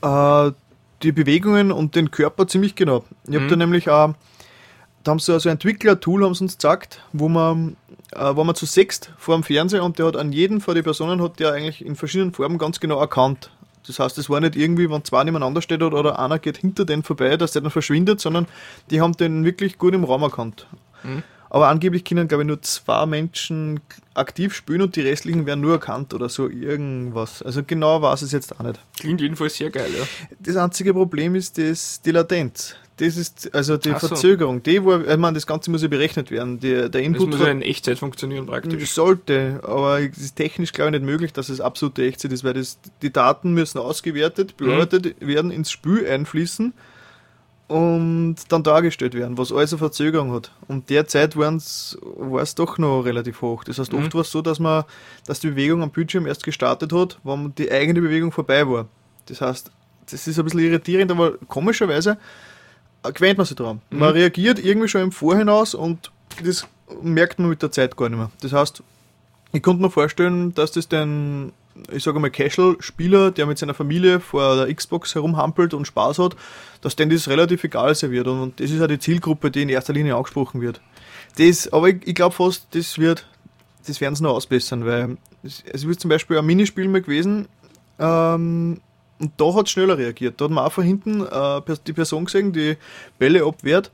äh, 0.01 0.51
die 1.03 1.13
Bewegungen 1.13 1.71
und 1.71 1.95
den 1.95 2.11
Körper 2.11 2.47
ziemlich 2.47 2.75
genau. 2.75 3.05
Ich 3.29 3.37
habe 3.37 3.47
da 3.47 3.57
nämlich 3.57 3.91
auch, 3.91 4.15
da 5.05 5.11
haben 5.11 5.19
sie 5.19 5.33
also 5.35 5.51
ein 5.51 5.57
Entwickler-Tool, 5.57 6.25
haben 6.25 6.35
sie 6.35 6.45
uns 6.45 6.57
gesagt, 6.57 7.03
wo 7.13 7.29
man, 7.29 7.77
äh, 8.13 8.35
wo 8.35 8.43
man 8.43 8.55
zu 8.55 8.65
sechst 8.65 9.13
vor 9.19 9.37
dem 9.37 9.45
Fernseher 9.45 9.85
und 9.85 9.99
der 9.99 10.07
hat 10.07 10.17
an 10.17 10.33
jeden 10.33 10.63
von 10.63 10.75
den 10.75 10.83
Personen 10.83 11.23
hat 11.23 11.39
der 11.41 11.53
eigentlich 11.53 11.85
in 11.85 11.95
verschiedenen 11.95 12.33
Farben 12.33 12.57
ganz 12.57 12.81
genau 12.81 12.99
erkannt. 12.99 13.51
Das 13.89 13.99
heißt, 13.99 14.19
es 14.19 14.31
war 14.31 14.41
nicht 14.41 14.57
irgendwie, 14.57 14.91
wenn 14.91 15.05
zwei 15.05 15.25
nebeneinander 15.25 15.63
steht 15.63 15.83
oder, 15.83 15.99
oder 15.99 16.19
einer 16.19 16.39
geht 16.39 16.59
hinter 16.59 16.85
den 16.85 17.03
vorbei, 17.03 17.37
dass 17.37 17.53
der 17.53 17.63
dann 17.63 17.71
verschwindet, 17.71 18.21
sondern 18.21 18.47
die 18.91 19.01
haben 19.01 19.13
den 19.15 19.45
wirklich 19.45 19.79
gut 19.79 19.95
im 19.95 20.05
Raum 20.05 20.23
erkannt. 20.23 20.67
Aber 21.51 21.69
angeblich 21.69 22.05
können, 22.05 22.29
glaube 22.29 22.43
ich, 22.43 22.47
nur 22.47 22.61
zwei 22.63 23.07
Menschen 23.07 23.81
aktiv 24.15 24.55
spielen 24.55 24.83
und 24.83 24.97
die 24.97 25.01
restlichen 25.01 25.47
werden 25.47 25.61
nur 25.61 25.73
erkannt 25.73 26.13
oder 26.13 26.29
so 26.29 26.49
irgendwas. 26.49 27.43
Also 27.43 27.63
genau 27.67 28.03
weiß 28.03 28.23
es 28.23 28.33
jetzt 28.33 28.59
auch 28.59 28.65
nicht. 28.65 28.79
Klingt 28.99 29.21
jedenfalls 29.21 29.57
sehr 29.57 29.71
geil, 29.71 29.91
ja. 29.99 30.05
Das 30.41 30.57
einzige 30.57 30.93
Problem 30.93 31.35
ist 31.35 31.57
das, 31.57 32.03
die 32.03 32.11
Latenz. 32.11 32.77
Das 32.99 33.17
ist 33.17 33.55
also 33.55 33.77
die 33.77 33.93
Ach 33.93 34.01
so. 34.01 34.09
Verzögerung. 34.09 34.63
Die, 34.63 34.83
wo, 34.83 34.97
ich 34.97 35.17
meine, 35.17 35.35
das 35.35 35.47
Ganze 35.47 35.71
muss 35.71 35.83
ja 35.83 35.89
berechnet 35.89 36.31
werden. 36.31 36.59
Der, 36.61 36.89
der 36.89 37.01
Das 37.01 37.03
Input 37.03 37.31
muss 37.31 37.41
ja 37.41 37.47
in 37.47 37.63
Echtzeit 37.63 37.99
funktionieren 37.99 38.47
praktisch. 38.47 38.91
sollte, 38.91 39.61
aber 39.63 40.01
es 40.01 40.19
ist 40.19 40.37
technisch 40.37 40.73
glaube 40.73 40.91
ich 40.91 41.01
nicht 41.01 41.11
möglich, 41.11 41.33
dass 41.33 41.49
es 41.49 41.61
absolute 41.61 42.05
Echtzeit 42.05 42.33
ist, 42.33 42.45
weil 42.45 42.55
das, 42.55 42.79
die 43.03 43.13
Daten 43.13 43.53
müssen 43.55 43.79
ausgewertet, 43.79 44.57
bearbeitet 44.57 45.15
werden, 45.21 45.51
ins 45.51 45.71
Spiel 45.71 46.07
einfließen 46.07 46.73
und 47.69 48.37
dann 48.49 48.63
dargestellt 48.63 49.15
werden, 49.15 49.37
was 49.39 49.53
alles 49.53 49.73
eine 49.73 49.79
Verzögerung 49.79 50.33
hat. 50.33 50.51
Und 50.67 50.91
derzeit 50.91 51.37
war 51.37 51.55
es 51.55 52.55
doch 52.57 52.79
noch 52.79 53.03
relativ 53.03 53.43
hoch. 53.43 53.63
Das 53.63 53.79
heißt, 53.79 53.93
oft 53.95 54.15
war 54.15 54.23
es 54.23 54.31
so, 54.31 54.43
dass 54.43 54.59
man, 54.59 54.85
dass 55.27 55.41
die 55.41 55.51
Bewegung 55.51 55.83
am 55.83 55.91
Bildschirm 55.91 56.27
erst 56.27 56.45
gestartet 56.45 56.93
hat, 56.93 57.19
wenn 57.25 57.55
die 57.57 57.71
eigene 57.71 58.01
Bewegung 58.01 58.33
vorbei 58.33 58.67
war. 58.67 58.89
Das 59.27 59.43
heißt, 59.43 59.71
das 60.11 60.27
ist 60.27 60.39
ein 60.39 60.45
bisschen 60.45 60.61
irritierend, 60.61 61.11
aber 61.11 61.33
komischerweise 61.47 62.17
gewöhnt 63.03 63.39
man 63.39 63.47
sich 63.47 63.57
dran. 63.57 63.81
Man 63.91 64.11
reagiert 64.11 64.59
irgendwie 64.59 64.89
schon 64.89 65.03
im 65.03 65.13
Vorhinaus 65.13 65.75
und 65.75 66.11
das 66.45 66.67
merkt 67.03 67.39
man 67.39 67.49
mit 67.49 67.63
der 67.63 67.71
Zeit 67.71 67.97
gar 67.97 68.09
nicht 68.09 68.19
mehr. 68.19 68.31
Das 68.41 68.53
heißt, 68.53 68.83
ich 69.53 69.63
konnte 69.63 69.83
mir 69.83 69.91
vorstellen, 69.91 70.55
dass 70.55 70.73
das 70.73 70.89
den, 70.89 71.53
ich 71.93 72.03
sage 72.03 72.19
mal, 72.19 72.31
Casual-Spieler, 72.31 73.31
der 73.31 73.47
mit 73.47 73.59
seiner 73.59 73.75
Familie 73.75 74.21
vor 74.21 74.57
der 74.57 74.75
Xbox 74.75 75.15
herumhampelt 75.15 75.75
und 75.75 75.87
Spaß 75.87 76.19
hat, 76.19 76.37
dass 76.81 76.97
denen 76.97 77.11
das 77.11 77.29
relativ 77.29 77.65
egal 77.65 77.95
sein 77.95 78.11
wird. 78.11 78.27
Und, 78.27 78.41
und 78.41 78.61
das 78.61 78.71
ist 78.71 78.81
auch 78.81 78.89
die 78.89 78.99
Zielgruppe, 78.99 79.51
die 79.51 79.63
in 79.63 79.69
erster 79.69 79.93
Linie 79.93 80.17
angesprochen 80.17 80.61
wird. 80.61 80.81
Das, 81.39 81.73
aber 81.73 81.91
ich, 81.91 82.07
ich 82.07 82.15
glaube 82.15 82.35
fast, 82.35 82.67
das 82.73 82.99
wird, 82.99 83.27
das 83.87 84.01
werden 84.01 84.15
sie 84.15 84.23
noch 84.23 84.35
ausbessern, 84.35 84.85
weil 84.85 85.17
es, 85.43 85.63
es 85.73 85.87
wird 85.87 86.01
zum 86.01 86.09
Beispiel 86.09 86.39
ein 86.39 86.47
Minispiel 86.47 86.89
mal 86.89 87.01
gewesen, 87.01 87.49
ähm, 87.99 88.81
und 89.21 89.33
da 89.37 89.55
hat 89.55 89.67
es 89.67 89.73
schneller 89.73 89.97
reagiert. 89.99 90.41
Da 90.41 90.45
hat 90.47 90.53
man 90.53 90.65
auch 90.65 90.73
von 90.73 90.85
hinten 90.85 91.27
äh, 91.27 91.61
die 91.87 91.93
Person 91.93 92.25
gesehen, 92.27 92.53
die 92.53 92.77
Bälle 93.19 93.45
abwehrt. 93.45 93.91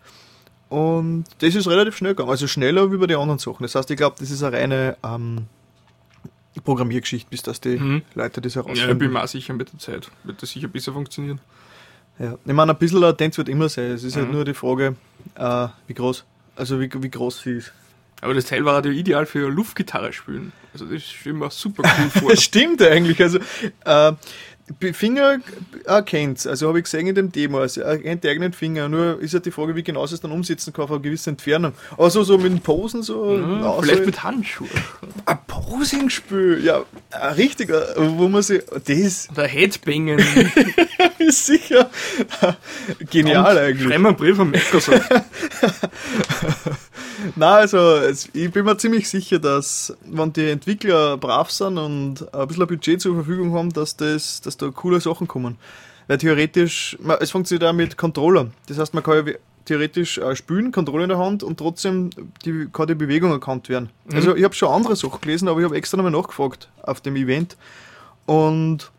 Und 0.69 1.25
das 1.39 1.55
ist 1.55 1.67
relativ 1.69 1.97
schnell 1.97 2.13
gegangen. 2.13 2.31
Also 2.31 2.47
schneller 2.47 2.91
wie 2.93 2.97
bei 2.97 3.07
den 3.07 3.19
anderen 3.19 3.39
Sachen. 3.39 3.63
Das 3.63 3.75
heißt, 3.75 3.91
ich 3.91 3.97
glaube, 3.97 4.17
das 4.19 4.31
ist 4.31 4.43
eine 4.43 4.57
reine 4.57 4.97
ähm, 5.05 5.47
Programmiergeschichte, 6.65 7.29
bis 7.31 7.43
dass 7.43 7.61
die 7.61 7.77
Mhm. 7.79 8.03
Leute 8.15 8.41
das 8.41 8.55
Ja, 8.55 8.61
ich 8.61 8.67
bin 8.67 8.77
herausfinden. 8.77 9.13
mir 9.13 9.23
auch 9.23 9.29
sicher 9.29 9.55
mit 9.55 9.73
der 9.73 9.79
Zeit. 9.79 10.11
Wird 10.25 10.41
das 10.43 10.51
sicher 10.51 10.69
besser 10.69 10.93
funktionieren. 10.93 11.41
Ja. 12.19 12.37
Ich 12.45 12.53
meine, 12.53 12.73
ein 12.73 12.79
bisschen 12.79 13.01
Latenz 13.01 13.37
wird 13.39 13.49
immer 13.49 13.69
sein. 13.69 13.91
Es 13.93 14.05
ist 14.05 14.17
halt 14.17 14.29
Mhm. 14.29 14.35
nur 14.35 14.45
die 14.45 14.55
Frage, 14.55 14.95
äh, 15.35 15.69
wie 15.89 15.95
groß. 15.95 16.25
Also 16.57 16.81
wie, 16.81 16.89
wie 17.03 17.11
groß 17.11 17.41
sie 17.43 17.51
ist. 17.59 17.73
Aber 18.21 18.33
das 18.35 18.47
Teil 18.47 18.65
war 18.65 18.85
ja 18.85 18.91
ideal 18.93 19.27
für 19.27 19.49
Luftgitarre 19.51 20.13
spielen. 20.13 20.53
Also 20.73 20.87
das 20.87 20.95
ich 21.03 21.25
mir 21.27 21.51
super 21.51 21.83
cool 21.99 22.11
vor. 22.21 22.31
Das 22.31 22.43
stimmt 22.43 22.81
eigentlich. 22.83 23.21
Also, 23.21 23.39
äh, 23.85 24.13
Finger 24.93 25.41
erkennt 25.85 26.47
Also 26.47 26.69
habe 26.69 26.79
ich 26.79 26.85
gesehen 26.85 27.07
in 27.07 27.15
dem 27.15 27.31
Demo. 27.31 27.59
Also 27.59 27.83
er 27.83 27.93
erkennt 27.93 28.25
die 28.25 28.29
eigenen 28.29 28.53
Finger. 28.53 28.89
Nur 28.89 29.21
ist 29.21 29.35
halt 29.35 29.45
die 29.45 29.51
Frage, 29.51 29.77
wie 29.77 29.83
genau 29.83 30.07
sie 30.07 30.15
es 30.15 30.21
dann 30.21 30.33
umsetzen 30.33 30.73
kann 30.73 30.85
auf 30.85 30.91
eine 30.91 31.01
gewisse 31.01 31.31
Entfernung. 31.31 31.75
Aber 31.93 32.11
so, 32.11 32.39
mit 32.39 32.51
den 32.51 32.61
Posen 32.61 33.03
so. 33.03 33.37
Ja, 33.37 33.67
auch 33.67 33.83
vielleicht 33.83 34.01
so 34.01 34.07
mit 34.07 34.23
Handschuhen. 34.23 34.71
ein 35.27 35.39
Posingspiel. 35.47 36.63
Ja, 36.65 36.85
ein 37.11 37.35
richtiger, 37.35 37.95
wo 37.97 38.29
man 38.29 38.43
sich. 38.43 38.63
Das 38.87 39.29
Oder 39.31 39.47
Headbangen. 39.47 40.19
ist 41.19 41.47
sicher 41.47 41.91
genial 43.11 43.59
eigentlich. 43.59 43.89
Schreiben 43.89 44.03
wir 44.03 44.09
einen 44.09 44.17
Brief 44.17 44.39
an 44.39 44.51
Microsoft. 44.51 45.11
Na, 47.37 47.57
also 47.57 48.01
ich 48.33 48.51
bin 48.51 48.65
mir 48.65 48.77
ziemlich 48.77 49.09
sicher, 49.09 49.39
dass 49.39 49.97
wenn 50.05 50.33
die 50.33 50.51
Entwickler 50.51 51.17
brav 51.17 51.51
sind 51.51 51.79
und 51.79 52.35
ein 52.35 52.49
bisschen 52.49 52.67
Budget 52.67 53.01
zur 53.01 53.15
Verfügung 53.15 53.55
haben, 53.55 53.73
dass, 53.73 53.97
das, 53.97 54.41
dass 54.41 54.57
da 54.57 54.71
coole 54.71 55.01
Sachen 55.01 55.29
kommen. 55.29 55.57
Weil 56.07 56.19
theoretisch, 56.19 56.99
es 57.21 57.31
funktioniert 57.31 57.69
auch 57.69 57.73
mit 57.73 57.97
Controller. 57.97 58.49
Das 58.67 58.79
heißt, 58.79 58.95
man 58.95 59.03
kann 59.03 59.27
ja 59.27 59.33
theoretisch 59.65 60.21
spielen, 60.35 60.73
Controller 60.73 61.05
in 61.05 61.09
der 61.09 61.19
Hand 61.19 61.43
und 61.43 61.59
trotzdem 61.59 62.11
die, 62.45 62.69
kann 62.73 62.87
die 62.87 62.95
Bewegung 62.95 63.31
erkannt 63.31 63.69
werden. 63.69 63.91
Also 64.13 64.37
ich 64.37 64.45
habe 64.45 64.55
schon 64.55 64.69
andere 64.69 64.97
Sachen 64.97 65.21
gelesen, 65.21 65.49
aber 65.49 65.61
ich 65.61 65.65
habe 65.65 65.77
extra 65.77 65.97
nochmal 65.97 66.13
nachgefragt 66.13 66.69
auf 66.83 67.01
dem 67.01 67.17
Event. 67.17 67.57
Und 68.27 68.91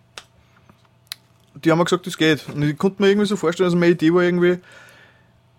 die 1.63 1.71
haben 1.71 1.77
mir 1.77 1.85
gesagt, 1.85 2.07
das 2.07 2.17
geht. 2.17 2.47
Und 2.53 2.63
ich 2.63 2.77
konnte 2.77 3.01
mir 3.01 3.09
irgendwie 3.09 3.27
so 3.27 3.35
vorstellen, 3.35 3.65
also 3.65 3.77
meine 3.77 3.91
Idee 3.91 4.13
war 4.13 4.23
irgendwie, 4.23 4.57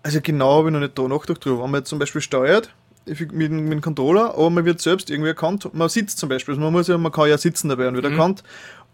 also 0.03 0.19
genau 0.21 0.59
habe 0.59 0.69
ich 0.69 0.73
noch 0.73 0.79
nicht 0.79 0.97
da 0.97 1.07
nachgedacht 1.07 1.43
drüber. 1.45 1.63
Wenn 1.63 1.71
man 1.71 1.81
jetzt 1.81 1.89
zum 1.89 1.99
Beispiel 1.99 2.21
steuert 2.21 2.73
mit, 3.05 3.19
dem- 3.31 3.63
mit 3.63 3.73
dem 3.73 3.81
Controller, 3.81 4.33
aber 4.35 4.49
man 4.49 4.65
wird 4.65 4.81
selbst 4.81 5.09
irgendwie 5.09 5.29
erkannt, 5.29 5.69
man 5.73 5.89
sitzt 5.89 6.17
zum 6.17 6.29
Beispiel, 6.29 6.53
also 6.53 6.61
man, 6.63 6.71
muss 6.73 6.87
ja, 6.87 6.97
man 6.97 7.11
kann 7.11 7.29
ja 7.29 7.37
sitzen 7.37 7.69
dabei 7.69 7.87
und 7.87 7.95
wird 7.95 8.05
erkannt 8.05 8.43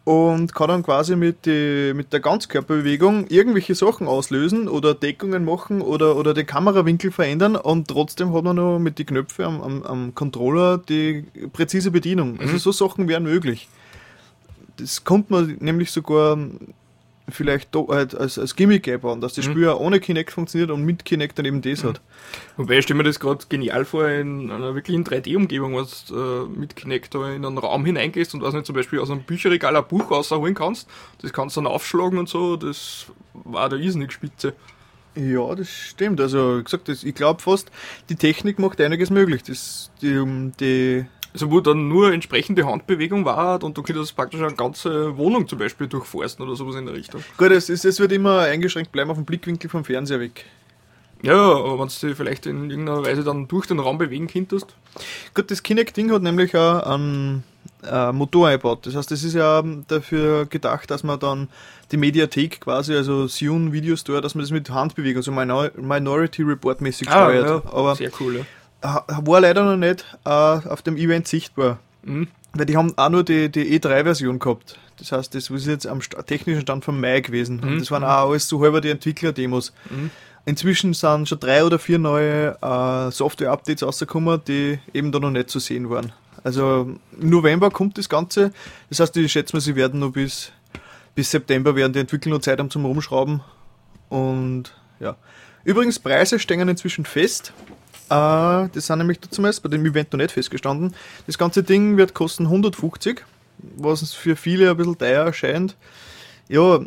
und 0.05 0.53
kann 0.53 0.67
dann 0.67 0.83
quasi 0.83 1.15
mit, 1.15 1.45
die, 1.45 1.93
mit 1.95 2.11
der 2.11 2.19
Ganzkörperbewegung 2.19 3.27
irgendwelche 3.27 3.73
Sachen 3.73 4.07
auslösen 4.07 4.67
oder 4.67 4.93
Deckungen 4.93 5.45
machen 5.45 5.81
oder, 5.81 6.17
oder 6.17 6.33
den 6.33 6.45
Kamerawinkel 6.45 7.11
verändern 7.11 7.55
und 7.55 7.87
trotzdem 7.87 8.33
hat 8.33 8.43
man 8.43 8.55
noch 8.57 8.79
mit 8.79 8.99
den 8.99 9.05
Knöpfen 9.05 9.45
am, 9.45 9.61
am, 9.61 9.83
am 9.83 10.15
Controller 10.15 10.77
die 10.77 11.25
präzise 11.53 11.89
Bedienung. 11.91 12.37
Also 12.39 12.57
so 12.57 12.71
Sachen 12.71 13.07
wären 13.07 13.23
möglich. 13.23 13.69
Das 14.77 15.03
kommt 15.05 15.29
man 15.29 15.55
nämlich 15.59 15.91
sogar 15.91 16.37
vielleicht 17.30 17.74
halt 17.76 18.15
als, 18.15 18.38
als 18.38 18.55
Gimmick 18.55 18.88
einbauen, 18.88 19.21
dass 19.21 19.34
das 19.34 19.45
Spiel 19.45 19.69
auch 19.69 19.80
ohne 19.80 19.99
Kinect 19.99 20.32
funktioniert 20.32 20.71
und 20.71 20.84
mit 20.84 21.05
Kinect 21.05 21.39
dann 21.39 21.45
eben 21.45 21.61
das 21.61 21.84
hat. 21.84 22.01
Wobei 22.57 22.78
ich 22.78 22.84
stelle 22.84 22.97
mir 22.97 23.03
das 23.03 23.19
gerade 23.19 23.45
genial 23.47 23.86
vor 23.86 24.07
in 24.09 24.51
einer 24.51 24.76
wirklichen 24.76 25.05
3D-Umgebung, 25.05 25.74
wo 25.74 25.82
du 25.82 26.15
äh, 26.15 26.59
mit 26.59 26.76
Kinect 26.76 27.15
da 27.15 27.32
in 27.32 27.45
einen 27.45 27.57
Raum 27.57 27.86
hineingehst 27.86 28.34
und 28.34 28.41
was 28.41 28.53
nicht 28.53 28.65
zum 28.65 28.76
Beispiel 28.76 28.99
aus 28.99 29.09
einem 29.09 29.24
Bücherregal 29.24 29.76
ein 29.76 29.88
Buch 29.88 30.11
rausholen 30.11 30.53
kannst. 30.53 30.89
Das 31.21 31.32
kannst 31.32 31.55
du 31.55 31.61
dann 31.61 31.71
aufschlagen 31.71 32.19
und 32.19 32.28
so. 32.28 32.57
Das 32.57 33.07
war 33.34 33.69
der 33.69 33.80
irrsinnig 33.80 34.11
spitze. 34.11 34.53
Ja, 35.15 35.53
das 35.55 35.69
stimmt. 35.69 36.19
Also, 36.19 36.57
wie 36.59 36.63
gesagt, 36.63 36.89
das, 36.89 37.03
ich 37.03 37.13
glaube 37.13 37.41
fast, 37.41 37.71
die 38.09 38.15
Technik 38.15 38.59
macht 38.59 38.82
einiges 38.82 39.11
möglich. 39.11 39.43
Das, 39.43 39.91
die, 40.01 40.51
die, 40.59 41.05
Also 41.34 41.49
wo 41.51 41.59
dann 41.59 41.88
nur 41.88 42.13
entsprechende 42.13 42.65
Handbewegung 42.65 43.25
war 43.25 43.63
und 43.63 43.77
du 43.77 43.81
könntest 43.81 44.15
praktisch 44.15 44.39
eine 44.39 44.53
ganze 44.53 45.17
Wohnung 45.17 45.47
zum 45.47 45.59
Beispiel 45.59 45.88
durchforsten 45.88 46.45
oder 46.45 46.55
sowas 46.55 46.75
in 46.75 46.86
der 46.86 46.93
Richtung. 46.95 47.23
gut, 47.38 47.51
es, 47.51 47.69
ist, 47.69 47.86
es 47.86 47.99
wird 47.99 48.11
immer 48.11 48.39
eingeschränkt 48.41 48.91
bleiben 48.91 49.09
auf 49.09 49.17
den 49.17 49.25
Blickwinkel 49.25 49.69
vom 49.69 49.84
Fernseher 49.84 50.19
weg. 50.19 50.45
Ja, 51.23 51.34
aber 51.36 51.79
wenn 51.79 51.88
du 51.88 52.07
dich 52.07 52.17
vielleicht 52.17 52.45
in 52.45 52.69
irgendeiner 52.69 53.03
Weise 53.03 53.23
dann 53.23 53.47
durch 53.47 53.65
den 53.65 53.79
Raum 53.79 53.97
bewegen 53.97 54.27
könntest. 54.27 54.75
Gut, 55.34 55.49
das 55.49 55.63
Kinect-Ding 55.63 56.11
hat 56.11 56.21
nämlich 56.21 56.55
auch 56.55 56.84
einen 56.84 57.43
äh, 57.89 58.11
Motor 58.11 58.49
eingebaut. 58.49 58.86
Das 58.86 58.95
heißt, 58.95 59.09
es 59.13 59.23
ist 59.23 59.34
ja 59.34 59.63
dafür 59.88 60.45
gedacht, 60.45 60.91
dass 60.91 61.03
man 61.03 61.19
dann 61.19 61.47
die 61.93 61.97
Mediathek 61.97 62.59
quasi, 62.59 62.93
also 62.93 63.27
Sion 63.27 63.71
Video 63.71 63.95
Store, 63.95 64.19
dass 64.19 64.36
man 64.36 64.43
das 64.43 64.51
mit 64.51 64.69
Handbewegung, 64.69 65.19
also 65.19 65.31
Minor 65.31 65.71
Minority 65.77 66.43
Report 66.43 66.81
mäßig 66.81 67.07
steuert. 67.09 67.65
Aber 67.67 67.91
Ah, 67.91 67.95
sehr 67.95 68.11
cool. 68.19 68.38
Ja. 68.39 68.45
War 68.84 69.41
leider 69.41 69.63
noch 69.63 69.77
nicht 69.77 70.05
äh, 70.25 70.29
auf 70.29 70.81
dem 70.81 70.97
Event 70.97 71.27
sichtbar. 71.27 71.79
Mhm. 72.03 72.27
Weil 72.53 72.65
die 72.65 72.77
haben 72.77 72.93
auch 72.97 73.09
nur 73.09 73.23
die, 73.23 73.49
die 73.49 73.79
E3-Version 73.79 74.38
gehabt. 74.38 74.77
Das 74.97 75.11
heißt, 75.11 75.34
das 75.34 75.49
ist 75.49 75.65
jetzt 75.65 75.88
am 75.88 76.01
technischen 76.27 76.61
Stand 76.61 76.86
vom 76.86 77.01
Mai 77.01 77.21
gewesen. 77.21 77.59
Und 77.61 77.79
das 77.79 77.89
waren 77.89 78.03
auch 78.03 78.29
alles 78.29 78.47
so 78.47 78.61
halber 78.61 78.79
die 78.79 78.89
Entwickler-Demos. 78.89 79.73
Inzwischen 80.45 80.93
sind 80.93 81.27
schon 81.27 81.39
drei 81.39 81.63
oder 81.63 81.79
vier 81.79 81.97
neue 81.97 82.57
äh, 82.61 83.11
Software-Updates 83.11 83.84
rausgekommen, 83.84 84.41
die 84.47 84.77
eben 84.93 85.11
da 85.11 85.19
noch 85.19 85.31
nicht 85.31 85.49
zu 85.49 85.59
sehen 85.59 85.89
waren. 85.89 86.11
Also 86.43 86.95
im 87.19 87.29
November 87.29 87.71
kommt 87.71 87.97
das 87.97 88.09
Ganze. 88.09 88.51
Das 88.89 88.99
heißt, 88.99 89.15
ich 89.17 89.31
schätze 89.31 89.55
mal, 89.55 89.61
sie 89.61 89.75
werden 89.75 90.01
nur 90.01 90.11
bis, 90.11 90.51
bis 91.15 91.31
September 91.31 91.75
werden 91.75 91.93
die 91.93 91.99
Entwickler 91.99 92.34
noch 92.34 92.41
Zeit 92.41 92.59
haben 92.59 92.69
zum 92.69 92.86
Rumschrauben. 92.86 93.41
Und 94.09 94.75
ja. 94.99 95.15
Übrigens, 95.63 95.97
Preise 95.97 96.39
stehen 96.39 96.67
inzwischen 96.67 97.05
fest. 97.05 97.53
Äh, 98.14 98.70
das 98.74 98.88
sind 98.88 98.99
nämlich 98.99 99.20
zumindest 99.22 99.64
bei 99.64 99.70
dem 99.70 99.86
Event 99.86 100.14
noch 100.14 100.20
nicht 100.20 100.32
festgestanden. 100.32 100.93
Das 101.26 101.38
ganze 101.38 101.64
Ding 101.64 101.97
wird 101.97 102.14
kosten 102.14 102.45
150, 102.45 103.24
was 103.78 104.14
für 104.14 104.36
viele 104.36 104.70
ein 104.70 104.78
bisschen 104.78 104.97
teuer 104.97 105.26
erscheint. 105.26 105.76
Ja, 106.47 106.80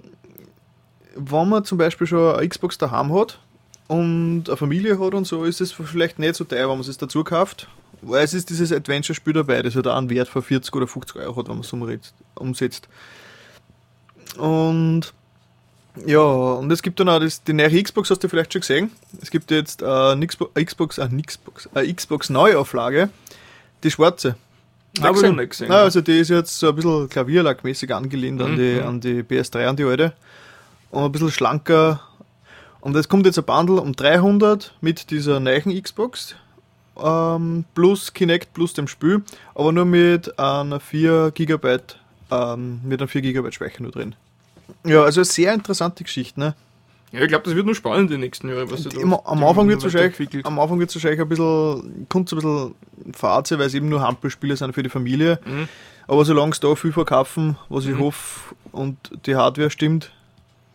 wenn 1.16 1.48
man 1.48 1.64
zum 1.64 1.78
Beispiel 1.78 2.06
schon 2.06 2.36
eine 2.36 2.48
Xbox 2.48 2.78
daheim 2.78 3.12
hat 3.12 3.40
und 3.88 4.44
eine 4.46 4.56
Familie 4.56 5.00
hat 5.00 5.14
und 5.14 5.26
so, 5.26 5.44
ist 5.44 5.60
es 5.60 5.72
vielleicht 5.72 6.18
nicht 6.20 6.36
so 6.36 6.44
teuer, 6.44 6.68
wenn 6.68 6.78
man 6.78 6.88
es 6.88 6.98
dazu 6.98 7.24
kauft. 7.24 7.68
Weil 8.02 8.22
es 8.24 8.34
ist 8.34 8.50
dieses 8.50 8.70
Adventure-Spiel 8.72 9.32
dabei, 9.32 9.62
das 9.62 9.74
halt 9.74 9.88
auch 9.88 9.96
einen 9.96 10.10
Wert 10.10 10.28
von 10.28 10.42
40 10.42 10.72
oder 10.76 10.86
50 10.86 11.16
Euro 11.16 11.36
hat, 11.36 11.48
wenn 11.48 11.56
man 11.56 11.98
es 11.98 12.14
umsetzt. 12.34 12.88
Und 14.36 15.14
ja, 16.04 16.20
und 16.20 16.70
es 16.70 16.82
gibt 16.82 17.00
dann 17.00 17.08
auch 17.08 17.20
das, 17.20 17.42
die 17.42 17.52
neue 17.52 17.82
Xbox, 17.82 18.10
hast 18.10 18.22
du 18.22 18.28
vielleicht 18.28 18.52
schon 18.52 18.60
gesehen. 18.60 18.90
Es 19.22 19.30
gibt 19.30 19.50
jetzt 19.50 19.82
äh, 19.82 19.86
eine 19.86 20.26
Xbox, 20.26 20.50
eine 20.54 20.64
Xbox, 20.66 20.98
eine 20.98 21.22
Xbox, 21.22 21.68
eine 21.74 21.94
Xbox 21.94 22.30
Neuauflage, 22.30 23.08
die 23.82 23.90
schwarze. 23.90 24.36
Hab 25.00 25.16
ich 25.16 25.22
noch 25.22 25.32
nicht 25.32 25.50
gesehen. 25.50 25.70
Ja, 25.70 25.82
also 25.82 26.00
die 26.00 26.18
ist 26.18 26.30
jetzt 26.30 26.58
so 26.58 26.68
ein 26.70 26.74
bisschen 26.76 27.08
klavierlackmäßig 27.08 27.94
angelehnt 27.94 28.40
an, 28.40 28.52
Mhm, 28.52 28.56
die, 28.56 28.80
an 28.80 29.00
die 29.00 29.22
PS3, 29.22 29.66
an 29.66 29.76
die 29.76 29.84
alte. 29.84 30.12
Und 30.90 31.04
ein 31.04 31.12
bisschen 31.12 31.30
schlanker. 31.30 32.00
Und 32.80 32.96
es 32.96 33.08
kommt 33.08 33.26
jetzt 33.26 33.38
ein 33.38 33.44
Bundle 33.44 33.80
um 33.80 33.94
300 33.94 34.74
mit 34.80 35.10
dieser 35.10 35.40
neuen 35.40 35.82
Xbox. 35.82 36.34
Ähm, 36.98 37.64
plus 37.74 38.14
Kinect 38.14 38.54
plus 38.54 38.72
dem 38.72 38.88
Spiel. 38.88 39.22
Aber 39.54 39.72
nur 39.72 39.84
mit 39.84 40.38
einer 40.38 40.80
4 40.80 41.32
GB, 41.34 41.78
ähm, 42.30 42.80
mit 42.84 43.00
einem 43.00 43.08
4 43.08 43.20
GB 43.20 43.52
Speicher 43.52 43.82
nur 43.82 43.92
drin. 43.92 44.14
Ja, 44.84 45.02
also 45.02 45.20
eine 45.20 45.24
sehr 45.24 45.54
interessante 45.54 46.04
Geschichte, 46.04 46.38
ne? 46.40 46.54
Ja, 47.12 47.20
ich 47.22 47.28
glaube, 47.28 47.44
das 47.44 47.54
wird 47.54 47.64
nur 47.64 47.74
spannend 47.74 48.10
die 48.10 48.18
nächsten 48.18 48.48
Jahre. 48.48 48.70
Was 48.70 48.82
sich 48.82 48.92
da 48.92 49.00
Am, 49.00 49.14
am 49.14 49.44
Anfang 49.44 49.68
wird 49.68 49.78
es 49.78 49.84
wahrscheinlich, 49.84 50.44
am 50.44 50.58
Anfang 50.58 50.78
wird's 50.78 50.94
wahrscheinlich 50.94 51.20
ein 51.20 51.28
bisschen, 51.28 52.06
kommt 52.08 52.32
ein 52.32 52.36
bisschen 52.36 52.74
sein, 53.16 53.58
weil 53.58 53.66
es 53.66 53.74
eben 53.74 53.88
nur 53.88 54.02
Hampelspiele 54.02 54.56
sind 54.56 54.74
für 54.74 54.82
die 54.82 54.88
Familie. 54.88 55.38
Mhm. 55.44 55.68
Aber 56.08 56.24
solange 56.24 56.52
es 56.52 56.60
da 56.60 56.74
viel 56.74 56.92
verkaufen, 56.92 57.56
was 57.68 57.86
ich 57.86 57.98
hoffe, 57.98 58.54
und 58.72 58.96
die 59.26 59.36
Hardware 59.36 59.70
stimmt, 59.70 60.12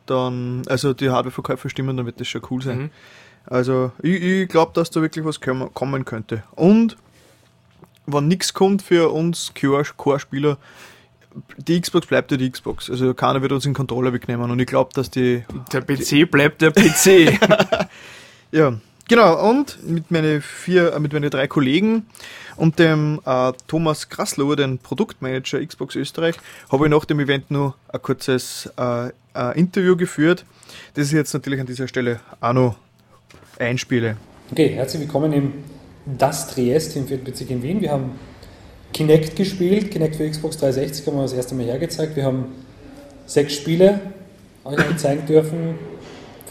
dann, 0.05 0.63
also 0.67 0.93
die 0.93 1.09
Hardwareverkäufe 1.09 1.69
stimmen, 1.69 1.95
dann 1.97 2.05
wird 2.05 2.19
das 2.19 2.27
schon 2.27 2.41
cool 2.49 2.61
sein. 2.61 2.77
Mhm. 2.79 2.89
Also 3.45 3.91
ich, 4.01 4.21
ich 4.21 4.49
glaube, 4.49 4.71
dass 4.73 4.89
da 4.89 5.01
wirklich 5.01 5.25
was 5.25 5.41
kommen 5.41 5.73
kommen 5.73 6.05
könnte. 6.05 6.43
Und 6.55 6.97
wenn 8.05 8.27
nichts 8.27 8.53
kommt 8.53 8.81
für 8.81 9.11
uns 9.11 9.53
Core-Spieler, 9.53 10.57
die 11.57 11.79
Xbox 11.79 12.07
bleibt 12.07 12.31
ja 12.31 12.37
die 12.37 12.49
Xbox. 12.49 12.89
Also 12.89 13.13
keiner 13.13 13.41
wird 13.41 13.51
uns 13.51 13.63
den 13.63 13.73
Controller 13.73 14.13
wegnehmen. 14.13 14.49
Und 14.51 14.59
ich 14.59 14.67
glaube, 14.67 14.91
dass 14.93 15.09
die. 15.09 15.43
Der 15.71 15.81
PC 15.81 16.29
bleibt 16.29 16.61
der 16.61 16.71
PC. 16.71 17.39
Ja, 18.53 18.73
genau. 19.07 19.49
Und 19.49 19.81
mit 19.87 20.11
meinen 20.11 20.41
vier, 20.41 20.93
äh, 20.93 20.99
mit 20.99 21.13
meinen 21.13 21.29
drei 21.29 21.47
Kollegen 21.47 22.05
und 22.57 22.79
dem 22.79 23.21
äh, 23.25 23.53
Thomas 23.67 24.09
Kraslower, 24.09 24.57
den 24.57 24.77
Produktmanager 24.77 25.65
Xbox 25.65 25.95
Österreich, 25.95 26.35
habe 26.69 26.85
ich 26.85 26.91
nach 26.91 27.05
dem 27.05 27.21
Event 27.21 27.49
nur 27.49 27.75
ein 27.87 28.01
kurzes 28.01 28.69
äh, 28.77 29.07
äh, 29.33 29.57
Interview 29.57 29.95
geführt, 29.95 30.43
das 30.95 31.07
ich 31.07 31.13
jetzt 31.13 31.33
natürlich 31.33 31.61
an 31.61 31.65
dieser 31.65 31.87
Stelle 31.87 32.19
auch 32.41 32.51
noch 32.51 32.75
einspiele. 33.57 34.17
Okay, 34.51 34.69
herzlich 34.69 35.03
willkommen 35.03 35.31
im 35.31 35.53
Das 36.05 36.53
Triest 36.53 36.97
im 36.97 37.07
4. 37.07 37.23
Bezirk 37.23 37.51
in 37.51 37.63
Wien. 37.63 37.79
Wir 37.79 37.91
haben 37.91 38.19
Kinect 38.93 39.35
gespielt, 39.35 39.91
Kinect 39.91 40.15
für 40.15 40.29
Xbox 40.29 40.57
360 40.57 41.07
haben 41.07 41.15
wir 41.15 41.23
das 41.23 41.33
erste 41.33 41.55
Mal 41.55 41.65
hergezeigt. 41.65 42.15
Wir 42.15 42.25
haben 42.25 42.45
sechs 43.25 43.53
Spiele 43.53 43.99
euch 44.63 44.97
zeigen 44.97 45.25
dürfen, 45.25 45.75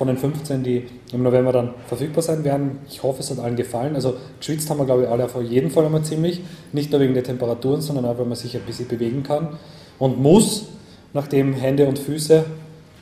von 0.01 0.07
den 0.07 0.16
15, 0.16 0.62
die 0.62 0.86
im 1.12 1.22
November 1.22 1.53
dann 1.53 1.74
verfügbar 1.86 2.22
sein 2.22 2.43
werden. 2.43 2.78
Ich 2.88 3.03
hoffe, 3.03 3.20
es 3.20 3.30
hat 3.30 3.38
allen 3.38 3.55
gefallen. 3.55 3.95
Also 3.95 4.16
geschwitzt 4.38 4.70
haben 4.70 4.78
wir, 4.78 4.86
glaube 4.86 5.03
ich, 5.03 5.09
alle 5.09 5.26
auf 5.26 5.36
jeden 5.43 5.70
Fall 5.70 5.84
einmal 5.84 6.03
ziemlich. 6.03 6.41
Nicht 6.72 6.91
nur 6.91 7.03
wegen 7.03 7.12
der 7.12 7.22
Temperaturen, 7.22 7.82
sondern 7.82 8.07
auch, 8.07 8.16
weil 8.16 8.24
man 8.24 8.36
sich 8.36 8.57
ein 8.57 8.62
bisschen 8.62 8.88
bewegen 8.88 9.22
kann 9.22 9.59
und 9.99 10.18
muss, 10.18 10.68
nachdem 11.12 11.53
Hände 11.53 11.86
und 11.86 11.99
Füße 11.99 12.47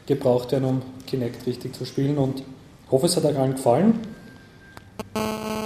gebraucht 0.07 0.51
werden, 0.51 0.65
um 0.65 0.83
Kinect 1.07 1.47
richtig 1.47 1.77
zu 1.77 1.85
spielen. 1.85 2.19
Und 2.19 2.41
ich 2.41 2.91
hoffe, 2.91 3.07
es 3.07 3.17
hat 3.17 3.25
euch 3.25 3.39
allen 3.39 3.53
gefallen. 3.53 4.01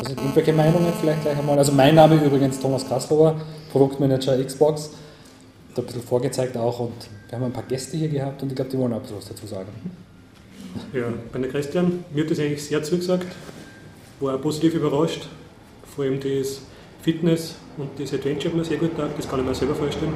Also 0.03 0.16
irgendwelche 0.16 0.53
Meinungen 0.53 0.92
vielleicht 1.00 1.22
gleich 1.22 1.38
einmal. 1.38 1.57
Also 1.59 1.70
mein 1.70 1.94
Name 1.94 2.16
übrigens 2.16 2.59
Thomas 2.59 2.88
Kaslower, 2.88 3.40
Produktmanager 3.70 4.42
Xbox. 4.44 4.90
Da 5.76 5.82
ein 5.82 5.86
bisschen 5.86 6.03
vorgezeigt 6.03 6.57
auch 6.57 6.80
und 6.80 7.09
wir 7.28 7.38
haben 7.38 7.44
ein 7.44 7.53
paar 7.53 7.62
Gäste 7.62 7.96
hier 7.96 8.09
gehabt 8.09 8.42
und 8.42 8.48
ich 8.48 8.57
glaube, 8.57 8.70
die 8.70 8.78
wollen 8.78 8.92
auch 8.92 8.96
ein 8.96 9.03
bisschen 9.03 9.18
was 9.18 9.28
dazu 9.28 9.46
sagen. 9.46 9.68
Ja, 10.92 11.05
bei 11.32 11.38
der 11.38 11.50
Christian, 11.50 12.05
mir 12.12 12.24
hat 12.24 12.30
das 12.32 12.40
eigentlich 12.40 12.64
sehr 12.64 12.82
zugesagt, 12.82 13.26
war 14.18 14.36
positiv 14.38 14.74
überrascht. 14.74 15.28
Vor 15.94 16.05
allem 16.05 16.18
das 16.18 16.62
Fitness 17.03 17.55
und 17.76 17.90
das 17.98 18.12
Adventure 18.12 18.48
hat 18.48 18.59
mir 18.59 18.64
sehr 18.64 18.78
gut 18.78 18.96
gedacht, 18.96 19.12
das 19.16 19.28
kann 19.28 19.38
ich 19.38 19.46
mir 19.46 19.55
selber 19.55 19.76
vorstellen. 19.76 20.14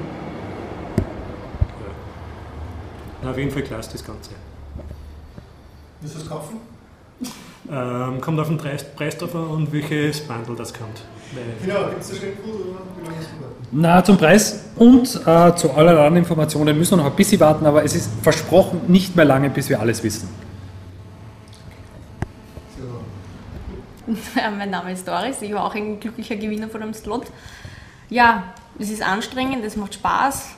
Ja. 0.97 1.93
Na, 3.23 3.31
auf 3.31 3.39
jeden 3.39 3.53
Fall 3.53 3.63
klasse 3.63 3.93
das 3.93 4.05
Ganze. 4.05 4.31
Willst 6.01 6.17
du 6.17 6.21
es 6.21 6.29
kaufen? 6.29 6.59
Ähm, 7.71 8.21
kommt 8.21 8.39
auf 8.39 8.49
den 8.49 8.59
Preis, 8.59 8.85
Preis 8.95 9.19
drauf 9.19 9.35
an 9.35 9.47
und 9.49 9.73
welches 9.73 10.21
Bundle 10.21 10.55
das 10.57 10.73
kommt. 10.73 11.03
Genau, 11.65 11.89
gibt 11.89 12.01
es 12.01 12.11
da 12.11 12.17
Schnellcode 12.17 12.55
oder? 12.55 12.81
Na, 13.73 14.05
zum 14.05 14.17
Preis 14.17 14.65
und 14.77 15.21
äh, 15.27 15.55
zu 15.57 15.73
aller 15.73 15.99
anderen 15.99 16.19
Informationen 16.19 16.79
müssen 16.79 16.93
wir 16.93 17.05
noch 17.05 17.11
ein 17.11 17.17
bisschen 17.17 17.41
warten, 17.41 17.67
aber 17.67 17.85
es 17.85 17.95
ist 17.97 18.11
versprochen 18.23 18.83
nicht 18.87 19.17
mehr 19.17 19.25
lange, 19.25 19.51
bis 19.51 19.69
wir 19.69 19.81
alles 19.81 20.03
wissen. 20.05 20.29
So. 22.79 24.15
Ja, 24.39 24.51
mein 24.57 24.71
Name 24.71 24.93
ist 24.93 25.07
Doris, 25.09 25.43
ich 25.43 25.53
war 25.53 25.65
auch 25.65 25.75
ein 25.75 25.99
glücklicher 25.99 26.37
Gewinner 26.37 26.69
von 26.69 26.81
dem 26.81 26.95
Slot. 26.95 27.27
Ja, 28.09 28.55
es 28.79 28.91
ist 28.91 29.03
anstrengend, 29.03 29.65
es 29.65 29.77
macht 29.77 29.95
Spaß. 29.95 30.51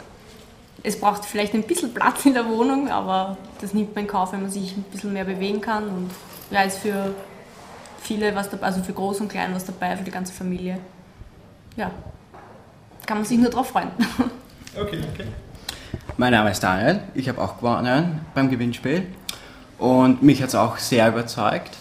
Es 0.82 1.00
braucht 1.00 1.24
vielleicht 1.24 1.54
ein 1.54 1.62
bisschen 1.64 1.92
Platz 1.92 2.24
in 2.24 2.34
der 2.34 2.46
Wohnung, 2.46 2.88
aber 2.88 3.36
das 3.60 3.74
nimmt 3.74 3.94
man 3.94 4.04
in 4.04 4.10
Kauf, 4.10 4.32
wenn 4.32 4.42
man 4.42 4.50
sich 4.50 4.76
ein 4.76 4.84
bisschen 4.84 5.12
mehr 5.12 5.24
bewegen 5.24 5.60
kann. 5.60 5.88
Und 5.88 6.10
ja, 6.50 6.62
ist 6.62 6.78
für 6.78 7.14
viele 8.00 8.34
was 8.34 8.50
dabei, 8.50 8.66
also 8.66 8.82
für 8.82 8.92
Groß 8.92 9.20
und 9.20 9.28
Klein 9.28 9.54
was 9.54 9.64
dabei, 9.64 9.96
für 9.96 10.04
die 10.04 10.10
ganze 10.10 10.32
Familie. 10.32 10.78
Ja, 11.76 11.90
kann 13.06 13.18
man 13.18 13.26
sich 13.26 13.38
nur 13.38 13.50
drauf 13.50 13.68
freuen. 13.68 13.90
Okay, 14.78 15.00
okay. 15.12 15.24
Mein 16.18 16.32
Name 16.32 16.50
ist 16.50 16.62
Daniel, 16.62 17.00
ich 17.14 17.28
habe 17.28 17.40
auch 17.40 17.56
gewonnen 17.56 18.20
beim 18.34 18.50
Gewinnspiel 18.50 19.06
und 19.78 20.22
mich 20.22 20.40
hat 20.40 20.50
es 20.50 20.54
auch 20.54 20.76
sehr 20.76 21.08
überzeugt. 21.08 21.74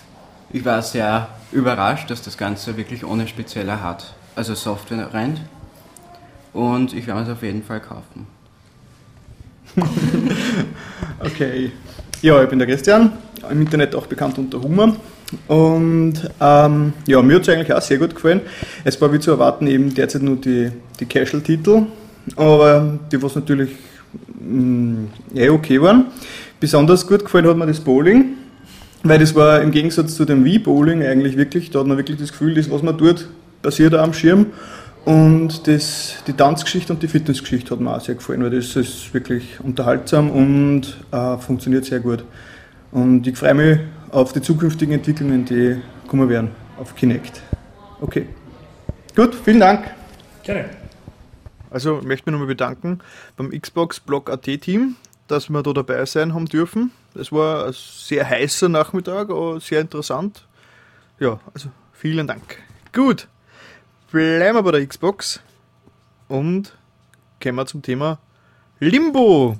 Ich 0.49 0.65
war 0.65 0.81
sehr 0.81 1.27
überrascht, 1.51 2.09
dass 2.09 2.23
das 2.23 2.37
Ganze 2.37 2.75
wirklich 2.77 3.05
ohne 3.05 3.27
spezieller 3.27 3.83
hat, 3.83 4.15
also 4.35 4.55
Software 4.55 5.13
rennt 5.13 5.41
und 6.53 6.93
ich 6.93 7.05
werde 7.05 7.23
es 7.23 7.29
auf 7.29 7.43
jeden 7.43 7.61
Fall 7.61 7.81
kaufen. 7.81 8.25
Okay. 11.19 11.71
Ja, 12.23 12.41
ich 12.41 12.49
bin 12.49 12.57
der 12.57 12.67
Christian, 12.67 13.11
im 13.47 13.61
Internet 13.61 13.93
auch 13.93 14.07
bekannt 14.07 14.39
unter 14.39 14.59
Hummer. 14.59 14.95
Und 15.47 16.13
ähm, 16.41 16.93
ja, 17.05 17.21
mir 17.21 17.35
hat 17.35 17.43
es 17.43 17.49
eigentlich 17.49 17.71
auch 17.71 17.81
sehr 17.81 17.99
gut 17.99 18.15
gefallen. 18.15 18.41
Es 18.83 18.99
war 18.99 19.13
wie 19.13 19.19
zu 19.19 19.29
erwarten 19.29 19.67
eben 19.67 19.93
derzeit 19.93 20.23
nur 20.23 20.37
die, 20.37 20.71
die 20.99 21.05
Casual-Titel, 21.05 21.83
aber 22.35 22.97
die, 23.11 23.21
was 23.21 23.35
natürlich 23.35 23.69
mh, 24.39 25.09
eh 25.35 25.49
okay 25.49 25.79
waren. 25.79 26.05
Besonders 26.59 27.05
gut 27.05 27.23
gefallen 27.23 27.45
hat 27.47 27.55
mir 27.55 27.67
das 27.67 27.81
Bowling, 27.81 28.29
weil 29.03 29.19
das 29.19 29.35
war 29.35 29.61
im 29.61 29.69
Gegensatz 29.69 30.15
zu 30.15 30.25
dem 30.25 30.43
Wii-Bowling 30.43 31.03
eigentlich 31.03 31.37
wirklich, 31.37 31.69
da 31.69 31.81
hat 31.81 31.87
man 31.87 31.97
wirklich 31.97 32.17
das 32.17 32.31
Gefühl, 32.31 32.55
das, 32.55 32.71
was 32.71 32.81
man 32.81 32.97
tut, 32.97 33.27
passiert 33.61 33.93
auch 33.93 34.01
am 34.01 34.13
Schirm. 34.13 34.47
Und 35.07 35.67
das, 35.67 36.21
die 36.27 36.33
Tanzgeschichte 36.33 36.91
und 36.91 37.01
die 37.01 37.07
Fitnessgeschichte 37.07 37.71
hat 37.71 37.79
mir 37.79 37.95
auch 37.95 38.01
sehr 38.01 38.15
gefallen, 38.15 38.43
weil 38.43 38.49
das 38.49 38.75
ist 38.75 39.13
wirklich 39.13 39.57
unterhaltsam 39.61 40.29
und 40.29 40.97
äh, 41.13 41.37
funktioniert 41.37 41.85
sehr 41.85 42.01
gut. 42.01 42.25
Und 42.91 43.25
ich 43.25 43.37
freue 43.37 43.53
mich 43.53 43.79
auf 44.11 44.33
die 44.33 44.41
zukünftigen 44.41 44.95
Entwicklungen, 44.95 45.45
die 45.45 45.81
kommen 46.09 46.27
werden 46.27 46.51
auf 46.77 46.93
Kinect. 46.93 47.41
Okay. 48.01 48.27
Gut, 49.15 49.33
vielen 49.33 49.61
Dank. 49.61 49.89
Gerne. 50.43 50.65
Also 51.69 51.99
ich 51.99 52.03
möchte 52.03 52.29
mich 52.29 52.33
nochmal 52.33 52.47
bedanken 52.47 52.99
beim 53.37 53.51
Xbox 53.51 54.01
Blog 54.01 54.29
AT 54.29 54.43
Team, 54.43 54.97
dass 55.29 55.47
wir 55.47 55.63
da 55.63 55.71
dabei 55.71 56.05
sein 56.05 56.33
haben 56.33 56.47
dürfen. 56.47 56.91
Es 57.15 57.31
war 57.31 57.67
ein 57.67 57.73
sehr 57.73 58.29
heißer 58.29 58.67
Nachmittag, 58.67 59.29
aber 59.29 59.61
sehr 59.61 59.79
interessant. 59.79 60.45
Ja, 61.17 61.39
also 61.53 61.69
vielen 61.93 62.27
Dank. 62.27 62.57
Gut, 62.91 63.29
bleiben 64.17 64.55
wir 64.57 64.63
bei 64.63 64.71
der 64.71 64.87
Xbox 64.87 65.39
und 66.27 66.75
kommen 67.41 67.55
wir 67.55 67.65
zum 67.67 67.83
Thema 67.83 68.17
Limbo. 68.79 69.57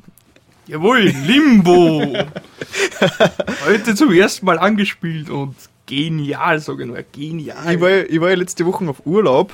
Jawohl, 0.65 1.01
Limbo! 1.27 2.01
Heute 3.67 3.93
zum 3.93 4.11
ersten 4.11 4.47
Mal 4.47 4.57
angespielt 4.57 5.29
und 5.29 5.55
genial, 5.85 6.59
sage 6.59 6.83
ich 6.83 6.87
nur, 6.89 6.97
genial. 7.11 7.75
Ich 7.75 7.79
war, 7.79 7.89
ja- 7.91 8.03
ich 8.09 8.19
war 8.19 8.29
ja 8.31 8.35
letzte 8.35 8.65
Woche 8.65 8.83
auf 8.89 9.05
Urlaub, 9.05 9.53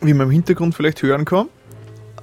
wie 0.00 0.14
man 0.14 0.26
im 0.26 0.32
Hintergrund 0.32 0.74
vielleicht 0.74 1.02
hören 1.02 1.24
kann. 1.24 1.46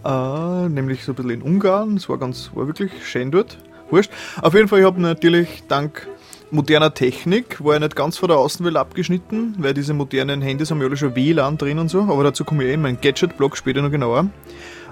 Äh, 0.03 0.67
nämlich 0.67 1.05
so 1.05 1.13
ein 1.13 1.15
bisschen 1.15 1.29
in 1.31 1.41
Ungarn. 1.41 1.95
Es 1.95 2.09
war 2.09 2.17
ganz, 2.17 2.51
war 2.53 2.67
wirklich 2.67 2.91
schön 3.05 3.31
dort. 3.31 3.57
Wurscht. 3.89 4.11
Auf 4.41 4.53
jeden 4.53 4.67
Fall, 4.67 4.79
ich 4.81 4.85
habe 4.85 4.99
natürlich 5.01 5.63
dank 5.69 6.07
moderner 6.53 6.93
Technik, 6.93 7.63
war 7.63 7.73
ja 7.73 7.79
nicht 7.79 7.95
ganz 7.95 8.17
von 8.17 8.29
der 8.29 8.37
Außenwelt 8.37 8.77
abgeschnitten, 8.77 9.55
weil 9.57 9.73
diese 9.73 9.93
modernen 9.93 10.41
Handys 10.41 10.69
haben 10.69 10.79
ja 10.79 10.87
alle 10.87 10.95
schon 10.95 11.15
WLAN 11.15 11.57
drin 11.57 11.79
und 11.79 11.89
so, 11.89 12.01
aber 12.01 12.23
dazu 12.23 12.45
komme 12.45 12.63
ich 12.63 12.69
eh 12.69 12.73
in 12.75 12.81
meinen 12.81 13.01
Gadget-Blog 13.01 13.57
später 13.57 13.81
noch 13.81 13.91
genauer. 13.91 14.27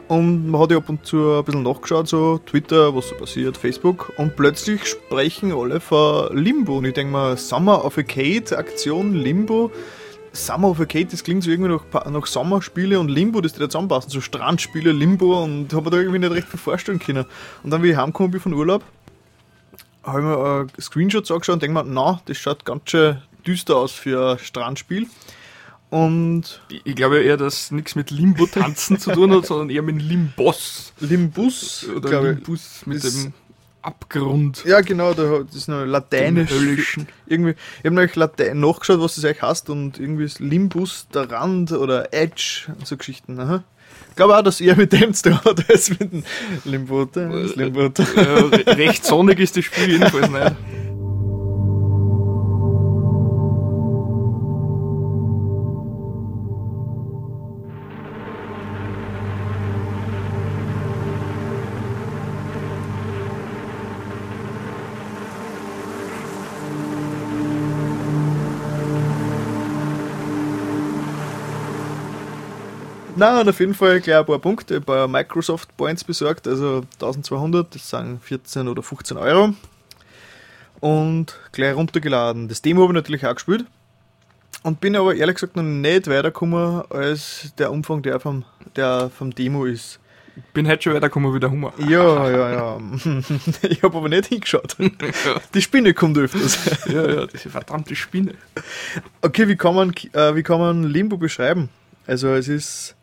Und 0.08 0.50
man 0.50 0.60
hat 0.60 0.72
ja 0.72 0.78
ab 0.78 0.90
und 0.90 1.06
zu 1.06 1.38
ein 1.38 1.46
bisschen 1.46 1.64
nachgeschaut, 1.64 2.08
so 2.08 2.40
Twitter, 2.40 2.94
was 2.94 3.10
so 3.10 3.16
passiert, 3.16 3.56
Facebook. 3.56 4.12
Und 4.18 4.36
plötzlich 4.36 4.86
sprechen 4.86 5.54
alle 5.54 5.80
von 5.80 6.36
Limbo. 6.36 6.80
Und 6.80 6.86
ich 6.86 6.94
denke 6.94 7.14
mal, 7.14 7.38
Summer 7.38 7.86
of 7.86 7.98
Arcade, 7.98 8.58
Aktion 8.58 9.14
Limbo. 9.14 9.72
Summer 10.34 10.70
of 10.70 10.82
Arcade, 10.82 11.06
das 11.06 11.24
klingt 11.24 11.44
so 11.44 11.52
irgendwie 11.52 11.72
nach, 11.72 12.06
nach 12.10 12.26
Sommerspiele 12.26 13.00
und 13.00 13.08
Limbo, 13.08 13.40
das 13.40 13.54
die 13.54 13.60
da 13.60 13.70
zusammenpassen. 13.70 14.10
So 14.10 14.20
Strandspiele, 14.20 14.92
Limbo 14.92 15.44
und 15.44 15.74
habe 15.74 15.86
mir 15.86 15.92
da 15.92 15.98
irgendwie 15.98 16.20
nicht 16.20 16.32
recht 16.34 16.48
viel 16.50 16.60
vorstellen 16.60 17.00
können. 17.00 17.26
Und 17.64 17.72
dann, 17.72 17.82
wie 17.82 17.92
ich 17.92 17.96
heimgekommen 17.96 18.32
bin 18.32 18.42
von 18.42 18.54
Urlaub, 18.54 18.84
habe 20.04 20.20
ich 20.20 20.26
mir 20.26 20.68
äh, 20.78 20.82
Screenshots 20.82 21.32
angeschaut 21.32 21.54
und 21.54 21.64
denke 21.64 21.84
mir, 21.84 21.84
na, 21.84 22.22
das 22.26 22.38
schaut 22.38 22.66
ganz 22.66 22.90
schön 22.90 23.22
düster 23.46 23.78
aus 23.78 23.92
für 23.92 24.34
ein 24.34 24.40
Strandspiel. 24.40 25.08
Und 25.90 26.62
Ich, 26.86 26.96
glaube 26.96 27.20
eher, 27.22 27.36
dass 27.36 27.70
nichts 27.72 27.96
mit 27.96 28.12
Limbo-Tanzen 28.12 28.98
zu 28.98 29.12
tun 29.12 29.34
hat, 29.36 29.46
sondern 29.46 29.70
eher 29.70 29.82
mit 29.82 30.02
Limbos. 30.02 30.94
Limbus, 31.00 31.86
Oder. 31.96 32.22
Limbus 32.22 32.86
mit 32.86 33.04
dem 33.04 33.34
Abgrund. 33.82 34.64
Ja, 34.66 34.82
genau, 34.82 35.14
da, 35.14 35.40
das 35.46 35.56
ist 35.56 35.68
noch 35.68 35.86
lateinisch. 35.86 36.52
Irgendwie, 37.28 37.52
ich 37.52 37.86
habe 37.86 37.96
nämlich 37.96 38.16
Latein 38.16 38.60
nachgeschaut, 38.60 39.00
was 39.00 39.16
das 39.16 39.26
eigentlich 39.26 39.42
heißt 39.42 39.70
und 39.70 40.00
irgendwie 40.00 40.26
ist 40.26 40.40
Limbus, 40.40 41.08
der 41.14 41.30
Rand 41.32 41.72
oder 41.72 42.14
Edge 42.14 42.72
und 42.78 42.86
so 42.88 42.98
Geschichten. 42.98 43.40
Aha. 43.40 43.64
Ich 44.10 44.16
glaube 44.16 44.38
auch, 44.38 44.42
dass 44.44 44.60
ihr 44.62 44.76
mit 44.76 44.92
dem 44.94 45.14
zu 45.14 45.30
tun 45.30 45.40
hat, 45.46 45.70
als 45.70 45.90
mit 45.90 46.02
dem 46.02 46.24
Limbo. 46.66 47.06
Das 47.06 47.56
Limbo. 47.56 47.86
Äh, 47.86 48.22
re- 48.22 48.78
recht 48.78 49.06
sonnig 49.06 49.40
ist 49.40 49.56
das 49.58 49.66
Spiel 49.66 49.92
jedenfalls 49.92 50.30
nicht. 50.30 50.56
Nein, 73.22 73.42
und 73.42 73.50
auf 73.50 73.60
jeden 73.60 73.76
Fall 73.76 74.02
gleich 74.02 74.18
ein 74.18 74.26
paar 74.26 74.40
Punkte 74.40 74.82
bei 74.82 75.08
Microsoft 75.08 75.78
Points 75.78 76.04
besorgt, 76.04 76.48
also 76.48 76.82
1200, 76.94 77.76
das 77.76 77.88
sind 77.88 78.20
14 78.20 78.68
oder 78.68 78.82
15 78.82 79.16
Euro. 79.16 79.54
Und 80.80 81.40
gleich 81.52 81.76
runtergeladen. 81.76 82.48
Das 82.48 82.64
Demo 82.64 82.82
habe 82.82 82.94
ich 82.94 82.96
natürlich 82.96 83.28
auch 83.28 83.36
gespielt. 83.36 83.66
Und 84.64 84.82
bin 84.82 84.96
aber 84.96 85.14
ehrlich 85.14 85.36
gesagt 85.36 85.56
noch 85.56 85.62
nicht 85.62 86.08
weitergekommen, 86.08 86.82
als 86.90 87.54
der 87.60 87.72
Umfang, 87.72 88.02
der 88.02 88.20
vom, 88.20 88.44
der 88.76 89.12
vom 89.16 89.36
Demo 89.36 89.66
ist. 89.66 90.00
Bin 90.56 90.68
heute 90.68 90.82
schon 90.82 90.96
weitergekommen 90.96 91.32
wie 91.36 91.40
der 91.40 91.52
Hummer. 91.52 91.74
Ja, 91.78 92.28
ja, 92.28 92.52
ja. 92.52 92.80
Ich 93.70 93.84
habe 93.84 93.98
aber 93.98 94.10
nicht 94.10 94.30
hingeschaut. 94.30 94.76
Die 95.54 95.62
Spinne 95.62 95.94
kommt 95.94 96.18
öfters. 96.18 96.88
Ja, 96.88 97.08
ja, 97.08 97.28
diese 97.28 97.52
verdammte 97.52 97.96
Spinne. 97.96 98.34
Okay, 99.22 99.48
wie 99.48 99.58
kann 99.58 99.76
man, 99.76 99.94
äh, 100.14 100.34
wie 100.34 100.42
kann 100.42 100.60
man 100.60 100.86
Limbo 100.86 101.18
beschreiben? 101.18 101.70
Also 102.08 102.30
es 102.30 102.48
ist, 102.48 102.96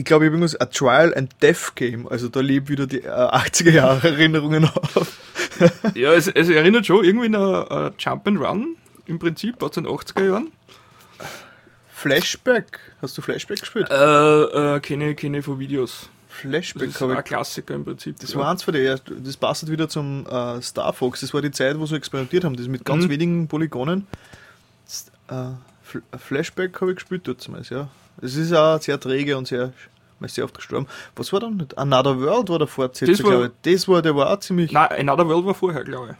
ich 0.00 0.04
glaube, 0.06 0.24
ich 0.24 0.28
habe 0.28 0.36
irgendwas, 0.36 0.56
ein 0.56 0.70
Trial 0.70 1.14
and 1.14 1.30
Death 1.42 1.74
Game. 1.74 2.08
Also 2.08 2.28
da 2.28 2.40
leben 2.40 2.68
wieder 2.68 2.86
die 2.86 3.02
äh, 3.02 3.08
80er 3.08 3.70
Jahre 3.70 4.08
Erinnerungen 4.08 4.64
auf. 4.64 5.18
Ja, 5.94 6.12
es, 6.14 6.26
es 6.28 6.48
erinnert 6.48 6.86
schon 6.86 7.04
irgendwie 7.04 7.26
an 7.26 7.34
ein 7.36 7.92
Jump 7.98 8.26
and 8.26 8.40
Run 8.40 8.76
im 9.06 9.18
Prinzip 9.18 9.62
aus 9.62 9.72
den 9.72 9.86
80er 9.86 10.24
Jahren. 10.26 10.52
Flashback. 11.92 12.78
Hast 13.02 13.18
du 13.18 13.22
Flashback 13.22 13.60
gespielt? 13.60 13.88
Äh, 13.90 13.94
äh, 14.76 14.80
kenne, 14.80 15.14
kenne 15.14 15.42
von 15.42 15.58
Videos. 15.58 16.08
Das 16.28 16.38
Flashback 16.38 16.88
ist 16.88 17.00
habe 17.00 17.16
ein. 17.18 17.24
Klassiker 17.24 17.74
im 17.74 17.84
Prinzip. 17.84 18.18
Das 18.20 18.34
war 18.34 18.50
eins 18.50 18.62
von 18.62 18.72
der 18.72 18.82
ersten. 18.84 19.22
Das 19.22 19.36
passt 19.36 19.70
wieder 19.70 19.88
zum 19.88 20.26
äh, 20.26 20.62
Star 20.62 20.92
Fox. 20.94 21.20
Das 21.20 21.34
war 21.34 21.42
die 21.42 21.50
Zeit, 21.50 21.78
wo 21.78 21.84
sie 21.84 21.96
experimentiert 21.96 22.44
haben. 22.44 22.56
Das 22.56 22.66
mit 22.68 22.84
ganz 22.84 23.04
Mhm. 23.04 23.10
wenigen 23.10 23.48
Polygonen. 23.48 24.06
Das, 24.86 25.10
äh, 25.28 25.34
Fl- 25.86 26.02
Flashback 26.18 26.80
habe 26.80 26.92
ich 26.92 26.96
gespielt 26.96 27.28
damals, 27.28 27.68
ja. 27.68 27.88
Es 28.22 28.36
ist 28.36 28.52
auch 28.52 28.80
sehr 28.80 28.98
träge 29.00 29.36
und 29.36 29.48
sehr, 29.48 29.72
sehr 30.26 30.44
oft 30.44 30.54
gestorben. 30.54 30.86
Was 31.16 31.32
war 31.32 31.40
dann? 31.40 31.66
Another 31.76 32.18
World 32.20 32.48
war 32.48 32.58
der 32.58 32.68
Fortsetzer, 32.68 33.10
Das 33.12 33.22
war- 33.22 33.30
glaube 33.30 33.52
ich. 33.64 33.72
Das 33.76 33.88
war, 33.88 34.02
der 34.02 34.14
war 34.16 34.30
auch 34.32 34.40
ziemlich. 34.40 34.72
Nein, 34.72 34.88
Another 35.08 35.26
World 35.28 35.46
war 35.46 35.54
vorher, 35.54 35.84
glaube 35.84 36.16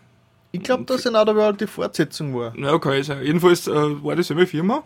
Ich 0.52 0.62
glaube, 0.62 0.84
dass 0.84 1.06
Another 1.06 1.36
World 1.36 1.60
die 1.60 1.66
Fortsetzung 1.66 2.34
war. 2.34 2.52
ich. 2.54 2.60
Na, 2.60 2.72
okay, 2.72 3.02
sein. 3.02 3.22
Jedenfalls 3.24 3.66
äh, 3.68 3.72
war 4.04 4.16
dieselbe 4.16 4.46
Firma 4.46 4.82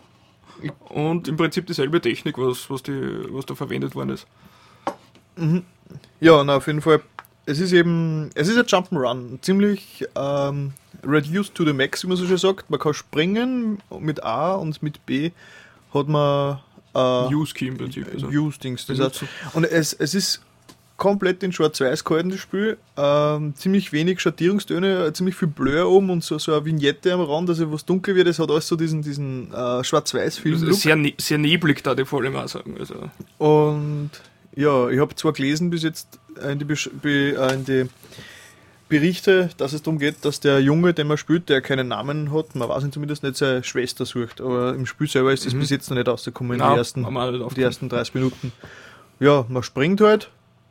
und 0.89 1.27
im 1.27 1.35
Prinzip 1.37 1.65
dieselbe 1.67 1.99
Technik, 2.01 2.37
was, 2.37 2.69
was, 2.69 2.83
die, 2.83 2.93
was 3.31 3.45
da 3.45 3.55
verwendet 3.55 3.93
worden 3.95 4.09
ist. 4.11 4.25
Ja, 6.19 6.43
na, 6.43 6.55
auf 6.57 6.67
jeden 6.67 6.81
Fall. 6.81 7.01
Es 7.45 7.59
ist 7.59 7.73
eben, 7.73 8.31
es 8.33 8.47
ist 8.47 8.57
ein 8.57 8.65
Jump'n'Run, 8.65 9.39
ziemlich 9.41 10.03
ähm, 10.15 10.73
reduced 11.05 11.53
to 11.53 11.63
the 11.63 11.73
max, 11.73 12.03
wie 12.03 12.07
man 12.07 12.17
so 12.17 12.25
schön 12.25 12.37
sagt. 12.37 12.69
Man 12.71 12.79
kann 12.79 12.93
springen 12.95 13.79
mit 13.99 14.23
A 14.23 14.55
und 14.55 14.81
mit 14.81 15.05
B 15.05 15.31
hat 15.93 16.07
man 16.07 16.59
äh, 16.95 17.33
Use 17.33 17.53
Key 17.53 17.67
im 17.67 17.77
Prinzip. 17.77 18.07
Also. 18.11 18.27
Benutzen. 18.97 19.27
heißt, 19.43 19.55
und 19.55 19.63
es, 19.65 19.93
es 19.93 20.15
ist 20.15 20.41
komplett 20.97 21.43
in 21.43 21.51
Schwarz-Weiß 21.51 22.03
gehalten, 22.03 22.29
das 22.29 22.39
Spiel. 22.39 22.77
Ähm, 22.97 23.53
ziemlich 23.55 23.91
wenig 23.91 24.21
Schattierungstöne, 24.21 25.11
ziemlich 25.13 25.35
viel 25.35 25.47
Blur 25.47 25.89
oben 25.89 26.09
und 26.09 26.23
so, 26.23 26.39
so 26.39 26.53
eine 26.53 26.65
Vignette 26.65 27.13
am 27.13 27.21
Rand, 27.21 27.49
also 27.49 27.71
was 27.71 27.85
dunkel 27.85 28.15
wird, 28.15 28.27
es 28.27 28.39
hat 28.39 28.49
alles 28.49 28.67
so 28.67 28.75
diesen, 28.75 29.01
diesen 29.01 29.53
äh, 29.53 29.83
Schwarz-Weiß-Film. 29.83 30.73
Sehr, 30.73 30.95
ne 30.95 31.13
sehr 31.17 31.37
neblig, 31.37 31.83
da 31.83 31.95
die 31.95 32.05
vor 32.05 32.21
allem 32.21 32.35
auch 32.35 32.47
sagen. 32.47 32.77
Also. 32.79 33.09
Und 33.37 34.11
ja, 34.55 34.89
ich 34.89 34.99
habe 34.99 35.13
zwar 35.15 35.33
gelesen 35.33 35.69
bis 35.69 35.83
jetzt 35.83 36.19
äh, 36.41 36.53
in 36.53 36.59
die, 36.59 36.65
Besch 36.65 36.89
Be 37.01 37.35
äh, 37.37 37.53
in 37.53 37.65
die 37.65 37.89
Berichte, 38.87 39.49
dass 39.57 39.73
es 39.73 39.81
darum 39.81 39.97
geht, 39.99 40.23
dass 40.25 40.39
der 40.39 40.59
Junge, 40.61 40.93
den 40.93 41.07
man 41.07 41.17
spielt, 41.17 41.49
der 41.49 41.61
keinen 41.61 41.87
Namen 41.87 42.31
hat, 42.31 42.53
man 42.55 42.69
weiß 42.69 42.83
ihn 42.83 42.91
zumindest 42.91 43.23
nicht, 43.23 43.35
seine 43.35 43.63
Schwester 43.63 44.05
sucht. 44.05 44.41
Aber 44.41 44.75
im 44.75 44.85
Spiel 44.85 45.07
selber 45.07 45.33
ist 45.33 45.45
das 45.45 45.53
Mhm. 45.53 45.59
bis 45.61 45.69
jetzt 45.71 45.89
noch 45.89 45.97
nicht 45.97 46.07
rausgekommen 46.07 46.53
in 46.53 46.59
Nein, 46.59 46.69
den 46.71 46.77
ersten, 46.77 47.05
die 47.55 47.61
ersten 47.61 47.89
30 47.89 48.13
Minuten. 48.13 48.51
Ja, 49.19 49.45
man 49.49 49.63
springt 49.63 50.01
halt 50.01 50.29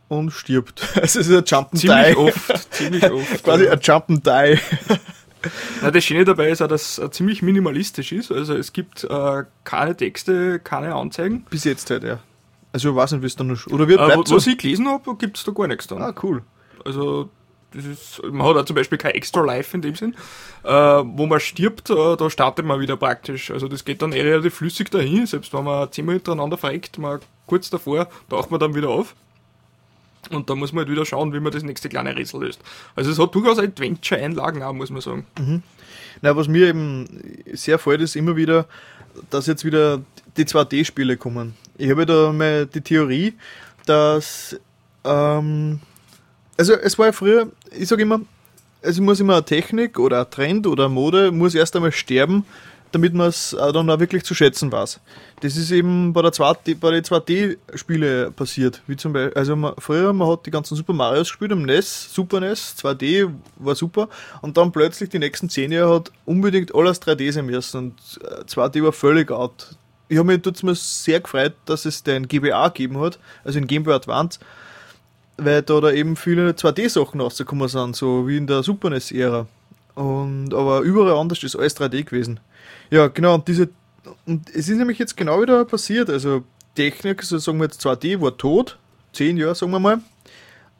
und 0.08 0.30
stirbt. 0.30 0.86
Es 1.02 1.16
ist 1.16 1.28
ein 1.30 1.42
Jump 1.46 1.68
and 1.72 1.80
Ziemlich 1.80 2.06
Die. 2.08 2.16
oft, 2.16 2.74
ziemlich 2.74 3.10
oft. 3.10 3.42
Quasi 3.44 3.68
ein 3.68 3.80
Jump 3.82 4.04
and 4.10 4.24
Die. 4.26 4.58
Na, 5.82 5.90
das 5.90 6.04
Schöne 6.04 6.24
dabei 6.24 6.50
ist 6.50 6.62
auch, 6.62 6.68
dass 6.68 6.98
es 6.98 7.10
ziemlich 7.10 7.42
minimalistisch 7.42 8.12
ist. 8.12 8.30
Also 8.30 8.54
es 8.54 8.72
gibt 8.72 9.04
äh, 9.04 9.42
keine 9.64 9.96
Texte, 9.96 10.58
keine 10.60 10.94
Anzeigen. 10.94 11.44
Bis 11.50 11.64
jetzt 11.64 11.90
halt, 11.90 12.04
ja. 12.04 12.20
Also 12.72 12.90
ich 12.90 12.96
weiß 12.96 13.12
nicht, 13.12 13.22
wie 13.22 13.26
es 13.26 13.36
dann 13.36 13.48
noch... 13.48 13.66
Oder 13.68 13.86
wird 13.88 14.00
Äh, 14.00 14.16
wo, 14.16 14.24
so? 14.24 14.36
was 14.36 14.46
ich 14.46 14.56
gelesen 14.58 14.88
habe, 14.88 15.14
gibt 15.16 15.36
es 15.36 15.44
da 15.44 15.52
gar 15.52 15.66
nichts 15.68 15.86
dann. 15.86 16.00
Ah, 16.00 16.14
cool. 16.22 16.42
Also 16.84 17.28
das 17.74 17.84
ist, 17.84 18.22
man 18.24 18.46
hat 18.46 18.56
auch 18.56 18.64
zum 18.64 18.76
Beispiel 18.76 18.98
kein 18.98 19.12
Extra 19.12 19.42
Life 19.42 19.76
in 19.76 19.82
dem 19.82 19.94
Sinn. 19.94 20.14
Äh, 20.62 20.70
wo 20.70 21.26
man 21.26 21.40
stirbt, 21.40 21.90
äh, 21.90 22.16
da 22.16 22.30
startet 22.30 22.64
man 22.64 22.80
wieder 22.80 22.96
praktisch. 22.96 23.50
Also 23.50 23.68
das 23.68 23.84
geht 23.84 24.02
dann 24.02 24.12
eh 24.12 24.22
relativ 24.22 24.54
flüssig 24.54 24.90
dahin, 24.90 25.26
selbst 25.26 25.52
wenn 25.52 25.64
man 25.64 25.90
zehnmal 25.92 26.16
hintereinander 26.16 26.56
verreckt, 26.56 26.98
man 26.98 27.20
kurz 27.46 27.70
davor 27.70 28.08
taucht 28.30 28.50
man 28.50 28.60
dann 28.60 28.74
wieder 28.74 28.88
auf. 28.88 29.14
Und 30.30 30.48
da 30.48 30.54
muss 30.54 30.72
man 30.72 30.84
halt 30.84 30.90
wieder 30.90 31.04
schauen, 31.04 31.32
wie 31.32 31.40
man 31.40 31.52
das 31.52 31.62
nächste 31.62 31.88
kleine 31.88 32.16
Rätsel 32.16 32.40
löst. 32.40 32.60
Also 32.96 33.10
es 33.10 33.18
hat 33.18 33.34
durchaus 33.34 33.58
Adventure-Einlagen 33.58 34.62
auch, 34.62 34.72
muss 34.72 34.90
man 34.90 35.02
sagen. 35.02 35.26
Na, 36.22 36.34
was 36.36 36.48
mir 36.48 36.68
eben 36.68 37.06
sehr 37.52 37.78
freut, 37.78 38.00
ist 38.00 38.16
immer 38.16 38.36
wieder, 38.36 38.66
dass 39.30 39.46
jetzt 39.46 39.64
wieder 39.64 40.00
die 40.36 40.44
2D-Spiele 40.44 41.16
kommen. 41.16 41.54
Ich 41.76 41.90
habe 41.90 42.06
da 42.06 42.32
mal 42.32 42.66
die 42.66 42.80
Theorie, 42.80 43.34
dass, 43.86 44.58
ähm, 45.04 45.80
also 46.56 46.74
es 46.74 46.98
war 46.98 47.06
ja 47.06 47.12
früher, 47.12 47.48
ich 47.78 47.88
sage 47.88 48.02
immer, 48.02 48.20
es 48.82 49.00
muss 49.00 49.20
immer 49.20 49.34
eine 49.34 49.44
Technik 49.44 49.98
oder 49.98 50.20
ein 50.20 50.30
Trend 50.30 50.66
oder 50.66 50.86
eine 50.86 50.94
Mode 50.94 51.32
muss 51.32 51.54
erst 51.54 51.74
einmal 51.74 51.92
sterben, 51.92 52.44
damit 52.94 53.12
man 53.12 53.28
es 53.28 53.56
dann 53.58 53.90
auch 53.90 53.98
wirklich 53.98 54.24
zu 54.24 54.34
schätzen 54.34 54.70
weiß. 54.70 55.00
Das 55.40 55.56
ist 55.56 55.70
eben 55.72 56.12
bei 56.12 56.22
der 56.22 56.32
2D, 56.32 56.78
bei 56.78 56.92
den 56.92 57.02
2D-Spiele 57.02 58.30
passiert. 58.30 58.82
Wie 58.86 58.96
zum 58.96 59.12
Beispiel, 59.12 59.36
also 59.36 59.56
man, 59.56 59.74
früher, 59.78 60.12
man 60.12 60.28
hat 60.28 60.46
die 60.46 60.50
ganzen 60.50 60.76
Super 60.76 60.92
Marios 60.92 61.28
gespielt 61.28 61.52
am 61.52 61.62
NES, 61.62 62.14
Super 62.14 62.40
NES, 62.40 62.76
2D 62.78 63.30
war 63.56 63.74
super 63.74 64.08
und 64.42 64.56
dann 64.56 64.70
plötzlich 64.70 65.10
die 65.10 65.18
nächsten 65.18 65.48
10 65.48 65.72
Jahre 65.72 65.94
hat 65.96 66.12
unbedingt 66.24 66.74
alles 66.74 67.02
3D 67.02 67.32
sein 67.32 67.46
müssen 67.46 67.78
und 67.78 67.94
äh, 68.22 68.44
2D 68.44 68.84
war 68.84 68.92
völlig 68.92 69.30
out. 69.30 69.76
Ich 70.08 70.18
habe 70.18 70.28
mich 70.28 70.42
tut's 70.42 70.62
mir 70.62 70.74
sehr 70.74 71.20
gefreut, 71.20 71.54
dass 71.64 71.86
es 71.86 72.02
den 72.02 72.28
GBA 72.28 72.68
gegeben 72.68 73.00
hat, 73.00 73.18
also 73.42 73.58
in 73.58 73.66
Game 73.66 73.82
Boy 73.82 73.94
Advance, 73.94 74.38
weil 75.36 75.62
da, 75.62 75.80
da 75.80 75.90
eben 75.90 76.16
viele 76.16 76.50
2D-Sachen 76.50 77.20
rausgekommen 77.20 77.68
sind, 77.68 77.96
so 77.96 78.28
wie 78.28 78.36
in 78.36 78.46
der 78.46 78.62
Super 78.62 78.90
NES-Ära. 78.90 79.46
Und, 79.94 80.52
aber 80.52 80.80
überall 80.80 81.18
anders 81.18 81.42
ist 81.42 81.56
alles 81.56 81.76
3D 81.76 82.04
gewesen. 82.04 82.40
Ja, 82.90 83.06
genau, 83.08 83.34
und 83.34 83.48
diese, 83.48 83.68
und 84.26 84.48
es 84.50 84.68
ist 84.68 84.76
nämlich 84.76 84.98
jetzt 84.98 85.16
genau 85.16 85.40
wieder 85.40 85.64
passiert, 85.64 86.10
also 86.10 86.42
Technik, 86.74 87.22
so 87.22 87.38
sagen 87.38 87.58
wir 87.58 87.64
jetzt 87.64 87.84
2D 87.84 88.20
war 88.20 88.36
tot, 88.36 88.78
10 89.12 89.36
Jahre 89.36 89.54
sagen 89.54 89.72
wir 89.72 89.78
mal, 89.78 90.00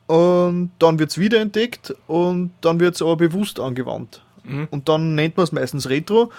und 0.07 0.73
dann 0.79 0.99
wird 0.99 1.11
es 1.11 1.19
wiederentdeckt 1.19 1.95
und 2.07 2.53
dann 2.61 2.81
wird 2.81 2.97
es 2.97 3.03
aber 3.03 3.17
bewusst 3.17 3.59
angewandt. 3.59 4.23
Mhm. 4.45 4.69
Und 4.71 4.89
dann 4.89 5.15
nennt 5.15 5.37
man 5.37 5.45
es 5.45 5.53
meistens 5.53 5.89
Retro. 5.89 6.31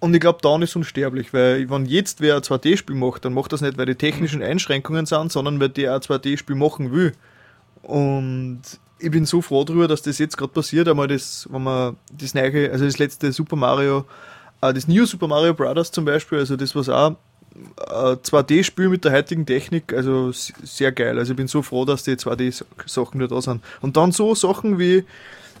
Und 0.00 0.12
ich 0.12 0.20
glaube, 0.20 0.40
dann 0.42 0.60
ist 0.60 0.70
es 0.70 0.76
unsterblich, 0.76 1.32
weil 1.32 1.70
wenn 1.70 1.86
jetzt 1.86 2.20
wer 2.20 2.36
ein 2.36 2.42
2D-Spiel 2.42 2.96
macht, 2.96 3.24
dann 3.24 3.32
macht 3.32 3.52
das 3.52 3.62
nicht, 3.62 3.78
weil 3.78 3.86
die 3.86 3.94
technischen 3.94 4.42
Einschränkungen 4.42 5.06
sind, 5.06 5.32
sondern 5.32 5.58
weil 5.60 5.70
der 5.70 5.94
ein 5.94 6.00
2D-Spiel 6.00 6.56
machen 6.56 6.92
will. 6.92 7.12
Und 7.86 8.62
ich 8.98 9.10
bin 9.10 9.26
so 9.26 9.42
froh 9.42 9.64
darüber, 9.64 9.88
dass 9.88 10.02
das 10.02 10.18
jetzt 10.18 10.36
gerade 10.36 10.52
passiert, 10.52 10.88
einmal 10.88 11.08
das, 11.08 11.48
wenn 11.50 11.62
man 11.62 11.96
das 12.12 12.34
neue, 12.34 12.70
also 12.70 12.84
das 12.84 12.98
letzte 12.98 13.32
Super 13.32 13.56
Mario, 13.56 14.04
äh, 14.60 14.72
das 14.72 14.88
New 14.88 15.04
Super 15.04 15.28
Mario 15.28 15.54
Brothers 15.54 15.90
zum 15.90 16.04
Beispiel, 16.04 16.38
also 16.38 16.56
das 16.56 16.74
was 16.74 16.88
auch 16.88 17.16
äh, 17.78 18.16
2D-Spiel 18.16 18.88
mit 18.88 19.04
der 19.04 19.12
heutigen 19.12 19.46
Technik, 19.46 19.92
also 19.92 20.32
sehr 20.32 20.92
geil. 20.92 21.18
Also 21.18 21.32
ich 21.32 21.36
bin 21.36 21.48
so 21.48 21.62
froh, 21.62 21.84
dass 21.84 22.02
die 22.02 22.12
2D-Sachen 22.12 23.20
wieder 23.20 23.28
da 23.28 23.42
sind. 23.42 23.62
Und 23.80 23.96
dann 23.96 24.12
so 24.12 24.34
Sachen 24.34 24.78
wie, 24.78 25.04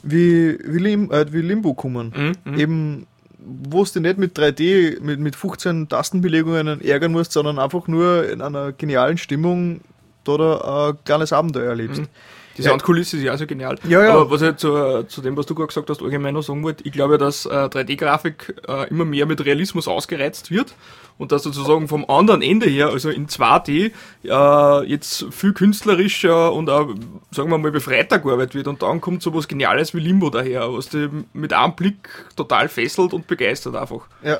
wie, 0.02 0.58
wie, 0.64 0.78
Lim, 0.78 1.10
äh, 1.12 1.32
wie 1.32 1.40
Limbo 1.40 1.74
kommen. 1.74 2.34
Mhm, 2.44 2.58
Eben, 2.58 3.06
wo 3.38 3.84
du 3.84 4.00
nicht 4.00 4.18
mit 4.18 4.38
3D, 4.38 5.00
mit, 5.02 5.20
mit 5.20 5.36
15 5.36 5.88
Tastenbelegungen 5.88 6.80
ärgern 6.80 7.12
musst, 7.12 7.32
sondern 7.32 7.58
einfach 7.58 7.88
nur 7.88 8.28
in 8.28 8.40
einer 8.40 8.72
genialen 8.72 9.18
Stimmung 9.18 9.80
da, 10.24 10.36
da 10.36 10.88
ein 10.90 10.98
kleines 11.04 11.32
Abenteuer 11.32 11.70
erlebst. 11.70 12.00
Mhm. 12.00 12.08
Die 12.56 12.62
Ja. 12.62 12.70
Soundkulisse 12.70 13.16
ist 13.16 13.24
ja 13.24 13.34
auch 13.34 13.38
so 13.38 13.46
genial. 13.46 13.76
Ja, 13.88 14.04
ja. 14.04 14.12
Aber 14.12 14.30
was 14.30 14.42
ich 14.42 14.56
zu, 14.56 15.04
zu 15.08 15.20
dem, 15.22 15.36
was 15.36 15.46
du 15.46 15.54
gerade 15.56 15.66
gesagt 15.68 15.90
hast, 15.90 16.00
allgemein 16.02 16.34
noch 16.34 16.42
sagen 16.42 16.62
wollte, 16.62 16.84
ich 16.86 16.92
glaube, 16.92 17.18
dass 17.18 17.46
äh, 17.46 17.48
3D-Grafik 17.48 18.62
äh, 18.68 18.88
immer 18.90 19.04
mehr 19.04 19.26
mit 19.26 19.44
Realismus 19.44 19.88
ausgereizt 19.88 20.52
wird 20.52 20.74
und 21.18 21.32
dass 21.32 21.42
sozusagen 21.42 21.88
vom 21.88 22.08
anderen 22.08 22.42
Ende 22.42 22.66
her, 22.66 22.90
also 22.90 23.10
in 23.10 23.26
2D, 23.26 23.90
äh, 24.22 24.86
jetzt 24.86 25.26
viel 25.32 25.52
künstlerischer 25.52 26.52
und 26.52 26.70
auch, 26.70 26.94
sagen 27.32 27.50
wir 27.50 27.58
mal, 27.58 27.72
befreiter 27.72 28.20
gearbeitet 28.20 28.54
wird 28.54 28.68
und 28.68 28.82
dann 28.82 29.00
kommt 29.00 29.22
so 29.22 29.34
was 29.34 29.48
Geniales 29.48 29.92
wie 29.92 30.00
Limbo 30.00 30.30
daher, 30.30 30.72
was 30.72 30.90
dich 30.90 31.08
mit 31.32 31.52
einem 31.52 31.74
Blick 31.74 32.08
total 32.36 32.68
fesselt 32.68 33.14
und 33.14 33.26
begeistert 33.26 33.74
einfach. 33.74 34.02
Ja, 34.22 34.38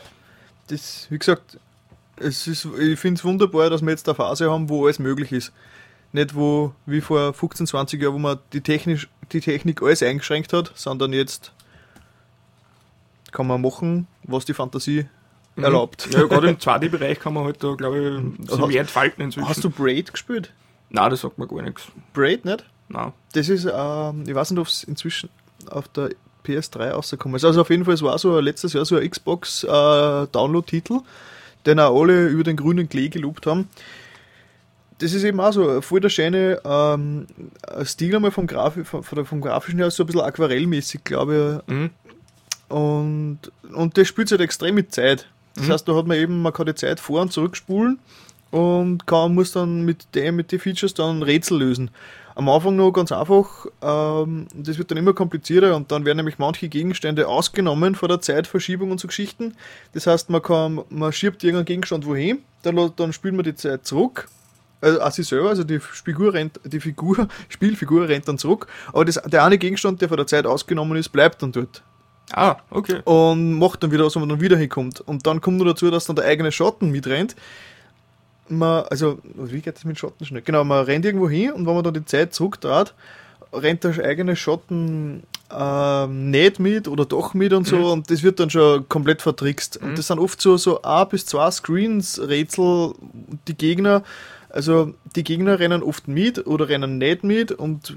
das, 0.69 1.09
wie 1.11 1.19
gesagt, 1.19 1.59
es 2.17 2.47
ist, 2.47 2.69
ich 2.79 2.99
finde 2.99 3.19
es 3.19 3.25
wunderbar, 3.25 3.71
dass 3.71 3.83
wir 3.83 3.91
jetzt 3.91 4.09
eine 4.09 4.15
Phase 4.15 4.51
haben, 4.51 4.69
wo 4.69 4.85
alles 4.85 5.01
möglich 5.01 5.33
ist. 5.33 5.53
Nicht 6.15 6.35
wo, 6.35 6.73
wie 6.87 7.01
vor 7.03 7.35
15, 7.35 7.67
20 7.67 8.01
Jahren, 8.01 8.15
wo 8.15 8.19
man 8.19 8.39
die, 8.53 8.61
technisch, 8.61 9.09
die 9.33 9.41
Technik 9.41 9.83
alles 9.83 10.03
eingeschränkt 10.03 10.53
hat, 10.53 10.71
sondern 10.77 11.13
jetzt 11.13 11.53
kann 13.33 13.47
man 13.49 13.61
machen, 13.61 14.07
was 14.23 14.45
die 14.45 14.55
Fantasie 14.55 15.07
Mhm. 15.57 15.65
erlaubt. 15.65 16.09
Ja, 16.13 16.23
gerade 16.25 16.49
im 16.51 16.57
2D-Bereich 16.61 17.19
kann 17.21 17.33
man 17.35 17.45
halt 17.45 17.63
da, 17.63 17.75
glaube 17.75 17.99
ich, 17.99 18.49
sich 18.49 18.59
Hast- 18.61 18.69
mehr 18.69 18.81
entfalten 18.81 19.23
inzwischen. 19.25 19.49
Hast 19.49 19.63
du 19.65 19.71
Braid 19.71 20.13
gespielt? 20.13 20.53
Nein, 20.91 21.11
das 21.11 21.21
sagt 21.21 21.39
mir 21.39 21.47
gar 21.49 21.63
nichts. 21.63 21.85
Braid 22.13 22.45
nicht? 22.45 22.65
Nein. 22.89 23.13
Das 23.33 23.49
ist, 23.49 23.65
ähm, 23.73 24.25
ich 24.27 24.35
weiß 24.35 24.51
nicht, 24.53 24.61
ob 24.61 24.67
es 24.69 24.85
inzwischen 24.85 25.29
auf 25.69 25.89
der 25.89 26.11
PS3 26.45 26.91
rausgekommen 26.91 27.37
ist. 27.37 27.45
Also 27.45 27.61
auf 27.61 27.71
jeden 27.71 27.85
Fall, 27.85 27.95
es 27.95 28.03
war 28.03 28.17
so 28.19 28.39
letztes 28.39 28.73
Jahr 28.75 28.85
so 28.85 28.97
ein 28.97 29.09
Xbox-Download-Titel, 29.11 31.01
den 31.67 31.81
auch 31.81 32.01
alle 32.01 32.27
über 32.29 32.45
den 32.45 32.57
grünen 32.57 32.89
Klee 32.89 33.09
gelobt 33.09 33.47
haben. 33.47 33.69
Das 35.05 35.13
ist 35.13 35.23
eben 35.23 35.39
auch 35.39 35.53
so 35.53 35.83
voll 35.83 36.01
der 36.01 36.09
schöne 36.09 36.59
ähm, 36.65 37.27
Stil 37.85 38.17
einmal 38.17 38.31
vom, 38.31 38.47
Grafi 38.47 38.85
vom, 38.85 39.03
vom 39.03 39.41
Grafischen 39.43 39.79
her, 39.79 39.91
so 39.91 40.03
ein 40.03 40.07
bisschen 40.07 40.23
aquarellmäßig, 40.23 41.05
glaube 41.05 41.63
ich. 41.69 41.75
Mhm. 41.75 41.91
Und, 42.75 43.39
und 43.75 43.99
das 43.99 44.09
spielt 44.09 44.31
halt 44.31 44.41
extrem 44.41 44.77
mit 44.77 44.95
Zeit. 44.95 45.29
Das 45.57 45.67
Mhm. 45.69 45.73
heißt, 45.73 45.89
da 45.89 45.95
hat 45.95 46.07
man 46.07 46.17
eben, 46.17 46.41
man 46.41 46.55
kann 46.55 46.65
die 46.65 46.75
Zeit 46.75 47.01
vor- 47.01 47.21
und 47.21 47.35
zurückspulen 47.35 47.99
und 48.51 49.07
kann, 49.07 49.35
muss 49.35 49.53
dann 49.53 49.85
mit 49.85 50.15
dem, 50.15 50.37
mit 50.37 50.51
den 50.53 50.59
Features 50.59 50.95
dann 50.95 51.23
Rätsel 51.23 51.59
lösen. 51.59 51.91
Am 52.35 52.49
Anfang 52.49 52.75
noch 52.77 52.91
ganz 52.91 53.13
einfach, 53.13 53.67
ähm, 53.83 54.47
das 54.55 54.79
wird 54.79 54.91
dann 54.91 54.97
immer 54.97 55.13
komplizierter 55.13 55.77
und 55.77 55.93
dann 55.93 56.07
werden 56.07 56.17
nämlich 56.17 56.39
manche 56.39 56.71
Gegenstände 56.71 57.29
ausgenommen 57.29 57.95
von 57.95 58.09
der 58.09 58.23
Zeitverschiebung 58.23 58.91
und 58.91 59.01
so 59.01 59.07
Geschichten. 59.07 59.55
Das 59.93 60.07
heißt, 60.07 60.31
man 60.31 60.43
kann, 60.43 60.81
man 60.89 61.13
schiebt 61.13 61.45
irgendeinen 61.45 61.67
Gegenstand 61.67 62.07
wohin, 62.07 62.39
dann, 62.63 62.91
dann 62.97 63.13
spielt 63.13 63.35
man 63.35 63.45
die 63.45 63.55
Zeit 63.55 63.87
zurück. 63.87 64.29
Also 64.81 65.01
auch 65.01 65.11
sich 65.11 65.27
selber, 65.27 65.49
also 65.49 65.65
die 65.65 65.79
Figur 65.81 66.35
rennt, 66.35 66.61
die 66.65 66.81
Figur, 66.81 67.29
Spielfigur 67.49 68.09
rennt 68.09 68.29
dann 68.29 68.37
zurück, 68.39 68.67
aber 68.93 69.05
das, 69.05 69.15
der 69.27 69.45
eine 69.45 69.57
Gegenstand, 69.59 70.01
der 70.03 70.09
von 70.09 70.17
der 70.19 70.27
Zeit 70.27 70.45
ausgenommen 70.47 70.97
ist, 70.99 71.09
bleibt 71.11 71.43
dann 71.43 71.53
dort 71.53 71.83
Ah, 72.33 72.57
okay. 72.71 73.01
und 73.05 73.55
macht 73.59 73.83
dann 73.83 73.91
wieder 73.93 74.05
was, 74.05 74.15
wenn 74.15 74.21
man 74.23 74.29
dann 74.31 74.41
wieder 74.41 74.57
hinkommt. 74.57 75.01
Und 75.01 75.27
dann 75.27 75.41
kommt 75.41 75.59
noch 75.59 75.67
dazu, 75.67 75.91
dass 75.91 76.07
dann 76.07 76.17
der 76.17 76.25
eigene 76.25 76.51
Schatten 76.53 76.91
mitrennt. 76.91 77.37
Man, 78.49 78.85
also, 78.91 79.19
wie 79.37 79.61
geht 79.61 79.77
das 79.77 79.85
mit 79.85 79.99
Schatten 79.99 80.25
schnell? 80.27 80.43
Genau, 80.43 80.65
man 80.65 80.85
rennt 80.85 81.05
irgendwo 81.07 81.29
hin 81.31 81.53
und 81.53 81.67
wenn 81.67 81.75
man 81.75 81.85
dann 81.85 81.95
die 81.95 82.05
Zeit 82.05 82.35
zurückdreht, 82.35 82.93
rennt 83.53 83.85
der 83.85 84.05
eigene 84.05 84.37
Schatten 84.37 85.23
ähm, 85.55 86.31
nicht 86.31 86.59
mit 86.61 86.89
oder 86.89 87.05
doch 87.05 87.33
mit 87.35 87.53
und 87.53 87.67
so 87.67 87.77
Mhm. 87.77 87.85
und 87.85 88.11
das 88.11 88.23
wird 88.23 88.41
dann 88.41 88.51
schon 88.51 88.89
komplett 88.89 89.23
vertrickst. 89.23 89.77
Und 89.79 89.97
das 89.97 90.09
sind 90.09 90.19
oft 90.19 90.41
so, 90.41 90.57
so 90.57 90.83
ein 90.83 91.09
bis 91.09 91.25
zwei 91.27 91.51
Screens-Rätsel, 91.51 92.95
die 93.49 93.55
Gegner, 93.57 94.03
also 94.55 94.95
die 95.17 95.25
Gegner 95.25 95.59
rennen 95.59 95.83
oft 95.83 96.07
mit 96.07 96.47
oder 96.47 96.69
rennen 96.69 96.99
nicht 96.99 97.25
mit 97.25 97.51
und 97.51 97.97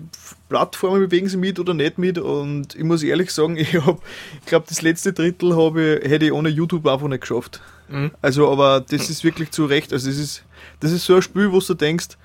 Plattformen 0.50 1.02
bewegen 1.02 1.30
sie 1.30 1.38
mit 1.38 1.60
oder 1.60 1.76
nicht 1.76 2.00
mit 2.00 2.18
und 2.18 2.74
ich 2.74 2.84
muss 2.84 3.04
ehrlich 3.04 3.32
sagen, 3.32 3.58
ich 3.58 3.76
habe, 3.76 4.00
ich 4.42 4.48
glaube 4.48 4.66
das 4.68 4.82
letzte 4.82 5.14
Drittel 5.14 5.56
habe 5.56 6.02
hätte 6.04 6.26
ich 6.26 6.32
ohne 6.32 6.50
YouTube 6.50 6.88
einfach 6.88 7.08
nicht 7.08 7.22
geschafft. 7.22 7.62
Mhm. 7.90 8.10
Also, 8.24 8.52
aber 8.52 8.82
das 8.82 9.08
ist 9.10 9.24
wirklich 9.24 9.52
zu 9.52 9.66
Recht, 9.66 9.94
also 9.94 10.08
das 10.10 10.18
ist, 10.18 10.44
das 10.80 10.92
ist 10.92 11.06
so 11.06 11.18
ein 11.18 11.22
Spiel, 11.22 11.52
wo 11.52 11.60
du 11.60 11.74
denkst, 11.76 12.18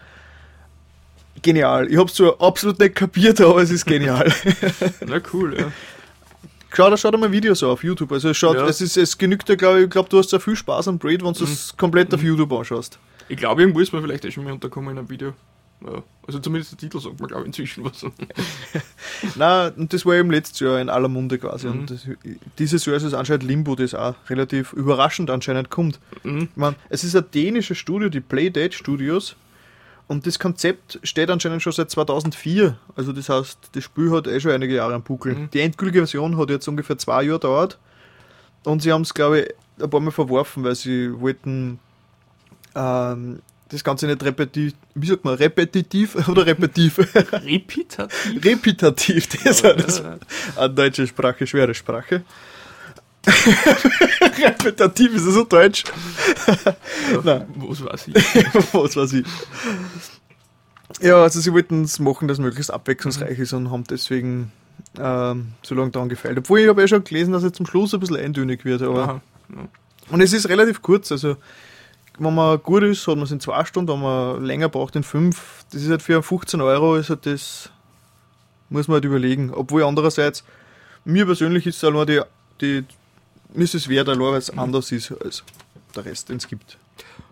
genial. 1.43 1.91
Ich 1.91 1.99
habe 1.99 2.09
es 2.09 2.15
zwar 2.15 2.41
absolut 2.41 2.79
nicht 2.79 2.95
kapiert, 2.95 3.39
aber 3.41 3.61
es 3.61 3.71
ist 3.71 3.85
genial. 3.85 4.33
Na 5.07 5.21
cool, 5.35 5.59
ja. 5.59 5.73
Schau, 6.75 6.89
da 6.89 6.97
schau 6.97 7.11
dir 7.11 7.19
mal 7.19 7.31
Videos 7.31 7.63
auf 7.63 7.85
YouTube. 7.85 8.13
Also 8.13 8.31
es 8.31 8.39
schaut, 8.39 8.57
Ja. 8.57 8.67
es 8.67 8.81
ist, 8.81 8.97
es 8.97 9.19
genügt 9.19 9.47
dir, 9.47 9.59
glaube 9.59 9.83
ich, 9.83 9.91
glaub, 9.91 10.09
du 10.09 10.19
hast 10.19 10.31
sehr 10.31 10.41
viel 10.41 10.57
Spaß 10.57 10.89
am 10.89 10.99
Braid, 10.99 11.23
wenn 11.23 11.35
du 11.35 11.45
es 11.45 11.77
komplett 11.77 12.15
auf 12.15 12.23
YouTube 12.23 12.51
anschaust. 12.51 12.99
Ich 13.29 13.37
glaube, 13.37 13.63
irgendwo 13.63 13.81
ist 13.81 13.93
man 13.93 14.03
vielleicht 14.03 14.25
eh 14.25 14.31
schon 14.31 14.45
mal 14.45 14.53
unterkommen 14.53 14.91
in 14.91 14.99
einem 14.99 15.11
Video. 15.11 15.35
Ja. 15.85 16.03
Also 16.27 16.39
zumindest 16.39 16.73
der 16.73 16.79
Titel 16.79 17.01
sagt 17.01 17.19
man, 17.19 17.29
glaube 17.29 17.43
ich, 17.43 17.47
inzwischen 17.49 17.85
was. 17.85 18.05
Na, 19.37 19.69
und 19.69 19.93
das 19.93 20.07
war 20.07 20.15
eben 20.15 20.31
letztes 20.31 20.61
Jahr 20.61 20.81
in 20.81 20.89
aller 20.89 21.09
Munde 21.09 21.39
quasi. 21.39 21.67
Mhm. 21.67 21.73
Und 21.73 21.91
das, 21.91 22.07
dieses 22.59 22.87
Jahr 22.87 22.97
ist 22.97 23.03
es 23.03 23.15
anscheinend 23.15 23.45
Limbo, 23.45 23.75
das 23.75 23.95
auch 23.95 24.15
relativ 24.29 24.73
überraschend 24.73 25.31
anscheinend 25.31 25.71
kommt. 25.71 25.99
Mhm. 26.23 26.43
Ich 26.43 26.57
mein, 26.57 26.77
es 26.89 27.05
ist 27.05 27.17
ein 27.17 27.25
dänisches 27.35 27.79
Studio, 27.79 28.09
die 28.09 28.21
Playdead 28.21 28.75
Studios. 28.75 29.37
Und 30.09 30.27
das 30.27 30.39
Konzept 30.39 31.01
steht 31.03 31.31
anscheinend 31.31 31.63
schon 31.63 31.73
seit 31.73 31.91
2004. 31.91 32.77
Also 32.95 33.13
das 33.13 33.29
heißt, 33.29 33.71
das 33.73 33.85
Spiel 33.85 34.11
hat 34.11 34.27
eh 34.27 34.41
schon 34.41 34.53
einige 34.53 34.75
Jahre 34.75 34.95
am 34.95 35.03
Buckel. 35.03 35.35
Mhm. 35.35 35.51
Die 35.51 35.61
endgültige 35.61 36.01
Version 36.01 36.37
hat 36.37 36.51
jetzt 36.51 36.69
ungefähr 36.69 36.99
zwei 36.99 37.23
Jahre 37.23 37.39
gedauert. 37.39 37.79
Und 38.65 38.83
sie 38.83 38.93
haben 38.93 39.03
es, 39.03 39.15
glaube 39.15 39.41
ich, 39.41 39.55
ein 39.83 39.91
paar 39.91 40.01
Mal 40.01 40.11
verworfen, 40.11 40.63
weil 40.63 40.75
sie 40.75 41.19
wollten 41.21 41.81
ähm, 42.75 43.41
das 43.69 43.83
Ganze 43.83 44.07
nicht 44.07 44.23
repetitiv, 44.23 44.75
wie 44.95 45.07
sagt 45.07 45.25
man, 45.25 45.35
repetitiv 45.35 46.17
oder 46.29 46.45
repetitiv? 46.47 46.99
Repetitiv? 47.33 48.45
repetitiv, 48.45 49.27
das 49.45 49.63
Ja, 49.63 49.71
ist 49.71 49.99
ja. 50.01 50.19
Eine 50.57 50.75
deutsche 50.75 51.07
Sprache, 51.07 51.47
schwere 51.47 51.75
Sprache. 51.75 52.23
repetitiv 54.39 55.15
ist 55.15 55.27
das 55.27 55.35
so 55.35 55.45
deutsch? 55.45 55.85
Nein. 57.23 57.47
Was 57.57 57.85
weiß 57.85 58.09
ich. 58.09 58.15
Was 58.73 58.97
weiß 58.97 59.13
ich. 59.13 59.27
Ja, 61.01 61.23
also 61.23 61.41
sie 61.41 61.53
wollten 61.53 61.85
es 61.85 61.99
machen, 61.99 62.29
dass 62.29 62.39
es 62.39 62.43
möglichst 62.45 62.71
abwechslungsreich 62.73 63.39
ist 63.39 63.53
und 63.53 63.71
haben 63.71 63.85
deswegen 63.89 64.53
ähm, 64.99 65.53
so 65.63 65.75
lange 65.75 65.91
daran 65.91 66.09
gefeilt. 66.09 66.39
Obwohl 66.39 66.61
ich 66.61 66.69
habe 66.69 66.81
ja 66.81 66.89
schon 66.89 67.05
gelesen, 67.05 67.33
dass 67.33 67.43
es 67.45 67.53
zum 67.53 67.67
Schluss 67.67 67.95
ein 67.95 68.01
bisschen 68.01 68.17
eintönig 68.17 68.65
wird. 68.65 68.83
Aber 68.83 69.03
Aha, 69.05 69.21
ja. 69.51 69.69
und 70.11 70.21
es 70.21 70.33
ist 70.33 70.49
relativ 70.49 70.83
kurz, 70.83 71.13
also 71.13 71.37
wenn 72.19 72.35
man 72.35 72.63
gut 72.63 72.83
ist, 72.83 73.07
hat 73.07 73.17
man 73.17 73.25
es 73.25 73.31
in 73.31 73.41
zwei 73.41 73.65
Stunden, 73.65 73.93
wenn 73.93 74.01
man 74.01 74.45
länger 74.45 74.69
braucht, 74.69 74.97
in 74.97 75.03
fünf. 75.03 75.65
Das 75.73 75.83
ist 75.83 75.91
halt 75.91 76.03
für 76.03 76.23
15 76.23 76.61
Euro, 76.61 76.97
ist 76.97 77.11
halt 77.11 77.27
das, 77.27 77.71
muss 78.69 78.89
man 78.89 78.97
halt 78.97 79.05
überlegen. 79.05 79.53
Obwohl 79.53 79.85
andererseits, 79.85 80.45
mir 81.05 81.27
persönlich 81.27 81.67
ist 81.67 81.83
es 81.83 81.83
halt 81.83 82.09
die, 82.09 82.21
die, 82.61 82.85
mir 83.55 83.65
ist 83.65 83.75
es 83.75 83.89
wert, 83.89 84.09
allein 84.09 84.21
weil 84.21 84.39
es 84.39 84.51
anders 84.57 84.93
ist 84.93 85.13
als 85.13 85.43
der 85.95 86.05
Rest, 86.05 86.29
den 86.29 86.37
es 86.37 86.49
gibt. 86.49 86.79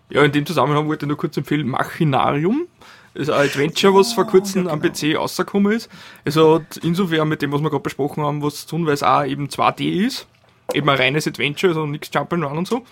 Ja, 0.09 0.23
in 0.23 0.31
dem 0.31 0.45
Zusammenhang 0.45 0.87
wollte 0.87 1.05
ich 1.05 1.07
nur 1.07 1.17
kurz 1.17 1.37
empfehlen, 1.37 1.67
Machinarium. 1.67 2.67
Das 3.13 3.23
ist 3.23 3.29
ein 3.29 3.45
Adventure, 3.45 3.93
was 3.93 4.13
vor 4.13 4.25
kurzem 4.25 4.67
am 4.67 4.81
PC 4.81 5.15
rausgekommen 5.15 5.73
ist. 5.73 5.89
Es 6.23 6.37
hat 6.37 6.77
insofern 6.81 7.27
mit 7.27 7.41
dem, 7.41 7.51
was 7.51 7.61
wir 7.61 7.69
gerade 7.69 7.83
besprochen 7.83 8.23
haben, 8.23 8.41
was 8.41 8.61
zu 8.61 8.67
tun, 8.67 8.85
weil 8.85 8.93
es 8.93 9.03
auch 9.03 9.25
eben 9.25 9.47
2D 9.47 10.05
ist. 10.05 10.27
Eben 10.73 10.89
ein 10.89 10.97
reines 10.97 11.27
Adventure, 11.27 11.71
also 11.71 11.85
nichts 11.85 12.09
Jump'n'Run 12.11 12.57
und 12.57 12.67
so. 12.67 12.85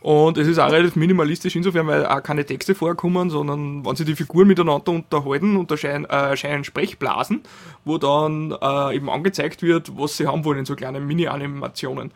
Und 0.00 0.38
es 0.38 0.46
ist 0.46 0.58
auch 0.58 0.70
relativ 0.70 0.94
minimalistisch 0.94 1.56
insofern, 1.56 1.86
weil 1.88 2.06
auch 2.06 2.22
keine 2.22 2.46
Texte 2.46 2.74
vorkommen, 2.74 3.30
sondern 3.30 3.84
wenn 3.84 3.96
sich 3.96 4.06
die 4.06 4.14
Figuren 4.14 4.46
miteinander 4.46 4.92
unterhalten, 4.92 5.66
erscheinen, 5.68 6.04
äh, 6.04 6.30
erscheinen 6.30 6.62
Sprechblasen, 6.62 7.42
wo 7.84 7.98
dann 7.98 8.54
äh, 8.62 8.94
eben 8.94 9.10
angezeigt 9.10 9.62
wird, 9.62 9.90
was 9.96 10.16
sie 10.16 10.26
haben 10.26 10.44
wollen 10.44 10.60
in 10.60 10.66
so 10.66 10.76
kleinen 10.76 11.06
Mini-Animationen. 11.06 12.12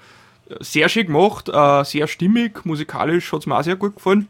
Sehr 0.61 0.89
schick 0.89 1.09
gemacht, 1.09 1.49
äh, 1.49 1.85
sehr 1.85 2.07
stimmig, 2.07 2.65
musikalisch 2.65 3.33
hat 3.33 3.41
es 3.41 3.47
mir 3.47 3.59
auch 3.59 3.65
sehr 3.65 3.77
gut 3.77 3.97
gefallen. 3.97 4.29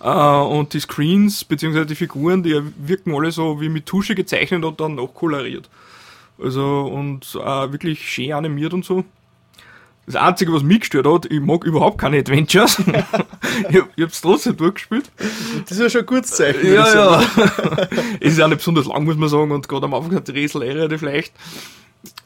Äh, 0.00 0.08
und 0.08 0.74
die 0.74 0.80
Screens 0.80 1.44
bzw. 1.44 1.86
die 1.86 1.94
Figuren, 1.94 2.42
die 2.42 2.60
wirken 2.76 3.14
alle 3.14 3.32
so 3.32 3.62
wie 3.62 3.70
mit 3.70 3.86
Tusche 3.86 4.14
gezeichnet 4.14 4.62
und 4.64 4.78
dann 4.78 4.96
noch 4.96 5.14
koloriert. 5.14 5.70
Also 6.38 6.82
und 6.82 7.34
äh, 7.34 7.72
wirklich 7.72 8.06
schön 8.06 8.32
animiert 8.32 8.74
und 8.74 8.84
so. 8.84 9.04
Das 10.06 10.16
Einzige, 10.16 10.52
was 10.52 10.62
mich 10.62 10.80
gestört 10.80 11.06
hat, 11.06 11.26
ich 11.26 11.40
mag 11.40 11.64
überhaupt 11.64 11.98
keine 11.98 12.18
Adventures. 12.18 12.78
ich, 13.70 13.82
ich 13.96 14.04
hab's 14.04 14.20
trotzdem 14.20 14.56
durchgespielt. 14.56 15.10
Das 15.62 15.72
ist 15.72 15.80
ja 15.80 15.88
schon 15.88 16.00
ein 16.02 16.06
gutes 16.06 16.32
Zeichen. 16.32 16.66
Ja, 16.66 16.94
ja. 16.94 17.22
es 18.20 18.34
ist 18.34 18.40
auch 18.40 18.48
nicht 18.48 18.58
besonders 18.58 18.86
lang, 18.86 19.04
muss 19.04 19.16
man 19.16 19.28
sagen, 19.28 19.50
und 19.50 19.66
gerade 19.66 19.86
am 19.86 19.94
Anfang 19.94 20.14
hat 20.14 20.28
die 20.28 20.32
Rätsel 20.32 20.62
relativ 20.62 21.00
leicht. 21.02 21.32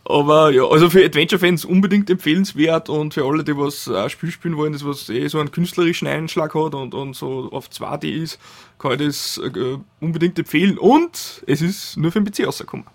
Aber 0.05 0.51
ja, 0.51 0.64
also 0.64 0.89
für 0.89 1.05
Adventure-Fans 1.05 1.66
unbedingt 1.66 2.09
empfehlenswert 2.09 2.89
und 2.89 3.14
für 3.14 3.24
alle, 3.24 3.45
die 3.45 3.57
was 3.57 3.89
ein 3.89 4.09
Spiel 4.09 4.31
spielen 4.31 4.57
wollen, 4.57 4.72
das 4.72 4.85
was 4.85 5.09
eh 5.11 5.29
so 5.29 5.39
einen 5.39 5.53
künstlerischen 5.53 6.09
Einschlag 6.09 6.55
hat 6.55 6.74
und, 6.74 6.95
und 6.95 7.14
so 7.14 7.51
auf 7.53 7.68
2D 7.68 8.22
ist, 8.22 8.41
kann 8.79 8.93
ich 8.93 9.07
das 9.07 9.39
äh, 9.39 9.76
unbedingt 10.01 10.39
empfehlen. 10.39 10.79
Und 10.79 11.43
es 11.47 11.61
ist 11.61 11.99
nur 11.99 12.11
für 12.11 12.22
den 12.22 12.33
PC 12.33 12.47
rausgekommen. 12.47 12.87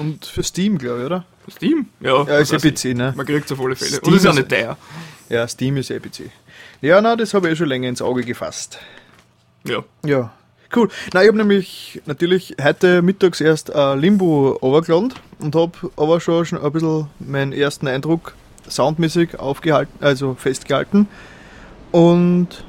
Und 0.00 0.24
für 0.24 0.42
Steam, 0.42 0.78
glaube 0.78 1.00
ich, 1.00 1.06
oder? 1.06 1.24
Für 1.44 1.50
Steam? 1.50 1.86
Ja, 2.00 2.24
Ja, 2.24 2.38
ist 2.38 2.52
das 2.52 2.62
ja 2.62 2.70
weiß 2.70 2.80
PC, 2.82 2.94
ne? 2.96 3.12
Man 3.16 3.26
kriegt 3.26 3.44
es 3.46 3.52
auf 3.52 3.60
alle 3.64 3.76
Fälle. 3.76 3.90
Steam 3.96 4.08
Und 4.12 4.14
ist 4.16 4.24
ist- 4.24 4.34
nicht 4.34 4.48
teuer. 4.48 4.76
Ja, 5.28 5.46
Steam 5.46 5.76
ist 5.76 5.90
ja 5.90 5.98
PC. 5.98 6.30
Ja, 6.80 7.00
na, 7.00 7.14
das 7.16 7.34
habe 7.34 7.48
ich 7.48 7.52
eh 7.52 7.56
schon 7.56 7.68
länger 7.68 7.88
ins 7.88 8.00
Auge 8.02 8.22
gefasst. 8.24 8.78
Ja. 9.64 9.84
Ja, 10.04 10.32
cool. 10.74 10.88
Na, 11.12 11.22
ich 11.22 11.28
habe 11.28 11.36
nämlich 11.38 12.00
natürlich 12.06 12.56
heute 12.62 13.02
mittags 13.02 13.40
erst 13.40 13.68
äh, 13.70 13.94
Limbo 13.94 14.56
overgeladen 14.62 15.12
und 15.38 15.54
habe 15.54 15.72
aber 15.96 16.20
schon, 16.20 16.46
schon 16.46 16.60
ein 16.62 16.72
bisschen 16.72 17.06
meinen 17.18 17.52
ersten 17.52 17.86
Eindruck 17.86 18.34
soundmäßig 18.68 19.38
aufgehalten, 19.38 19.92
also 20.00 20.34
festgehalten. 20.34 21.06
Und 21.92 22.64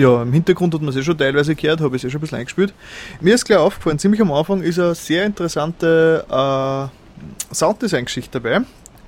ja, 0.00 0.22
im 0.22 0.32
Hintergrund 0.32 0.72
hat 0.72 0.80
man 0.80 0.90
es 0.90 0.96
eh 0.96 1.02
schon 1.02 1.18
teilweise 1.18 1.54
gehört, 1.54 1.80
habe 1.80 1.94
ich 1.94 2.02
es 2.02 2.08
eh 2.08 2.10
schon 2.10 2.18
ein 2.18 2.22
bisschen 2.22 2.38
eingespielt. 2.38 2.72
Mir 3.20 3.34
ist 3.34 3.44
gleich 3.44 3.58
aufgefallen, 3.58 3.98
ziemlich 3.98 4.20
am 4.22 4.32
Anfang 4.32 4.62
ist 4.62 4.78
eine 4.78 4.94
sehr 4.94 5.26
interessante 5.26 6.24
äh, 6.30 7.54
Sounddesign-Geschichte 7.54 8.40
dabei. 8.40 8.64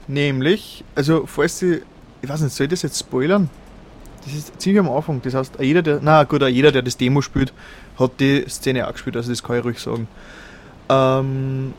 Nämlich, 0.07 0.85
also 0.95 1.25
falls 1.27 1.59
Sie, 1.59 1.81
ich 2.21 2.29
weiß 2.29 2.43
nicht, 2.43 2.55
soll 2.55 2.65
ich 2.65 2.71
das 2.71 2.83
jetzt 2.83 2.99
spoilern? 2.99 3.49
Das 4.25 4.35
ist 4.35 4.61
ziemlich 4.61 4.81
am 4.81 4.91
Anfang. 4.91 5.23
Das 5.23 5.35
heißt, 5.35 5.55
jeder, 5.61 5.81
der, 5.81 6.01
na 6.03 6.25
gut, 6.25 6.43
jeder, 6.43 6.71
der 6.71 6.83
das 6.83 6.97
Demo 6.99 7.23
spielt, 7.23 7.55
hat 7.99 8.21
die 8.21 8.45
Szene 8.49 8.87
auch 8.87 8.93
gespielt, 8.93 9.17
also 9.17 9.31
das 9.31 9.43
kann 9.43 9.59
ich 9.59 9.65
ruhig 9.65 9.79
sagen. 9.79 10.09
Ähm, 10.91 11.73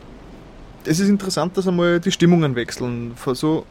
es 0.84 0.98
ist 0.98 1.08
interessant, 1.08 1.56
dass 1.56 1.68
einmal 1.68 2.00
die 2.00 2.10
Stimmungen 2.10 2.56
wechseln. 2.56 3.12
So, 3.34 3.64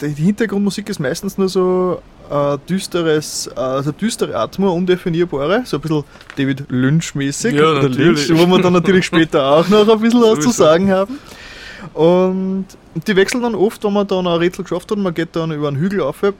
die 0.00 0.08
Hintergrundmusik 0.08 0.90
ist 0.90 1.00
meistens 1.00 1.38
nur 1.38 1.48
so 1.48 2.02
äh, 2.30 2.58
düsteres, 2.68 3.50
äh, 3.54 3.60
also 3.60 3.92
düstere 3.92 4.36
Atmo, 4.36 4.72
undefinierbare, 4.72 5.62
so 5.64 5.76
ein 5.78 5.80
bisschen 5.80 6.04
David 6.36 6.64
Lynch-mäßig. 6.68 7.54
Ja, 7.54 7.70
oder. 7.70 7.88
Lynch, 7.88 8.30
wo 8.32 8.46
wir 8.46 8.60
dann 8.60 8.72
natürlich 8.72 9.06
später 9.06 9.44
auch 9.44 9.68
noch 9.68 9.88
ein 9.88 10.00
bisschen 10.00 10.20
was 10.20 10.40
zu 10.40 10.50
sagen 10.50 10.90
haben. 10.90 11.18
Und 11.94 12.66
die 13.06 13.16
wechseln 13.16 13.42
dann 13.42 13.54
oft, 13.54 13.82
wenn 13.84 13.92
man 13.92 14.06
dann 14.06 14.26
ein 14.26 14.38
Rätsel 14.38 14.64
geschafft 14.64 14.90
hat, 14.90 14.98
man 14.98 15.14
geht 15.14 15.34
dann 15.36 15.52
über 15.52 15.68
einen 15.68 15.78
Hügel 15.78 16.00
auf, 16.00 16.22
äh, 16.22 16.32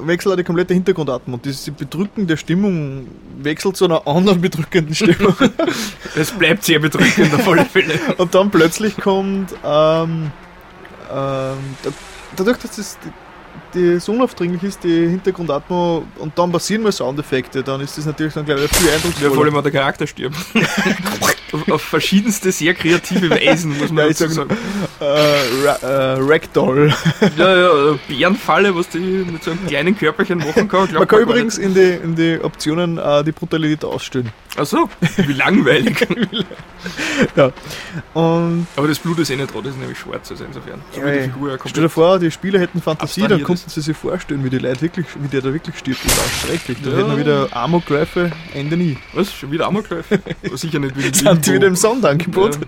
wechselt 0.00 0.32
auch 0.32 0.36
die 0.36 0.44
komplette 0.44 0.74
Hintergrundatmung. 0.74 1.34
Und 1.34 1.44
diese 1.44 1.70
bedrückende 1.70 2.36
Stimmung 2.36 3.06
wechselt 3.40 3.76
zu 3.76 3.84
einer 3.84 4.06
anderen 4.06 4.40
bedrückenden 4.40 4.94
Stimmung. 4.94 5.34
Es 6.16 6.30
bleibt 6.32 6.64
sehr 6.64 6.78
bedrückend 6.78 7.32
auf 7.34 7.48
alle 7.48 7.64
Fälle. 7.64 7.94
Und 8.18 8.34
dann 8.34 8.50
plötzlich 8.50 8.96
kommt, 8.96 9.52
ähm, 9.64 10.30
ähm, 11.10 11.58
da, 11.82 11.90
dadurch, 12.36 12.58
dass 12.58 12.76
das 12.76 12.98
die, 13.74 13.98
so 13.98 14.12
unaufdringlich 14.12 14.62
ist, 14.62 14.84
die 14.84 15.08
Hintergrundatmo, 15.08 16.04
und 16.18 16.38
dann 16.38 16.52
passieren 16.52 16.82
mal 16.82 16.92
Soundeffekte, 16.92 17.62
dann 17.62 17.80
ist 17.80 17.96
das 17.98 18.06
natürlich 18.06 18.34
dann 18.34 18.44
gleich 18.44 18.60
viel 18.70 18.86
Ja, 18.86 18.92
vor 18.98 19.00
allem, 19.00 19.14
eindrucksvoller. 19.14 19.46
wenn 19.46 19.62
der 19.62 19.72
Charakter 19.72 20.06
stirbt. 20.06 20.36
auf, 21.52 21.68
auf 21.70 21.82
verschiedenste, 21.82 22.50
sehr 22.52 22.74
kreative 22.74 23.30
Weisen, 23.30 23.76
muss 23.78 23.90
man 23.90 24.04
Ja, 24.04 24.08
dazu 24.08 24.28
sag, 24.28 24.48
sagen. 24.48 24.56
äh, 25.00 25.64
äh, 25.66 26.16
Ragdoll. 26.20 26.92
Ja, 27.36 27.56
ja, 27.56 27.98
Bärenfalle, 28.08 28.74
was 28.74 28.88
die 28.88 28.98
mit 28.98 29.42
so 29.44 29.52
einem 29.52 29.66
kleinen 29.66 29.96
Körperchen 29.96 30.38
machen 30.38 30.68
kann. 30.68 30.92
Man 30.92 31.06
kann 31.06 31.20
übrigens 31.20 31.58
in 31.58 31.74
die, 31.74 31.98
in 32.02 32.14
die 32.14 32.38
Optionen 32.42 32.98
äh, 32.98 33.22
die 33.24 33.32
Brutalität 33.32 33.84
ausstellen. 33.84 34.30
Ach 34.56 34.66
so, 34.66 34.88
wie 35.16 35.32
langweilig. 35.32 36.06
Ja. 37.36 37.52
Und 38.12 38.66
Aber 38.74 38.88
das 38.88 38.98
Blut 38.98 39.16
ist 39.20 39.30
eh 39.30 39.36
nicht 39.36 39.54
rot, 39.54 39.64
das 39.64 39.74
ist 39.74 39.78
nämlich 39.78 39.96
schwarz, 39.98 40.28
also 40.32 40.42
insofern. 40.44 40.80
So 40.90 41.00
die 41.00 41.20
Figur 41.30 41.50
ja 41.52 41.56
Stell 41.64 41.84
dir 41.84 41.88
vor, 41.88 42.18
die 42.18 42.28
Spieler 42.32 42.58
hätten 42.58 42.82
Fantasie, 42.82 43.28
dann 43.28 43.42
konnten 43.44 43.70
sie 43.70 43.80
sich 43.80 43.96
vorstellen, 43.96 44.42
wie 44.44 44.50
die 44.50 44.58
Leute 44.58 44.82
wirklich, 44.82 45.06
wie 45.20 45.28
der 45.28 45.42
da 45.42 45.52
wirklich 45.54 45.78
stirbt. 45.78 46.04
Das 46.04 46.12
ist 46.12 46.18
auch 46.18 46.48
schrecklich. 46.48 46.78
Da 46.82 46.90
Ja. 46.90 46.96
hätten 46.96 47.10
wir 47.10 47.18
wieder 47.18 47.48
Amokläufe, 47.56 48.32
Ende 48.52 48.76
nie. 48.76 48.98
Was? 49.14 49.32
Schon 49.32 49.52
wieder 49.52 49.68
Amokläufe? 49.68 50.20
Sicher 50.54 50.80
nicht 50.80 50.96
wie 50.96 51.02
Sind 51.42 51.54
wieder 51.54 51.66
im 51.66 51.76
Sonderangebot? 51.76 52.58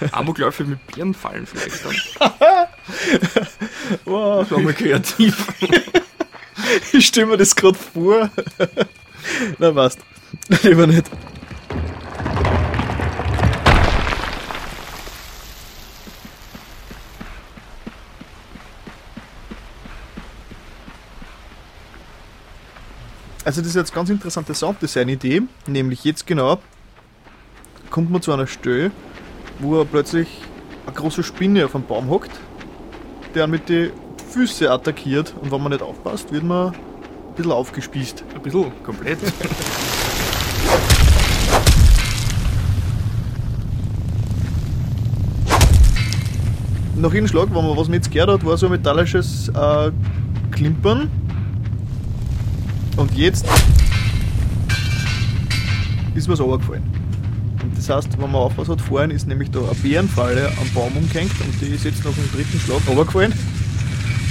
Ja. 0.00 0.08
Amokläufe 0.12 0.64
mit 0.64 0.84
Bärenfallen 0.88 1.46
vielleicht 1.46 1.84
dann. 1.84 1.94
Wow. 4.04 4.40
Das 4.40 4.50
war 4.50 4.58
mal 4.60 4.72
kreativ. 4.72 5.46
Ich 6.92 7.06
stelle 7.06 7.26
mir 7.28 7.36
das 7.36 7.54
gerade 7.54 7.78
vor. 7.78 8.30
Na, 9.58 9.70
passt. 9.70 10.00
Lieber 10.62 10.86
nicht. 10.86 11.06
Also 23.44 23.60
das 23.62 23.68
ist 23.68 23.76
jetzt 23.76 23.94
ganz 23.94 24.10
interessante 24.10 24.52
Sounddesign-Idee, 24.52 25.42
nämlich 25.66 26.04
jetzt 26.04 26.26
genau 26.26 26.60
kommt 27.90 28.10
man 28.10 28.22
zu 28.22 28.32
einer 28.32 28.46
Stelle, 28.46 28.90
wo 29.60 29.78
er 29.78 29.84
plötzlich 29.84 30.28
eine 30.86 30.94
große 30.94 31.22
Spinne 31.22 31.64
auf 31.64 31.74
einem 31.74 31.84
Baum 31.84 32.08
hockt, 32.08 32.30
der 33.34 33.46
mit 33.46 33.68
den 33.68 33.90
Füße 34.30 34.70
attackiert 34.70 35.34
und 35.40 35.50
wenn 35.50 35.62
man 35.62 35.72
nicht 35.72 35.82
aufpasst, 35.82 36.32
wird 36.32 36.44
man 36.44 36.68
ein 36.68 37.34
bisschen 37.36 37.52
aufgespießt. 37.52 38.24
Ein 38.34 38.42
bisschen, 38.42 38.72
komplett. 38.82 39.18
Nach 46.96 47.12
jedem 47.12 47.28
Schlag, 47.28 47.46
wenn 47.54 47.64
man 47.64 47.76
was 47.76 47.88
mit 47.88 48.10
gehört 48.10 48.30
hat, 48.30 48.44
war 48.44 48.56
so 48.56 48.66
ein 48.66 48.72
metallisches 48.72 49.48
äh, 49.50 49.92
Klimpern. 50.50 51.08
Und 52.96 53.16
jetzt 53.16 53.46
ist 56.16 56.28
was 56.28 56.40
runtergefallen. 56.40 56.97
Und 57.62 57.76
das 57.76 57.88
heißt, 57.88 58.12
wenn 58.20 58.30
man 58.30 58.42
aufpasst 58.42 58.70
hat, 58.70 58.80
vorhin 58.80 59.10
ist 59.10 59.26
nämlich 59.26 59.50
da 59.50 59.60
eine 59.60 59.74
Bärenfalle 59.74 60.48
am 60.60 60.70
Baum 60.74 60.96
umgehängt 60.96 61.32
und 61.40 61.60
die 61.60 61.74
ist 61.74 61.84
jetzt 61.84 62.04
nach 62.04 62.12
dem 62.12 62.30
dritten 62.32 62.60
Schlag 62.60 62.80
runtergefallen. 62.86 63.32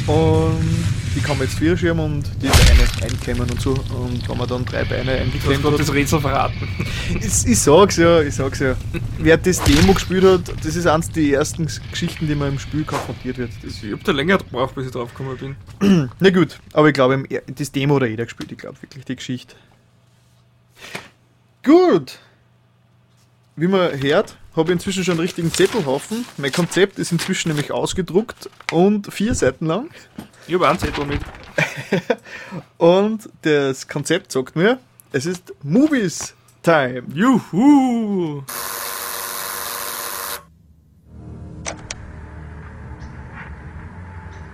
Und 0.08 0.88
die 1.18 1.20
kann 1.22 1.38
man 1.38 1.48
jetzt 1.48 1.58
vierschirmen 1.58 2.06
und 2.06 2.32
die 2.42 2.48
Beine 2.48 3.12
einklemmen 3.12 3.50
und 3.50 3.60
so. 3.60 3.72
Und 3.72 4.30
wenn 4.30 4.38
man 4.38 4.48
dann 4.48 4.64
drei 4.64 4.86
Beine 4.86 5.12
eingeklemmt 5.14 5.64
hat, 5.64 5.80
das 5.80 5.92
Rätsel 5.92 6.22
verraten. 6.22 6.68
ich, 7.10 7.46
ich 7.46 7.60
sag's 7.60 7.98
ja, 7.98 8.22
ich 8.22 8.36
sag's 8.36 8.60
ja. 8.60 8.76
Wer 9.18 9.38
das 9.38 9.62
Demo 9.64 9.94
gespielt 9.94 10.24
hat, 10.24 10.54
das 10.64 10.76
ist 10.76 10.86
eins 10.86 11.10
der 11.10 11.24
ersten 11.24 11.68
Geschichten, 11.92 12.28
die 12.28 12.36
man 12.36 12.54
im 12.54 12.60
Spiel 12.60 12.84
konfrontiert 12.84 13.38
wird. 13.40 13.52
Das, 13.64 13.84
Ich 13.84 13.92
hab 13.92 14.04
da 14.04 14.12
länger 14.12 14.38
gebraucht, 14.38 14.76
bis 14.76 14.86
ich 14.86 14.92
drauf 14.92 15.14
gekommen 15.14 15.56
bin. 15.80 16.10
na 16.20 16.30
gut, 16.30 16.60
aber 16.74 16.88
ich 16.88 16.94
glaube, 16.94 17.16
im 17.16 17.28
das 17.56 17.72
Demo 17.72 18.00
hat 18.00 18.08
jeder 18.08 18.26
gespielt. 18.26 18.52
Ich 18.52 18.58
glaube 18.60 18.82
wirklich 18.82 19.04
die 19.04 19.16
Geschichte. 19.16 19.56
Gut. 21.64 22.20
Wie 23.60 23.68
man 23.68 24.00
hört, 24.04 24.38
habe 24.56 24.70
ich 24.70 24.74
inzwischen 24.74 25.04
schon 25.04 25.14
einen 25.14 25.22
richtigen 25.22 25.52
Zettelhaufen. 25.52 26.26
Mein 26.38 26.52
Konzept 26.52 27.00
ist 27.00 27.12
inzwischen 27.12 27.50
nämlich 27.50 27.72
ausgedruckt 27.72 28.52
und 28.72 29.12
vier 29.12 29.34
Seiten 29.34 29.66
lang. 29.66 29.90
Ich 30.48 30.54
hab 30.54 30.62
auch 30.62 30.68
einen 30.68 30.78
Zettel 30.78 31.06
mit. 31.08 31.22
Und 32.78 33.28
das 33.42 33.88
Konzept 33.88 34.32
sagt 34.32 34.56
mir, 34.56 34.78
es 35.12 35.26
ist 35.26 35.56
Movies 35.64 36.36
Time. 36.62 37.02
Juhu! 37.12 38.44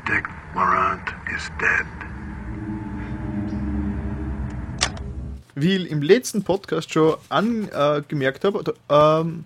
Dick 0.08 0.30
Morant 0.54 1.14
is 1.36 1.51
dead. 1.60 2.03
Wie 5.56 5.76
ich 5.76 5.91
im 5.91 6.01
letzten 6.01 6.43
Podcast 6.43 6.91
schon 6.91 7.16
angemerkt 7.30 8.43
habe, 8.43 8.74
ähm, 8.89 9.43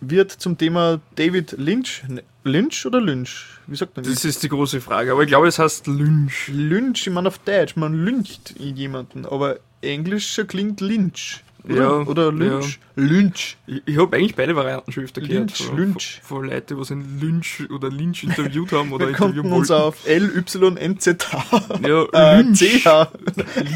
wird 0.00 0.30
zum 0.30 0.58
Thema 0.58 1.00
David 1.16 1.52
Lynch, 1.52 2.04
ne, 2.06 2.22
Lynch 2.44 2.86
oder 2.86 3.00
Lynch? 3.00 3.46
Wie 3.66 3.76
sagt 3.76 3.96
man 3.96 4.04
Das 4.04 4.24
ist 4.24 4.42
die 4.42 4.48
große 4.48 4.80
Frage, 4.80 5.12
aber 5.12 5.22
ich 5.22 5.28
glaube, 5.28 5.48
es 5.48 5.58
heißt 5.58 5.86
Lynch. 5.86 6.48
Lynch, 6.48 7.06
ich 7.06 7.12
meine 7.12 7.28
auf 7.28 7.38
Deutsch, 7.38 7.76
man 7.76 7.94
lyncht 7.94 8.58
jemanden, 8.58 9.26
aber 9.26 9.58
Englischer 9.80 10.44
klingt 10.44 10.80
Lynch. 10.80 11.42
Oder, 11.64 11.74
Ja, 11.76 11.90
oder 11.90 12.32
Lynch? 12.32 12.78
Lynch. 12.96 13.56
Ich, 13.66 13.82
ich 13.84 13.98
habe 13.98 14.16
eigentlich 14.16 14.34
beide 14.36 14.54
Varianten 14.56 14.90
schon 14.92 15.04
öfter 15.04 15.20
gehört. 15.20 15.58
Lynch, 15.58 15.66
von, 15.66 15.76
Lynch. 15.76 16.20
Von, 16.22 16.38
von 16.38 16.48
Leuten, 16.50 16.82
die 16.82 16.92
einen 16.92 17.20
Lynch 17.20 17.70
oder 17.70 17.90
Lynch 17.90 18.22
interviewt 18.24 18.72
haben 18.72 18.92
oder 18.92 19.06
Wir 19.08 19.10
interviewen 19.10 19.42
konnten 19.50 19.52
uns 19.58 19.68
wollten. 19.68 19.82
auf 19.82 20.06
LYNZH 20.06 21.78
Ja, 21.86 22.04
äh, 22.12 22.40
Lynch. 22.42 22.58
CH 22.58 23.08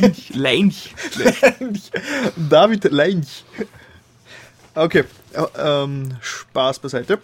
Lynch. 0.01 0.31
Leinch. 0.35 0.95
David 2.37 2.85
Leinch. 2.91 3.45
Okay, 4.75 5.05
äh, 5.35 5.43
ähm, 5.59 6.17
Spaß 6.21 6.79
beiseite. 6.79 7.19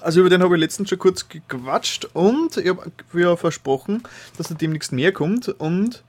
Also 0.00 0.20
über 0.20 0.30
den 0.30 0.42
habe 0.42 0.54
ich 0.56 0.60
letztens 0.60 0.88
schon 0.88 0.98
kurz 0.98 1.28
gequatscht 1.28 2.08
und 2.12 2.56
ich 2.56 2.68
habe 2.68 2.90
ja 3.14 3.36
versprochen, 3.36 4.02
dass 4.36 4.48
da 4.48 4.54
demnächst 4.54 4.92
mehr 4.92 5.12
kommt 5.12 5.48
und 5.48 6.02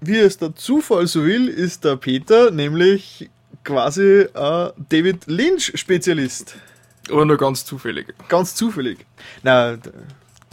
wie 0.00 0.18
es 0.18 0.38
der 0.38 0.54
Zufall 0.54 1.06
so 1.06 1.24
will, 1.24 1.48
ist 1.48 1.84
der 1.84 1.96
Peter 1.96 2.50
nämlich 2.50 3.30
quasi 3.64 4.26
äh, 4.32 4.70
David 4.88 5.26
Lynch 5.26 5.72
Spezialist. 5.74 6.56
Aber 7.10 7.24
nur 7.24 7.36
ganz 7.36 7.64
zufällig. 7.64 8.14
Ganz 8.28 8.54
zufällig. 8.54 9.06
Na, 9.42 9.78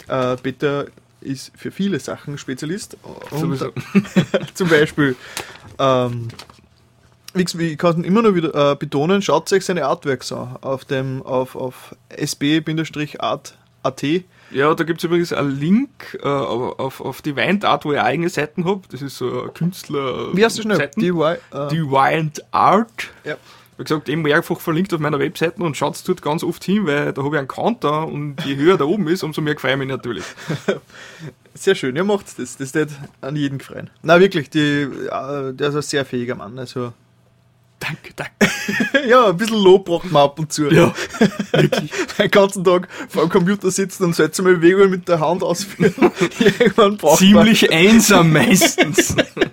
äh, 0.07 0.37
Peter 0.37 0.85
ist 1.21 1.51
für 1.55 1.71
viele 1.71 1.99
Sachen 1.99 2.37
Spezialist. 2.37 2.97
Und 3.31 3.39
Sowieso. 3.39 3.71
zum 4.53 4.69
Beispiel, 4.69 5.15
ähm, 5.79 6.27
ich 7.35 7.77
kann 7.77 8.03
immer 8.03 8.21
nur 8.21 8.35
wieder 8.35 8.71
äh, 8.71 8.75
betonen, 8.75 9.21
schaut 9.21 9.51
euch 9.51 9.65
seine 9.65 9.85
Artworks 9.85 10.31
an 10.31 10.57
auf 10.61 10.85
dem 10.85 11.23
auf, 11.23 11.55
auf 11.55 11.95
sb-art.at. 12.09 14.03
Ja, 14.53 14.73
da 14.75 14.83
gibt 14.83 14.99
es 14.99 15.03
übrigens 15.03 15.33
einen 15.33 15.59
Link 15.59 16.17
äh, 16.21 16.27
auf, 16.27 17.01
auf 17.01 17.21
die 17.21 17.35
Wind 17.35 17.65
Art, 17.65 17.85
wo 17.85 17.93
ich 17.93 17.99
eigene 17.99 18.29
Seiten 18.29 18.65
habe. 18.65 18.81
Das 18.91 19.01
ist 19.01 19.17
so 19.17 19.43
ein 19.43 19.53
Künstler. 19.53 20.35
Wie 20.35 20.45
heißt 20.45 20.57
das 20.59 20.63
schnell? 20.63 20.91
DIY, 20.95 21.37
äh, 21.51 21.67
Die 21.69 21.81
Wild 21.81 22.43
Art. 22.51 23.11
Ja. 23.23 23.35
Wie 23.77 23.83
gesagt, 23.83 24.07
eben 24.07 24.21
mehrfach 24.21 24.59
verlinkt 24.59 24.93
auf 24.93 24.99
meiner 24.99 25.17
Webseite 25.17 25.63
und 25.63 25.75
schaut 25.75 26.07
dort 26.07 26.21
ganz 26.21 26.43
oft 26.43 26.63
hin, 26.63 26.85
weil 26.85 27.11
da 27.11 27.23
habe 27.23 27.35
ich 27.35 27.39
einen 27.39 27.47
Counter 27.47 28.07
und 28.07 28.35
je 28.45 28.55
höher 28.55 28.77
da 28.77 28.85
oben 28.85 29.07
ist, 29.07 29.23
umso 29.23 29.41
mehr 29.41 29.55
gefällt 29.55 29.79
mich 29.79 29.87
natürlich. 29.87 30.23
Sehr 31.55 31.75
schön, 31.75 31.95
ihr 31.95 32.03
macht 32.03 32.39
das. 32.39 32.57
Das 32.57 32.69
steht 32.69 32.89
an 33.21 33.35
jeden 33.35 33.57
gefreien. 33.57 33.89
Na 34.03 34.19
wirklich, 34.19 34.49
die, 34.49 34.59
äh, 34.59 35.53
der 35.53 35.69
ist 35.69 35.75
ein 35.75 35.81
sehr 35.83 36.03
fähiger 36.03 36.35
Mann. 36.35 36.57
Also, 36.57 36.93
Danke, 37.83 38.13
danke. 38.15 39.07
ja, 39.09 39.27
ein 39.27 39.35
bisschen 39.35 39.61
Lob 39.61 39.85
braucht 39.85 40.09
man 40.09 40.23
ab 40.23 40.39
und 40.39 40.53
zu. 40.53 40.69
Ja, 40.69 40.93
wirklich. 41.51 41.91
Den 42.17 42.31
ganzen 42.31 42.63
Tag 42.63 42.87
vor 43.09 43.23
dem 43.23 43.29
Computer 43.29 43.69
sitzen 43.71 44.05
und 44.05 44.15
seltsame 44.15 44.53
Bewegungen 44.55 44.89
mit 44.89 45.09
der 45.09 45.19
Hand 45.19 45.43
ausführen. 45.43 45.93
Irgendwann 46.39 46.95
braucht 46.95 47.19
Ziemlich 47.19 47.73
einsam 47.73 48.31
meistens. 48.31 49.15
man. 49.35 49.49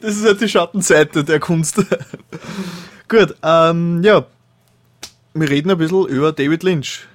Das 0.00 0.16
ist 0.16 0.24
halt 0.24 0.40
die 0.40 0.48
Schattenseite 0.48 1.22
der 1.22 1.38
Kunst. 1.38 1.76
Gut, 3.08 3.36
ähm, 3.44 4.02
ja. 4.02 4.26
Wir 5.34 5.48
reden 5.48 5.70
ein 5.70 5.78
bisschen 5.78 6.06
über 6.08 6.32
David 6.32 6.64
Lynch. 6.64 7.06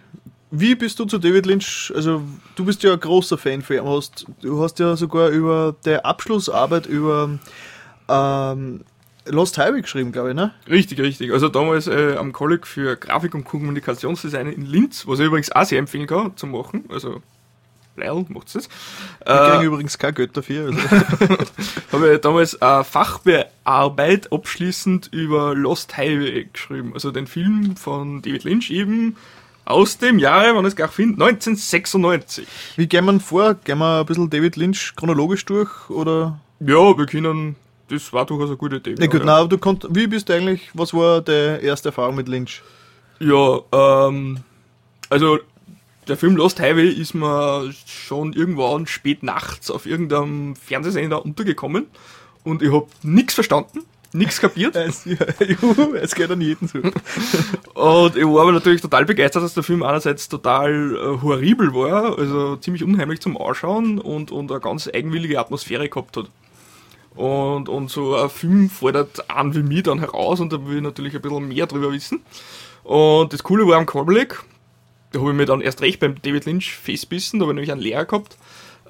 Wie 0.51 0.75
bist 0.75 0.99
du 0.99 1.05
zu 1.05 1.17
David 1.17 1.45
Lynch? 1.45 1.91
Also, 1.93 2.21
du 2.55 2.63
bist 2.63 2.81
ja 2.81 2.93
ein 2.93 2.99
großer 2.99 3.37
Fan 3.37 3.61
von 3.61 3.75
ihm. 3.75 3.85
Hast, 3.85 4.25
du 4.41 4.63
hast 4.63 4.79
ja 4.79 4.95
sogar 4.95 5.29
über 5.29 5.75
der 5.83 6.05
Abschlussarbeit 6.05 6.85
über 6.85 7.37
ähm, 8.07 8.85
Lost 9.29 9.57
Highway 9.57 9.81
geschrieben, 9.81 10.11
glaube 10.11 10.29
ich, 10.29 10.35
ne? 10.35 10.53
Richtig, 10.69 10.99
richtig. 10.99 11.31
Also 11.31 11.49
damals 11.49 11.87
äh, 11.87 12.15
am 12.17 12.33
Kolleg 12.33 12.67
für 12.67 12.95
Grafik- 12.95 13.35
und 13.35 13.45
Kommunikationsdesign 13.45 14.51
in 14.51 14.65
Linz, 14.65 15.07
was 15.07 15.19
ich 15.19 15.25
übrigens 15.25 15.51
auch 15.51 15.65
sehr 15.65 15.79
empfehlen 15.79 16.07
kann 16.07 16.35
zu 16.37 16.47
machen. 16.47 16.85
Also, 16.89 17.21
Leil, 17.97 18.25
macht's 18.29 18.53
das. 18.53 18.69
Wir 19.25 19.49
kriegen 19.49 19.63
übrigens 19.63 19.97
kein 19.97 20.13
Geld 20.13 20.37
dafür. 20.37 20.67
Also. 20.67 20.79
habe 21.91 22.13
ich 22.13 22.21
damals 22.21 22.61
eine 22.61 22.83
Fachbearbeit 22.83 24.31
abschließend 24.31 25.09
über 25.11 25.55
Lost 25.55 25.97
Highway 25.97 26.47
geschrieben. 26.53 26.91
Also 26.93 27.11
den 27.11 27.25
Film 27.25 27.75
von 27.75 28.21
David 28.21 28.43
Lynch 28.43 28.69
eben 28.69 29.15
aus 29.65 29.97
dem 29.97 30.19
Jahre, 30.19 30.55
wann 30.55 30.63
ich 30.63 30.69
es 30.69 30.75
gleich 30.75 30.91
finde, 30.91 31.25
1996. 31.25 32.47
Wie 32.77 32.87
gehen 32.87 33.05
wir 33.05 33.19
vor? 33.19 33.55
Gehen 33.55 33.79
wir 33.79 33.99
ein 33.99 34.05
bisschen 34.05 34.29
David 34.29 34.55
Lynch 34.55 34.93
chronologisch 34.95 35.43
durch? 35.45 35.89
Oder? 35.89 36.39
Ja, 36.59 36.97
wir 36.97 37.05
können, 37.05 37.55
das 37.89 38.11
war 38.13 38.25
durchaus 38.25 38.49
eine 38.49 38.57
gute 38.57 38.77
Idee. 38.77 38.95
Na 38.97 39.05
gut, 39.05 39.19
ja. 39.19 39.25
nein, 39.25 39.35
aber 39.35 39.49
du 39.49 39.57
konnt, 39.57 39.87
wie 39.89 40.07
bist 40.07 40.29
du 40.29 40.33
eigentlich, 40.33 40.69
was 40.73 40.93
war 40.93 41.21
deine 41.21 41.59
erste 41.59 41.89
Erfahrung 41.89 42.15
mit 42.15 42.27
Lynch? 42.27 42.61
Ja, 43.19 43.59
ähm, 43.71 44.39
also 45.09 45.39
der 46.07 46.17
Film 46.17 46.35
Lost 46.35 46.59
Highway 46.59 46.89
ist 46.89 47.13
mir 47.13 47.71
schon 47.85 48.33
irgendwann 48.33 48.87
spät 48.87 49.23
nachts 49.23 49.69
auf 49.71 49.85
irgendeinem 49.85 50.55
Fernsehsender 50.55 51.23
untergekommen 51.23 51.87
und 52.43 52.61
ich 52.61 52.71
habe 52.71 52.87
nichts 53.03 53.33
verstanden, 53.33 53.83
nichts 54.13 54.39
kapiert. 54.39 54.75
Es, 54.87 55.05
ja, 55.05 55.15
es 55.95 56.15
geht 56.15 56.31
an 56.31 56.41
jeden 56.41 56.67
so. 56.67 56.79
Und 56.79 58.15
ich 58.15 58.25
war 58.25 58.41
aber 58.41 58.51
natürlich 58.51 58.81
total 58.81 59.05
begeistert, 59.05 59.43
dass 59.43 59.53
der 59.53 59.63
Film 59.63 59.83
einerseits 59.83 60.29
total 60.29 60.95
äh, 60.95 61.21
horribel 61.21 61.73
war, 61.73 62.17
also 62.17 62.55
ziemlich 62.57 62.83
unheimlich 62.83 63.19
zum 63.19 63.37
Anschauen 63.37 63.99
und, 63.99 64.31
und 64.31 64.51
eine 64.51 64.61
ganz 64.61 64.89
eigenwillige 64.93 65.39
Atmosphäre 65.39 65.89
gehabt 65.89 66.17
hat. 66.17 66.29
Und, 67.17 67.67
und 67.67 67.89
so 67.89 68.15
ein 68.15 68.29
Film 68.29 68.69
fordert 68.69 69.29
an 69.29 69.55
wie 69.55 69.63
mich 69.63 69.83
dann 69.83 69.99
heraus 69.99 70.39
und 70.39 70.53
da 70.53 70.65
will 70.65 70.77
ich 70.77 70.83
natürlich 70.83 71.15
ein 71.15 71.21
bisschen 71.21 71.47
mehr 71.47 71.65
drüber 71.65 71.91
wissen. 71.91 72.21
Und 72.83 73.33
das 73.33 73.43
Coole 73.43 73.67
war 73.67 73.77
am 73.77 73.85
Colleague, 73.85 74.37
da 75.11 75.19
habe 75.19 75.31
ich 75.31 75.35
mir 75.35 75.45
dann 75.45 75.61
erst 75.61 75.81
recht 75.81 75.99
beim 75.99 76.21
David 76.21 76.45
Lynch 76.45 76.71
festbissen, 76.71 77.39
da 77.39 77.45
habe 77.45 77.53
ich 77.53 77.55
nämlich 77.55 77.71
einen 77.71 77.81
Lehrer 77.81 78.05
gehabt, 78.05 78.37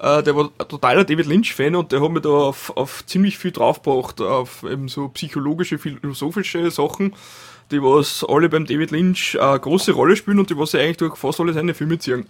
äh, 0.00 0.22
der 0.22 0.36
war 0.36 0.50
ein 0.58 0.68
totaler 0.68 1.04
David 1.04 1.26
Lynch-Fan 1.26 1.74
und 1.74 1.90
der 1.90 2.02
hat 2.02 2.10
mir 2.10 2.20
da 2.20 2.28
auf, 2.28 2.76
auf 2.76 3.04
ziemlich 3.06 3.38
viel 3.38 3.50
draufgebracht, 3.50 4.20
auf 4.20 4.62
eben 4.62 4.88
so 4.88 5.08
psychologische, 5.08 5.78
philosophische 5.78 6.70
Sachen, 6.70 7.14
die 7.70 7.82
was 7.82 8.24
alle 8.28 8.48
beim 8.48 8.66
David 8.66 8.90
Lynch 8.90 9.40
eine 9.40 9.58
große 9.58 9.92
Rolle 9.92 10.16
spielen 10.16 10.38
und 10.38 10.50
die 10.50 10.58
was 10.58 10.72
sie 10.72 10.78
eigentlich 10.78 10.98
durch 10.98 11.16
fast 11.16 11.40
alle 11.40 11.52
seine 11.52 11.74
Filme 11.74 11.98
ziehen. 11.98 12.26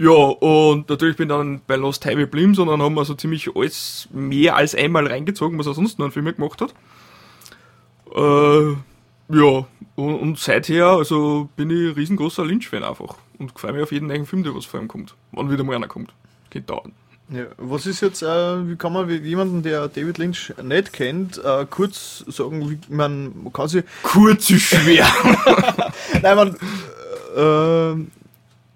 Ja, 0.00 0.08
und 0.12 0.88
natürlich 0.88 1.18
bin 1.18 1.28
ich 1.28 1.36
dann 1.36 1.60
bei 1.66 1.76
Lost 1.76 2.06
Highway 2.06 2.22
geblieben, 2.22 2.54
sondern 2.54 2.80
haben 2.80 2.94
wir 2.94 3.04
so 3.04 3.12
ziemlich 3.12 3.54
alles 3.54 4.08
mehr 4.10 4.56
als 4.56 4.74
einmal 4.74 5.06
reingezogen, 5.06 5.58
was 5.58 5.66
er 5.66 5.74
sonst 5.74 5.98
noch 5.98 6.06
an 6.06 6.10
Filme 6.10 6.32
gemacht 6.32 6.62
hat. 6.62 6.72
Äh, 8.16 8.70
ja, 9.28 9.66
und, 9.96 10.14
und 10.14 10.38
seither 10.38 10.86
also 10.86 11.50
bin 11.54 11.68
ich 11.68 11.90
ein 11.90 11.94
riesengroßer 11.96 12.46
Lynch-Fan 12.46 12.82
einfach 12.82 13.16
und 13.38 13.52
freue 13.58 13.74
mich 13.74 13.82
auf 13.82 13.92
jeden 13.92 14.06
neuen 14.06 14.24
Film, 14.24 14.42
der 14.42 14.54
was 14.54 14.64
vor 14.64 14.80
ihm 14.80 14.88
kommt. 14.88 15.14
Wann 15.32 15.50
wieder 15.50 15.64
mal 15.64 15.76
einer 15.76 15.86
kommt. 15.86 16.14
Geht 16.48 16.70
dauern. 16.70 16.92
Ja, 17.28 17.44
was 17.58 17.84
ist 17.84 18.00
jetzt, 18.00 18.22
äh, 18.22 18.68
wie 18.68 18.76
kann 18.76 18.94
man 18.94 19.06
jemanden, 19.22 19.62
der 19.62 19.86
David 19.88 20.16
Lynch 20.16 20.54
nicht 20.62 20.94
kennt, 20.94 21.44
äh, 21.44 21.66
kurz 21.68 22.24
sagen, 22.26 22.70
wie 22.70 22.78
man, 22.88 23.42
man 23.42 23.52
kann 23.52 23.68
sich. 23.68 23.84
Kurz 24.02 24.48
ist 24.48 24.62
schwer. 24.62 25.06
Nein, 26.22 26.36
man, 26.36 26.56
äh, 27.36 28.19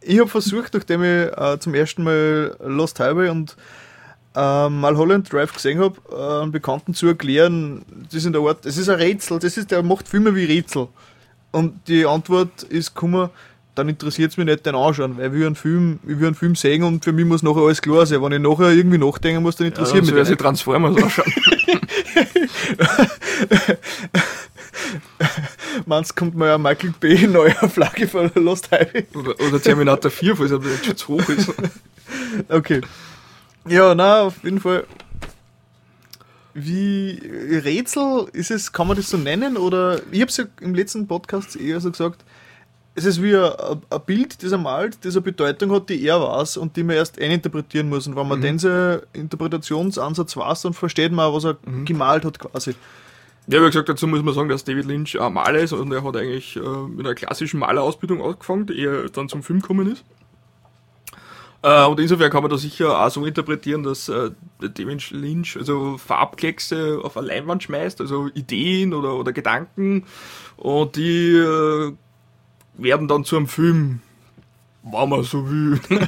ich 0.05 0.21
habe 0.21 0.29
versucht, 0.29 0.75
nachdem 0.75 1.03
ich 1.03 1.33
äh, 1.37 1.59
zum 1.59 1.75
ersten 1.75 2.05
Mal 2.05 2.57
Lost 2.65 3.01
Highway 3.01 3.29
und 3.31 3.57
äh, 4.35 4.69
Mulholland 4.69 5.33
Drive 5.33 5.53
gesehen 5.53 5.81
habe, 5.81 5.97
äh, 6.11 6.43
einen 6.43 6.53
Bekannten 6.53 6.95
zu 6.95 7.07
erklären, 7.07 7.85
das 8.05 8.15
ist 8.15 8.27
in 8.27 8.33
der 8.33 8.43
Art, 8.43 8.65
das 8.65 8.77
ist 8.77 8.89
ein 8.89 8.97
Rätsel, 8.97 9.39
das 9.39 9.57
ist, 9.57 9.71
der 9.71 9.83
macht 9.83 10.09
Filme 10.09 10.35
wie 10.35 10.45
Rätsel. 10.45 10.89
Und 11.53 11.87
die 11.89 12.05
Antwort 12.05 12.65
ist, 12.65 12.95
kummer, 12.95 13.31
dann 13.75 13.89
interessiert 13.89 14.33
es 14.33 14.37
mich 14.37 14.47
nicht 14.47 14.67
den 14.67 14.75
anschauen, 14.75 15.19
weil 15.19 15.27
ich 15.27 15.33
will 15.33 15.47
einen 15.47 15.55
Film, 15.55 15.99
ich 16.05 16.19
will 16.19 16.27
einen 16.27 16.35
Film 16.35 16.55
sehen 16.55 16.83
und 16.83 17.05
für 17.05 17.13
mich 17.13 17.25
muss 17.25 17.43
nachher 17.43 17.63
alles 17.63 17.83
klar 17.83 18.07
sein. 18.07 18.23
Wenn 18.23 18.33
ich 18.33 18.41
nachher 18.41 18.71
irgendwie 18.71 18.99
nachdenken 18.99 19.43
muss, 19.43 19.57
dann 19.57 19.69
interessiert 19.69 20.05
ja, 20.05 20.11
mich 20.11 20.21
das 20.21 20.29
sich 20.29 20.37
Transformers 20.37 20.97
anschauen. 20.97 21.33
Meinst 25.87 26.14
kommt 26.16 26.35
mal 26.35 26.55
ein 26.55 26.62
Michael 26.62 26.95
Bay 27.01 27.27
neuer 27.27 27.68
Flagge 27.68 28.07
von 28.09 28.31
Lost 28.35 28.70
Highway? 28.70 29.07
Oder, 29.14 29.35
oder 29.47 29.61
Terminator 29.61 30.11
4, 30.11 30.37
falls 30.37 30.51
er 30.51 30.61
schon 30.83 30.97
zu 30.97 31.09
hoch 31.09 31.29
ist. 31.29 31.53
Okay. 32.49 32.81
Ja, 33.68 33.95
na, 33.95 34.22
auf 34.22 34.43
jeden 34.43 34.61
Fall. 34.61 34.85
Wie 36.53 37.20
Rätsel 37.64 38.27
ist 38.33 38.51
es, 38.51 38.72
kann 38.72 38.87
man 38.87 38.97
das 38.97 39.09
so 39.11 39.16
nennen? 39.16 39.57
Oder 39.57 40.01
ich 40.12 40.20
habe 40.20 40.31
es 40.31 40.37
ja 40.37 40.45
im 40.61 40.75
letzten 40.75 41.07
Podcast 41.09 41.57
eher 41.57 41.81
so 41.81 41.91
gesagt, 41.91 42.25
es 42.95 43.05
ist 43.05 43.20
wie 43.22 43.35
ein, 43.37 43.51
ein 43.91 44.01
Bild, 44.07 44.41
das 44.43 44.53
er 44.53 44.59
malt, 44.59 44.99
das 45.03 45.14
eine 45.16 45.22
Bedeutung 45.22 45.72
hat, 45.72 45.89
die 45.89 46.07
er 46.07 46.20
weiß 46.20 46.57
und 46.59 46.77
die 46.77 46.85
man 46.85 46.95
erst 46.97 47.20
eininterpretieren 47.20 47.89
muss. 47.89 48.07
Und 48.07 48.14
wenn 48.14 48.29
man 48.29 48.39
Mhm. 48.39 48.59
den 48.59 49.01
Interpretationsansatz 49.14 50.37
weiß, 50.37 50.62
dann 50.62 50.75
versteht 50.75 51.11
man, 51.11 51.33
was 51.33 51.45
er 51.45 51.57
gemalt 51.85 52.25
hat 52.25 52.39
quasi. 52.39 52.75
Ja, 53.47 53.61
wie 53.61 53.66
gesagt, 53.66 53.88
dazu 53.88 54.07
muss 54.07 54.22
man 54.22 54.32
sagen, 54.34 54.49
dass 54.49 54.64
David 54.64 54.86
Lynch 54.86 55.20
ein 55.20 55.32
Maler 55.32 55.61
ist 55.61 55.72
und 55.72 55.92
er 55.92 56.03
hat 56.03 56.16
eigentlich 56.16 56.57
äh, 56.57 56.61
mit 56.61 57.05
einer 57.05 57.14
klassischen 57.14 57.61
Malerausbildung 57.61 58.22
angefangen, 58.22 58.66
die 58.66 58.82
er 58.84 59.11
dann 59.11 59.28
zum 59.28 59.42
Film 59.42 59.61
gekommen 59.61 59.92
ist. 59.92 60.05
Äh, 61.64 61.84
und 61.84 62.01
insofern 62.01 62.30
kann 62.30 62.42
man 62.42 62.51
da 62.51 62.57
sicher 62.57 62.99
auch 62.99 63.11
so 63.11 63.26
interpretieren, 63.26 63.82
dass 63.82 64.09
äh, 64.09 64.30
David 64.61 65.11
Lynch 65.11 65.57
also 65.59 65.99
Farbkleckse 65.99 67.01
auf 67.03 67.16
eine 67.18 67.26
Leinwand 67.26 67.62
schmeißt, 67.62 68.01
also 68.01 68.28
Ideen 68.34 68.95
oder, 68.95 69.14
oder 69.14 69.32
Gedanken 69.32 70.05
und 70.57 70.97
die 70.97 71.36
äh, 71.36 71.92
werden 72.76 73.09
dann 73.09 73.24
zu 73.24 73.36
einem 73.36 73.47
Film, 73.47 74.01
wenn 74.82 75.09
man 75.09 75.22
so 75.22 75.49
will. 75.49 75.80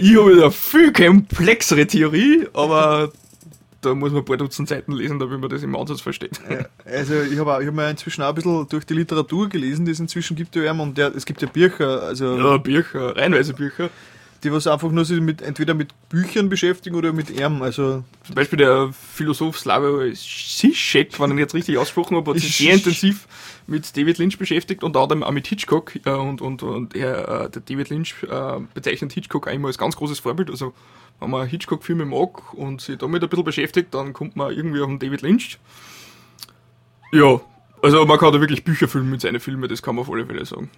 ich 0.00 0.16
habe 0.16 0.32
eine 0.32 0.50
viel 0.50 0.92
komplexere 0.92 1.86
Theorie, 1.86 2.46
aber 2.54 3.12
da 3.82 3.94
muss 3.94 4.12
man 4.12 4.22
ein 4.22 4.24
paar 4.24 4.36
Dutzend 4.36 4.68
Seiten 4.68 4.92
lesen, 4.92 5.18
damit 5.18 5.40
man 5.40 5.50
das 5.50 5.62
im 5.62 5.76
Ansatz 5.76 6.00
versteht. 6.00 6.40
Also 6.84 7.14
ich 7.20 7.38
habe 7.38 7.52
hab 7.52 7.74
mir 7.74 7.90
inzwischen 7.90 8.22
auch 8.22 8.30
ein 8.30 8.34
bisschen 8.34 8.68
durch 8.68 8.84
die 8.84 8.94
Literatur 8.94 9.48
gelesen, 9.48 9.84
die 9.84 9.92
es 9.92 10.00
inzwischen 10.00 10.36
gibt 10.36 10.56
ja 10.56 10.72
und 10.72 10.96
der, 10.96 11.14
es 11.14 11.26
gibt 11.26 11.42
ja 11.42 11.48
Bücher, 11.48 12.02
also 12.02 12.36
Ja, 12.38 12.56
Bücher, 12.56 13.16
reihenweise 13.16 13.52
Bücher. 13.52 13.90
die 14.42 14.52
was 14.52 14.66
einfach 14.66 14.90
nur 14.90 15.04
sich 15.04 15.20
mit, 15.20 15.42
entweder 15.42 15.74
mit 15.74 15.90
Büchern 16.08 16.48
beschäftigen 16.48 16.96
oder 16.96 17.12
mit 17.12 17.30
Erben, 17.38 17.62
also 17.62 18.02
Zum 18.24 18.34
Beispiel 18.34 18.58
der 18.58 18.92
Philosoph 19.14 19.58
Slavoj 19.58 20.12
Žižek, 20.12 21.18
wenn 21.20 21.30
ich 21.30 21.34
ihn 21.34 21.38
jetzt 21.38 21.54
richtig 21.54 21.78
ausgesprochen 21.78 22.16
habe, 22.16 22.32
hat 22.32 22.40
sich 22.40 22.56
sehr 22.56 22.74
intensiv 22.74 23.26
mit 23.72 23.96
David 23.96 24.18
Lynch 24.18 24.38
beschäftigt, 24.38 24.84
anderem 24.84 25.24
auch 25.24 25.32
mit 25.32 25.48
Hitchcock. 25.48 25.96
Äh, 26.06 26.10
und, 26.10 26.40
und, 26.40 26.62
und 26.62 26.94
er, 26.94 27.46
äh, 27.46 27.50
der 27.50 27.62
David 27.62 27.90
Lynch 27.90 28.14
äh, 28.22 28.60
bezeichnet 28.74 29.12
Hitchcock 29.12 29.48
immer 29.48 29.66
als 29.68 29.78
ganz 29.78 29.96
großes 29.96 30.20
Vorbild. 30.20 30.50
Also 30.50 30.72
wenn 31.18 31.30
man 31.30 31.46
Hitchcock-Filme 31.48 32.04
mag 32.04 32.54
und 32.54 32.80
sich 32.80 32.98
damit 32.98 33.22
ein 33.22 33.28
bisschen 33.28 33.44
beschäftigt, 33.44 33.92
dann 33.94 34.12
kommt 34.12 34.36
man 34.36 34.52
irgendwie 34.52 34.80
auf 34.80 34.88
den 34.88 35.00
David 35.00 35.22
Lynch. 35.22 35.58
Ja, 37.12 37.40
also 37.82 38.04
man 38.06 38.18
kann 38.18 38.32
da 38.32 38.40
wirklich 38.40 38.62
Bücher 38.62 38.86
füllen 38.86 39.10
mit 39.10 39.20
seinen 39.20 39.40
Filmen, 39.40 39.68
das 39.68 39.82
kann 39.82 39.96
man 39.96 40.04
auf 40.04 40.10
alle 40.10 40.24
Fälle 40.24 40.46
sagen. 40.46 40.70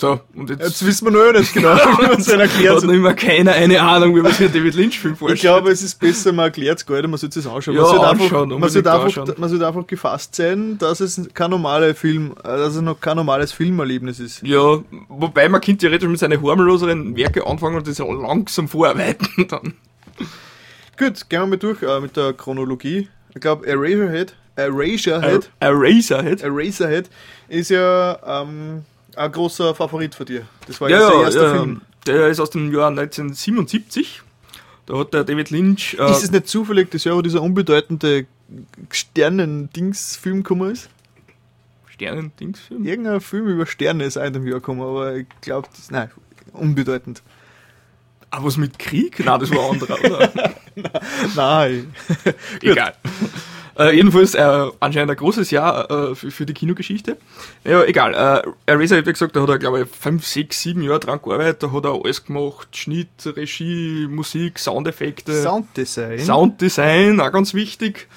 So, 0.00 0.20
und 0.36 0.48
jetzt, 0.48 0.62
jetzt 0.62 0.86
wissen 0.86 1.06
wir 1.06 1.10
noch 1.10 1.38
nicht 1.38 1.52
genau, 1.52 1.74
wie 1.98 2.02
man 2.06 2.20
es 2.20 2.28
erklärt. 2.28 2.76
hat 2.76 2.84
noch 2.84 2.92
immer 2.94 3.14
keiner 3.14 3.52
eine 3.52 3.80
Ahnung, 3.80 4.14
wie 4.14 4.20
man 4.20 4.30
sich 4.30 4.42
einen 4.46 4.52
David 4.54 4.74
Lynch-Film 4.76 5.14
Ich 5.14 5.18
vorstellt. 5.18 5.40
glaube, 5.40 5.70
es 5.72 5.82
ist 5.82 5.98
besser, 5.98 6.32
man 6.32 6.44
erklärt 6.46 6.78
es 6.78 6.86
gar 6.86 6.96
nicht, 7.00 7.10
man 7.10 7.18
sollte 7.18 7.40
es 7.40 7.46
anschauen. 7.48 7.74
Ja, 7.74 7.82
man 7.82 7.90
sollte 7.90 8.06
anschauen, 8.06 8.42
einfach, 8.52 8.58
man, 8.60 8.70
sollte 8.70 8.92
einfach, 8.92 9.38
man 9.38 9.48
sollte 9.50 9.66
einfach 9.66 9.86
gefasst 9.88 10.36
sein, 10.36 10.78
dass 10.78 11.00
es 11.00 11.20
kein 11.34 11.50
normaler 11.50 11.96
Film, 11.96 12.32
äh, 12.44 12.46
dass 12.46 12.76
es 12.76 12.80
noch 12.80 13.00
kein 13.00 13.16
normales 13.16 13.50
Filmerlebnis 13.50 14.20
ist. 14.20 14.40
Ja, 14.46 14.78
wobei 15.08 15.48
man 15.48 15.60
kann 15.60 15.76
theoretisch 15.78 16.08
mit 16.08 16.20
seinen 16.20 16.40
harmloseren 16.40 17.16
Werke 17.16 17.44
anfangen 17.44 17.76
und 17.76 17.88
das 17.88 17.98
langsam 17.98 18.68
vorarbeiten 18.68 19.28
dann. 19.48 19.74
Gut, 20.96 21.28
gehen 21.28 21.40
wir 21.40 21.46
mal 21.46 21.56
durch 21.58 21.82
äh, 21.82 22.00
mit 22.00 22.16
der 22.16 22.34
Chronologie. 22.34 23.08
Ich 23.34 23.40
glaube, 23.40 23.66
Eraserhead, 23.66 24.34
Eraserhead, 24.54 25.50
Eraserhead. 25.58 26.40
Eraserhead 26.42 27.10
ist 27.48 27.70
ja 27.70 28.18
ähm, 28.42 28.84
ein 29.18 29.32
großer 29.32 29.74
Favorit 29.74 30.14
von 30.14 30.26
dir. 30.26 30.46
Das 30.66 30.80
war 30.80 30.88
ja, 30.88 31.00
Ja, 31.00 31.10
der 31.10 31.20
erste 31.22 31.40
ja, 31.42 31.50
Film. 31.54 31.80
der 32.06 32.28
ist 32.28 32.40
aus 32.40 32.50
dem 32.50 32.72
Jahr 32.72 32.88
1977. 32.88 34.22
Da 34.86 34.98
hat 34.98 35.12
der 35.12 35.24
David 35.24 35.50
Lynch. 35.50 35.96
Äh, 35.98 36.10
Ist 36.10 36.24
es 36.24 36.30
nicht 36.30 36.48
zufällig 36.48 36.90
das 36.90 37.04
Jahr, 37.04 37.16
wo 37.16 37.22
dieser 37.22 37.42
unbedeutende 37.42 38.26
Sternen-Dings-Film 38.90 40.42
gekommen 40.42 40.70
ist? 40.70 40.88
Sternen-Dings-Film? 41.90 42.84
Irgendein 42.86 43.20
Film 43.20 43.48
über 43.48 43.66
Sterne 43.66 44.04
ist 44.04 44.16
dem 44.16 44.46
Jahr 44.46 44.60
gekommen, 44.60 44.80
aber 44.80 45.16
ich 45.16 45.26
glaube, 45.40 45.68
das 45.76 45.90
nein, 45.90 46.10
unbedeutend. 46.52 47.22
Ah, 48.30 48.38
was 48.42 48.56
mit 48.56 48.78
Krieg? 48.78 49.24
Nein, 49.24 49.40
das 49.40 49.50
war 49.50 49.64
ein 49.64 49.70
anderer, 49.72 50.04
oder? 50.04 50.54
Nein. 51.34 51.94
Egal. 52.62 52.94
Äh, 53.78 53.94
jedenfalls 53.94 54.34
äh, 54.34 54.70
anscheinend 54.80 55.12
ein 55.12 55.16
großes 55.16 55.50
Jahr 55.52 55.90
äh, 55.90 56.14
für, 56.14 56.30
für 56.30 56.46
die 56.46 56.54
Kinogeschichte. 56.54 57.16
Ja, 57.64 57.84
egal. 57.84 58.12
Äh, 58.12 58.50
Eraser 58.66 58.96
hat 58.96 59.06
ja 59.06 59.12
gesagt, 59.12 59.36
da 59.36 59.42
hat 59.42 59.48
er, 59.48 59.58
glaube 59.58 59.82
ich, 59.82 59.88
fünf, 59.88 60.26
sechs, 60.26 60.62
sieben 60.62 60.82
Jahre 60.82 60.98
dran 60.98 61.20
gearbeitet. 61.22 61.62
Da 61.62 61.72
hat 61.72 61.84
er 61.84 61.92
alles 61.92 62.24
gemacht. 62.24 62.76
Schnitt, 62.76 63.08
Regie, 63.24 64.08
Musik, 64.10 64.58
Soundeffekte. 64.58 65.42
Sounddesign. 65.42 66.18
Sounddesign, 66.18 67.20
auch 67.20 67.30
ganz 67.30 67.54
wichtig. 67.54 68.08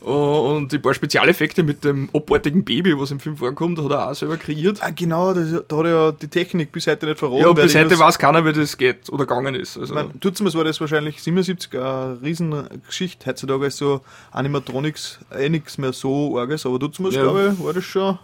Oh, 0.00 0.54
Und 0.56 0.70
die 0.72 0.78
paar 0.78 0.94
Spezialeffekte 0.94 1.62
mit 1.64 1.82
dem 1.84 2.08
abartigen 2.14 2.64
Baby, 2.64 2.96
was 2.98 3.10
im 3.10 3.18
Film 3.18 3.36
vorkommt, 3.36 3.78
hat 3.82 3.90
er 3.90 4.10
auch 4.10 4.14
selber 4.14 4.36
kreiert. 4.36 4.78
Ah, 4.80 4.90
genau, 4.94 5.34
das, 5.34 5.50
da 5.66 5.76
hat 5.76 5.84
er 5.86 5.90
ja 5.90 6.12
die 6.12 6.28
Technik 6.28 6.70
bis 6.70 6.86
heute 6.86 7.06
nicht 7.06 7.18
verraten. 7.18 7.40
Ja, 7.42 7.52
bis 7.52 7.74
heute 7.74 7.88
das- 7.88 7.98
weiß 7.98 8.18
keiner, 8.18 8.44
wie 8.44 8.52
das 8.52 8.76
geht 8.76 9.10
oder 9.10 9.26
gegangen 9.26 9.54
ist. 9.56 9.76
Also, 9.76 9.94
mein, 9.94 10.18
tut's 10.20 10.40
war 10.54 10.64
das 10.64 10.80
wahrscheinlich 10.80 11.20
77 11.22 11.74
eine 11.74 12.18
Riesengeschichte. 12.22 13.26
Heutzutage 13.26 13.66
ist 13.66 13.78
so 13.78 14.00
Animatronics 14.30 15.18
eh 15.36 15.48
nichts 15.48 15.78
mehr 15.78 15.92
so 15.92 16.38
arges, 16.38 16.64
aber 16.64 16.78
tut's 16.78 16.98
Ja. 16.98 17.08
glaube 17.22 17.54
ich, 17.58 17.64
war 17.64 17.72
das 17.72 17.84
schon. 17.84 18.18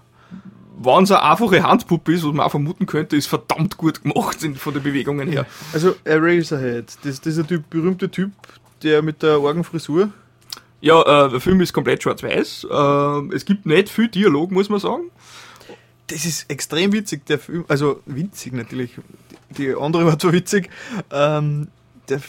wenn 0.79 1.05
es 1.05 1.11
eine 1.11 1.23
einfache 1.23 1.63
Handpuppe 1.63 2.13
ist, 2.15 2.25
was 2.25 2.33
man 2.33 2.47
auch 2.47 2.51
vermuten 2.51 2.87
könnte, 2.87 3.17
ist 3.17 3.27
verdammt 3.27 3.77
gut 3.77 4.03
gemacht 4.03 4.39
von 4.57 4.75
den 4.75 4.83
Bewegungen 4.83 5.29
her. 5.29 5.47
Also 5.73 5.95
Eraserhead, 6.05 6.87
das, 7.05 7.21
dieser 7.21 7.47
typ, 7.47 7.69
berühmte 7.71 8.09
Typ, 8.11 8.31
der 8.83 9.03
mit 9.03 9.23
der 9.23 9.41
Orgenfrisur. 9.41 10.11
Ja, 10.85 11.01
äh, 11.01 11.31
der 11.31 11.41
Film 11.41 11.63
ist 11.63 11.73
komplett 11.73 12.03
schwarz-weiß. 12.03 12.67
Äh, 12.71 13.35
es 13.35 13.47
gibt 13.47 13.65
nicht 13.65 13.89
viel 13.89 14.09
Dialog, 14.09 14.51
muss 14.51 14.69
man 14.69 14.79
sagen. 14.79 15.05
Das 16.09 16.27
ist 16.27 16.51
extrem 16.51 16.93
witzig, 16.93 17.25
der 17.25 17.39
Film. 17.39 17.65
Also 17.69 18.01
witzig 18.05 18.53
natürlich. 18.53 18.91
Die, 19.57 19.75
andere 19.75 20.05
war 20.05 20.19
zwar 20.19 20.35
witzig. 20.35 20.69
Ähm, 21.11 21.69
der, 22.11 22.21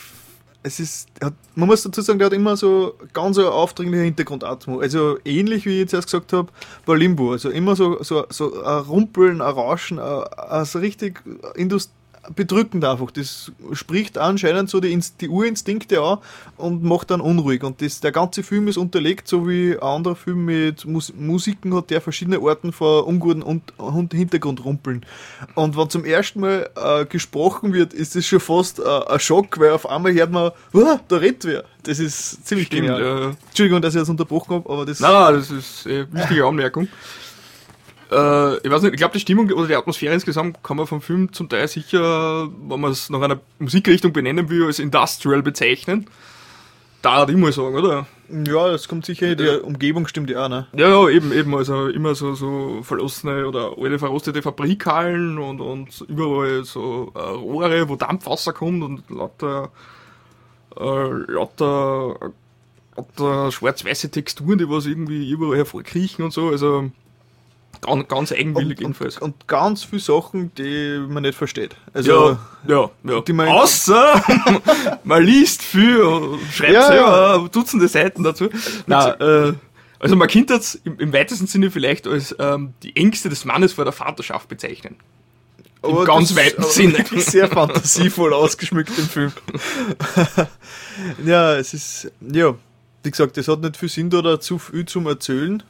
es 0.64 0.80
ist, 0.80 1.10
hat, 1.22 1.34
man 1.56 1.68
muss 1.68 1.84
dazu 1.84 2.00
sagen, 2.00 2.18
der 2.18 2.28
hat 2.28 2.34
immer 2.34 2.56
so 2.56 2.96
ganz 3.12 3.38
ein 3.38 3.44
aufdringlicher 3.44 4.06
Hintergrundatmo. 4.06 4.80
Also 4.80 5.18
ähnlich 5.26 5.66
wie 5.66 5.72
ich 5.72 5.80
jetzt 5.80 5.94
erst 5.94 6.08
gesagt 6.08 6.32
habe 6.32 6.48
bei 6.86 6.96
Limbo. 6.96 7.34
Also 7.34 7.50
immer 7.50 7.76
so, 7.76 8.02
so, 8.04 8.26
so 8.30 8.64
ein 8.64 8.84
Rumpeln, 8.84 9.42
ein 9.42 9.54
Rauschen, 9.54 10.00
ein, 10.00 10.24
ein 10.24 10.64
so 10.64 10.80
richtig 10.80 11.22
Indust 11.56 11.92
bedrückend 12.36 12.84
einfach. 12.86 13.12
Das 13.12 13.52
spricht 13.74 14.18
anscheinend 14.18 14.70
so 14.70 14.80
die, 14.80 14.96
Inst- 14.96 15.16
die 15.22 15.30
Urinstinkte 15.30 16.02
an 16.02 16.20
und 16.58 16.84
macht 16.84 17.12
dann 17.12 17.22
unruhig. 17.22 17.64
Und 17.64 17.82
das, 17.82 18.00
der 18.00 18.12
ganze 18.12 18.44
Film 18.44 18.68
ist 18.68 18.78
unterlegt, 18.78 19.28
so 19.28 19.48
wie 19.48 19.74
ein 19.74 19.80
anderer 19.82 20.16
Film 20.16 20.46
mit 20.46 20.86
Mus 20.86 21.14
Musiken 21.18 21.74
hat, 21.76 21.90
der 21.90 22.02
verschiedene 22.02 22.40
Arten 22.40 22.72
von 22.72 23.04
unguten 23.04 23.42
und, 23.44 23.78
und 23.78 24.14
Hintergrund 24.14 24.64
rumpeln. 24.66 25.06
Und 25.56 25.78
wenn 25.78 25.90
zum 25.90 26.06
ersten 26.06 26.40
Mal 26.42 26.70
äh, 26.76 27.06
gesprochen 27.06 27.74
wird, 27.74 27.94
ist 27.94 28.16
es 28.16 28.26
schon 28.26 28.40
fast 28.40 28.80
äh, 28.80 28.84
ein 28.84 29.20
Schock, 29.20 29.60
weil 29.60 29.72
auf 29.72 29.88
einmal 29.90 30.14
hört 30.14 30.32
man, 30.32 30.52
"Uah, 30.74 31.00
da 31.08 31.18
redet 31.18 31.46
wer. 31.46 31.64
Das 31.84 32.00
ist 32.00 32.48
ziemlich 32.48 32.68
Stimmt, 32.68 32.88
genial. 32.88 33.02
ja. 33.02 33.32
Entschuldigung, 33.50 33.82
dass 33.82 33.94
ich 33.94 34.02
das 34.02 34.10
unterbrochen 34.10 34.56
habe, 34.56 34.70
aber 34.70 34.86
das. 34.86 35.00
Nein, 35.00 35.12
nein, 35.14 35.34
das 35.36 35.52
ist 35.52 35.86
eine 35.86 36.12
wichtige 36.12 36.46
Anmerkung. 36.46 36.88
Äh, 38.12 38.58
ich 38.58 38.72
weiß 38.72 38.84
nicht, 38.84 38.94
ich 38.94 38.98
glaube, 38.98 39.14
die 39.14 39.20
Stimmung 39.20 39.52
oder 39.52 39.68
die 39.68 39.76
Atmosphäre 39.76 40.14
insgesamt 40.14 40.64
kann 40.64 40.78
man 40.78 40.88
vom 40.88 41.02
Film 41.02 41.34
zum 41.34 41.50
Teil 41.50 41.68
sicher, 41.68 42.48
wenn 42.68 42.80
man 42.80 42.92
es 42.92 43.10
nach 43.10 43.22
einer 43.22 43.40
Musikrichtung 43.60 44.14
benennen 44.14 44.50
will, 44.50 44.66
als 44.66 44.80
Industrial 44.80 45.42
bezeichnen. 45.42 46.08
Da 47.02 47.28
ich 47.28 47.38
mal 47.38 47.52
sagen, 47.52 47.76
oder? 47.76 48.08
Ja, 48.30 48.72
das 48.72 48.88
kommt 48.88 49.06
sicher, 49.06 49.36
die 49.36 49.48
Umgebung 49.48 50.08
stimmt 50.08 50.32
ja 50.32 50.46
auch, 50.46 50.50
ne? 50.50 50.66
Ja, 50.76 50.90
ja, 50.90 51.10
eben, 51.10 51.32
eben, 51.32 51.56
also 51.56 51.88
immer 51.88 52.16
so, 52.16 52.34
so 52.34 52.82
verlassene 52.82 53.48
oder 53.48 53.78
alte 53.78 54.00
verrostete 54.00 54.42
Fabrikhallen 54.42 55.38
und, 55.38 55.62
und 55.62 56.04
überall 56.08 56.64
so 56.64 57.12
äh, 57.14 57.20
Rohre, 57.20 57.88
wo 57.90 57.96
Dampfwasser 57.96 58.54
kommt 58.54 58.84
und 58.84 59.08
lauter, 59.12 59.70
äh, 60.76 61.10
lauter, 61.32 62.32
lauter 62.98 63.52
schwarz-weiße 63.52 64.10
Texturen, 64.10 64.58
die 64.58 64.68
was 64.68 64.88
irgendwie 64.88 65.30
überall 65.30 65.58
hervorkriechen 65.58 66.26
und 66.26 66.32
so, 66.32 66.50
also 66.50 66.90
ganz, 67.82 68.08
ganz 68.08 68.32
eigenwillig 68.32 68.80
jedenfalls. 68.80 69.18
Und 69.18 69.48
ganz 69.48 69.84
viele 69.84 70.02
Sachen, 70.02 70.54
die 70.56 71.00
man 71.08 71.24
nicht 71.24 71.38
versteht. 71.38 71.76
Also, 71.94 72.38
ja, 72.68 72.90
ja, 73.06 73.14
ja. 73.16 73.22
Die 73.22 73.34
man 73.34 73.48
Außer 73.48 74.24
man 75.04 75.24
liest 75.24 75.62
viel 75.62 76.02
und 76.02 76.40
schreibt 76.54 76.74
Ja, 76.74 76.88
selber 76.88 77.50
Dutzende 77.52 77.88
Seiten 77.88 78.24
dazu. 78.24 78.50
Nein, 78.88 79.20
äh, 79.22 79.54
also 80.00 80.16
man 80.16 80.28
könnte 80.28 80.54
das 80.56 80.76
im, 80.84 81.00
im 81.00 81.14
weitesten 81.14 81.48
Sinne 81.48 81.72
vielleicht 81.72 82.06
als 82.08 82.36
ähm, 82.38 82.74
die 82.84 82.96
Ängste 82.96 83.30
des 83.30 83.46
Mannes 83.46 83.74
vor 83.74 83.86
der 83.86 83.94
Vaterschaft 83.94 84.48
bezeichnen. 84.50 84.96
Im 85.84 85.92
Aber 85.92 86.06
ganz 86.06 86.30
das- 86.30 86.38
weiten 86.38 86.62
aber 86.64 86.72
Sinne. 86.72 86.94
wirklich 86.98 87.26
Sehr 87.26 87.48
fantasievoll 87.48 88.34
ausgeschmückt 88.34 88.92
im 88.98 89.06
Film. 89.08 89.32
ja, 91.26 91.56
es 91.56 91.74
ist, 91.74 92.12
ja, 92.22 92.56
wie 93.04 93.12
gesagt, 93.12 93.38
es 93.38 93.48
hat 93.48 93.62
nicht 93.62 93.78
viel 93.78 93.90
Sinn, 93.90 94.10
da, 94.10 94.22
da 94.22 94.40
zu 94.40 94.58
viel 94.60 94.86
zum 94.86 95.08
Erzählen. 95.08 95.64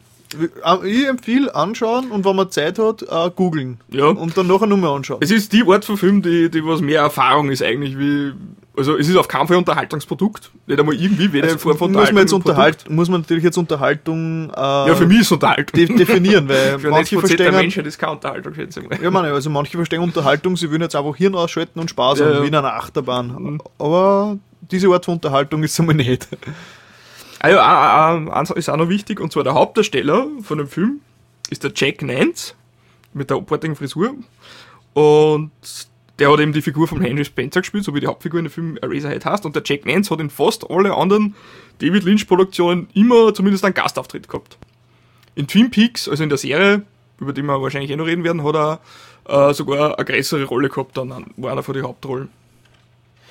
Ich 0.85 1.07
empfehle 1.07 1.53
anschauen 1.53 2.11
und 2.11 2.25
wenn 2.25 2.35
man 2.35 2.49
Zeit 2.51 2.79
hat, 2.79 3.01
äh, 3.03 3.29
googeln. 3.35 3.79
Ja. 3.89 4.07
Und 4.07 4.37
dann 4.37 4.47
nachher 4.47 4.67
nochmal 4.67 4.95
anschauen. 4.95 5.19
Es 5.21 5.31
ist 5.31 5.53
die 5.53 5.63
Art 5.67 5.85
von 5.85 5.97
Film, 5.97 6.21
die, 6.21 6.49
die 6.49 6.65
was 6.65 6.81
mehr 6.81 7.01
Erfahrung 7.01 7.49
ist 7.49 7.61
eigentlich 7.63 7.97
wie. 7.97 8.31
Also 8.77 8.97
es 8.97 9.07
ist 9.07 9.15
auf 9.15 9.29
keinen 9.29 9.47
Fall 9.47 9.55
Unterhaltungsprodukt. 9.55 10.51
Nicht 10.67 10.77
einmal 10.77 10.95
irgendwie 10.95 11.31
weder 11.31 11.49
in 11.49 11.57
Form 11.59 11.77
von 11.77 11.93
muss 11.93 12.11
man 12.11 12.17
jetzt 12.23 12.33
unterhalten, 12.33 12.93
muss 12.93 13.07
man 13.07 13.21
natürlich 13.21 13.45
jetzt 13.45 13.57
Unterhaltung 13.57 14.49
äh, 14.49 14.59
Ja, 14.59 14.95
für 14.95 15.07
mich 15.07 15.21
ist 15.21 15.31
Unterhaltung. 15.31 15.87
de 15.87 15.95
definieren, 15.95 16.49
weil 16.49 16.77
Für 16.79 16.89
manche 16.89 17.15
90% 17.15 17.19
der 17.21 17.27
verstehen, 17.37 17.55
Menschheit 17.55 17.85
ist 17.87 17.97
keine 17.97 18.11
Unterhaltung, 18.13 18.53
schätze 18.53 18.81
ich 18.81 18.89
mal. 18.89 19.01
ja, 19.01 19.09
meine, 19.09 19.31
also 19.31 19.49
manche 19.49 19.77
verstehen 19.77 20.01
Unterhaltung, 20.01 20.57
sie 20.57 20.69
würden 20.69 20.81
jetzt 20.81 20.95
einfach 20.97 21.15
Hirn 21.15 21.35
ausschalten 21.35 21.79
und 21.79 21.89
Spaß 21.89 22.19
Ja, 22.19 22.25
haben, 22.25 22.43
wie 22.43 22.47
in 22.47 22.55
einer 22.55 22.73
Achterbahn. 22.73 23.59
Aber 23.79 24.37
diese 24.71 24.89
Art 24.89 25.05
von 25.05 25.13
Unterhaltung 25.13 25.63
ist 25.63 25.79
einmal 25.79 25.95
nicht. 25.95 26.27
Ah 27.39 27.49
ja, 27.49 27.59
ah, 27.59 28.13
ah, 28.13 28.39
eins 28.39 28.49
ist 28.51 28.69
auch 28.69 28.77
noch 28.77 28.89
wichtig, 28.89 29.19
und 29.19 29.31
zwar 29.31 29.43
der 29.43 29.53
Hauptdarsteller 29.53 30.27
von 30.41 30.57
dem 30.57 30.67
Film 30.67 31.01
ist 31.49 31.63
der 31.63 31.71
Jack 31.75 32.01
Nance 32.01 32.53
mit 33.13 33.29
der 33.29 33.37
abartigen 33.37 33.75
Frisur. 33.75 34.15
Und 34.93 35.51
der 36.19 36.31
hat 36.31 36.39
eben 36.39 36.53
die 36.53 36.61
Figur 36.61 36.87
von 36.87 37.01
Henry 37.01 37.25
Spencer 37.25 37.61
gespielt, 37.61 37.83
so 37.83 37.93
wie 37.93 37.99
die 37.99 38.07
Hauptfigur 38.07 38.39
in 38.39 38.45
dem 38.45 38.51
Film 38.51 38.77
Eraserhead 38.77 39.25
heißt. 39.25 39.45
Und 39.45 39.55
der 39.55 39.63
Jack 39.65 39.85
Nance 39.85 40.09
hat 40.09 40.19
in 40.21 40.29
fast 40.29 40.69
alle 40.69 40.93
anderen 40.93 41.35
David 41.79 42.03
Lynch-Produktionen 42.03 42.87
immer 42.93 43.33
zumindest 43.33 43.65
einen 43.65 43.73
Gastauftritt 43.73 44.29
gehabt. 44.29 44.57
In 45.35 45.47
Twin 45.47 45.69
Peaks, 45.69 46.07
also 46.07 46.23
in 46.23 46.29
der 46.29 46.37
Serie, 46.37 46.83
über 47.19 47.33
die 47.33 47.41
wir 47.41 47.61
wahrscheinlich 47.61 47.91
eh 47.91 47.97
noch 47.97 48.05
reden 48.05 48.23
werden, 48.23 48.43
hat 48.43 48.55
er 48.55 49.49
äh, 49.49 49.53
sogar 49.53 49.97
eine 49.97 50.05
größere 50.05 50.45
Rolle 50.45 50.69
gehabt, 50.69 50.95
dann 50.95 51.25
war 51.35 51.51
einer 51.51 51.63
von 51.63 51.73
den 51.73 51.83
Hauptrollen. 51.83 52.29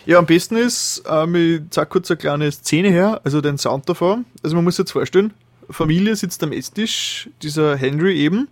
Ja, 0.07 0.19
am 0.19 0.27
besten 0.27 0.57
ist, 0.57 1.03
ähm, 1.09 1.35
ich 1.35 1.63
zeig 1.71 1.89
kurz 1.89 2.11
eine 2.11 2.19
kleine 2.19 2.53
Szene 2.53 2.89
her, 2.91 3.21
also 3.25 3.41
den 3.41 3.57
Sound 3.59 3.89
davon. 3.89 4.27
Also 4.43 4.55
man 4.55 4.65
muss 4.65 4.77
sich 4.77 4.83
jetzt 4.85 4.93
vorstellen, 4.93 5.33
Familie 5.71 6.15
sitzt 6.15 6.43
am 6.43 6.53
Esstisch, 6.53 7.31
dieser 7.43 7.77
Henry 7.77 8.19
eben, 8.19 8.49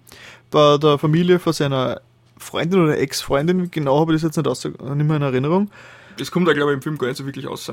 bei 0.50 0.78
der 0.78 0.96
Familie 0.98 1.38
von 1.38 1.52
seiner 1.52 2.00
Freundin 2.38 2.80
oder 2.82 2.98
Ex-Freundin, 2.98 3.70
genau 3.70 4.00
habe 4.00 4.14
ich 4.14 4.22
das 4.22 4.28
jetzt 4.28 4.36
nicht, 4.36 4.48
aus, 4.48 4.64
nicht 4.64 4.78
mehr 4.80 5.16
in 5.16 5.22
Erinnerung. 5.22 5.70
Das 6.16 6.30
kommt 6.30 6.48
da, 6.48 6.52
glaube 6.54 6.72
ich, 6.72 6.76
im 6.76 6.82
Film 6.82 6.96
gar 6.98 7.08
nicht 7.08 7.16
so 7.18 7.26
wirklich 7.26 7.46
raus. 7.46 7.70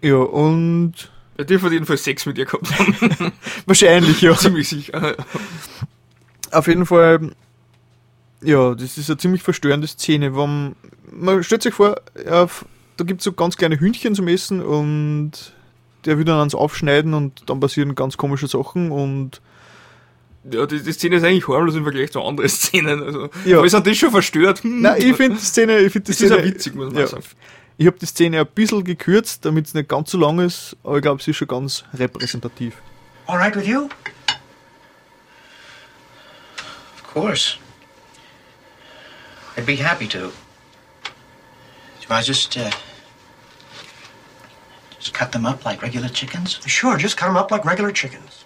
Ja, 0.00 0.14
und 0.16 0.94
Er 1.36 1.44
dürfte 1.44 1.70
jedenfalls 1.72 2.04
Sex 2.04 2.24
mit 2.24 2.38
ihr 2.38 2.44
gehabt 2.46 2.70
haben. 2.78 3.32
wahrscheinlich, 3.66 4.20
ja. 4.20 4.34
Ziemlich 4.36 4.68
sicher. 4.68 5.16
Auf 6.52 6.66
jeden 6.68 6.86
Fall, 6.86 7.32
ja, 8.42 8.74
das 8.74 8.96
ist 8.96 9.10
eine 9.10 9.18
ziemlich 9.18 9.42
verstörende 9.42 9.86
Szene. 9.88 10.34
Wenn, 10.36 10.76
man 11.12 11.42
stellt 11.42 11.62
sich 11.62 11.74
vor, 11.74 11.96
ja, 12.24 12.44
f- 12.44 12.64
da 12.98 13.04
gibt 13.04 13.20
es 13.20 13.24
so 13.24 13.32
ganz 13.32 13.56
kleine 13.56 13.78
Hühnchen 13.80 14.14
zum 14.14 14.28
Essen 14.28 14.60
und 14.60 15.32
der 16.04 16.18
will 16.18 16.24
dann 16.24 16.38
ans 16.38 16.54
Aufschneiden 16.54 17.14
und 17.14 17.48
dann 17.48 17.60
passieren 17.60 17.94
ganz 17.94 18.16
komische 18.16 18.46
Sachen 18.48 18.90
und 18.90 19.40
Ja, 20.50 20.66
die, 20.66 20.80
die 20.82 20.92
Szene 20.92 21.16
ist 21.16 21.24
eigentlich 21.24 21.48
harmlos 21.48 21.74
im 21.76 21.84
Vergleich 21.84 22.12
zu 22.12 22.22
anderen 22.22 22.48
Szenen. 22.50 23.02
Also, 23.02 23.30
Ja. 23.44 23.58
ja. 23.58 23.64
ist 23.64 23.72
das 23.74 23.96
schon 23.96 24.10
verstört? 24.10 24.62
Hm. 24.62 24.82
Nein, 24.82 25.00
ich 25.02 25.16
finde 25.16 25.36
die 25.38 25.44
Szene, 25.44 25.78
ich 25.78 25.92
finde 25.92 26.06
die 26.06 26.12
Das 26.12 26.20
ist 26.20 26.28
Szene 26.28 26.40
ja 26.40 26.44
witzig, 26.44 26.74
muss 26.74 26.92
man 26.92 27.00
ja. 27.02 27.06
sagen. 27.06 27.24
Ich 27.80 27.86
habe 27.86 27.96
die 27.98 28.06
Szene 28.06 28.40
ein 28.40 28.46
bisschen 28.54 28.82
gekürzt, 28.82 29.44
damit 29.44 29.66
es 29.66 29.74
nicht 29.74 29.88
ganz 29.88 30.10
so 30.10 30.18
lang 30.18 30.40
ist, 30.40 30.76
aber 30.82 30.96
ich 30.96 31.02
glaube, 31.02 31.22
sie 31.22 31.30
ist 31.30 31.36
schon 31.36 31.46
ganz 31.48 31.84
repräsentativ. 31.94 32.74
All 33.26 33.36
right 33.38 33.54
with 33.54 33.66
you? 33.66 33.88
Of 36.96 37.14
course. 37.14 37.56
I'd 39.56 39.64
be 39.66 39.76
happy 39.76 40.08
to. 40.08 40.18
Do 42.08 42.14
I 42.14 42.22
just, 42.22 42.56
uh, 42.56 42.70
just 44.98 45.14
cut 45.14 45.32
them 45.32 45.46
up 45.46 45.64
like 45.64 45.82
regular 45.82 46.08
chickens? 46.08 46.58
Sure, 46.66 46.96
just 46.96 47.16
cut 47.16 47.26
them 47.26 47.36
up 47.36 47.50
like 47.50 47.64
regular 47.64 47.92
chickens. 47.92 48.37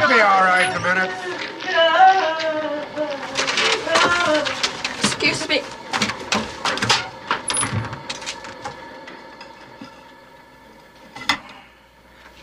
You'll 0.00 0.08
be 0.08 0.20
all 0.20 0.42
right 0.42 0.68
in 0.70 0.76
a 0.76 0.80
minute. 0.80 1.10
Excuse 5.02 5.48
me. 5.48 5.62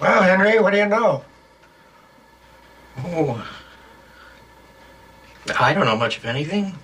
Well, 0.02 0.22
Henry, 0.22 0.60
what 0.60 0.72
do 0.72 0.78
you 0.78 0.86
know? 0.86 1.24
Oh. 2.98 3.48
I 5.60 5.74
don't 5.74 5.86
know 5.86 5.96
much 5.96 6.18
of 6.18 6.26
anything. 6.26 6.76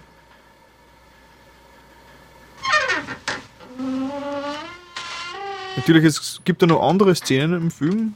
Natürlich, 5.76 6.04
es 6.04 6.42
gibt 6.44 6.62
ja 6.62 6.68
noch 6.68 6.82
andere 6.82 7.16
Szenen 7.16 7.54
im 7.54 7.72
Film. 7.72 8.14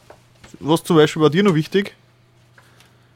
Was 0.60 0.84
zum 0.84 0.95
Beispiel 0.95 1.22
war 1.22 1.30
dir 1.30 1.44
noch 1.44 1.56
wichtig? 1.56 1.95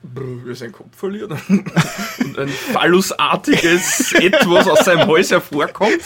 Wie 0.01 0.49
er 0.49 0.55
seinen 0.55 0.71
Kopf 0.71 0.95
verliert 0.95 1.29
und 1.49 2.39
ein 2.39 2.47
phallusartiges 2.47 4.13
Etwas 4.13 4.69
aus 4.69 4.85
seinem 4.85 5.09
Hals 5.09 5.29
hervorkommt. 5.29 5.99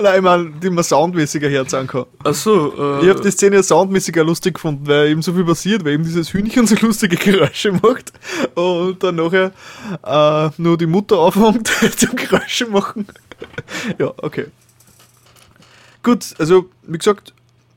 Nein, 0.00 0.16
ich 0.16 0.22
meine, 0.22 0.50
die 0.62 0.70
man 0.70 0.82
soundmäßiger 0.82 1.50
herzahlen 1.50 1.86
kann. 1.88 2.06
Achso, 2.24 3.00
äh, 3.00 3.04
Ich 3.04 3.10
habe 3.10 3.20
die 3.20 3.30
Szene 3.30 3.62
soundmäßiger 3.62 4.24
lustig 4.24 4.54
gefunden, 4.54 4.86
weil 4.86 5.08
eben 5.08 5.20
so 5.20 5.34
viel 5.34 5.44
passiert, 5.44 5.84
weil 5.84 5.92
eben 5.92 6.04
dieses 6.04 6.32
Hühnchen 6.32 6.66
so 6.66 6.74
lustige 6.76 7.16
Geräusche 7.16 7.72
macht 7.72 8.14
und 8.54 9.02
dann 9.04 9.16
nachher 9.16 9.52
äh, 10.02 10.50
nur 10.56 10.78
die 10.78 10.86
Mutter 10.86 11.18
aufhängt 11.18 11.68
zum 11.98 12.16
Geräusche 12.16 12.66
machen. 12.66 13.06
ja, 13.98 14.10
okay. 14.16 14.46
Gut, 16.02 16.34
also 16.38 16.70
wie 16.84 16.96
gesagt, 16.98 17.34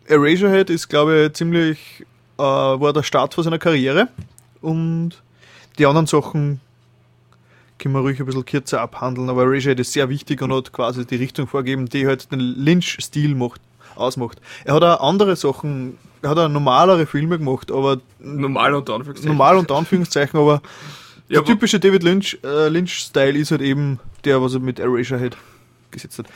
Eraserhead 0.07 0.69
ist, 0.69 0.88
glaube 0.88 1.26
ich, 1.26 1.34
ziemlich, 1.34 2.06
äh, 2.38 2.41
war 2.41 2.94
der 2.94 3.03
Start 3.03 3.34
von 3.34 3.44
seiner 3.44 3.60
Karriere 3.60 4.10
und 4.61 5.11
die 5.77 5.86
anderen 5.86 6.07
Sachen 6.07 6.61
können 7.77 7.94
wir 7.94 8.02
ruhig 8.02 8.19
ein 8.19 8.26
bisschen 8.26 8.45
kürzer 8.45 8.82
abhandeln, 8.82 9.30
aber 9.30 9.44
Eraserhead 9.44 9.80
ist 9.80 9.94
sehr 9.94 10.10
wichtig 10.10 10.41
und 10.41 10.53
hat 10.53 10.72
quasi 10.72 11.06
die 11.06 11.18
Richtung 11.18 11.48
vorgegeben, 11.48 11.88
die 11.88 12.07
halt 12.07 12.32
den 12.32 12.40
Lynch-Stil 12.40 13.36
macht, 13.36 13.61
ausmacht. 13.95 14.40
Er 14.64 14.76
hat 14.76 14.84
auch 14.84 15.02
andere 15.02 15.36
Sachen, 15.36 15.98
er 16.22 16.30
hat 16.30 16.38
auch 16.38 16.48
normalere 16.48 17.06
Filme 17.06 17.38
gemacht, 17.38 17.72
aber 17.72 17.99
normal 18.19 18.73
unter 18.73 18.94
Anführungszeichen. 18.94 19.38
normal 19.38 19.57
unter 19.57 19.76
Anführungszeichen, 19.76 20.40
aber 20.40 20.61
Ja, 21.27 21.41
der 21.41 21.45
typische 21.45 21.80
David 21.80 22.03
Lynch, 22.03 22.38
äh, 22.44 22.69
Lynch-Style 22.69 23.38
ist 23.38 23.49
halt 23.49 23.61
eben 23.61 23.99
der, 24.26 24.41
was 24.41 24.53
er 24.53 24.60
mit 24.60 24.77
Eraserhead 24.77 25.36
gesetzt 25.90 26.19
hat. 26.19 26.27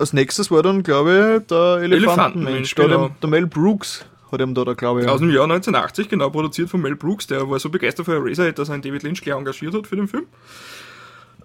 Als 0.00 0.14
nächstes 0.14 0.50
war 0.50 0.62
dann, 0.62 0.82
glaube 0.82 1.40
ich, 1.42 1.46
der 1.48 1.82
Elefantenmensch. 1.82 1.92
Elefantenmensch, 1.92 2.74
genau. 2.74 3.06
ihm 3.08 3.12
der 3.20 3.28
Mel 3.28 3.46
Brooks 3.46 4.06
hat 4.32 4.40
ihm 4.40 4.54
da, 4.54 4.64
da 4.64 4.72
glaube 4.72 5.02
ich. 5.02 5.08
Aus 5.08 5.20
dem 5.20 5.28
Jahr 5.28 5.44
1980, 5.44 6.08
genau, 6.08 6.30
produziert 6.30 6.70
von 6.70 6.80
Mel 6.80 6.96
Brooks, 6.96 7.26
der 7.26 7.50
war 7.50 7.58
so 7.58 7.68
begeistert 7.68 8.06
von 8.06 8.14
Eraserhead, 8.14 8.58
dass 8.58 8.70
er 8.70 8.74
einen 8.74 8.82
David 8.82 9.02
Lynch 9.02 9.20
gleich 9.20 9.36
engagiert 9.36 9.74
hat 9.74 9.86
für 9.86 9.96
den 9.96 10.08
Film. 10.08 10.24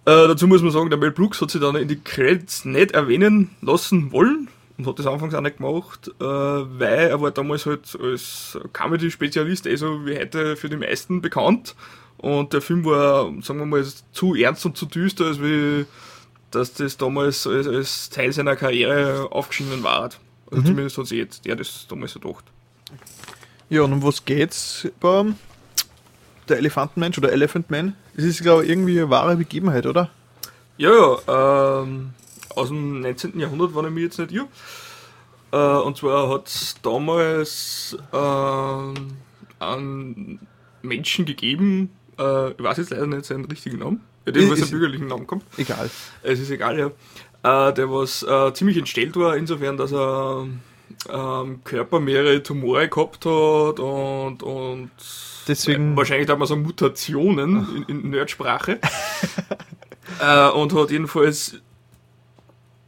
Äh, 0.05 0.29
dazu 0.29 0.47
muss 0.47 0.61
man 0.61 0.71
sagen, 0.71 0.89
der 0.89 0.97
Mel 0.97 1.11
Brooks 1.11 1.41
hat 1.41 1.51
sich 1.51 1.59
dann 1.59 1.75
in 1.75 1.89
die 1.89 1.99
Credits 1.99 2.63
nicht 2.63 2.91
erwähnen 2.91 3.49
lassen 3.59 4.13
wollen 4.13 4.47
und 4.77 4.87
hat 4.87 4.99
das 4.99 5.07
anfangs 5.07 5.33
auch 5.33 5.41
nicht 5.41 5.57
gemacht, 5.57 6.07
äh, 6.21 6.23
weil 6.23 7.09
er 7.09 7.19
war 7.19 7.31
damals 7.31 7.65
halt 7.65 7.97
als 8.01 8.57
Comedy-Spezialist, 8.71 9.67
eh 9.67 9.75
so 9.75 10.05
wie 10.05 10.17
heute 10.17 10.55
für 10.55 10.69
die 10.69 10.77
meisten 10.77 11.21
bekannt. 11.21 11.75
Und 12.15 12.53
der 12.53 12.61
Film 12.61 12.85
war, 12.85 13.33
sagen 13.41 13.59
wir 13.59 13.65
mal, 13.65 13.85
zu 14.13 14.33
ernst 14.33 14.65
und 14.65 14.77
zu 14.77 14.85
düster, 14.85 15.25
als 15.25 15.41
wie 15.41 15.85
dass 16.55 16.73
das 16.73 16.97
damals 16.97 17.45
als, 17.47 17.67
als 17.67 18.09
Teil 18.09 18.31
seiner 18.33 18.55
Karriere 18.55 19.27
aufgeschienen 19.31 19.83
war. 19.83 20.03
Also 20.03 20.61
Mhm. 20.61 20.65
zumindest 20.65 20.97
hat 20.97 21.07
sich 21.07 21.17
jetzt 21.19 21.45
der 21.45 21.55
das 21.55 21.85
damals 21.87 22.13
so 22.13 22.19
gedacht. 22.19 22.45
Ja, 23.69 23.81
und 23.81 23.93
um 23.93 24.03
was 24.03 24.23
geht's 24.25 24.87
bei 24.99 25.25
der 26.47 26.57
Elefantenmensch 26.57 27.17
oder 27.17 27.31
Elephant 27.31 27.69
Man? 27.71 27.95
Das 28.15 28.23
ist, 28.25 28.41
glaube 28.41 28.63
ich, 28.63 28.69
irgendwie 28.69 28.99
eine 28.99 29.09
wahre 29.09 29.35
Begebenheit, 29.35 29.85
oder? 29.85 30.09
Ja, 30.77 30.91
ja, 31.27 31.81
ähm, 31.81 32.13
aus 32.55 32.67
dem 32.69 33.01
19. 33.01 33.39
Jahrhundert, 33.39 33.75
wenn 33.75 33.85
ich 33.85 33.91
mich 33.91 34.03
jetzt 34.03 34.19
nicht 34.19 34.31
irre. 34.31 34.47
Äh, 35.51 35.81
und 35.83 35.97
zwar 35.97 36.29
hat 36.29 36.47
es 36.47 36.75
damals 36.81 37.97
ähm, 38.13 38.93
einen 39.59 40.39
Menschen 40.81 41.25
gegeben, 41.25 41.89
äh, 42.19 42.51
ich 42.51 42.61
weiß 42.63 42.77
jetzt 42.77 42.91
leider 42.91 43.07
nicht 43.07 43.25
seinen 43.25 43.45
richtigen 43.45 43.79
Namen, 43.79 44.01
ja, 44.25 44.31
dem, 44.31 44.49
was 44.49 44.59
Ist- 44.59 44.69
seinen 44.69 44.79
bürgerlichen 44.79 45.07
Namen 45.07 45.27
kommt. 45.27 45.43
Egal. 45.57 45.89
Es 46.23 46.39
ist 46.39 46.49
egal, 46.51 46.77
ja. 46.79 46.87
Äh, 46.87 47.73
der 47.73 47.91
was 47.91 48.23
äh, 48.23 48.53
ziemlich 48.53 48.77
entstellt 48.77 49.15
war, 49.15 49.37
insofern, 49.37 49.77
dass 49.77 49.91
er 49.91 50.47
ähm, 51.09 51.63
Körper 51.63 51.99
mehrere 51.99 52.41
Tumore 52.41 52.87
gehabt 52.89 53.25
hat 53.25 53.79
und, 53.79 54.41
und 54.43 54.89
Deswegen- 55.47 55.95
wahrscheinlich 55.95 56.27
hat 56.29 56.39
man 56.39 56.47
so 56.47 56.55
Mutationen 56.55 57.85
in, 57.87 58.01
in 58.03 58.09
Nerdsprache. 58.09 58.79
äh, 60.21 60.49
und 60.49 60.73
hat 60.73 60.89
jedenfalls 60.91 61.57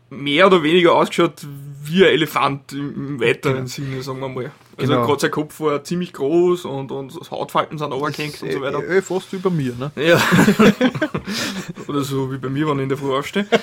mehr 0.10 0.48
oder 0.48 0.64
weniger 0.64 0.94
ausgeschaut 0.96 1.46
wie 1.84 2.04
ein 2.06 2.12
Elefant 2.14 2.74
im, 2.74 2.96
im 2.96 3.20
weiteren 3.22 3.56
Genau. 3.56 3.68
Sinne, 3.68 4.02
sagen 4.02 4.20
wir 4.22 4.30
mal. 4.30 4.52
Also 4.80 4.94
Genau. 4.94 5.06
gerade 5.08 5.20
sein 5.22 5.32
Kopf 5.32 5.60
war 5.60 5.84
ziemlich 5.84 6.14
groß 6.14 6.66
und, 6.66 6.92
und 6.92 7.14
Hautfalten 7.32 7.78
sind 7.80 7.92
runtergehängt 7.92 8.42
und 8.44 8.52
so 8.52 8.62
weiter. 8.62 8.84
Äh, 8.88 8.98
äh, 8.98 9.02
fast 9.02 9.34
wie 9.34 9.38
bei 9.38 9.50
mir, 9.50 9.74
ne? 9.76 9.92
Ja. 9.96 10.22
Oder 11.88 12.02
so 12.04 12.32
wie 12.32 12.38
bei 12.38 12.50
mir, 12.50 12.68
wenn 12.68 12.78
ich 12.78 12.84
in 12.84 12.90
der 12.90 12.98
Früh 12.98 13.14
aufstehe. 13.16 13.46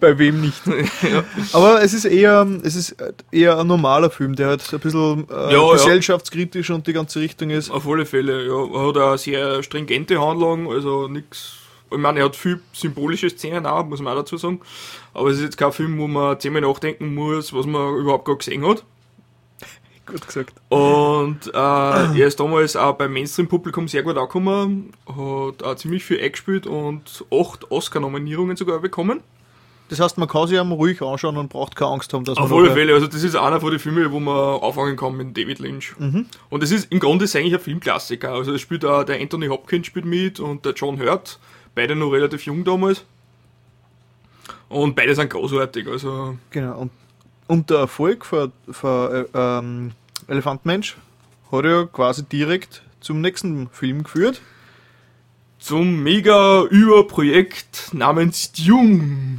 Bei 0.00 0.18
wem 0.18 0.40
nicht? 0.40 0.66
ja. 1.02 1.24
Aber 1.52 1.82
es 1.82 1.94
ist 1.94 2.04
eher, 2.04 2.46
es 2.62 2.74
ist 2.74 2.96
eher 3.30 3.58
ein 3.58 3.66
normaler 3.66 4.10
Film, 4.10 4.34
der 4.34 4.48
halt 4.48 4.72
ein 4.72 4.80
bisschen 4.80 5.26
äh, 5.30 5.52
Ja, 5.52 5.66
ja. 5.66 5.72
gesellschaftskritisch 5.72 6.70
und 6.70 6.86
die 6.86 6.92
ganze 6.92 7.20
Richtung 7.20 7.50
ist. 7.50 7.70
Auf 7.70 7.86
alle 7.88 8.04
Fälle, 8.04 8.46
ja. 8.46 8.54
Er 8.74 8.88
hat 8.88 8.96
eine 8.98 9.18
sehr 9.18 9.62
stringente 9.62 10.20
Handlung, 10.20 10.70
also 10.70 11.08
nichts. 11.08 11.54
Ich 11.90 11.96
meine, 11.98 12.20
er 12.20 12.26
hat 12.26 12.36
viel 12.36 12.60
symbolische 12.72 13.30
Szenen 13.30 13.64
auch, 13.66 13.84
muss 13.86 14.00
man 14.00 14.12
auch 14.14 14.20
dazu 14.20 14.36
sagen. 14.36 14.60
Aber 15.14 15.30
es 15.30 15.36
ist 15.38 15.42
jetzt 15.44 15.56
kein 15.58 15.72
Film, 15.72 15.98
wo 15.98 16.06
man 16.06 16.38
zehnmal 16.38 16.62
nachdenken 16.62 17.14
muss, 17.14 17.52
was 17.54 17.64
man 17.66 17.94
überhaupt 17.96 18.26
gar 18.26 18.36
gesehen 18.36 18.66
hat. 18.66 18.84
Gut 20.08 20.26
gesagt. 20.26 20.54
Und 20.70 21.46
äh, 21.52 21.58
er 21.58 22.26
ist 22.26 22.40
damals 22.40 22.76
auch 22.76 22.94
beim 22.94 23.12
Mainstream-Publikum 23.12 23.88
sehr 23.88 24.02
gut 24.02 24.16
angekommen, 24.16 24.92
hat 25.06 25.62
auch 25.62 25.74
ziemlich 25.76 26.04
viel 26.04 26.20
eingespielt 26.20 26.66
und 26.66 27.24
acht 27.30 27.70
Oscar-Nominierungen 27.70 28.56
sogar 28.56 28.80
bekommen. 28.80 29.20
Das 29.90 30.00
heißt, 30.00 30.18
man 30.18 30.28
kann 30.28 30.46
sich 30.46 30.58
ihm 30.58 30.72
ruhig 30.72 31.00
anschauen 31.00 31.38
und 31.38 31.48
braucht 31.48 31.74
keine 31.74 31.92
Angst 31.92 32.12
haben, 32.12 32.22
dass 32.24 32.36
Auf 32.36 32.50
man 32.50 32.58
alle 32.58 32.68
nachher- 32.68 32.76
Fälle, 32.76 32.94
also 32.94 33.06
das 33.06 33.22
ist 33.22 33.34
einer 33.36 33.58
von 33.60 33.70
den 33.70 33.80
Filmen, 33.80 34.12
wo 34.12 34.20
man 34.20 34.34
auffangen 34.36 34.96
kann 34.96 35.16
mit 35.16 35.34
David 35.36 35.60
Lynch. 35.60 35.94
Mhm. 35.98 36.26
Und 36.50 36.62
es 36.62 36.70
ist 36.70 36.92
im 36.92 37.00
Grunde 37.00 37.24
ist 37.24 37.34
eigentlich 37.36 37.54
ein 37.54 37.60
Filmklassiker. 37.60 38.32
Also 38.32 38.52
es 38.52 38.60
spielt 38.60 38.84
auch 38.84 39.04
der 39.04 39.18
Anthony 39.20 39.46
Hopkins 39.46 39.86
spielt 39.86 40.04
mit 40.04 40.40
und 40.40 40.64
der 40.66 40.74
John 40.74 41.00
Hurt, 41.00 41.38
beide 41.74 41.96
noch 41.96 42.10
relativ 42.10 42.44
jung 42.44 42.64
damals. 42.64 43.04
Und 44.68 44.94
beide 44.94 45.14
sind 45.14 45.30
großartig, 45.30 45.88
also 45.88 46.36
Genau. 46.50 46.80
Und, 46.80 46.90
und 47.48 47.70
der 47.70 47.78
Erfolg 47.78 48.24
von, 48.24 48.52
von 48.70 49.12
äh, 49.12 49.24
ähm, 49.34 49.92
Elefantmensch 50.28 50.96
hat 51.50 51.64
ja 51.64 51.84
quasi 51.86 52.22
direkt 52.22 52.82
zum 53.00 53.20
nächsten 53.20 53.68
Film 53.70 54.04
geführt. 54.04 54.40
zum 55.58 56.02
mega 56.02 56.62
Überprojekt 56.64 57.92
namens 57.92 58.52
Dune. 58.52 59.38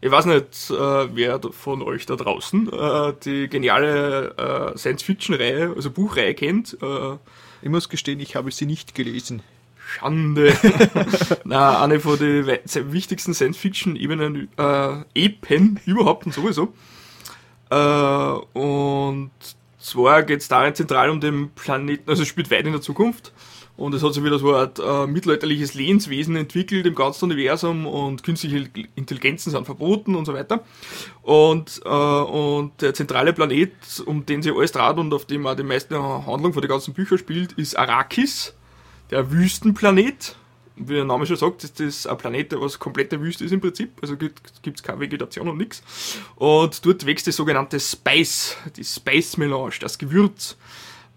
Ich 0.00 0.10
weiß 0.10 0.26
nicht, 0.26 0.70
äh, 0.70 0.74
wer 1.16 1.40
von 1.50 1.82
euch 1.82 2.06
da 2.06 2.14
draußen 2.14 2.70
äh, 2.70 3.14
die 3.24 3.48
geniale 3.48 4.34
äh, 4.36 4.78
Science-Fiction-Reihe, 4.78 5.72
also 5.74 5.90
Buchreihe 5.90 6.34
kennt. 6.34 6.76
Äh, 6.80 7.16
ich 7.62 7.70
muss 7.70 7.88
gestehen, 7.88 8.20
ich 8.20 8.36
habe 8.36 8.50
sie 8.50 8.66
nicht 8.66 8.94
gelesen. 8.94 9.42
Schande. 9.78 10.54
Na, 11.44 11.82
eine 11.82 12.00
von 12.00 12.18
den 12.18 12.46
wichtigsten 12.92 13.32
Science-Fiction-Ebenen, 13.32 14.48
äh, 14.58 15.04
Epen 15.14 15.80
überhaupt 15.86 16.26
und 16.26 16.32
sowieso. 16.34 16.74
Äh, 17.70 18.58
und 18.58 19.30
zwar 19.78 20.22
geht 20.22 20.40
es 20.40 20.48
darin 20.48 20.74
zentral 20.74 21.10
um 21.10 21.20
den 21.20 21.50
Planeten, 21.50 22.08
also 22.08 22.22
es 22.22 22.28
spielt 22.28 22.50
weit 22.50 22.66
in 22.66 22.72
der 22.72 22.80
Zukunft. 22.80 23.32
Und 23.76 23.92
es 23.92 24.04
hat 24.04 24.14
sich 24.14 24.22
wieder 24.22 24.38
so 24.38 24.50
eine 24.50 24.58
Art 24.58 24.78
äh, 24.78 25.06
mittelalterliches 25.10 25.74
Lebenswesen 25.74 26.36
entwickelt 26.36 26.86
im 26.86 26.94
ganzen 26.94 27.24
Universum 27.24 27.86
und 27.86 28.22
künstliche 28.22 28.70
Intelligenzen 28.94 29.50
sind 29.50 29.64
verboten 29.64 30.14
und 30.14 30.26
so 30.26 30.32
weiter. 30.32 30.62
Und, 31.22 31.80
äh, 31.84 31.88
und 31.88 32.80
der 32.80 32.94
zentrale 32.94 33.32
Planet, 33.32 33.72
um 34.06 34.24
den 34.26 34.42
sie 34.42 34.52
alles 34.52 34.70
dreht 34.70 34.96
und 34.96 35.12
auf 35.12 35.24
dem 35.24 35.44
auch 35.46 35.56
die 35.56 35.64
meiste 35.64 36.00
Handlung 36.00 36.52
von 36.52 36.62
den 36.62 36.68
ganzen 36.68 36.94
Büchern 36.94 37.18
spielt, 37.18 37.52
ist 37.54 37.76
Arrakis, 37.76 38.54
der 39.10 39.32
Wüstenplanet. 39.32 40.36
Wie 40.76 40.94
der 40.94 41.04
Name 41.04 41.26
schon 41.26 41.36
sagt, 41.36 41.62
ist 41.64 41.78
das 41.78 42.06
ein 42.06 42.16
Planet, 42.16 42.52
der 42.52 42.60
was 42.60 42.78
komplette 42.78 43.20
Wüste 43.20 43.44
ist 43.44 43.52
im 43.52 43.60
Prinzip. 43.60 43.90
Also 44.02 44.16
gibt 44.16 44.40
es 44.66 44.82
keine 44.82 45.00
Vegetation 45.00 45.48
und 45.48 45.56
nichts. 45.56 45.82
Und 46.36 46.84
dort 46.84 47.06
wächst 47.06 47.26
das 47.26 47.36
sogenannte 47.36 47.78
Spice, 47.78 48.56
die 48.76 48.84
Spice 48.84 49.36
Melange, 49.36 49.74
das 49.80 49.98
Gewürz, 49.98 50.56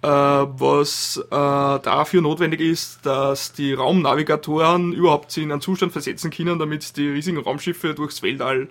äh, 0.04 0.08
was 0.08 1.18
äh, 1.18 1.30
dafür 1.32 2.22
notwendig 2.22 2.62
ist, 2.62 3.06
dass 3.06 3.52
die 3.54 3.74
Raumnavigatoren 3.74 4.94
überhaupt 4.94 5.32
sich 5.32 5.44
in 5.44 5.52
einen 5.52 5.62
Zustand 5.62 5.92
versetzen 5.92 6.30
können, 6.30 6.60
damit 6.60 6.96
die 6.98 7.10
riesigen 7.10 7.40
Raumschiffe 7.40 7.96
durchs 7.96 8.22
Weltall 8.22 8.70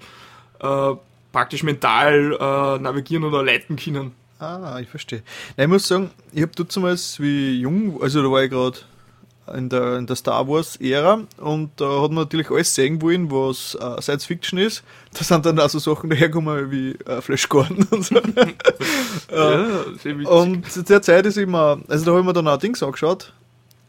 äh, 0.61 0.93
praktisch 1.33 1.65
mental 1.65 2.33
äh, 2.33 2.79
navigieren 2.81 3.25
oder 3.25 3.43
leiten 3.43 3.77
können. 3.77 4.13
Ah, 4.39 4.79
ich 4.81 4.89
verstehe. 4.89 5.23
Nein, 5.57 5.67
ich 5.67 5.73
muss 5.73 5.89
sagen, 5.89 6.11
ich 6.33 6.43
habe 6.43 6.53
damals 6.73 7.19
wie 7.21 7.61
jung, 7.61 8.01
also 8.01 8.23
da 8.23 8.31
war 8.31 8.45
ich 8.45 8.51
gerade 8.51 8.79
in 9.55 9.69
der, 9.69 9.97
in 9.99 10.07
der 10.07 10.17
Star 10.17 10.49
Wars 10.49 10.77
Ära 10.77 11.21
und 11.39 11.71
da 11.77 12.03
hat 12.03 12.11
man 12.11 12.25
natürlich 12.25 12.51
alles 12.51 12.75
sehen 12.75 13.01
wollen, 13.03 13.31
was 13.31 13.77
äh, 13.81 14.01
Science 14.03 14.25
Fiction 14.27 14.59
ist. 14.59 14.83
Da 15.17 15.23
sind 15.25 15.47
dann 15.47 15.59
auch 15.61 15.69
so 15.69 15.79
Sachen 15.79 16.11
dahergekommen 16.11 16.71
wie 16.71 16.93
äh, 17.07 17.21
Flash 17.21 17.49
Gordon 17.49 17.87
und 17.91 18.05
so. 18.05 18.17
Ja, 19.31 19.67
und 20.31 20.71
zu 20.71 20.83
der 20.85 21.03
Zeit 21.03 21.27
ist 21.27 21.37
immer, 21.39 21.79
also 21.89 22.05
da 22.05 22.11
habe 22.13 22.21
ich 22.21 22.27
mir 22.27 22.33
dann 22.33 22.49
auch 22.49 22.59
Dings 22.59 22.83
angeschaut, 22.83 23.33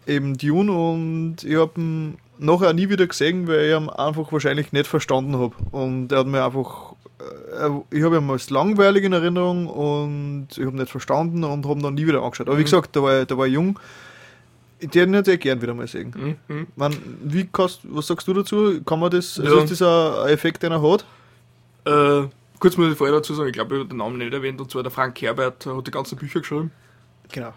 eben 0.06 0.38
Dune 0.38 0.72
und 0.72 1.38
ich 1.44 1.56
habe 1.56 1.80
ihn 1.80 2.18
nachher 2.40 2.74
nie 2.74 2.90
wieder 2.90 3.08
gesehen, 3.08 3.48
weil 3.48 3.66
ich 3.66 3.76
ihn 3.76 3.90
einfach 3.90 4.32
wahrscheinlich 4.32 4.72
nicht 4.72 4.88
verstanden 4.88 5.38
habe. 5.38 5.54
Und 5.72 6.12
er 6.12 6.20
hat 6.20 6.28
mir 6.28 6.44
einfach, 6.46 6.94
äh, 7.20 7.96
ich 7.98 8.04
habe 8.04 8.18
ihn 8.18 8.30
als 8.30 8.50
langweilig 8.50 9.04
in 9.04 9.14
Erinnerung 9.14 9.68
und 9.68 10.48
ich 10.56 10.66
habe 10.66 10.78
nicht 10.78 10.92
verstanden 10.92 11.44
und 11.44 11.66
habe 11.66 11.80
ihn 11.80 11.84
dann 11.84 11.96
nie 11.96 12.06
wieder 12.08 12.22
angeschaut. 12.24 12.48
Aber 12.48 12.58
wie 12.58 12.62
Mhm. 12.62 12.66
gesagt, 12.66 12.96
da 12.96 13.02
war, 13.04 13.22
ich- 13.22 13.28
da 13.28 13.38
war 13.38 13.48
ich 13.48 13.54
jung. 13.54 13.80
Ich 14.80 14.94
hätte 14.94 15.24
sehr 15.26 15.38
gern 15.38 15.62
wieder 15.62 15.74
mal 15.74 15.88
sehen. 15.88 16.38
Mhm. 16.48 16.68
Man, 16.76 16.96
wie 17.24 17.48
kannst, 17.52 17.82
was 17.84 18.08
sagst 18.08 18.28
du 18.28 18.34
dazu? 18.34 18.82
Kann 18.84 19.00
man 19.00 19.10
das, 19.10 19.40
also 19.40 19.58
Ja. 19.58 19.64
ist 19.64 19.82
das 19.82 19.82
ein 19.82 20.30
Effekt, 20.30 20.62
den 20.62 20.72
er 20.72 20.82
hat? 20.82 21.06
Äh, 21.86 22.28
kurz 22.60 22.78
muss 22.78 22.92
ich 22.92 22.98
vorher 22.98 23.16
dazu 23.16 23.34
sagen, 23.34 23.48
ich 23.50 23.54
glaube, 23.54 23.76
ich 23.76 23.80
habe 23.80 23.90
den 23.90 23.98
Namen 23.98 24.18
nicht 24.20 24.34
erwähnt, 24.34 24.62
und 24.62 24.70
zwar 24.70 24.84
der 24.84 24.92
Frank 24.92 25.20
Herbert 25.22 25.66
hat 25.66 25.88
die 25.88 25.92
ganzen 25.92 26.18
Bücher 26.18 26.42
geschrieben. 26.42 26.72
Genau. 27.32 27.54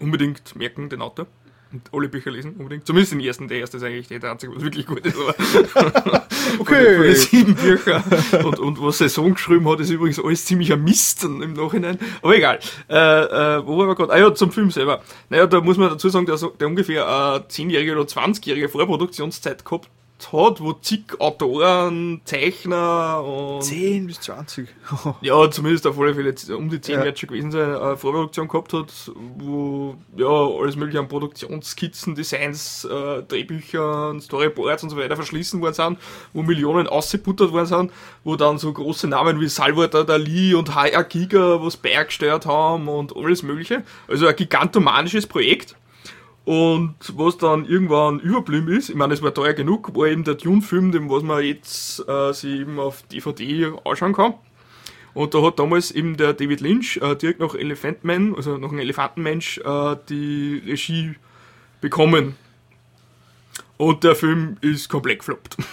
Unbedingt 0.00 0.56
merken, 0.56 0.88
den 0.88 1.00
Autor. 1.00 1.26
Und 1.74 1.90
alle 1.92 2.08
Bücher 2.08 2.30
lesen, 2.30 2.54
unbedingt. 2.56 2.86
Zumindest 2.86 3.12
den 3.14 3.20
ersten, 3.20 3.48
der 3.48 3.58
erste 3.58 3.78
ist 3.78 3.82
eigentlich 3.82 4.06
der 4.06 4.30
einzige, 4.30 4.54
was 4.54 4.62
wirklich 4.62 4.86
gut 4.86 5.04
ist. 5.04 5.16
Aber 5.18 5.34
Okay. 6.60 6.94
Von 6.94 7.02
den 7.02 7.16
sieben 7.16 7.54
Bücher. 7.56 8.04
Und, 8.44 8.60
und 8.60 8.80
was 8.80 8.98
Saison 8.98 9.34
geschrieben 9.34 9.68
hat, 9.68 9.80
ist 9.80 9.90
übrigens 9.90 10.20
alles 10.20 10.44
ziemlich 10.44 10.72
ein 10.72 10.84
Mist 10.84 11.24
im 11.24 11.52
Nachhinein. 11.54 11.98
Aber 12.22 12.36
egal. 12.36 12.60
Äh, 12.88 12.94
äh, 12.94 13.66
wo 13.66 13.76
waren 13.76 13.88
wir 13.88 13.96
gerade? 13.96 14.12
Ah 14.12 14.18
ja, 14.18 14.32
zum 14.32 14.52
Film 14.52 14.70
selber. 14.70 15.02
Naja, 15.30 15.48
da 15.48 15.60
muss 15.60 15.76
man 15.76 15.88
dazu 15.88 16.08
sagen, 16.08 16.26
der, 16.26 16.36
der 16.36 16.68
ungefähr 16.68 17.08
eine 17.08 17.44
10-jährige 17.44 17.92
oder 17.92 18.02
20-jährige 18.02 18.68
Vorproduktionszeit 18.68 19.64
gehabt 19.64 19.88
hat, 20.32 20.60
wo 20.60 20.72
zig 20.72 21.20
Autoren, 21.20 22.20
Zeichner 22.24 23.22
und 23.22 23.62
10 23.62 24.06
bis 24.06 24.20
20. 24.20 24.68
ja, 25.20 25.50
zumindest 25.50 25.86
auf 25.86 25.98
alle 25.98 26.14
Fälle 26.14 26.34
um 26.56 26.70
die 26.70 26.80
10 26.80 26.94
Ja. 26.94 27.04
wird 27.04 27.18
schon 27.18 27.28
gewesen 27.28 27.50
sein, 27.50 27.74
eine 27.74 27.96
Vorproduktion 27.96 28.48
gehabt 28.48 28.72
hat, 28.72 28.92
wo 29.36 29.96
ja 30.16 30.26
alles 30.26 30.76
mögliche 30.76 31.00
an 31.00 31.08
Produktionsskizzen, 31.08 32.14
Designs, 32.14 32.84
äh, 32.84 33.22
Drehbüchern, 33.22 34.20
Storyboards 34.20 34.82
und 34.84 34.90
so 34.90 34.96
weiter 34.96 35.16
verschließen 35.16 35.60
worden 35.60 35.74
sind, 35.74 35.98
wo 36.32 36.42
Millionen 36.42 36.86
ausgebuttert 36.86 37.52
worden 37.52 37.66
sind, 37.66 37.92
wo 38.22 38.36
dann 38.36 38.58
so 38.58 38.72
große 38.72 39.08
Namen 39.08 39.40
wie 39.40 39.48
Salvador 39.48 40.04
Dali 40.04 40.54
und 40.54 40.74
HR 40.74 41.04
Giga 41.04 41.58
was 41.62 41.76
beigesteuert 41.76 42.46
haben 42.46 42.88
und 42.88 43.14
alles 43.16 43.42
mögliche. 43.42 43.82
Also 44.08 44.26
ein 44.26 44.36
gigantomanisches 44.36 45.26
Projekt. 45.26 45.76
Und 46.44 46.96
was 47.14 47.38
dann 47.38 47.64
irgendwann 47.64 48.20
überblieben 48.20 48.68
ist, 48.68 48.90
ich 48.90 48.96
meine, 48.96 49.14
es 49.14 49.22
war 49.22 49.32
teuer 49.32 49.54
genug, 49.54 49.96
war 49.96 50.08
eben 50.08 50.24
der 50.24 50.34
Dune-Film, 50.34 50.92
den 50.92 51.08
was 51.08 51.22
man 51.22 51.42
jetzt 51.42 52.06
äh, 52.06 52.32
sich 52.32 52.60
eben 52.60 52.78
auf 52.78 53.02
DVD 53.04 53.72
anschauen 53.84 54.12
kann. 54.12 54.34
Und 55.14 55.32
da 55.32 55.42
hat 55.42 55.58
damals 55.58 55.90
eben 55.90 56.16
der 56.16 56.34
David 56.34 56.60
Lynch 56.60 56.98
äh, 56.98 57.14
direkt 57.14 57.40
nach 57.40 57.54
Elephant 57.54 58.04
Man, 58.04 58.34
also 58.34 58.58
nach 58.58 58.68
einem 58.68 58.80
Elefantenmensch, 58.80 59.58
äh, 59.58 59.96
die 60.08 60.62
Regie 60.66 61.14
bekommen. 61.80 62.36
Und 63.76 64.04
der 64.04 64.14
Film 64.14 64.56
ist 64.60 64.88
komplett 64.88 65.20
gefloppt. 65.20 65.56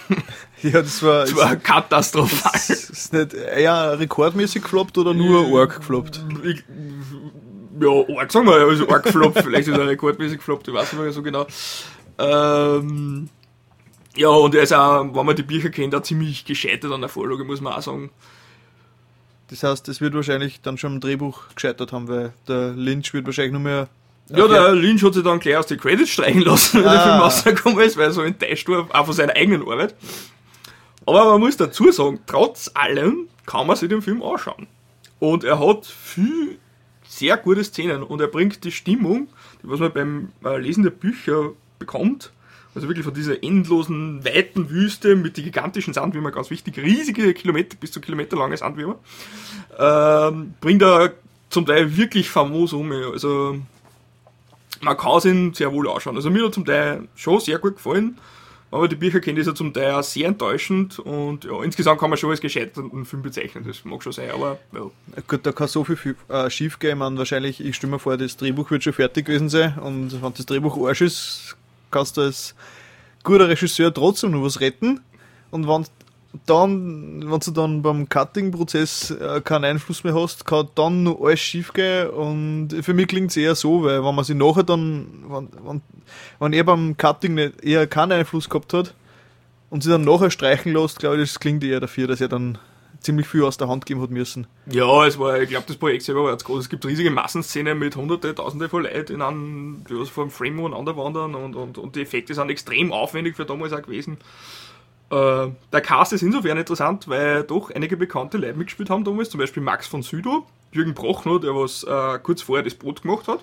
Ja, 0.62 0.80
das 0.80 1.02
war, 1.02 1.24
Das 1.24 1.34
war 1.34 1.56
katastrophal. 1.56 2.52
Ist, 2.54 2.70
ist 2.70 3.12
nicht 3.12 3.34
eher 3.34 3.98
rekordmäßig 3.98 4.62
gefloppt 4.62 4.96
oder 4.96 5.12
nur 5.12 5.60
arg 5.60 5.78
gefloppt? 5.78 6.24
Ich, 6.44 6.62
ja, 7.82 8.16
arg 8.18 8.32
sagen 8.32 8.46
wir, 8.46 8.54
also 8.54 8.88
arg 8.88 9.02
gefloppt, 9.04 9.40
vielleicht 9.42 9.68
ist 9.68 9.76
er 9.76 9.86
rekordmäßig 9.86 10.38
gefloppt, 10.38 10.68
ich 10.68 10.74
weiß 10.74 10.92
nicht 10.92 11.02
mehr 11.02 11.12
so 11.12 11.22
genau. 11.22 11.46
Ähm, 12.18 13.28
ja, 14.16 14.28
und 14.28 14.54
er 14.54 14.62
ist 14.62 14.72
auch, 14.72 15.02
wenn 15.14 15.26
man 15.26 15.36
die 15.36 15.42
Bücher 15.42 15.70
kennt, 15.70 15.94
auch 15.94 16.02
ziemlich 16.02 16.44
gescheitert 16.44 16.92
an 16.92 17.00
der 17.00 17.08
Vorlage, 17.08 17.44
muss 17.44 17.60
man 17.60 17.72
auch 17.72 17.82
sagen. 17.82 18.10
Das 19.48 19.62
heißt, 19.62 19.88
es 19.88 20.00
wird 20.00 20.14
wahrscheinlich 20.14 20.60
dann 20.62 20.78
schon 20.78 20.94
im 20.94 21.00
Drehbuch 21.00 21.42
gescheitert 21.54 21.92
haben, 21.92 22.08
weil 22.08 22.32
der 22.48 22.70
Lynch 22.70 23.12
wird 23.12 23.26
wahrscheinlich 23.26 23.52
nur 23.52 23.60
mehr. 23.60 23.88
Ja, 24.28 24.46
der 24.48 24.72
Lynch 24.72 25.02
hat 25.02 25.14
sich 25.14 25.22
dann 25.24 25.40
gleich 25.40 25.56
aus 25.56 25.66
den 25.66 25.78
Credits 25.78 26.10
streichen 26.10 26.40
lassen, 26.42 26.78
wenn 26.78 26.84
der 26.84 26.92
Ah. 26.92 27.02
Film 27.02 27.20
rausgekommen 27.20 27.80
ist, 27.80 27.96
weil 27.96 28.04
er 28.06 28.12
so 28.12 28.22
enttäuscht 28.22 28.68
war, 28.68 28.88
auch 28.92 29.04
von 29.04 29.14
seiner 29.14 29.34
eigenen 29.36 29.62
Arbeit. 29.62 29.94
Aber 31.04 31.24
man 31.24 31.40
muss 31.40 31.56
dazu 31.56 31.90
sagen, 31.90 32.20
trotz 32.26 32.70
allem 32.74 33.28
kann 33.44 33.66
man 33.66 33.76
sich 33.76 33.88
den 33.88 34.00
Film 34.00 34.22
anschauen. 34.22 34.68
Und 35.18 35.44
er 35.44 35.58
hat 35.58 35.84
viel 35.86 36.58
sehr 37.22 37.36
gute 37.36 37.62
Szenen 37.62 38.02
und 38.02 38.20
er 38.20 38.26
bringt 38.26 38.64
die 38.64 38.72
Stimmung, 38.72 39.28
die 39.62 39.70
was 39.70 39.78
man 39.78 39.92
beim 39.92 40.28
äh, 40.44 40.58
Lesen 40.58 40.82
der 40.82 40.90
Bücher 40.90 41.50
bekommt, 41.78 42.32
also 42.74 42.88
wirklich 42.88 43.04
von 43.04 43.14
dieser 43.14 43.44
endlosen, 43.44 44.24
weiten 44.24 44.70
Wüste 44.70 45.14
mit 45.14 45.36
den 45.36 45.44
gigantischen 45.44 45.94
Sandwürmer, 45.94 46.32
ganz 46.32 46.50
wichtig, 46.50 46.78
riesige 46.78 47.32
Kilometer, 47.32 47.76
bis 47.78 47.92
zu 47.92 48.00
kilometerlange 48.00 48.56
Sandwürmer, 48.56 48.96
ähm, 49.78 50.54
bringt 50.60 50.82
er 50.82 51.12
zum 51.48 51.64
Teil 51.64 51.96
wirklich 51.96 52.28
famos 52.28 52.72
um. 52.72 52.90
Also 52.90 53.56
man 54.80 54.96
kann 54.96 55.18
es 55.18 55.24
ihn 55.24 55.54
sehr 55.54 55.72
wohl 55.72 55.88
anschauen. 55.88 56.16
Also 56.16 56.28
mir 56.28 56.46
hat 56.46 56.54
zum 56.54 56.64
Teil 56.64 57.06
schon 57.14 57.38
sehr 57.38 57.60
gut 57.60 57.76
gefallen, 57.76 58.18
aber 58.72 58.88
die 58.88 58.96
Bücher 58.96 59.20
kennt 59.20 59.38
ist 59.38 59.46
ja 59.46 59.54
zum 59.54 59.72
Teil 59.72 60.02
sehr 60.02 60.28
enttäuschend 60.28 60.98
und 60.98 61.44
ja, 61.44 61.62
insgesamt 61.62 62.00
kann 62.00 62.10
man 62.10 62.18
schon 62.18 62.30
als 62.30 62.40
gescheiterten 62.40 63.04
Film 63.04 63.22
bezeichnen, 63.22 63.64
das 63.66 63.84
mag 63.84 64.02
schon 64.02 64.12
sein, 64.12 64.30
aber 64.30 64.58
ja. 64.72 64.90
Gut, 65.28 65.46
da 65.46 65.52
kann 65.52 65.68
so 65.68 65.84
viel, 65.84 66.16
äh, 66.28 66.50
schief 66.50 66.78
gehen. 66.78 66.98
Man 66.98 67.18
wahrscheinlich, 67.18 67.64
ich 67.64 67.76
stelle 67.76 67.92
mir 67.92 67.98
vor, 67.98 68.16
das 68.16 68.36
Drehbuch 68.36 68.70
wird 68.70 68.82
schon 68.82 68.94
fertig 68.94 69.26
gewesen 69.26 69.50
sein 69.50 69.78
und 69.78 70.20
wenn 70.22 70.34
das 70.34 70.46
Drehbuch 70.46 70.76
Arsch 70.88 71.02
ist, 71.02 71.56
kannst 71.90 72.16
du 72.16 72.22
als 72.22 72.54
guter 73.22 73.48
Regisseur 73.48 73.92
trotzdem 73.92 74.32
noch 74.32 74.42
was 74.42 74.60
retten. 74.60 75.00
Und 75.50 75.68
wenn 75.68 75.84
dann, 76.46 77.30
wenn 77.30 77.40
du 77.40 77.50
dann 77.50 77.82
beim 77.82 78.08
Cutting-Prozess 78.08 79.10
äh, 79.10 79.40
keinen 79.42 79.64
Einfluss 79.64 80.02
mehr 80.02 80.14
hast, 80.14 80.46
kann 80.46 80.68
dann 80.74 81.02
noch 81.02 81.20
alles 81.20 81.40
schief 81.40 81.72
gehen. 81.72 82.08
Und 82.08 82.70
für 82.82 82.94
mich 82.94 83.08
klingt 83.08 83.30
es 83.30 83.36
eher 83.36 83.54
so, 83.54 83.84
weil 83.84 84.02
wenn 84.02 84.14
man 84.14 84.24
sich 84.24 84.36
nachher 84.36 84.62
dann, 84.62 85.06
wenn, 85.28 85.48
wenn, 85.64 85.82
wenn 86.38 86.52
er 86.52 86.64
beim 86.64 86.96
Cutting 86.96 87.34
nicht, 87.34 87.62
eher 87.62 87.86
keinen 87.86 88.12
Einfluss 88.12 88.48
gehabt 88.48 88.72
hat 88.72 88.94
und 89.70 89.82
sich 89.82 89.92
dann 89.92 90.04
nachher 90.04 90.30
streichen 90.30 90.72
lässt, 90.72 91.00
glaube 91.00 91.16
ich, 91.16 91.30
das 91.30 91.40
klingt 91.40 91.64
eher 91.64 91.80
dafür, 91.80 92.06
dass 92.06 92.20
er 92.20 92.28
dann 92.28 92.58
ziemlich 93.00 93.26
viel 93.26 93.44
aus 93.44 93.58
der 93.58 93.68
Hand 93.68 93.84
geben 93.84 94.00
hat 94.00 94.10
müssen. 94.10 94.46
Ja, 94.66 95.06
es 95.06 95.18
war, 95.18 95.40
ich 95.40 95.48
glaube, 95.48 95.64
das 95.66 95.76
Projekt 95.76 96.04
selber 96.04 96.24
war 96.24 96.32
jetzt 96.32 96.44
groß. 96.44 96.60
Es 96.60 96.68
gibt 96.68 96.86
riesige 96.86 97.10
Massenszenen 97.10 97.78
mit 97.78 97.96
hunderte, 97.96 98.34
tausende 98.34 98.68
von 98.68 98.84
Leuten 98.84 99.14
in 99.14 99.22
einem, 99.22 99.84
die 99.88 100.06
vor 100.06 100.24
dem 100.24 100.30
Frame 100.30 100.60
umeinander 100.60 100.96
wandern 100.96 101.34
und, 101.34 101.56
und, 101.56 101.78
und 101.78 101.96
die 101.96 102.02
Effekte 102.02 102.34
sind 102.34 102.50
extrem 102.50 102.92
aufwendig 102.92 103.36
für 103.36 103.44
damals 103.44 103.72
auch 103.72 103.82
gewesen. 103.82 104.18
Äh, 105.12 105.50
der 105.70 105.80
Cast 105.82 106.14
ist 106.14 106.22
insofern 106.22 106.56
interessant, 106.56 107.06
weil 107.06 107.42
doch 107.44 107.70
einige 107.70 107.98
bekannte 107.98 108.38
Leute 108.38 108.54
mitgespielt 108.54 108.88
haben 108.88 109.04
damals, 109.04 109.28
zum 109.28 109.40
Beispiel 109.40 109.62
Max 109.62 109.86
von 109.86 110.02
Südow, 110.02 110.44
Jürgen 110.72 110.94
Prochnow, 110.94 111.38
der 111.38 111.54
was 111.54 111.84
äh, 111.84 112.18
kurz 112.20 112.40
vorher 112.40 112.64
das 112.64 112.74
Boot 112.74 113.02
gemacht 113.02 113.28
hat. 113.28 113.40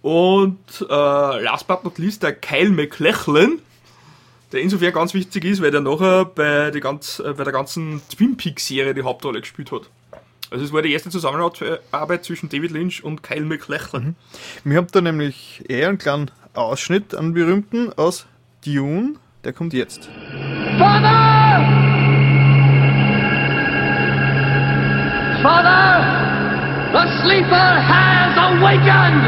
Und 0.00 0.86
äh, 0.88 1.42
last 1.42 1.66
but 1.66 1.84
not 1.84 1.98
least 1.98 2.22
der 2.22 2.32
Kyle 2.32 2.70
McLachlan, 2.70 3.58
der 4.52 4.62
insofern 4.62 4.94
ganz 4.94 5.12
wichtig 5.12 5.44
ist, 5.44 5.60
weil 5.60 5.70
der 5.70 5.82
nachher 5.82 6.24
bei, 6.24 6.70
ganz, 6.80 7.18
äh, 7.18 7.34
bei 7.34 7.44
der 7.44 7.52
ganzen 7.52 8.00
Twin 8.08 8.38
Peaks-Serie 8.38 8.94
die 8.94 9.02
Hauptrolle 9.02 9.40
gespielt 9.40 9.70
hat. 9.70 9.90
Also 10.50 10.64
es 10.64 10.72
war 10.72 10.80
die 10.80 10.92
erste 10.94 11.10
Zusammenarbeit 11.10 12.24
zwischen 12.24 12.48
David 12.48 12.70
Lynch 12.70 13.04
und 13.04 13.22
Kyle 13.22 13.44
MacLachlan. 13.44 14.16
Wir 14.64 14.78
haben 14.78 14.86
da 14.90 15.02
nämlich 15.02 15.62
eher 15.68 15.90
einen 15.90 15.98
kleinen 15.98 16.30
Ausschnitt 16.54 17.14
an 17.14 17.34
berühmten 17.34 17.92
aus 17.92 18.24
Dune, 18.64 19.16
der 19.48 19.54
kommt 19.54 19.72
jetzt. 19.72 20.10
Father! 20.76 21.64
Father! 25.42 25.88
The 26.92 27.04
sleeper 27.22 27.68
has 27.80 28.36
awakened! 28.36 29.24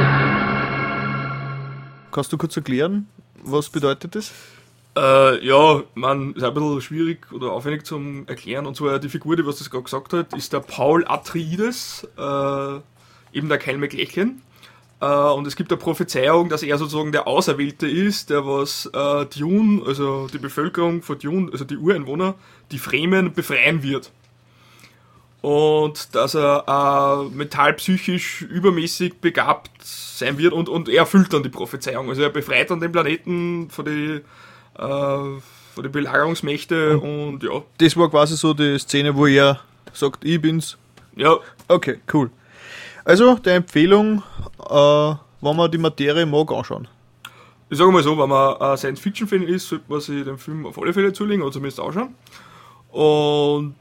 Kannst 2.12 2.30
du 2.32 2.36
kurz 2.36 2.54
erklären, 2.54 3.08
was 3.42 3.70
bedeutet 3.70 4.14
das? 4.14 4.30
Äh, 4.94 5.46
ja, 5.46 5.82
man 5.94 6.34
ist 6.34 6.42
ein 6.42 6.52
bisschen 6.52 6.80
schwierig 6.82 7.32
oder 7.32 7.52
aufwendig 7.52 7.86
zum 7.86 8.26
Erklären. 8.26 8.66
Und 8.66 8.76
zwar 8.76 8.98
die 8.98 9.08
Figur, 9.08 9.36
die 9.36 9.46
was 9.46 9.56
das 9.56 9.70
gerade 9.70 9.84
gesagt 9.84 10.12
hat, 10.12 10.34
ist 10.34 10.52
der 10.52 10.60
Paul 10.60 11.06
Atreides, 11.06 12.06
äh, 12.18 12.80
eben 13.32 13.48
der 13.48 13.56
Kyle 13.56 13.78
MacLachlan. 13.78 14.42
Äh, 15.00 15.06
und 15.06 15.46
es 15.46 15.56
gibt 15.56 15.70
eine 15.72 15.78
Prophezeiung, 15.78 16.48
dass 16.48 16.62
er 16.62 16.78
sozusagen 16.78 17.12
der 17.12 17.26
Auserwählte 17.26 17.88
ist, 17.88 18.30
der 18.30 18.46
was 18.46 18.86
äh, 18.92 19.26
Dune, 19.26 19.82
also 19.86 20.28
die 20.32 20.38
Bevölkerung 20.38 21.02
von 21.02 21.18
Dune, 21.18 21.50
also 21.52 21.64
die 21.64 21.76
Ureinwohner, 21.76 22.34
die 22.70 22.78
Fremen 22.78 23.32
befreien 23.32 23.82
wird. 23.82 24.10
Und 25.42 26.14
dass 26.14 26.34
er 26.34 26.64
äh, 26.68 27.34
mental-psychisch 27.34 28.42
übermäßig 28.42 29.20
begabt 29.20 29.70
sein 29.82 30.36
wird 30.36 30.52
und, 30.52 30.68
und 30.68 30.90
er 30.90 30.98
erfüllt 30.98 31.32
dann 31.32 31.42
die 31.42 31.48
Prophezeiung. 31.48 32.10
Also 32.10 32.22
er 32.22 32.28
befreit 32.28 32.70
dann 32.70 32.80
den 32.80 32.92
Planeten 32.92 33.70
von 33.70 33.86
die, 33.86 34.20
äh, 34.76 34.80
von 34.82 35.82
die 35.82 35.88
Belagerungsmächte 35.88 36.98
und 36.98 37.42
ja. 37.42 37.62
Das 37.78 37.96
war 37.96 38.10
quasi 38.10 38.36
so 38.36 38.52
die 38.52 38.78
Szene, 38.78 39.16
wo 39.16 39.26
er 39.26 39.60
sagt, 39.94 40.26
ich 40.26 40.42
bin's. 40.42 40.76
Ja. 41.16 41.38
Okay, 41.68 42.00
cool. 42.12 42.30
Also, 43.04 43.34
der 43.36 43.56
Empfehlung, 43.56 44.22
äh, 44.68 45.16
wenn 45.40 45.56
man 45.56 45.70
die 45.70 45.78
Materie 45.78 46.26
mag, 46.26 46.50
anschauen. 46.52 46.88
Ich 47.68 47.78
sage 47.78 47.92
mal 47.92 48.02
so, 48.02 48.18
wenn 48.18 48.28
man 48.28 48.56
ein 48.56 48.76
Science-Fiction-Fan 48.76 49.42
ist, 49.44 49.68
sollte 49.68 49.84
man 49.88 50.00
sich 50.00 50.24
den 50.24 50.38
Film 50.38 50.66
auf 50.66 50.76
alle 50.76 50.92
Fälle 50.92 51.12
zulegen 51.12 51.42
oder 51.42 51.52
zumindest 51.52 51.80
anschauen. 51.80 52.14
Und 52.90 53.76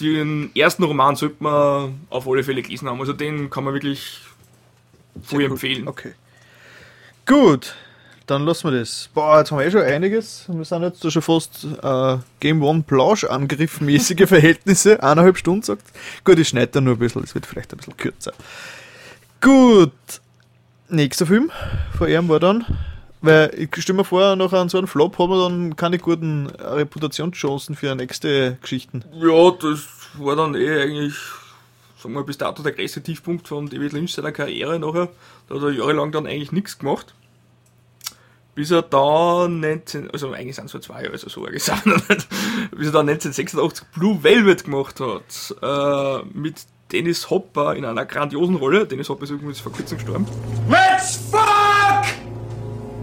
den 0.00 0.50
ersten 0.56 0.82
Roman 0.82 1.14
sollte 1.14 1.36
man 1.40 2.00
auf 2.10 2.26
alle 2.26 2.42
Fälle 2.42 2.62
gelesen 2.62 2.88
haben. 2.88 3.00
Also 3.00 3.12
den 3.12 3.50
kann 3.50 3.64
man 3.64 3.74
wirklich 3.74 4.20
voll 5.22 5.44
empfehlen. 5.44 5.86
Okay. 5.86 6.14
Gut, 7.26 7.74
dann 8.26 8.44
lassen 8.44 8.70
wir 8.70 8.78
das. 8.78 9.10
Boah, 9.12 9.38
jetzt 9.38 9.50
haben 9.50 9.58
wir 9.58 9.66
eh 9.66 9.70
schon 9.70 9.82
einiges. 9.82 10.46
Wir 10.48 10.64
sind 10.64 10.82
jetzt 10.82 11.04
da 11.04 11.10
schon 11.10 11.22
fast 11.22 11.66
äh, 11.82 12.16
Game 12.40 12.62
One 12.62 12.82
Plausch 12.86 13.24
angriffmäßige 13.24 14.26
Verhältnisse. 14.26 15.02
Eineinhalb 15.02 15.36
Stunden 15.36 15.62
sagt. 15.62 15.84
Gut, 16.24 16.38
ich 16.38 16.48
schneide 16.48 16.72
da 16.72 16.80
nur 16.80 16.94
ein 16.94 16.98
bisschen, 16.98 17.22
es 17.22 17.34
wird 17.34 17.46
vielleicht 17.46 17.72
ein 17.72 17.76
bisschen 17.76 17.96
kürzer. 17.96 18.32
Gut. 19.40 19.92
Nächster 20.88 21.26
Film 21.26 21.50
von 21.96 22.08
ihm 22.08 22.28
war 22.28 22.40
dann, 22.40 22.64
weil 23.22 23.50
ich 23.56 23.82
stelle 23.82 23.96
mir 23.96 24.04
vor, 24.04 24.36
nach 24.36 24.52
einem 24.52 24.68
so 24.68 24.76
einem 24.76 24.86
Flop 24.86 25.18
haben 25.18 25.30
wir 25.30 25.48
dann 25.48 25.76
keine 25.76 25.98
guten 25.98 26.46
Reputationschancen 26.46 27.74
für 27.74 27.94
nächste 27.94 28.58
Geschichten. 28.60 29.02
Ja, 29.14 29.50
das 29.50 29.88
war 30.18 30.36
dann 30.36 30.54
eh 30.54 30.82
eigentlich, 30.82 31.14
sagen 31.96 32.14
wir 32.14 32.22
bis 32.22 32.36
dato 32.36 32.62
der 32.62 32.72
größte 32.72 33.02
Tiefpunkt 33.02 33.48
von 33.48 33.70
David 33.70 33.92
Lynch 33.94 34.12
seiner 34.12 34.30
Karriere 34.30 34.78
nachher. 34.78 35.08
Da 35.48 35.54
hat 35.54 35.62
er 35.62 35.70
jahrelang 35.70 36.12
dann 36.12 36.26
eigentlich 36.26 36.52
nichts 36.52 36.78
gemacht. 36.78 37.14
Bis 38.54 38.70
er 38.70 38.82
dann 38.82 39.60
19, 39.60 40.10
also 40.10 40.32
eigentlich 40.32 40.56
sind 40.56 40.72
es 40.72 40.80
zwei 40.82 41.02
Jahre, 41.02 41.12
also 41.12 41.28
so 41.30 41.46
nicht. 41.46 41.66
bis 42.76 42.86
er 42.86 42.92
dann 42.92 43.08
1986 43.08 43.86
Blue 43.94 44.22
Velvet 44.22 44.64
gemacht 44.64 45.00
hat. 45.00 45.56
Äh, 45.62 46.26
mit 46.34 46.56
Dennis 46.94 47.28
Hopper 47.28 47.74
in 47.74 47.84
einer 47.84 48.04
grandiosen 48.04 48.54
Rolle. 48.54 48.86
Dennis 48.86 49.08
Hopper 49.08 49.24
ist 49.24 49.30
übrigens 49.30 49.58
vor 49.58 49.72
kurzem 49.72 49.98
gestorben. 49.98 50.28
Let's 50.70 51.16
fuck! 51.28 51.42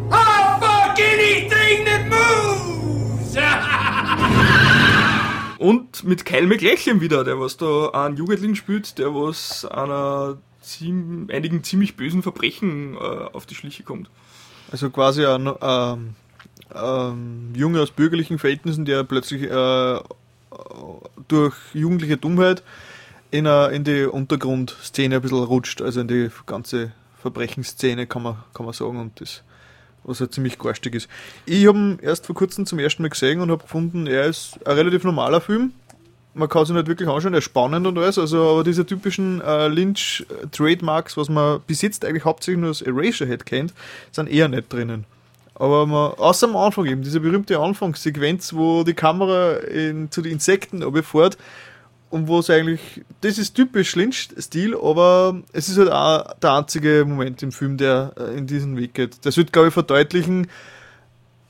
I'll 0.10 0.60
fuck 0.62 0.98
anything 0.98 1.84
that 1.86 2.08
moves! 2.08 3.36
Und 5.60 6.06
mit 6.06 6.24
Kyle 6.24 6.48
McLachlan 6.48 7.02
wieder, 7.02 7.26
der 7.26 7.38
was 7.38 7.58
da 7.58 7.90
einen 7.90 8.16
Jugendling 8.16 8.56
spielt, 8.56 8.98
der 8.98 9.14
was 9.14 9.66
einer 9.66 10.38
ziem, 10.62 11.28
einigen 11.30 11.66
ziemlich 11.66 11.98
bösen 11.98 12.24
Verbrechen 12.24 12.96
äh, 12.96 12.98
auf 12.98 13.46
die 13.46 13.56
Schliche 13.56 13.84
kommt. 13.84 14.10
Also 14.72 14.90
quasi 14.90 15.26
ein 15.26 15.52
ähm, 15.62 16.16
ähm, 16.74 17.52
Junge 17.54 17.82
aus 17.82 17.92
bürgerlichen 17.92 18.40
Verhältnissen, 18.40 18.86
der 18.86 19.04
plötzlich 19.04 19.44
äh, 19.44 20.00
durch 21.28 21.56
jugendliche 21.74 22.16
Dummheit 22.16 22.64
in, 23.32 23.48
a, 23.48 23.68
in 23.68 23.84
die 23.84 24.06
Untergrundszene 24.06 25.16
ein 25.16 25.22
bisschen 25.22 25.44
rutscht, 25.44 25.82
also 25.82 26.02
in 26.02 26.08
die 26.08 26.30
ganze 26.46 26.92
Verbrechensszene 27.22 28.06
kann 28.08 28.24
man, 28.24 28.38
kann 28.54 28.66
man 28.66 28.74
sagen 28.74 29.00
und 29.00 29.20
das 29.20 29.44
was 30.04 30.20
ja 30.20 30.30
ziemlich 30.30 30.58
garstig 30.58 30.96
ist. 30.96 31.08
Ich 31.46 31.68
habe 31.68 31.78
ihn 31.78 32.00
erst 32.02 32.26
vor 32.26 32.36
kurzem 32.36 32.66
zum 32.66 32.80
ersten 32.80 33.04
Mal 33.04 33.10
gesehen 33.10 33.40
und 33.40 33.52
habe 33.52 33.62
gefunden, 33.62 34.08
er 34.08 34.26
ist 34.26 34.58
ein 34.66 34.76
relativ 34.76 35.04
normaler 35.04 35.42
Film. 35.42 35.74
Man 36.34 36.48
kann 36.50 36.66
sich 36.66 36.76
nicht 36.76 36.88
wirklich 36.88 37.10
anschauen, 37.10 37.34
er 37.34 37.40
ist 37.40 37.46
spannend 37.46 37.86
und 37.86 37.98
alles, 37.98 38.18
also 38.18 38.52
aber 38.52 38.64
diese 38.64 38.86
typischen 38.86 39.42
äh, 39.42 39.68
Lynch-Trademarks, 39.68 41.18
was 41.18 41.30
man 41.30 41.60
bis 41.68 41.82
jetzt 41.82 42.06
eigentlich 42.06 42.24
hauptsächlich 42.24 42.62
nur 42.62 42.70
als 42.70 42.82
Eraserhead 42.82 43.46
kennt, 43.46 43.74
sind 44.12 44.30
eher 44.30 44.48
nicht 44.48 44.72
drinnen. 44.72 45.06
Aber 45.56 45.86
man, 45.86 46.14
außer 46.14 46.48
am 46.48 46.56
Anfang 46.56 46.86
eben, 46.86 47.04
diese 47.04 47.20
berühmte 47.20 47.60
Anfangssequenz, 47.60 48.54
wo 48.54 48.84
die 48.84 48.94
Kamera 48.94 49.58
in, 49.58 50.10
zu 50.10 50.22
den 50.22 50.32
Insekten 50.32 50.82
fährt 51.04 51.38
und 52.12 52.28
wo 52.28 52.40
es 52.40 52.50
eigentlich, 52.50 53.02
das 53.22 53.38
ist 53.38 53.56
typisch 53.56 53.96
Lynch-Stil, 53.96 54.76
aber 54.76 55.42
es 55.54 55.70
ist 55.70 55.78
halt 55.78 55.92
auch 55.92 56.34
der 56.40 56.54
einzige 56.54 57.06
Moment 57.06 57.42
im 57.42 57.52
Film, 57.52 57.78
der 57.78 58.14
äh, 58.18 58.38
in 58.38 58.48
diesen 58.48 58.78
Weg 58.78 58.94
geht. 58.94 59.26
Das 59.26 59.38
wird, 59.38 59.52
glaube 59.52 59.70
ich, 59.70 59.74
verdeutlichen, 59.74 60.48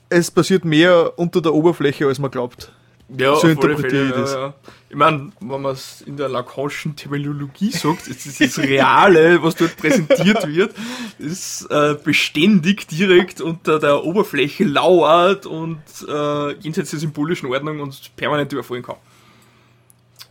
es 0.08 0.30
passiert 0.30 0.64
mehr 0.64 1.18
unter 1.18 1.40
der 1.40 1.54
Oberfläche, 1.54 2.06
als 2.06 2.18
man 2.18 2.30
glaubt. 2.30 2.72
Ja, 3.18 3.34
so 3.36 3.48
interpretiere 3.48 4.06
ich 4.06 4.12
das. 4.12 4.32
Ja, 4.32 4.40
ja. 4.40 4.54
Ich 4.88 4.96
meine, 4.96 5.32
wenn 5.40 5.60
man 5.60 5.72
es 5.72 6.02
in 6.02 6.16
der 6.16 6.28
Lacanischen 6.28 6.96
Terminologie 6.96 7.70
sagt, 7.70 8.08
ist 8.08 8.26
das, 8.26 8.38
das 8.38 8.58
Reale, 8.58 9.42
was 9.42 9.54
dort 9.54 9.76
präsentiert 9.76 10.46
wird, 10.46 10.74
ist 11.18 11.66
äh, 11.70 11.94
beständig 12.02 12.88
direkt 12.88 13.40
unter 13.40 13.78
der 13.78 14.04
Oberfläche 14.04 14.64
lauert 14.64 15.46
und 15.46 15.82
äh, 16.08 16.52
jenseits 16.60 16.90
der 16.90 17.00
symbolischen 17.00 17.48
Ordnung 17.50 17.80
uns 17.80 18.08
permanent 18.16 18.52
überfallen 18.52 18.82
kann. 18.82 18.96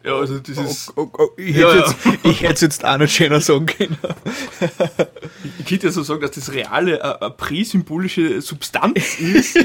Ja, 0.04 0.16
also 0.16 0.40
das 0.40 0.58
ist. 0.58 0.94
Oh, 0.96 1.10
oh, 1.18 1.30
ich 1.38 1.56
hätte 1.56 1.78
jetzt, 1.78 1.96
ich 2.24 2.42
hätte 2.42 2.66
jetzt 2.66 2.84
auch 2.84 2.98
nicht 2.98 3.14
schöner 3.14 3.42
sagen 3.42 3.66
können. 3.66 3.98
Ich 5.60 5.66
könnte 5.66 5.88
ja 5.88 5.92
so 5.92 6.04
sagen, 6.04 6.22
dass 6.22 6.32
das 6.32 6.52
Reale 6.52 7.04
eine, 7.04 7.22
eine 7.22 7.32
präsymbolische 7.32 8.42
Substanz 8.42 9.20
ist, 9.20 9.58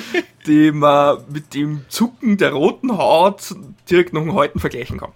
die 0.47 0.71
man 0.71 1.25
mit 1.29 1.55
dem 1.55 1.85
Zucken 1.89 2.37
der 2.37 2.53
roten 2.53 2.97
Haut 2.97 3.55
direkt 3.91 4.13
noch 4.13 4.23
einen 4.23 4.33
Häuten 4.33 4.61
vergleichen 4.61 4.99
kann. 4.99 5.13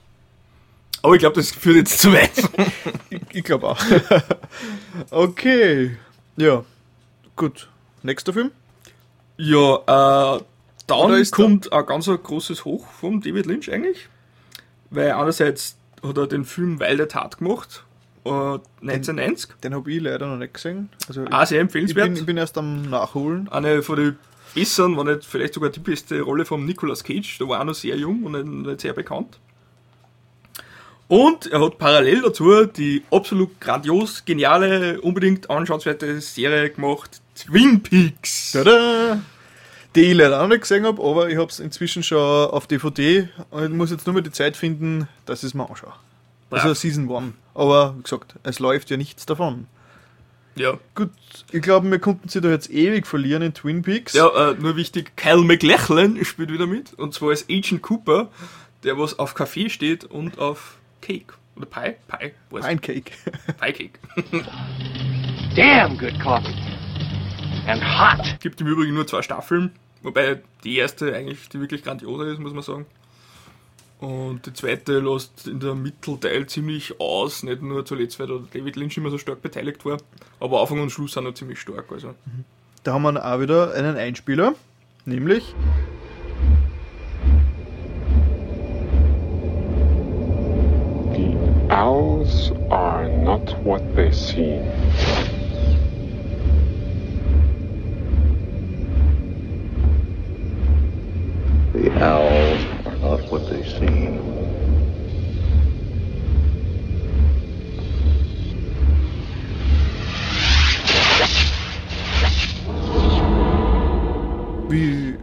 Aber 1.03 1.15
ich 1.15 1.21
glaube, 1.21 1.37
das 1.37 1.51
führt 1.51 1.77
jetzt 1.77 1.99
zu 1.99 2.13
weit. 2.13 2.31
ich 3.11 3.21
ich 3.33 3.45
glaube 3.45 3.69
auch. 3.69 3.79
okay. 5.11 5.97
Ja. 6.37 6.65
Gut. 7.37 7.69
Nächster 8.03 8.33
Film? 8.33 8.51
Ja, 9.37 10.37
äh, 10.37 10.41
dann 10.87 11.31
kommt 11.31 11.73
ein 11.73 11.87
ganz 11.87 12.07
großes 12.07 12.65
Hoch 12.65 12.87
vom 13.01 13.21
David 13.21 13.47
Lynch 13.47 13.73
eigentlich. 13.73 14.09
Weil 14.91 15.13
einerseits 15.13 15.77
hat 16.03 16.17
er 16.17 16.27
den 16.27 16.45
Film 16.45 16.81
Weil 16.81 16.97
der 16.97 17.09
Tat 17.09 17.39
gemacht, 17.39 17.85
äh, 18.25 18.31
1990. 18.83 19.51
Den 19.63 19.75
habe 19.75 19.91
ich 19.93 20.01
leider 20.03 20.27
noch 20.27 20.37
nicht 20.37 20.55
gesehen. 20.55 20.89
Also 21.09 21.25
Ah, 21.31 21.47
sehr 21.47 21.61
empfehlenswert. 21.61 22.09
Ich 22.09 22.13
bin, 22.15 22.21
ich 22.21 22.27
bin 22.27 22.37
erst 22.37 22.59
am 22.59 22.89
Nachholen. 22.91 23.49
Eine 23.49 23.83
von 23.83 23.97
den 23.97 24.19
besseren, 24.55 24.97
wenn 24.97 25.07
nicht 25.07 25.25
vielleicht 25.25 25.55
sogar 25.55 25.71
die 25.71 25.81
beste 25.81 26.21
Rolle 26.21 26.45
von 26.45 26.65
Nicolas 26.65 27.05
Cage. 27.05 27.39
Der 27.39 27.49
war 27.49 27.61
auch 27.61 27.65
noch 27.65 27.75
sehr 27.75 27.97
jung 27.97 28.25
und 28.25 28.33
nicht, 28.33 28.47
nicht 28.47 28.81
sehr 28.81 28.93
bekannt. 28.93 29.39
Und 31.09 31.47
er 31.51 31.61
hat 31.61 31.79
parallel 31.79 32.23
dazu 32.23 32.67
die 32.67 33.03
absolut 33.11 33.61
grandios, 33.61 34.25
geniale, 34.25 35.01
unbedingt 35.01 35.51
anschauenswerte 35.51 36.21
Serie 36.21 36.71
gemacht, 36.71 37.21
Twin 37.35 37.83
Peaks. 37.83 38.53
Tada! 38.53 39.21
Die 39.97 40.03
ich 40.03 40.15
leider 40.15 40.43
auch 40.43 40.47
nicht 40.47 40.61
gesehen 40.63 40.85
habe, 40.85 41.03
aber 41.03 41.31
ich 41.31 41.37
habe 41.37 41.51
es 41.51 41.59
inzwischen 41.59 42.03
schon 42.03 42.19
auf 42.51 42.67
DVD 42.67 43.29
und 43.51 43.65
ich 43.65 43.71
muss 43.71 43.91
jetzt 43.91 44.07
nur 44.07 44.15
mal 44.15 44.23
die 44.23 44.31
Zeit 44.31 44.57
finden, 44.57 45.09
dass 45.27 45.43
ich 45.43 45.49
es 45.49 45.55
mir 45.55 45.69
anschaue. 45.69 45.93
Also 46.51 46.69
Brav. 46.69 46.79
Season 46.79 47.11
1. 47.11 47.35
Aber 47.55 47.97
wie 47.97 48.03
gesagt, 48.03 48.35
es 48.43 48.59
läuft 48.59 48.91
ja 48.91 48.97
nichts 48.97 49.27
davon. 49.27 49.67
Ja. 50.57 50.79
Gut, 50.95 51.11
ich 51.53 51.63
glaube, 51.63 51.91
wir 51.91 51.99
konnten 51.99 52.29
sie 52.29 52.41
da 52.41 52.51
jetzt 52.51 52.71
ewig 52.71 53.07
verlieren 53.07 53.43
in 53.43 53.55
Twin 53.55 53.83
Peaks. 53.83 54.13
Ja, 54.13 54.51
äh, 54.51 54.55
nur 54.55 54.77
wichtig, 54.77 55.17
Kyle 55.17 55.43
MacLachlan 55.43 56.23
spielt 56.25 56.53
wieder 56.53 56.67
mit. 56.67 56.93
Und 56.95 57.15
zwar 57.15 57.31
als 57.31 57.47
Agent 57.49 57.83
Cooper, 57.83 58.29
der 58.85 58.99
was 58.99 59.19
auf 59.19 59.35
Kaffee 59.35 59.71
steht 59.71 60.05
und 60.05 60.39
auf 60.39 60.77
Cake. 61.01 61.35
Oder 61.57 61.67
Pie? 61.67 61.95
Pie? 62.09 62.33
Was? 62.51 62.65
Pancake. 62.65 63.13
Pie 63.61 63.73
Cake. 63.73 63.99
Damn 65.57 65.99
good 65.99 66.19
coffee. 66.21 66.70
And 67.71 67.85
hot. 67.85 68.41
Gibt 68.41 68.61
im 68.61 68.67
Übrigen 68.67 68.95
nur 68.95 69.07
zwei 69.07 69.23
Staffeln. 69.23 69.71
Wobei 70.03 70.41
die 70.65 70.77
erste 70.77 71.15
eigentlich 71.15 71.49
die 71.51 71.61
wirklich 71.61 71.85
grandiose 71.85 72.25
ist, 72.25 72.41
muss 72.41 72.53
man 72.53 72.63
sagen. 72.63 72.87
Und 74.01 74.47
die 74.47 74.53
zweite 74.55 74.99
lässt 74.99 75.47
in 75.47 75.61
der 75.61 75.75
Mittelteil 75.75 76.47
ziemlich 76.47 76.99
aus, 76.99 77.43
nicht 77.45 77.63
nur 77.63 77.85
zuletzt, 77.85 78.19
weil 78.19 78.27
da 78.27 78.41
David 78.53 78.75
Lynch 78.77 78.97
immer 78.97 79.11
so 79.11 79.19
stark 79.19 79.43
beteiligt 79.43 79.85
war, 79.85 79.99
aber 80.41 80.63
Anfang 80.63 80.81
und 80.81 80.91
Schluss 80.91 81.13
sind 81.13 81.25
noch 81.25 81.35
ziemlich 81.35 81.61
stark. 81.61 81.93
Also. 81.93 82.15
Da 82.83 82.95
haben 82.95 83.03
wir 83.03 83.25
auch 83.25 83.41
wieder 83.41 83.75
einen 83.75 83.97
Einspieler, 83.97 84.55
nämlich 85.05 85.55
Owls 91.69 92.53
are 92.69 93.09
not 93.09 93.55
what 93.65 93.83
they 93.95 94.11
seem. 94.11 95.40
The 101.73 101.89
owls 102.03 102.61
are 102.85 102.97
not 102.97 103.31
what 103.31 103.49
they 103.49 103.63
seem. 103.63 104.19
Wie, 114.69 115.17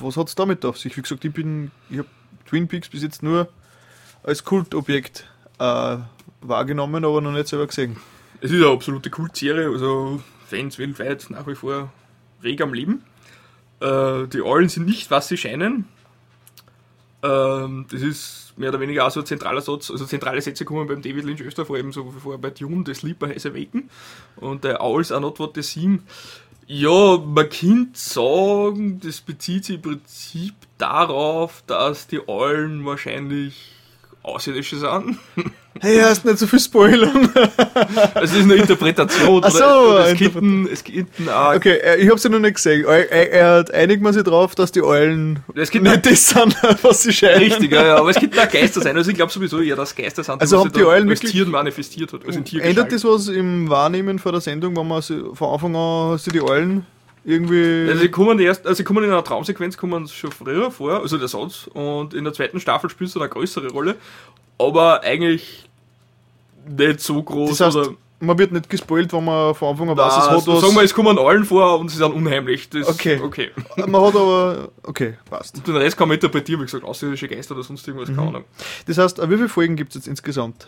was 0.00 0.16
hat 0.16 0.26
es 0.26 0.34
damit 0.34 0.64
auf 0.64 0.78
sich? 0.78 0.96
Wie 0.96 1.02
gesagt, 1.02 1.24
ich 1.24 1.32
bin, 1.32 1.70
ich 1.88 1.98
habe 1.98 2.08
Twin 2.44 2.66
Peaks 2.66 2.88
bis 2.88 3.04
jetzt 3.04 3.22
nur 3.22 3.48
als 4.24 4.42
Kultobjekt 4.42 5.28
äh, 5.60 5.98
wahrgenommen, 6.40 7.04
aber 7.04 7.20
noch 7.20 7.30
nicht 7.30 7.46
selber 7.46 7.68
gesehen. 7.68 7.96
Es 8.40 8.50
ist 8.50 8.60
eine 8.62 8.72
absolute 8.72 9.10
Kultserie, 9.10 9.68
also 9.68 10.20
Fans 10.46 10.76
weltweit 10.78 11.26
nach 11.30 11.46
wie 11.46 11.54
vor 11.54 11.92
reg 12.42 12.60
am 12.60 12.74
Leben. 12.74 13.04
Äh, 13.84 14.28
die 14.28 14.42
Eulen 14.42 14.68
sind 14.68 14.86
nicht, 14.86 15.10
was 15.10 15.28
sie 15.28 15.36
scheinen. 15.36 15.86
Ähm, 17.22 17.86
das 17.90 18.00
ist 18.00 18.54
mehr 18.56 18.70
oder 18.70 18.80
weniger 18.80 19.06
auch 19.06 19.10
so 19.10 19.20
ein 19.20 19.26
zentraler 19.26 19.60
Satz, 19.60 19.90
also 19.90 20.06
zentrale 20.06 20.40
Sätze 20.40 20.64
kommen 20.64 20.86
beim 20.86 21.02
David 21.02 21.24
Lynch 21.24 21.42
öfter 21.42 21.66
vor, 21.66 21.76
eben 21.76 21.92
so 21.92 22.14
wie 22.14 22.20
vorher 22.20 22.38
bei 22.38 22.50
Dune, 22.50 22.84
The 22.86 22.94
Sleeper 22.94 23.28
has 23.28 23.46
awaken 23.46 23.90
und 24.36 24.64
der 24.64 24.82
Owls 24.82 25.12
are 25.12 25.20
not 25.20 25.38
what 25.38 25.54
they 25.54 25.62
seem. 25.62 26.02
Ja, 26.66 27.18
man 27.18 27.50
könnte 27.50 27.98
sagen, 27.98 29.00
das 29.00 29.20
bezieht 29.20 29.66
sich 29.66 29.76
im 29.76 29.82
Prinzip 29.82 30.54
darauf, 30.78 31.62
dass 31.66 32.06
die 32.06 32.26
Eulen 32.26 32.86
wahrscheinlich 32.86 33.72
Außerirdische 34.22 34.78
sind. 34.78 35.18
Hey, 35.80 35.98
hast 36.00 36.24
nicht 36.24 36.38
so 36.38 36.46
viel 36.46 36.60
Spoilern. 36.60 37.28
Es 38.14 38.32
ist 38.32 38.42
eine 38.42 38.54
Interpretation. 38.54 39.42
Ach 39.44 39.50
so, 39.50 39.64
oder, 39.64 40.08
es 40.08 40.18
gibt 40.18 40.36
es 40.72 40.84
gibt 40.84 41.28
auch 41.28 41.54
Okay, 41.54 41.76
äh, 41.78 41.96
ich 41.96 42.08
hab's 42.08 42.22
ja 42.22 42.30
noch 42.30 42.38
nicht 42.38 42.54
gesehen. 42.54 42.86
Einigt 42.86 44.02
man 44.02 44.12
sich 44.12 44.22
drauf, 44.22 44.54
dass 44.54 44.72
die 44.72 44.82
Eulen 44.82 45.40
Es 45.54 45.70
gibt 45.70 45.84
nicht 45.84 46.06
das 46.06 46.28
sind, 46.28 46.56
was 46.82 47.02
sie 47.02 47.12
scheinen. 47.12 47.38
Richtig, 47.38 47.72
ja, 47.72 47.84
ja, 47.84 47.96
aber 47.96 48.10
es 48.10 48.16
gibt 48.16 48.38
auch 48.38 48.48
Geister 48.48 48.80
sein. 48.80 48.96
Also 48.96 49.10
ich 49.10 49.16
glaube 49.16 49.32
sowieso 49.32 49.60
eher, 49.60 49.76
dass 49.76 49.94
Geister 49.94 50.22
sind, 50.22 50.40
Also 50.40 50.64
was 50.64 50.72
die 50.72 50.80
da 50.80 50.86
Eulen 50.86 51.10
als 51.10 51.20
Tier 51.20 51.46
manifestiert 51.46 52.12
hat. 52.12 52.20
Also 52.26 52.38
in 52.38 52.60
Ändert 52.60 52.92
das 52.92 53.04
was 53.04 53.28
im 53.28 53.68
Wahrnehmen 53.68 54.18
vor 54.18 54.32
der 54.32 54.40
Sendung, 54.40 54.76
wenn 54.76 54.86
man 54.86 55.02
sie, 55.02 55.22
von 55.34 55.54
Anfang 55.54 55.74
an 55.76 56.18
du 56.24 56.30
die 56.30 56.42
Eulen 56.42 56.86
irgendwie. 57.24 57.88
Also 57.88 58.02
sie 58.02 58.10
kommen 58.10 58.38
erst, 58.38 58.66
also 58.66 58.76
sie 58.76 58.84
kommen 58.84 59.04
in 59.04 59.10
einer 59.10 59.24
Traumsequenz 59.24 59.76
kommen 59.76 60.06
schon 60.08 60.30
früher 60.30 60.70
vor, 60.70 61.00
also 61.00 61.18
der 61.18 61.28
Satz, 61.28 61.68
und 61.72 62.14
in 62.14 62.24
der 62.24 62.32
zweiten 62.32 62.60
Staffel 62.60 62.90
spielt 62.90 63.10
es 63.10 63.16
eine 63.16 63.28
größere 63.28 63.68
Rolle, 63.68 63.96
aber 64.58 65.02
eigentlich 65.02 65.68
nicht 66.66 67.00
so 67.00 67.22
groß. 67.22 67.50
das 67.58 67.60
heißt, 67.60 67.76
oder, 67.76 67.94
man 68.20 68.38
wird 68.38 68.52
nicht 68.52 68.70
gespoilt, 68.70 69.12
wenn 69.12 69.24
man 69.24 69.54
von 69.54 69.68
Anfang 69.70 69.90
an 69.90 69.96
weiß, 69.98 70.12
es 70.16 70.30
hat 70.30 70.46
was. 70.46 70.60
sagen 70.60 70.74
wir, 70.74 70.82
es 70.82 70.94
kommen 70.94 71.18
allen 71.18 71.44
vor 71.44 71.78
und 71.78 71.90
sie 71.90 71.98
sind 71.98 72.12
unheimlich. 72.14 72.70
Das, 72.70 72.88
Okay. 72.88 73.20
okay. 73.22 73.50
man 73.76 74.00
hat 74.00 74.14
aber. 74.16 74.68
Okay, 74.82 75.14
passt. 75.28 75.56
Und 75.56 75.66
den 75.66 75.76
Rest 75.76 75.96
kann 75.96 76.08
man 76.08 76.14
interpretieren, 76.14 76.60
wie 76.60 76.64
gesagt, 76.64 76.84
außerirdische 76.84 77.28
Geister 77.28 77.54
oder 77.54 77.64
sonst 77.64 77.86
irgendwas, 77.86 78.08
Mhm. 78.08 78.16
keine 78.16 78.28
Ahnung. 78.28 78.44
Das 78.86 78.96
heißt, 78.98 79.18
äh, 79.18 79.28
wie 79.30 79.36
viele 79.36 79.48
Folgen 79.48 79.76
gibt 79.76 79.90
es 79.90 79.96
jetzt 79.96 80.06
insgesamt 80.08 80.66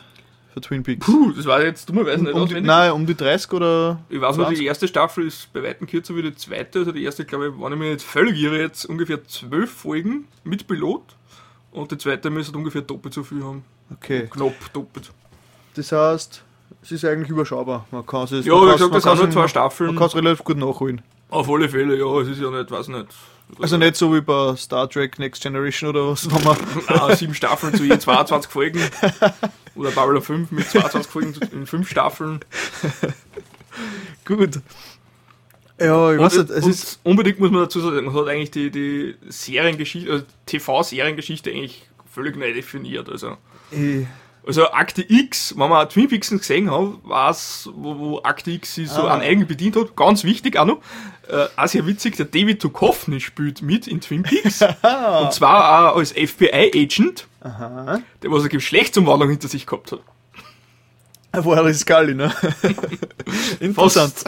für 0.52 0.60
Twin 0.60 0.82
Peaks? 0.82 1.06
Puh, 1.06 1.32
das 1.32 1.46
war 1.46 1.62
jetzt 1.62 1.88
dummerweise 1.88 2.24
nicht 2.24 2.34
um 2.34 2.40
die, 2.40 2.44
auswendig. 2.44 2.66
Nein, 2.66 2.92
um 2.92 3.06
die 3.06 3.14
30 3.14 3.52
oder. 3.54 4.00
Ich 4.10 4.20
weiß 4.20 4.36
nur, 4.36 4.46
20? 4.46 4.58
die 4.58 4.66
erste 4.66 4.88
Staffel 4.88 5.26
ist 5.26 5.50
bei 5.54 5.62
weitem 5.62 5.86
kürzer 5.86 6.14
wie 6.14 6.22
die 6.22 6.34
zweite. 6.34 6.80
Also 6.80 6.92
die 6.92 7.04
erste, 7.04 7.24
glaube 7.24 7.46
ich, 7.48 7.52
wenn 7.58 7.72
ich 7.72 7.78
mich 7.78 7.90
nicht 7.92 8.02
völlig 8.02 8.38
irre, 8.38 8.58
jetzt 8.60 8.84
ungefähr 8.84 9.24
zwölf 9.24 9.70
Folgen 9.70 10.26
mit 10.44 10.66
Pilot. 10.66 11.02
Und 11.70 11.90
die 11.90 11.96
zweite 11.98 12.28
müsste 12.28 12.56
ungefähr 12.58 12.82
doppelt 12.82 13.14
so 13.14 13.22
viel 13.22 13.42
haben. 13.42 13.64
Okay. 13.92 14.28
Knapp 14.30 14.72
doppelt. 14.72 15.10
Das 15.74 15.92
heißt, 15.92 16.42
es 16.82 16.92
ist 16.92 17.04
eigentlich 17.04 17.30
überschaubar. 17.30 17.86
Man 17.90 18.04
kann 18.06 18.24
es. 18.24 18.30
Ja, 18.30 18.54
wie 18.54 18.72
gesagt, 18.72 18.80
man 18.80 18.92
das 18.92 19.02
sind 19.02 19.18
nur 19.18 19.30
zwei 19.30 19.48
Staffeln. 19.48 19.88
Man 19.88 19.96
kann 19.96 20.06
es 20.06 20.16
relativ 20.16 20.44
gut 20.44 20.56
nachholen. 20.56 21.02
Auf 21.28 21.50
alle 21.50 21.68
Fälle, 21.68 21.96
ja, 21.98 22.20
es 22.20 22.28
ist 22.28 22.40
ja 22.40 22.50
nicht, 22.50 22.70
weiß 22.70 22.88
nicht. 22.88 23.06
Also 23.60 23.76
nicht 23.76 23.96
so 23.96 24.12
wie 24.12 24.20
bei 24.20 24.56
Star 24.56 24.88
Trek 24.88 25.18
Next 25.18 25.42
Generation 25.42 25.90
oder 25.90 26.08
was, 26.08 26.28
wo 26.30 26.38
man. 26.40 26.56
Ah, 26.88 27.14
sieben 27.14 27.34
Staffeln 27.34 27.74
zu 27.74 27.84
je 27.84 27.98
22 27.98 28.50
Folgen. 28.50 28.80
Oder 29.76 29.90
Babylon 29.90 30.22
5 30.22 30.50
mit 30.52 30.68
22 30.68 31.10
Folgen 31.10 31.34
in 31.52 31.66
fünf 31.66 31.90
Staffeln. 31.90 32.40
Gut. 34.24 34.60
Ja, 35.78 36.12
ich 36.12 36.18
weiß 36.18 36.38
nicht, 36.38 36.50
es 36.50 36.66
ist. 36.66 37.00
unbedingt 37.02 37.38
muss 37.38 37.50
man 37.50 37.62
dazu 37.62 37.80
sagen, 37.80 38.06
man 38.06 38.14
hat 38.14 38.28
eigentlich 38.28 38.50
die, 38.50 38.70
die 38.70 39.16
Seriengeschichte, 39.28 40.10
also 40.10 40.24
TV-Seriengeschichte 40.46 41.50
eigentlich 41.50 41.88
völlig 42.10 42.36
neu 42.36 42.54
definiert. 42.54 43.10
Also, 43.10 43.36
Ich, 43.70 44.06
also 44.47 44.70
Akte 44.70 45.05
X, 45.09 45.55
wenn 45.59 45.68
man 45.68 45.88
Twin 45.88 46.09
Peaks 46.09 46.30
gesehen 46.30 46.70
hat, 46.70 46.86
weiß, 47.02 47.70
wo, 47.74 47.98
wo 47.98 48.20
Akte 48.22 48.52
X 48.52 48.76
sich 48.76 48.88
so 48.88 49.02
Ah. 49.02 49.14
an 49.14 49.20
eigen 49.20 49.47
bedient 49.47 49.74
hat. 49.76 49.97
Ganz 49.97 50.22
wichtig 50.22 50.56
auch 50.56 50.64
noch, 50.66 50.78
äh, 51.28 51.47
auch 51.56 51.66
sehr 51.66 51.84
witzig, 51.86 52.16
der 52.16 52.26
David 52.26 52.62
Duchovny 52.62 53.18
spielt 53.20 53.60
mit 53.62 53.88
in 53.88 54.01
Twin 54.01 54.22
Peaks. 54.22 54.62
und 54.82 55.32
zwar 55.32 55.93
auch 55.93 55.97
als 55.97 56.12
FBI-Agent, 56.12 57.26
der 57.43 58.02
was 58.30 58.40
eine 58.40 58.48
Geschlechtsumwandlung 58.51 59.30
hinter 59.30 59.48
sich 59.48 59.66
gehabt 59.66 59.90
hat. 59.93 60.01
War 61.44 61.62
das 61.64 61.80
Scully, 61.80 62.14
ne? 62.14 62.32
Interessant. 63.60 64.24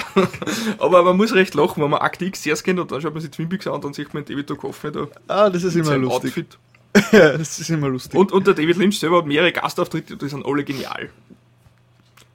Aber 0.79 1.03
man 1.05 1.17
muss 1.17 1.33
recht 1.33 1.55
lachen, 1.55 1.83
wenn 1.83 1.89
man 1.91 2.01
Akte 2.01 2.25
X 2.27 2.43
zuerst 2.43 2.65
kennt 2.65 2.79
und 2.81 2.91
dann 2.93 3.01
schaut 3.01 3.15
man 3.15 3.23
sich 3.23 3.31
Twin 3.31 3.49
Peaks 3.49 3.67
an 3.67 3.75
und 3.75 3.85
dann 3.85 3.93
sieht 3.95 4.13
man 4.13 4.25
David 4.25 4.51
Duchovny 4.51 4.93
da. 4.93 5.07
Ah, 5.27 5.49
das 5.49 5.63
ist 5.63 5.75
immer 5.77 5.97
lustig. 5.97 6.31
Outfit. 6.33 6.59
das 7.13 7.59
ist 7.59 7.71
immer 7.71 7.89
lustig. 7.89 8.19
Und, 8.19 8.33
und 8.33 8.47
der 8.47 8.55
David 8.55 8.77
Lynch 8.77 8.99
selber 8.99 9.19
hat 9.19 9.27
mehrere 9.27 9.53
Gastauftritte 9.53 10.15
und 10.15 10.23
die 10.23 10.29
sind 10.29 10.45
alle 10.45 10.65
genial. 10.65 11.11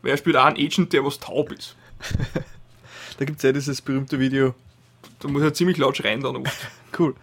Weil 0.02 0.12
er 0.12 0.18
spielt 0.18 0.36
auch 0.36 0.46
einen 0.46 0.58
Agent, 0.58 0.94
der 0.94 1.04
was 1.04 1.20
taub 1.20 1.52
ist. 1.52 1.76
Da 3.18 3.26
gibt 3.26 3.38
es 3.38 3.44
ja 3.44 3.52
dieses 3.52 3.80
berühmte 3.80 4.20
Video. 4.20 4.56
Da 5.20 5.28
muss 5.28 5.44
er 5.44 5.54
ziemlich 5.54 5.78
laut 5.78 5.96
schreien 5.98 6.22
dann. 6.22 6.44
Cool. 6.98 7.16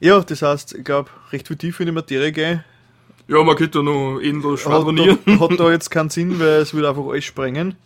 Ja, 0.00 0.20
das 0.20 0.42
heißt, 0.42 0.74
ich 0.74 0.84
glaube, 0.84 1.10
recht 1.32 1.46
viel 1.46 1.56
tief 1.56 1.78
in 1.80 1.86
die 1.86 1.92
Materie 1.92 2.32
gehen. 2.32 2.64
Ja, 3.28 3.42
man 3.42 3.56
könnte 3.56 3.78
da 3.78 3.82
noch 3.82 4.20
endlos 4.20 4.64
Hat 4.64 4.72
schwadronieren. 4.72 5.18
da, 5.24 5.40
hat 5.40 5.60
da 5.60 5.70
jetzt 5.70 5.90
keinen 5.90 6.10
Sinn, 6.10 6.38
weil 6.40 6.60
es 6.60 6.74
würde 6.74 6.88
einfach 6.88 7.04
alles 7.06 7.24
sprengen. 7.24 7.76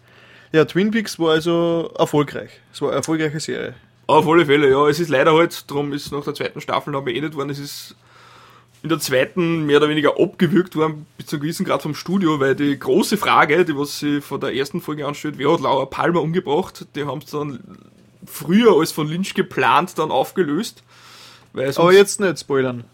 Ja, 0.53 0.65
Twin 0.65 0.91
Peaks 0.91 1.19
war 1.19 1.33
also 1.33 1.93
erfolgreich. 1.99 2.51
Es 2.73 2.81
war 2.81 2.89
eine 2.89 2.99
erfolgreiche 2.99 3.39
Serie. 3.41 3.75
Auf 4.07 4.27
alle 4.27 4.47
Fälle, 4.47 4.71
ja. 4.71 4.89
Es 4.89 4.99
ist 4.99 5.09
leider 5.09 5.35
halt, 5.35 5.71
darum 5.71 5.93
ist 5.93 6.11
nach 6.11 6.25
der 6.25 6.35
zweiten 6.35 6.61
Staffel 6.61 6.93
noch 6.93 7.05
beendet 7.05 7.35
worden. 7.35 7.51
Es 7.51 7.59
ist 7.59 7.95
in 8.83 8.89
der 8.89 8.99
zweiten 8.99 9.67
mehr 9.67 9.77
oder 9.77 9.89
weniger 9.89 10.19
abgewürgt 10.19 10.75
worden, 10.75 11.07
bis 11.17 11.27
zu 11.27 11.37
einem 11.37 11.43
gewissen 11.43 11.67
Grad 11.67 11.83
vom 11.83 11.95
Studio, 11.95 12.41
weil 12.41 12.55
die 12.55 12.79
große 12.79 13.17
Frage, 13.17 13.65
die 13.65 13.77
was 13.77 13.99
sie 13.99 14.21
von 14.21 14.41
der 14.41 14.55
ersten 14.55 14.81
Folge 14.81 15.07
anstellt, 15.07 15.37
wer 15.37 15.53
hat 15.53 15.61
Laura 15.61 15.85
Palmer 15.85 16.23
umgebracht, 16.23 16.87
die 16.95 17.05
haben 17.05 17.21
es 17.21 17.31
dann 17.31 17.61
früher 18.25 18.79
als 18.79 18.93
von 18.93 19.09
Lynch 19.09 19.35
geplant 19.35 19.99
dann 19.99 20.11
aufgelöst. 20.11 20.83
Aber 21.53 21.93
jetzt 21.93 22.21
nicht 22.21 22.39
spoilern. 22.39 22.85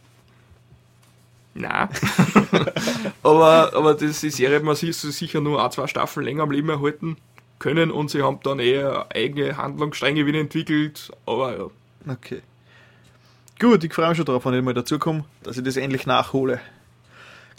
Nein. 1.54 1.88
aber, 3.22 3.72
aber 3.74 3.94
das, 3.94 4.20
die 4.20 4.30
Serie 4.30 4.56
hat 4.56 4.62
man 4.62 4.76
sich 4.76 4.96
sicher 4.96 5.40
nur 5.40 5.62
ein, 5.62 5.70
zwei 5.70 5.86
Staffeln 5.86 6.26
länger 6.26 6.42
am 6.42 6.50
Leben 6.50 6.68
erhalten 6.68 7.16
können 7.58 7.90
und 7.90 8.10
sie 8.10 8.22
haben 8.22 8.40
dann 8.42 8.58
eher 8.58 9.06
eigene 9.14 9.56
Handlungsstränge 9.56 10.26
wieder 10.26 10.40
entwickelt. 10.40 11.10
Aber 11.24 11.56
ja. 11.56 12.12
Okay. 12.12 12.42
Gut, 13.58 13.82
ich 13.84 13.92
freue 13.94 14.08
mich 14.08 14.16
schon 14.16 14.26
drauf, 14.26 14.44
wenn 14.44 14.54
ich 14.54 14.62
mal 14.62 14.74
dazukomme, 14.74 15.24
dass 15.42 15.56
ich 15.56 15.64
das 15.64 15.76
endlich 15.76 16.06
nachhole. 16.06 16.60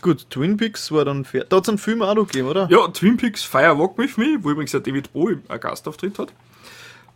Gut, 0.02 0.30
Twin 0.30 0.58
Peaks 0.58 0.92
war 0.92 1.06
dann 1.06 1.26
fertig. 1.26 1.50
Da 1.50 1.56
hat 1.58 1.64
es 1.64 1.70
einen 1.70 1.80
Film 1.80 2.04
auch 2.04 2.14
noch 2.14 2.28
gegeben, 2.28 2.48
oder? 2.50 2.68
Ja, 2.70 2.88
Twin 2.90 3.18
Peaks 3.18 3.44
Fire 3.44 3.78
Walk 3.80 3.98
With 3.98 4.16
Me, 4.18 4.38
wo 4.42 4.52
übrigens 4.52 4.72
der 4.72 4.82
David 4.82 5.12
Bowie 5.12 5.40
einen 5.48 5.60
Gastauftritt 5.60 6.20
hat, 6.20 6.32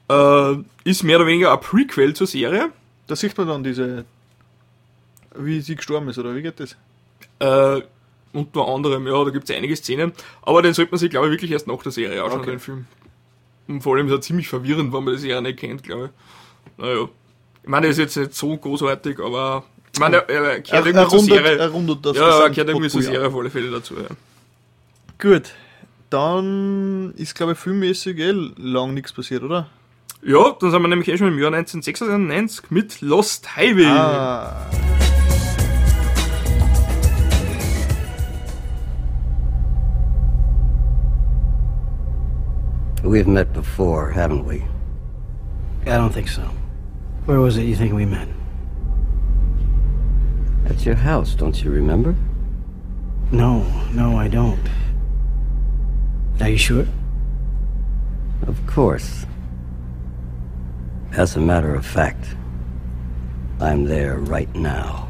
äh, 0.10 0.64
ist 0.84 1.04
mehr 1.04 1.18
oder 1.18 1.28
weniger 1.28 1.54
ein 1.54 1.60
Prequel 1.60 2.16
zur 2.16 2.26
Serie. 2.26 2.70
Da 3.06 3.16
sieht 3.16 3.38
man 3.38 3.48
dann 3.48 3.64
diese. 3.64 4.06
Wie 5.36 5.62
sie 5.62 5.76
gestorben 5.76 6.10
ist, 6.10 6.18
oder 6.18 6.36
wie 6.36 6.42
geht 6.42 6.60
das? 6.60 6.76
Äh, 7.40 7.84
unter 8.34 8.68
anderem, 8.68 9.06
ja, 9.08 9.24
da 9.24 9.30
gibt 9.30 9.50
es 9.50 9.56
einige 9.56 9.76
Szenen. 9.76 10.12
Aber 10.42 10.62
den 10.62 10.74
sollte 10.74 10.92
man 10.92 11.00
sich, 11.00 11.10
glaube 11.12 11.28
ich, 11.28 11.32
wirklich 11.34 11.52
erst 11.52 11.68
nach 11.68 11.82
der 11.84 11.92
Serie 11.92 12.24
anschauen, 12.24 12.42
Okay. 12.42 12.52
den 12.52 12.60
Film. 12.60 12.86
Und 13.68 13.82
vor 13.82 13.96
allem 13.96 14.08
ist 14.08 14.14
er 14.14 14.22
ziemlich 14.22 14.48
verwirrend, 14.48 14.92
wenn 14.92 15.04
man 15.04 15.14
die 15.14 15.20
Serie 15.22 15.42
nicht 15.42 15.60
kennt, 15.60 15.84
glaube 15.84 16.06
ich. 16.06 16.80
Naja. 16.84 17.08
Ich 17.64 17.70
meine, 17.70 17.88
er 17.88 17.92
ist 17.92 17.98
jetzt 18.00 18.18
nicht 18.18 18.34
so 18.36 18.58
großartig, 18.58 19.20
aber. 19.20 19.64
Ich 19.94 20.00
meine, 20.00 20.18
er, 20.28 20.30
er 20.30 20.62
kehrt 20.62 20.86
Er- 20.86 20.94
irgendwie 20.94 21.10
zur 21.10 21.20
Serie. 21.20 21.58
er 21.58 21.70
rundet 21.70 22.06
das 22.06 22.18
ja, 22.18 22.44
er 22.44 22.50
kehrt 22.50 22.70
irgendwie 22.70 22.90
zur 22.90 23.02
Serie 23.02 23.28
auf 23.28 23.36
alle 23.36 23.50
Fälle 23.50 23.70
dazu, 23.72 23.96
ja. 23.96 24.08
Gut. 25.20 25.52
Dann 26.10 27.14
ist, 27.16 27.36
glaube 27.36 27.54
ich, 27.54 27.58
filmmäßig 27.58 28.18
eh 28.20 28.32
lang 28.58 28.94
nichts 28.94 29.14
passiert, 29.14 29.44
oder? 29.44 29.68
Ja, 30.24 30.56
dann 30.60 30.72
sind 30.72 30.82
wir 30.82 30.88
nämlich 30.88 31.08
eh 31.08 31.18
schon 31.18 31.28
im 31.30 31.40
Jahr 31.40 31.54
1996 31.54 32.70
mit 32.72 33.02
Lost 33.02 33.56
Highway. 33.56 33.86
Ah. 33.86 34.68
We've 43.04 43.28
met 43.28 43.54
before, 43.54 44.12
haven't 44.12 44.46
we? 44.46 44.64
I 45.86 45.98
don't 45.98 46.14
think 46.14 46.28
so. 46.30 46.44
Where 47.26 47.40
was 47.40 47.58
it 47.58 47.64
you 47.64 47.76
think 47.76 47.94
we 47.94 48.06
met? 48.06 48.28
At 50.66 50.86
your 50.86 50.96
house, 50.96 51.36
don't 51.36 51.64
you 51.64 51.70
remember? 51.70 52.16
No, 53.32 53.64
no, 53.94 54.18
I 54.18 54.28
don't. 54.28 54.68
Are 56.40 56.50
you 56.50 56.58
sure? 56.58 56.88
Of 58.48 58.66
course. 58.66 59.26
As 61.12 61.36
a 61.36 61.40
matter 61.40 61.76
of 61.76 61.86
fact, 61.86 62.36
I'm 63.60 63.86
there 63.86 64.18
right 64.18 64.54
now. 64.56 65.08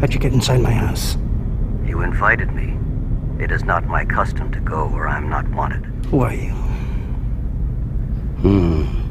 How'd 0.00 0.12
you 0.12 0.18
get 0.18 0.32
inside 0.32 0.60
my 0.60 0.72
house? 0.72 1.16
You 1.86 2.00
invited 2.02 2.52
me. 2.52 2.76
It 3.42 3.52
is 3.52 3.62
not 3.62 3.84
my 3.86 4.04
custom 4.04 4.50
to 4.50 4.58
go 4.60 4.88
where 4.88 5.06
I'm 5.06 5.28
not 5.28 5.48
wanted. 5.50 5.84
Who 6.06 6.20
are 6.20 6.34
you? 6.34 6.50
Hmm. 8.42 9.01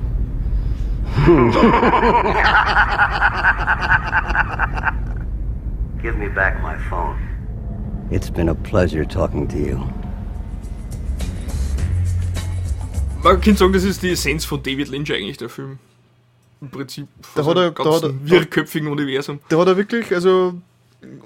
Give 6.01 6.17
me 6.17 6.27
back 6.29 6.61
my 6.61 6.75
phone. 6.89 7.15
It's 8.09 8.29
been 8.29 8.49
a 8.49 8.55
pleasure 8.55 9.05
talking 9.05 9.47
to 9.49 9.57
you. 9.57 9.79
Man 13.23 13.39
kann 13.39 13.55
sagen, 13.55 13.71
das 13.73 13.83
ist 13.83 14.01
die 14.01 14.09
Essenz 14.11 14.45
von 14.45 14.63
David 14.63 14.87
Lynch 14.89 15.11
eigentlich, 15.13 15.37
der 15.37 15.49
Film. 15.49 15.77
Im 16.59 16.69
Prinzip. 16.69 17.07
Da 17.35 17.45
hat 17.45 17.55
er- 17.57 17.71
da 17.71 17.83
hat 17.95 18.03
er- 18.03 18.13
wirrköpfigen 18.29 18.87
Universum. 18.87 19.39
Da 19.49 19.59
hat 19.59 19.67
er 19.67 19.77
wirklich, 19.77 20.11
also 20.13 20.55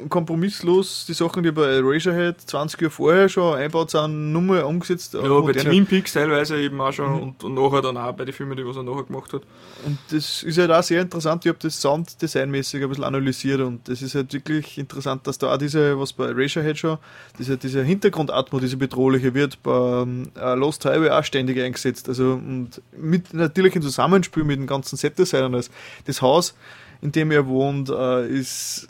kompromisslos 0.10 1.06
die 1.06 1.14
Sachen, 1.14 1.44
die 1.44 1.52
bei 1.52 1.66
Eraserhead 1.66 2.40
20 2.40 2.82
Jahre 2.82 2.92
vorher 2.92 3.30
schon 3.30 3.58
einbaut 3.58 3.92
sind, 3.92 4.32
nur 4.32 4.42
mal 4.42 4.64
umgesetzt. 4.64 5.14
Ja, 5.14 5.40
bei 5.42 5.52
Twin 5.52 5.86
Peaks 5.86 6.14
teilweise 6.14 6.58
eben 6.62 6.80
auch 6.80 6.94
schon 6.94 7.22
und, 7.22 7.44
und 7.44 7.54
nachher 7.56 7.82
dann 7.82 7.98
auch 7.98 8.14
bei 8.14 8.24
den 8.24 8.34
Filmen, 8.34 8.56
die 8.56 8.66
was 8.66 8.78
er 8.78 8.84
nachher 8.84 9.04
gemacht 9.04 9.34
hat. 9.34 9.42
Und 9.86 9.98
das 10.12 10.44
ist 10.44 10.58
halt 10.58 10.72
auch 10.72 10.84
sehr 10.84 11.02
interessant. 11.02 11.46
Ich 11.46 11.50
habe 11.50 11.60
das 11.62 11.82
Sounddesignmäßig 11.82 12.84
ein 12.84 12.90
bisschen 12.90 13.04
analysiert 13.04 13.60
und 13.62 13.88
das 13.90 14.02
ist 14.02 14.16
halt 14.16 14.34
wirklich 14.34 14.78
interessant, 14.78 15.28
dass 15.28 15.38
da 15.38 15.54
auch 15.54 15.58
diese, 15.58 16.00
was 16.00 16.14
bei 16.14 16.28
Eraserhead 16.28 16.78
schon, 16.78 16.98
diese, 17.38 17.58
diese 17.58 17.84
Hintergrundatmo, 17.84 18.60
diese 18.60 18.78
bedrohliche 18.78 19.34
wird 19.34 19.62
bei 19.62 20.04
ähm, 20.04 20.30
äh, 20.38 20.56
Lost 20.56 20.86
Highway 20.86 21.10
auch 21.10 21.24
ständig 21.24 21.60
eingesetzt. 21.60 22.08
Also 22.08 22.34
und 22.34 22.82
mit 22.98 23.34
natürlich 23.34 23.76
im 23.76 23.82
Zusammenspiel 23.82 24.46
mit 24.46 24.58
dem 24.58 24.68
ganzen 24.68 24.96
Set-Design 24.96 25.46
und 25.46 25.54
alles. 25.56 25.70
Das 26.06 26.22
Haus, 26.22 26.56
in 27.02 27.12
dem 27.12 27.32
er 27.32 27.46
wohnt, 27.48 27.90
äh, 27.90 28.28
ist 28.28 28.88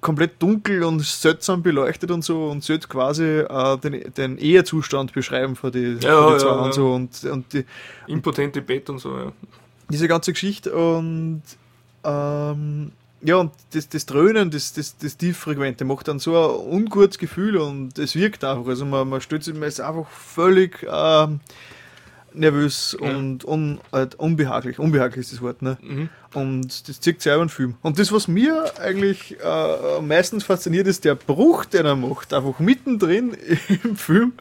komplett 0.00 0.40
dunkel 0.40 0.84
und 0.84 1.02
seltsam 1.02 1.62
beleuchtet 1.62 2.10
und 2.10 2.22
so 2.22 2.48
und 2.50 2.62
sollte 2.62 2.88
quasi 2.88 3.24
äh, 3.24 3.78
den, 3.78 4.12
den 4.14 4.38
Ehezustand 4.38 5.12
beschreiben 5.12 5.56
für 5.56 5.70
die, 5.70 5.98
Ja, 6.00 6.28
für 6.28 6.34
die 6.34 6.40
zwei 6.40 6.48
ja. 6.48 6.54
und 6.54 6.74
so 6.74 6.92
und, 6.92 7.24
und 7.24 7.52
die, 7.52 7.64
Impotente 8.06 8.62
Bett 8.62 8.88
und 8.90 8.98
so, 8.98 9.16
ja. 9.16 9.32
diese 9.88 10.08
ganze 10.08 10.32
Geschichte 10.32 10.74
und 10.74 11.42
ähm, 12.04 12.92
ja, 13.20 13.36
und 13.36 13.52
das, 13.72 13.88
das 13.88 14.06
Dröhnen, 14.06 14.50
das, 14.50 14.72
das, 14.72 14.96
das 14.96 15.16
Tieffrequente 15.16 15.84
macht 15.84 16.06
dann 16.06 16.20
so 16.20 16.36
ein 16.36 16.72
ungutes 16.72 17.18
Gefühl 17.18 17.56
und 17.56 17.98
es 17.98 18.14
wirkt 18.14 18.44
einfach. 18.44 18.66
Also 18.68 18.86
man, 18.86 19.08
man 19.08 19.20
stellt 19.20 19.42
sich, 19.42 19.54
man 19.54 19.64
ist 19.64 19.80
einfach 19.80 20.08
völlig 20.08 20.86
ähm, 20.88 21.40
nervös 22.38 22.94
und 22.94 23.44
un, 23.44 23.80
halt 23.92 24.14
unbehaglich. 24.16 24.78
Unbehaglich 24.78 25.26
ist 25.26 25.32
das 25.32 25.42
Wort, 25.42 25.62
ne? 25.62 25.76
Mhm. 25.82 26.08
Und 26.34 26.88
das 26.88 27.00
zieht 27.00 27.20
sich 27.22 27.32
einen 27.32 27.48
Film. 27.48 27.74
Und 27.82 27.98
das, 27.98 28.12
was 28.12 28.28
mir 28.28 28.64
eigentlich 28.80 29.36
äh, 29.42 30.00
meistens 30.00 30.44
fasziniert, 30.44 30.86
ist 30.86 31.04
der 31.04 31.14
Bruch, 31.14 31.64
den 31.64 31.86
er 31.86 31.96
macht. 31.96 32.32
Einfach 32.34 32.58
mittendrin 32.58 33.36
im 33.84 33.96
Film 33.96 34.32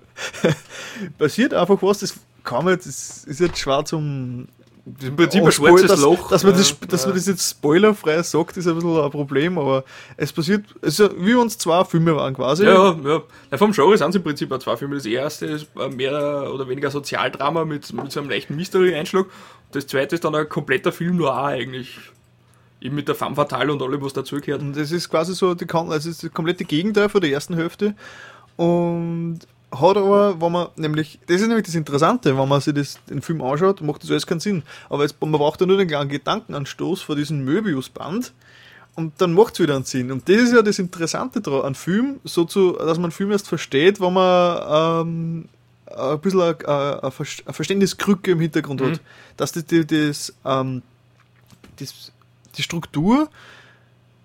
passiert 1.17 1.53
einfach 1.53 1.81
was, 1.81 1.99
das 1.99 2.15
kann 2.43 2.65
man, 2.65 2.73
jetzt- 2.73 2.87
das 2.87 3.23
ist 3.25 3.39
jetzt 3.39 3.57
schwer 3.59 3.83
zum. 3.85 4.47
Im 5.01 5.15
Prinzip 5.18 5.43
ein 5.43 5.51
schwarzes 5.51 5.88
dass, 5.88 6.01
Loch. 6.01 6.30
Dass 6.30 6.43
man, 6.43 6.53
das, 6.53 6.69
Ja, 6.69 6.88
dass 6.88 7.01
ja. 7.01 7.07
man 7.07 7.18
das 7.18 7.27
jetzt 7.27 7.49
spoilerfrei 7.49 8.22
sagt, 8.23 8.55
ist 8.55 8.68
ein 8.68 8.76
bisschen 8.76 9.01
ein 9.01 9.11
Problem, 9.11 9.57
aber 9.57 9.84
es 10.15 10.31
passiert, 10.31 10.64
ja 10.81 11.09
wie 11.18 11.34
uns 11.34 11.57
zwei 11.57 11.84
Filme 11.84 12.15
waren 12.15 12.34
quasi. 12.34 12.64
Ja, 12.64 12.95
ja. 13.03 13.22
ja. 13.51 13.57
Vom 13.57 13.73
Genre 13.73 13.97
sind 13.97 14.09
es 14.09 14.15
im 14.15 14.23
Prinzip 14.23 14.51
auch 14.51 14.59
zwei 14.59 14.77
Filme. 14.77 14.95
Das 14.95 15.05
erste 15.05 15.45
ist 15.45 15.68
äh, 15.77 15.89
mehr 15.89 16.49
oder 16.53 16.69
weniger 16.69 16.89
Sozialdrama 16.89 17.65
mit, 17.65 17.91
mit 17.91 18.11
so 18.11 18.22
einem 18.22 18.30
leichten 18.30 18.55
Mystery-Einschlag. 18.55 19.26
Das 19.72 19.88
zweite 19.88 20.15
ist 20.15 20.23
dann 20.23 20.35
ein 20.35 20.47
kompletter 20.47 20.93
Film 20.93 21.18
nur 21.18 21.34
auch 21.34 21.45
eigentlich. 21.45 21.97
Eben 22.80 22.95
mit 22.95 23.07
der 23.07 23.15
Femme 23.15 23.35
Fatale 23.35 23.73
und 23.73 23.81
allem, 23.81 24.01
was 24.01 24.14
dazugehört. 24.14 24.61
Und 24.61 24.77
das 24.77 24.91
ist 24.91 25.09
quasi 25.09 25.34
so, 25.34 25.53
die 25.53 25.68
also 25.69 25.89
das 25.89 26.05
ist 26.05 26.23
das 26.23 26.31
komplette 26.31 26.64
Gegenteil 26.64 27.09
von 27.09 27.19
der 27.19 27.31
ersten 27.31 27.55
Hälfte. 27.55 27.95
Und 28.55 29.39
hat 29.72 29.98
aber, 29.98 30.39
wenn 30.39 30.52
man 30.52 30.68
nämlich, 30.77 31.19
das 31.27 31.41
ist 31.41 31.48
nämlich 31.48 31.65
das 31.65 31.76
Interessante, 31.76 32.38
wenn 32.38 32.48
man 32.48 32.61
sich 32.61 32.73
das, 32.73 32.99
den 33.10 33.22
Film 33.22 33.41
anschaut, 33.41 33.81
macht 33.81 34.02
das 34.03 34.10
alles 34.11 34.26
keinen 34.26 34.39
Sinn. 34.39 34.64
Aber 34.89 35.03
jetzt, 35.03 35.19
man 35.19 35.31
braucht 35.34 35.60
ja 35.60 35.68
nur 35.68 35.77
den 35.77 35.88
kleinen 35.88 36.10
Gedankenanstoß 36.10 37.02
von 37.02 37.18
diesem 37.18 37.44
Möbius-Band 37.44 38.34
und 38.95 39.14
dann 39.19 39.34
macht 39.34 39.56
es 39.56 39.60
wieder 39.60 39.76
einen 39.76 39.84
Sinn. 39.84 40.11
Und 40.11 40.27
das 40.30 40.38
ist 40.38 40.53
ja 40.53 40.61
das 40.61 40.80
Interessante 40.80 41.41
daran, 41.41 41.65
an 41.65 41.76
Film, 41.76 42.19
so 42.23 42.45
zu, 42.45 42.73
dass 42.73 42.98
man 42.98 43.06
einen 43.06 43.11
Film 43.11 43.31
erst 43.31 43.48
versteht, 43.48 43.99
wenn 43.99 44.14
man 44.14 45.06
ähm, 45.07 45.49
ein 45.85 46.19
bisschen 46.22 46.41
eine, 46.41 46.57
eine, 46.68 47.03
eine 47.03 47.11
Ver- 47.11 47.44
eine 47.45 47.53
Verständniskrücke 47.53 48.31
im 48.31 48.39
Hintergrund 48.39 48.81
Mhm. 48.81 48.91
hat. 48.91 49.02
Dass 49.35 49.52
das, 49.52 49.65
die, 49.65 49.85
das, 49.85 50.34
ähm, 50.45 50.81
das, 51.77 52.11
die 52.57 52.64
Struktur 52.64 53.30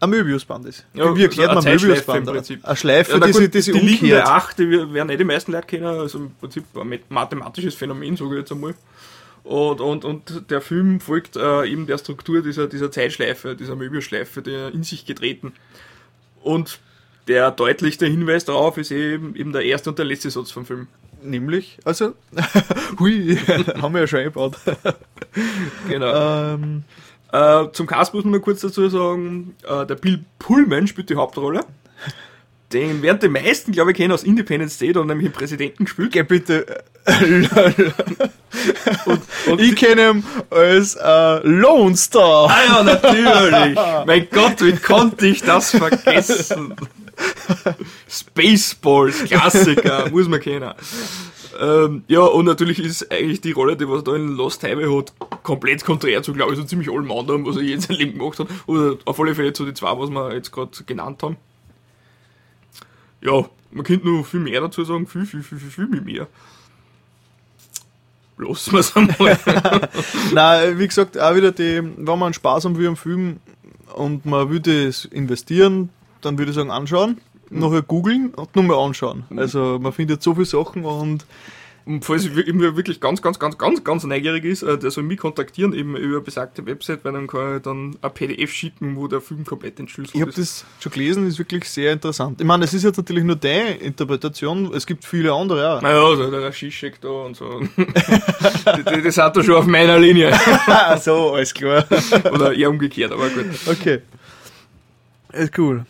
ein 0.02 0.10
Möbiusband 0.10 0.66
ist. 0.66 0.84
Ja, 0.94 1.14
Wie 1.16 1.22
erklärt 1.22 1.50
also 1.50 1.68
man 1.68 1.80
Möbiusband? 1.80 2.26
im 2.28 2.34
Prinzip. 2.34 2.64
Eine 2.64 2.76
Schleife, 2.76 3.12
Ja, 3.12 3.18
na 3.18 3.26
die, 3.26 3.32
gut, 3.32 3.40
sie, 3.40 3.48
die 3.50 3.72
die 3.72 3.80
umkehrt. 3.92 4.26
Acht, 4.26 4.58
die 4.58 4.68
wir- 4.68 4.92
werden 4.92 5.08
nicht 5.08 5.20
die 5.20 5.24
meisten 5.24 5.52
Leute 5.52 5.66
kennen, 5.66 5.86
also 5.86 6.18
im 6.18 6.30
Prinzip 6.40 6.64
ein 6.76 6.88
math- 6.88 7.00
mathematisches 7.08 7.74
Phänomen, 7.74 8.16
sage 8.16 8.30
ich 8.32 8.38
jetzt 8.40 8.52
einmal. 8.52 8.74
Und, 9.44 9.80
und, 9.80 10.04
und 10.04 10.50
der 10.50 10.60
Film 10.60 11.00
folgt 11.00 11.36
äh, 11.36 11.64
eben 11.66 11.86
der 11.86 11.98
Struktur 11.98 12.42
dieser, 12.42 12.66
dieser 12.68 12.90
Zeitschleife, 12.90 13.56
dieser 13.56 13.74
Möbiusschleife, 13.76 14.40
der 14.42 14.72
in 14.72 14.82
sich 14.84 15.04
getreten. 15.06 15.52
Und 16.42 16.80
der 17.28 17.50
deutlichste 17.52 18.06
Hinweis 18.06 18.44
darauf 18.44 18.78
ist 18.78 18.90
eben, 18.90 19.34
eben 19.36 19.52
der 19.52 19.62
erste 19.64 19.90
und 19.90 19.98
der 19.98 20.06
letzte 20.06 20.30
Satz 20.30 20.50
vom 20.50 20.66
Film. 20.66 20.88
Nämlich, 21.24 21.78
also, 21.84 22.14
hui, 22.98 23.36
haben 23.80 23.94
wir 23.94 24.00
ja 24.00 24.06
schon 24.08 24.18
eingebaut. 24.20 24.56
Genau. 25.88 26.54
Ähm, 26.54 26.84
Äh, 27.32 27.72
zum 27.72 27.86
Cast 27.86 28.12
muss 28.12 28.24
man 28.24 28.32
nur 28.32 28.42
kurz 28.42 28.60
dazu 28.60 28.88
sagen, 28.88 29.56
äh, 29.66 29.86
der 29.86 29.94
Bill 29.94 30.24
Pullman 30.38 30.86
spielt 30.86 31.08
die 31.10 31.16
Hauptrolle. 31.16 31.64
Den 32.72 33.02
werden 33.02 33.18
die 33.20 33.28
meisten, 33.28 33.72
glaube 33.72 33.90
ich, 33.90 33.96
kennen 33.98 34.12
aus 34.12 34.22
Independence 34.22 34.78
Day, 34.78 34.92
da 34.92 35.00
hat 35.00 35.06
er 35.06 35.08
nämlich 35.08 35.28
den 35.28 35.34
Präsidenten 35.34 35.84
gespielt. 35.84 36.12
Geh 36.12 36.22
bitte. 36.22 36.84
ich 39.58 39.76
kenne 39.76 40.10
ihn 40.10 40.24
als 40.50 40.94
äh, 40.94 41.46
Lone 41.46 41.96
Star. 41.96 42.50
Ah 42.50 42.64
ja, 42.66 42.82
natürlich. 42.82 43.78
mein 44.06 44.26
Gott, 44.30 44.62
wie 44.62 44.76
konnte 44.76 45.26
ich 45.26 45.42
das 45.42 45.70
vergessen? 45.70 46.74
Spaceballs, 48.08 49.24
Klassiker, 49.24 50.08
muss 50.10 50.28
man 50.28 50.40
kennen. 50.40 50.72
Ähm, 51.60 52.04
ja, 52.08 52.20
und 52.20 52.44
natürlich 52.44 52.78
ist 52.78 53.10
eigentlich 53.12 53.40
die 53.40 53.52
Rolle, 53.52 53.76
die 53.76 53.88
was 53.88 54.04
da 54.04 54.14
in 54.14 54.36
Lost 54.36 54.62
Highway 54.62 54.86
hat, 54.86 55.12
komplett 55.42 55.84
konträr 55.84 56.22
zu, 56.22 56.32
glaube 56.32 56.52
ich, 56.52 56.58
so 56.58 56.64
ziemlich 56.64 56.90
allem 56.90 57.10
anderen, 57.10 57.44
was 57.46 57.56
er 57.56 57.62
je 57.62 57.74
in 57.74 57.80
seinem 57.80 57.98
Leben 57.98 58.18
gemacht 58.18 58.38
hat. 58.38 58.48
Oder 58.66 58.96
auf 59.04 59.18
alle 59.20 59.34
Fälle 59.34 59.52
zu 59.52 59.64
den 59.64 59.74
zwei, 59.74 59.98
was 59.98 60.10
wir 60.10 60.34
jetzt 60.34 60.52
gerade 60.52 60.70
genannt 60.84 61.22
haben. 61.22 61.36
Ja, 63.20 63.48
man 63.70 63.84
könnte 63.84 64.08
noch 64.08 64.26
viel 64.26 64.40
mehr 64.40 64.60
dazu 64.60 64.84
sagen, 64.84 65.06
viel, 65.06 65.26
viel, 65.26 65.42
viel, 65.42 65.58
viel, 65.58 65.70
viel 65.70 66.00
mehr. 66.00 66.26
Lassen 68.38 68.72
wir 68.72 68.80
es 68.80 68.96
einmal. 68.96 69.38
Nein, 70.32 70.78
wie 70.78 70.88
gesagt, 70.88 71.18
auch 71.18 71.34
wieder 71.34 71.52
die, 71.52 71.82
wenn 71.96 72.18
man 72.18 72.32
Spaß 72.32 72.64
haben 72.64 72.76
will 72.76 72.88
am 72.88 72.96
Film 72.96 73.40
und 73.94 74.26
man 74.26 74.50
würde 74.50 74.86
es 74.86 75.04
investieren, 75.04 75.90
dann 76.22 76.38
würde 76.38 76.50
ich 76.50 76.56
sagen 76.56 76.70
anschauen, 76.70 77.20
nachher 77.52 77.82
googeln 77.82 78.34
und 78.34 78.54
nur 78.54 78.64
mal 78.64 78.78
anschauen. 78.78 79.24
Also 79.36 79.78
man 79.80 79.92
findet 79.92 80.22
so 80.22 80.34
viele 80.34 80.46
Sachen 80.46 80.84
und 80.84 81.24
Und 81.84 82.04
falls 82.04 82.24
irgendwer 82.24 82.76
wirklich 82.76 83.00
ganz, 83.00 83.22
ganz, 83.22 83.38
ganz, 83.38 83.58
ganz, 83.58 83.82
ganz 83.82 84.04
neugierig 84.04 84.44
ist, 84.44 84.62
äh, 84.62 84.78
der 84.78 84.90
soll 84.90 85.02
mich 85.02 85.18
kontaktieren, 85.18 85.72
eben 85.72 85.96
über 85.96 86.20
besagte 86.20 86.64
Website, 86.64 87.04
weil 87.04 87.12
dann 87.12 87.26
kann 87.26 87.56
ich 87.56 87.62
dann 87.62 87.96
ein 88.00 88.14
PDF 88.14 88.52
schicken, 88.52 88.96
wo 88.96 89.08
der 89.08 89.20
Film 89.20 89.44
komplett 89.44 89.80
entschlüsselt 89.80 90.14
ich 90.14 90.20
habe 90.20 90.32
das 90.32 90.64
schon 90.78 90.92
gelesen, 90.92 91.26
ist 91.26 91.38
wirklich 91.38 91.68
sehr 91.68 91.92
interessant. 91.92 92.40
Ich 92.40 92.46
meine, 92.46 92.64
es 92.64 92.74
ist 92.74 92.84
jetzt 92.84 92.98
natürlich 92.98 93.24
nur 93.24 93.36
deine 93.36 93.76
Interpretation, 93.76 94.72
es 94.72 94.86
gibt 94.86 95.04
viele 95.04 95.32
andere 95.32 95.76
auch. 95.76 95.82
Naja, 95.82 96.04
also 96.04 96.30
der 96.30 96.52
Schischek 96.52 97.00
da 97.00 97.08
und 97.08 97.36
so. 97.36 97.60
die, 97.76 98.84
die, 98.84 99.02
die 99.02 99.10
sind 99.10 99.36
da 99.36 99.42
schon 99.42 99.54
auf 99.54 99.66
meiner 99.66 99.98
Linie. 99.98 100.32
so, 101.00 101.32
alles 101.32 101.52
klar. 101.52 101.84
Oder 102.32 102.54
eher 102.54 102.70
umgekehrt, 102.70 103.10
aber 103.10 103.28
gut. 103.28 103.46
Okay. 103.66 104.02
Ist 105.32 105.58
cool. 105.58 105.84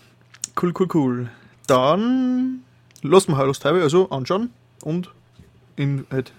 Cool, 0.61 0.73
cool, 0.79 0.89
cool. 0.95 1.31
Dann 1.67 2.63
lassen 3.03 3.33
wir 3.33 3.45
Lost 3.45 3.65
Highway 3.65 3.83
also 3.83 4.11
anschauen 4.11 4.51
und 4.83 5.11
ihn 5.77 6.07
halt 6.11 6.33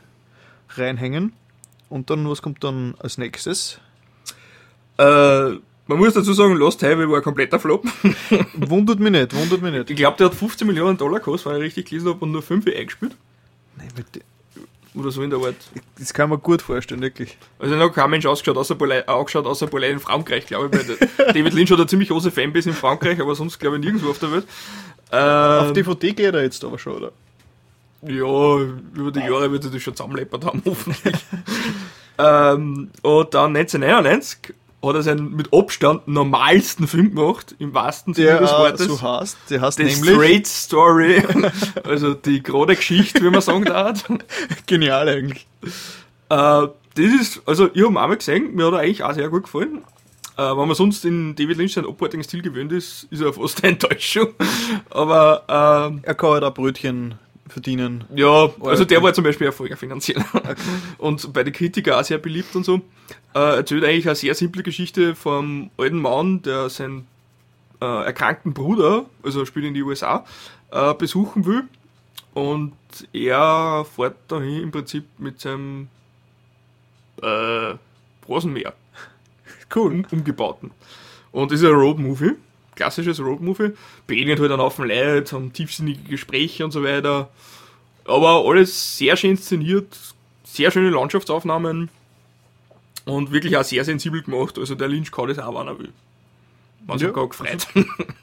reinhängen. 0.70 1.34
Und 1.90 2.10
dann, 2.10 2.28
was 2.30 2.42
kommt 2.42 2.64
dann 2.64 2.96
als 3.00 3.18
nächstes? 3.18 3.80
Äh, 4.98 5.04
man 5.86 5.98
muss 5.98 6.14
dazu 6.14 6.34
sagen, 6.34 6.56
Lost 6.56 6.82
Highway 6.82 7.10
war 7.10 7.18
ein 7.18 7.24
kompletter 7.24 7.60
Flop. 7.60 7.86
wundert 8.54 9.00
mich 9.00 9.12
nicht, 9.12 9.36
wundert 9.36 9.62
mich 9.62 9.74
nicht. 9.74 9.90
Ich 9.90 9.96
glaube, 9.96 10.18
der 10.18 10.28
hat 10.28 10.36
15 10.36 10.66
Millionen 10.66 10.98
Dollar 10.98 11.20
gekostet, 11.20 11.52
weil 11.52 11.60
ich 11.60 11.66
richtig 11.66 11.90
gelesen 11.90 12.10
habe, 12.10 12.20
und 12.20 12.32
nur 12.32 12.42
5 12.42 12.66
eingespielt. 12.68 13.16
Nein, 13.78 13.90
mit 13.98 14.24
Oder 14.96 15.12
so 15.12 15.22
in 15.24 15.30
der 15.30 15.40
Art. 15.40 15.56
Das 16.00 16.14
kann 16.14 16.30
man 16.30 16.42
gut 16.42 16.62
vorstellen, 16.62 17.02
wirklich. 17.02 17.38
Also 17.60 17.76
noch 17.76 17.90
kein 17.90 18.10
Mensch 18.10 18.26
ausgeschaut, 18.26 18.58
außer 18.58 18.76
Polei, 18.76 19.06
angeschaut, 19.08 19.46
außer 19.46 19.68
Polei 19.68 19.90
in 19.90 20.00
Frankreich, 20.00 20.46
glaube 20.46 20.70
ich. 20.78 21.08
David 21.18 21.54
Lynch 21.54 21.72
hat 21.72 21.80
eine 21.80 21.88
ziemlich 21.88 22.10
große 22.10 22.32
Fanbase 22.32 22.70
in 22.70 22.76
Frankreich, 22.76 23.20
aber 23.20 23.36
sonst 23.36 23.60
glaube 23.60 23.76
ich 23.76 23.84
nirgendwo 23.84 24.10
auf 24.10 24.20
der 24.20 24.32
Welt. 24.32 24.48
Ähm, 25.14 25.66
Auf 25.66 25.74
DVD 25.74 26.12
geht 26.14 26.34
er 26.34 26.42
jetzt 26.42 26.64
aber 26.66 26.80
schon, 26.80 26.94
oder? 26.94 27.12
Ja, 28.02 28.58
über 28.96 29.12
die 29.12 29.20
Jahre 29.20 29.52
wird 29.52 29.64
er 29.64 29.70
das 29.72 29.82
schon 29.82 29.96
zusammenleppert 29.96 30.44
haben, 30.44 30.62
hoffentlich. 30.66 31.16
ähm, 32.18 32.90
und 33.04 33.34
dann 33.34 33.56
1991 33.56 34.56
hat 34.84 34.96
er 34.96 35.04
seinen 35.04 35.36
mit 35.36 35.54
Abstand 35.54 36.08
normalsten 36.08 36.88
Film 36.88 37.16
gemacht, 37.16 37.56
im 37.60 37.74
wahrsten 37.74 38.14
Sinne 38.14 38.28
Der 38.28 38.40
des 38.40 38.52
äh, 38.52 38.58
Wortes. 38.58 38.88
so 38.88 39.02
heißt, 39.02 39.38
der 39.50 39.62
heißt 39.62 39.78
The 39.78 39.84
nämlich... 39.84 40.10
Straight 40.12 40.48
Story, 40.48 41.24
also 41.84 42.16
die 42.16 42.44
gerade 42.44 42.76
Geschichte, 42.76 43.24
wie 43.24 43.30
man 43.30 43.42
sagen 43.42 43.66
darf. 43.66 44.04
Genial 44.66 45.08
eigentlich. 45.08 45.48
Äh, 46.30 46.68
das 46.96 47.06
ist, 47.22 47.42
also 47.46 47.70
ich 47.74 47.82
habe 47.82 47.92
ihn 47.92 47.98
auch 47.98 48.08
mal 48.08 48.18
gesehen, 48.18 48.56
mir 48.56 48.66
hat 48.66 48.74
er 48.74 48.80
eigentlich 48.80 49.04
auch 49.04 49.14
sehr 49.14 49.30
gut 49.30 49.44
gefallen. 49.44 49.84
Äh, 50.36 50.42
wenn 50.42 50.68
man 50.68 50.76
sonst 50.76 51.06
in 51.06 51.36
David 51.36 51.58
Lynch 51.58 51.74
seinen 51.74 51.88
abartigen 51.88 52.24
Stil 52.24 52.42
gewöhnt 52.42 52.72
ist, 52.72 53.08
ist 53.12 53.22
er 53.22 53.34
fast 53.34 53.64
eine 53.64 53.74
Enttäuschung. 53.74 54.30
Aber 54.90 55.44
ähm, 55.48 56.00
er 56.04 56.16
kann 56.16 56.32
halt 56.32 56.44
auch 56.44 56.54
Brötchen 56.54 57.16
verdienen. 57.48 58.06
Ja, 58.16 58.50
also 58.62 58.86
der 58.86 59.04
war 59.04 59.14
zum 59.14 59.24
Beispiel 59.24 59.48
Erfolger 59.48 59.78
finanziell. 59.78 60.24
Und 60.98 61.32
bei 61.34 61.44
den 61.44 61.54
Kritikern 61.54 62.00
auch 62.00 62.04
sehr 62.04 62.18
beliebt 62.18 62.56
und 62.56 62.64
so. 62.64 62.82
Äh, 63.36 63.58
erzählt 63.58 63.84
eigentlich 63.84 64.08
eine 64.08 64.16
sehr 64.16 64.34
simple 64.34 64.64
Geschichte 64.64 65.14
vom 65.14 65.70
alten 65.78 65.98
Mann, 66.00 66.42
der 66.42 66.70
seinen 66.70 67.06
äh, 67.82 68.06
erkrankten 68.06 68.54
Bruder, 68.54 69.06
also 69.24 69.46
spielt 69.46 69.66
in 69.66 69.74
die 69.74 69.84
USA, 69.84 70.26
äh, 70.72 70.94
besuchen 70.94 71.46
will. 71.46 71.64
Und 72.34 72.74
er 73.12 73.86
fährt 73.96 74.16
dahin 74.28 74.64
im 74.64 74.72
Prinzip 74.72 75.06
mit 75.20 75.40
seinem 75.40 75.90
äh, 77.22 77.76
Rosenmäher. 78.28 78.74
Cool. 79.76 79.92
Um, 79.92 80.06
umgebauten. 80.12 80.72
Und 81.32 81.52
das 81.52 81.62
ist 81.62 81.66
ein 81.66 81.74
Road-Movie. 81.74 82.34
Klassisches 82.76 83.20
Road-Movie. 83.20 83.72
Begegnet 84.08 84.40
halt 84.40 84.52
dann 84.52 84.60
auf 84.60 84.76
dem 84.78 84.86
Leid, 84.86 85.32
haben 85.34 85.54
tiefsinnige 85.54 86.04
Gespräche 86.10 86.66
und 86.66 86.72
so 86.72 86.84
weiter. 86.84 87.30
Aber 88.06 88.46
alles 88.46 88.98
sehr 88.98 89.16
schön 89.16 89.32
inszeniert, 89.32 89.98
sehr 90.44 90.72
schöne 90.72 90.90
Landschaftsaufnahmen 90.90 91.90
und 93.06 93.32
wirklich 93.32 93.58
auch 93.58 93.64
sehr 93.64 93.86
sensibel 93.86 94.22
gemacht. 94.22 94.58
Also 94.58 94.76
der 94.76 94.88
Lynch 94.88 95.12
kann 95.12 95.28
das 95.28 95.40
auch, 95.40 95.58
wenn 95.60 95.68
er 95.68 95.80
will. 95.80 95.94
Man 96.86 97.00
ja, 97.00 97.12
gar 97.12 97.30
gefreut. 97.30 97.68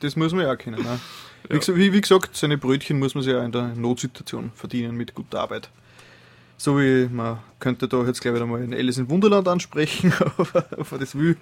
Das 0.01 0.16
muss 0.16 0.32
man 0.32 0.43
ja 0.43 0.52
auch 0.52 0.59
kennen. 0.59 0.82
Ne? 0.82 1.01
Wie, 1.48 1.56
ja. 1.56 1.77
wie, 1.77 1.93
wie, 1.94 2.01
gesagt, 2.02 2.36
seine 2.36 2.59
Brötchen 2.59 2.98
muss 2.98 3.14
man 3.14 3.24
sich 3.24 3.32
ja 3.32 3.43
in 3.43 3.51
der 3.51 3.74
Notsituation 3.74 4.52
verdienen 4.55 4.94
mit 4.94 5.14
guter 5.14 5.40
Arbeit. 5.40 5.70
So 6.61 6.78
wie 6.78 7.09
man 7.11 7.39
könnte 7.59 7.89
da 7.89 8.03
jetzt 8.03 8.20
gleich 8.20 8.35
wieder 8.35 8.45
mal 8.45 8.62
in 8.62 8.74
Alice 8.74 8.99
in 8.99 9.09
Wunderland 9.09 9.49
ansprechen, 9.49 10.12
aber, 10.37 10.66
aber 10.70 10.99
das 10.99 11.15
will. 11.15 11.39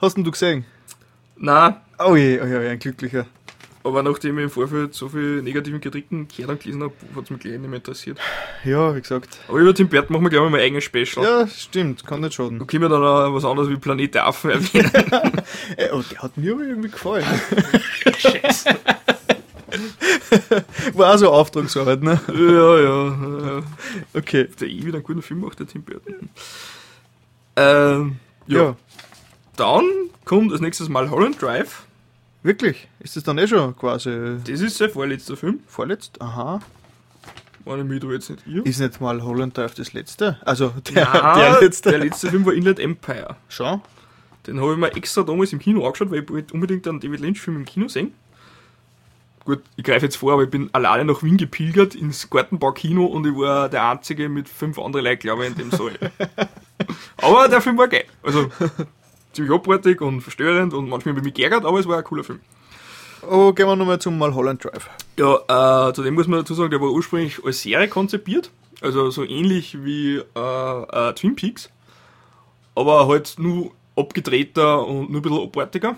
Hast 0.00 0.16
denn 0.16 0.24
du 0.24 0.30
gesehen? 0.30 0.64
Nein. 1.36 1.76
Oh 1.98 2.16
je, 2.16 2.40
oh 2.40 2.46
je, 2.46 2.66
ein 2.66 2.78
glücklicher. 2.78 3.26
Aber 3.84 4.02
nachdem 4.02 4.38
ich 4.38 4.44
im 4.44 4.50
Vorfeld 4.50 4.94
so 4.94 5.10
viel 5.10 5.42
negativen 5.42 5.82
Kritiken 5.82 6.28
gehört 6.34 6.62
gelesen 6.62 6.82
habe, 6.82 6.94
hat 7.14 7.24
es 7.24 7.30
mich 7.30 7.40
gleich 7.40 7.58
nicht 7.58 7.68
mehr 7.68 7.76
interessiert. 7.76 8.18
Ja, 8.64 8.96
wie 8.96 9.02
gesagt. 9.02 9.38
Aber 9.48 9.58
über 9.58 9.74
Tim 9.74 9.90
Burton 9.90 10.14
machen 10.14 10.24
wir 10.24 10.30
gleich 10.30 10.50
mal 10.50 10.58
ein 10.58 10.64
eigenes 10.64 10.84
Special. 10.84 11.22
Ja, 11.22 11.46
stimmt, 11.46 12.06
kann 12.06 12.22
nicht 12.22 12.32
schaden. 12.32 12.58
Da 12.58 12.64
können 12.64 12.84
wir 12.84 12.88
dann 12.88 13.04
auch 13.04 13.34
was 13.34 13.44
anderes 13.44 13.68
wie 13.68 13.76
Planet 13.76 14.14
der 14.14 14.28
Affen 14.28 14.50
erwähnen. 14.50 14.90
Ey, 15.76 15.90
oh, 15.92 16.02
der 16.10 16.22
hat 16.22 16.38
mir 16.38 16.54
aber 16.54 16.62
irgendwie 16.62 16.88
gefallen. 16.88 17.26
Scheiße. 18.18 18.78
War 20.98 21.16
so 21.16 21.30
Auftragsarbeit, 21.30 22.02
ne? 22.02 22.20
Ja, 22.28 22.78
ja. 22.78 23.56
ja. 23.56 23.62
Okay. 24.14 24.48
Der 24.60 24.68
eh 24.68 24.84
wieder 24.84 24.96
einen 24.96 25.04
guten 25.04 25.22
Film 25.22 25.40
macht, 25.40 25.60
der 25.60 25.66
Tim 25.66 25.82
Burton. 25.82 26.28
Ähm, 27.56 28.16
ja. 28.46 28.62
ja. 28.62 28.76
Dann 29.56 29.84
kommt 30.24 30.52
als 30.52 30.60
nächstes 30.60 30.88
Mal 30.88 31.10
Holland 31.10 31.40
Drive. 31.40 31.84
Wirklich? 32.42 32.88
Ist 33.00 33.16
das 33.16 33.24
dann 33.24 33.38
eh 33.38 33.48
schon 33.48 33.76
quasi. 33.76 34.38
Das 34.44 34.60
ist 34.60 34.78
sein 34.78 34.90
vorletzter 34.90 35.36
Film. 35.36 35.60
Vorletzt? 35.66 36.20
Aha. 36.20 36.60
Meine 37.64 37.84
mich 37.84 38.00
da 38.00 38.08
jetzt 38.08 38.30
nicht 38.30 38.46
ihr. 38.46 38.64
Ist 38.64 38.80
nicht 38.80 39.00
mal 39.00 39.22
Holland 39.22 39.56
Drive 39.56 39.74
das 39.74 39.92
letzte? 39.92 40.38
Also 40.44 40.72
der, 40.94 41.04
Nein, 41.04 41.38
der 41.38 41.60
letzte. 41.60 41.90
Der 41.90 41.98
letzte 41.98 42.30
Film 42.30 42.46
war 42.46 42.54
Inland 42.54 42.78
Empire. 42.78 43.36
Schon? 43.48 43.82
Den 44.46 44.60
habe 44.60 44.72
ich 44.72 44.78
mir 44.78 44.94
extra 44.96 45.22
damals 45.22 45.52
im 45.52 45.58
Kino 45.58 45.84
angeschaut, 45.84 46.10
weil 46.10 46.24
ich 46.24 46.52
unbedingt 46.52 46.88
einen 46.88 47.00
David 47.00 47.20
Lynch-Film 47.20 47.56
im 47.58 47.64
Kino 47.66 47.88
sehen. 47.88 48.14
Gut, 49.48 49.62
ich 49.76 49.84
greife 49.84 50.04
jetzt 50.04 50.16
vor, 50.16 50.34
aber 50.34 50.42
ich 50.42 50.50
bin 50.50 50.68
alleine 50.74 51.06
nach 51.06 51.22
Wien 51.22 51.38
gepilgert 51.38 51.94
ins 51.94 52.28
Gartenbaukino 52.28 53.06
und 53.06 53.26
ich 53.26 53.34
war 53.34 53.70
der 53.70 53.88
Einzige 53.88 54.28
mit 54.28 54.46
fünf 54.46 54.78
anderen 54.78 55.06
Leuten, 55.06 55.22
glaube 55.22 55.46
ich, 55.46 55.52
in 55.52 55.56
dem 55.56 55.70
Saal. 55.70 55.92
aber 57.16 57.48
der 57.48 57.62
Film 57.62 57.78
war 57.78 57.88
geil. 57.88 58.04
Also 58.22 58.50
ziemlich 59.32 59.50
abartig 59.50 60.02
und 60.02 60.20
verstörend 60.20 60.74
und 60.74 60.90
manchmal 60.90 61.14
bin 61.14 61.22
ich 61.22 61.28
mich 61.28 61.34
geärgert, 61.34 61.64
aber 61.64 61.80
es 61.80 61.88
war 61.88 61.96
ein 61.96 62.04
cooler 62.04 62.24
Film. 62.24 62.40
Oh, 63.26 63.54
gehen 63.54 63.66
wir 63.66 63.74
nochmal 63.74 63.98
zum 63.98 64.18
Mulholland 64.18 64.62
Drive. 64.62 64.90
Ja, 65.16 65.88
äh, 65.88 65.94
zudem 65.94 66.12
muss 66.12 66.26
man 66.26 66.40
dazu 66.40 66.52
sagen, 66.52 66.70
der 66.70 66.82
war 66.82 66.90
ursprünglich 66.90 67.42
als 67.42 67.62
Serie 67.62 67.88
konzipiert, 67.88 68.50
also 68.82 69.08
so 69.08 69.24
ähnlich 69.24 69.82
wie 69.82 70.16
äh, 70.18 70.82
äh, 70.92 71.14
Twin 71.14 71.36
Peaks, 71.36 71.70
aber 72.74 73.08
halt 73.08 73.36
nur 73.38 73.70
abgedrehter 73.96 74.86
und 74.86 75.08
nur 75.08 75.20
ein 75.20 75.22
bisschen 75.22 75.42
abartiger. 75.42 75.96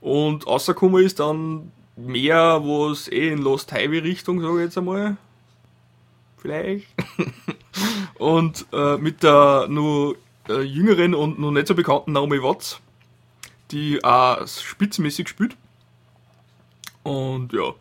Und 0.00 0.48
rausgekommen 0.48 1.04
ist 1.04 1.20
dann 1.20 1.70
mehr, 1.96 2.60
was 2.62 3.08
eh 3.08 3.30
in 3.32 3.38
Lost 3.38 3.72
Highway 3.72 3.98
Richtung, 3.98 4.40
sage 4.40 4.56
ich 4.56 4.64
jetzt 4.64 4.78
einmal. 4.78 5.16
Vielleicht. 6.38 6.88
und 8.18 8.66
äh, 8.72 8.96
mit 8.96 9.22
der 9.22 9.66
nur 9.68 10.16
äh, 10.48 10.60
jüngeren 10.60 11.14
und 11.14 11.38
noch 11.38 11.50
nicht 11.50 11.66
so 11.66 11.74
bekannten 11.74 12.12
Naomi 12.12 12.42
Watts, 12.42 12.80
die 13.70 14.02
auch 14.04 14.46
spitzenmäßig 14.46 15.28
spielt. 15.28 15.56
Und 17.02 17.52
ja. 17.52 17.74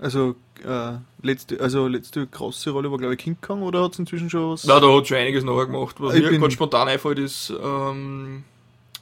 Also, 0.00 0.36
äh, 0.64 0.92
letzte, 1.22 1.60
also 1.60 1.88
letzte 1.88 2.26
große 2.26 2.70
Rolle 2.70 2.90
war, 2.90 2.98
glaube 2.98 3.14
ich, 3.14 3.20
King 3.20 3.36
Kong 3.40 3.62
oder 3.62 3.82
hat 3.82 3.92
es 3.92 3.98
inzwischen 3.98 4.30
schon 4.30 4.52
was? 4.52 4.64
Nein, 4.64 4.80
da 4.80 4.96
hat 4.96 5.08
schon 5.08 5.16
einiges 5.16 5.44
nachher 5.44 5.66
gemacht. 5.66 5.96
Was 5.98 6.14
ich 6.14 6.22
mir 6.22 6.38
gerade 6.38 6.50
spontan 6.52 6.88
einfällt, 6.88 7.18
ist 7.18 7.52
ähm, 7.62 8.44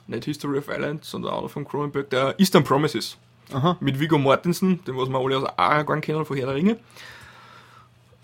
nicht 0.07 0.25
History 0.25 0.59
of 0.59 0.69
Violence, 0.69 1.11
sondern 1.11 1.33
auch 1.33 1.49
von 1.49 1.67
Cronenberg, 1.67 2.09
der 2.11 2.39
Eastern 2.39 2.65
Promises. 2.65 3.19
Aha. 3.53 3.77
Mit 3.81 4.01
Viggo 4.01 4.19
Mortensen, 4.19 4.85
den 4.85 4.97
was 4.97 5.09
wir 5.09 5.19
alle 5.19 5.39
aus 5.39 5.45
Aragorn 5.57 6.01
kennen, 6.01 6.25
von 6.25 6.37
Herr 6.37 6.47
der 6.47 6.55
Ringe. 6.57 6.79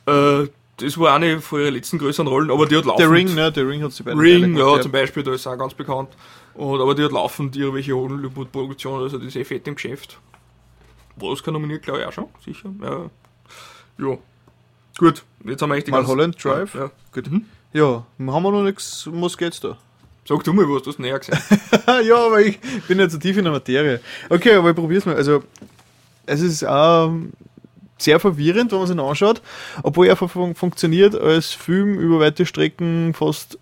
Äh, 0.07 0.49
das 0.79 0.99
war 0.99 1.15
eine 1.15 1.41
von 1.41 1.61
ihren 1.61 1.75
letzten 1.75 1.99
größeren 1.99 2.27
Rollen, 2.27 2.51
aber 2.51 2.67
die 2.67 2.77
hat 2.77 2.85
laufend. 2.85 3.01
Der 3.01 3.11
Ring, 3.11 3.35
ne? 3.35 3.53
Der 3.53 3.69
Ring 3.69 3.83
hat 3.83 3.93
sie 3.93 4.03
beide 4.03 4.19
Ring, 4.19 4.57
ja, 4.57 4.81
zum 4.81 4.91
Beispiel, 4.91 5.23
da 5.23 5.33
ist 5.33 5.47
auch 5.47 5.57
ganz 5.57 5.75
bekannt. 5.75 6.11
Und, 6.55 6.81
aber 6.81 6.95
die 6.95 7.05
hat 7.05 7.13
laufend 7.13 7.57
irgendwelche 7.57 7.95
Hollywood-Produktionen, 7.95 9.03
also 9.03 9.19
die 9.19 9.27
ist 9.27 9.37
eh 9.37 9.45
fett 9.45 9.67
im 9.69 9.75
Geschäft. 9.75 10.19
Oscar 11.21 11.53
nominiert, 11.53 11.83
glaube 11.83 12.01
ich 12.01 12.07
auch 12.07 12.13
schon, 12.13 12.29
sicher. 12.45 12.71
Ja. 12.83 13.11
ja. 13.99 14.19
Gut, 14.99 15.25
jetzt 15.45 15.63
haben 15.63 15.71
wir 15.71 15.77
echt 15.77 15.87
die 15.87 15.93
Mal 15.93 16.07
Holland 16.07 16.43
Drive. 16.43 16.75
Ja, 16.75 16.91
gut. 17.13 17.31
Mhm. 17.31 17.47
Ja, 17.73 18.05
haben 18.19 18.43
wir 18.43 18.51
noch 18.51 18.63
nichts, 18.63 19.07
um 19.07 19.23
was 19.23 19.37
geht's 19.39 19.61
da? 19.61 19.79
Sag 20.25 20.45
du 20.45 20.53
mal 20.53 20.69
was, 20.69 20.83
du 20.83 20.91
hast 20.91 20.99
näher 20.99 21.19
gesehen. 21.19 21.39
ja, 22.05 22.17
aber 22.17 22.41
ich 22.41 22.61
bin 22.87 22.99
nicht 22.99 23.11
so 23.11 23.19
tief 23.19 23.37
in 23.37 23.45
der 23.45 23.53
Materie. 23.53 24.01
Okay, 24.29 24.55
aber 24.55 24.71
ich 24.71 24.77
probier's 24.77 25.05
mal. 25.05 25.17
Also, 25.17 25.43
es 26.27 26.41
ist 26.41 26.65
ähm, 26.69 27.33
sehr 27.99 28.21
verwirrend, 28.21 28.71
wenn 28.71 28.79
man 28.79 28.87
sich 28.87 28.99
anschaut, 28.99 29.43
obwohl 29.83 30.07
er 30.07 30.17
fun 30.17 30.55
funktioniert 30.55 31.15
als 31.15 31.53
Film 31.53 31.99
über 31.99 32.21
weite 32.21 32.47
Strecken 32.47 33.15
fast. 33.15 33.59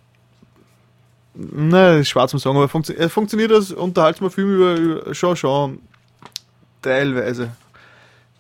Nein, 1.35 2.01
ist 2.01 2.09
schwer 2.09 2.29
zum 2.29 2.39
sagen, 2.39 2.57
aber 2.57 2.69
funktio 2.69 2.97
er 2.97 3.09
funktioniert 3.09 3.53
als 3.53 3.73
unterhaltsamer 3.73 4.31
Film 4.31 4.55
über, 4.55 4.75
über 4.75 5.15
schon, 5.15 5.37
schon 5.37 5.79
teilweise. 6.83 7.53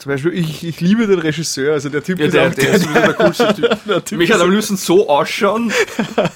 Zum 0.00 0.12
Beispiel, 0.12 0.32
ich, 0.32 0.66
ich 0.66 0.80
liebe 0.80 1.06
den 1.06 1.18
Regisseur, 1.18 1.74
also 1.74 1.90
der 1.90 2.02
Typ 2.02 2.18
ja, 2.18 2.28
der, 2.28 2.48
der, 2.48 2.64
der 2.64 2.74
ist 2.74 2.88
der 2.88 3.12
coolste 3.12 3.54
Typ. 3.54 3.78
der 3.86 4.02
typ 4.02 4.18
mich 4.18 4.32
hat 4.32 4.40
am 4.40 4.50
liebsten 4.50 4.78
so 4.78 5.10
ausschauen, 5.10 5.70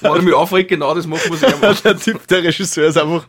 wenn 0.01 0.11
er 0.11 0.21
mich 0.21 0.35
aufregt, 0.35 0.69
genau 0.69 0.93
das 0.93 1.07
machen, 1.07 1.23
was 1.31 1.41
er 1.41 1.57
macht. 1.57 1.83
der 1.83 1.97
Typ, 1.97 2.27
der 2.27 2.43
Regisseur 2.43 2.89
ist 2.89 2.97
einfach 2.99 3.25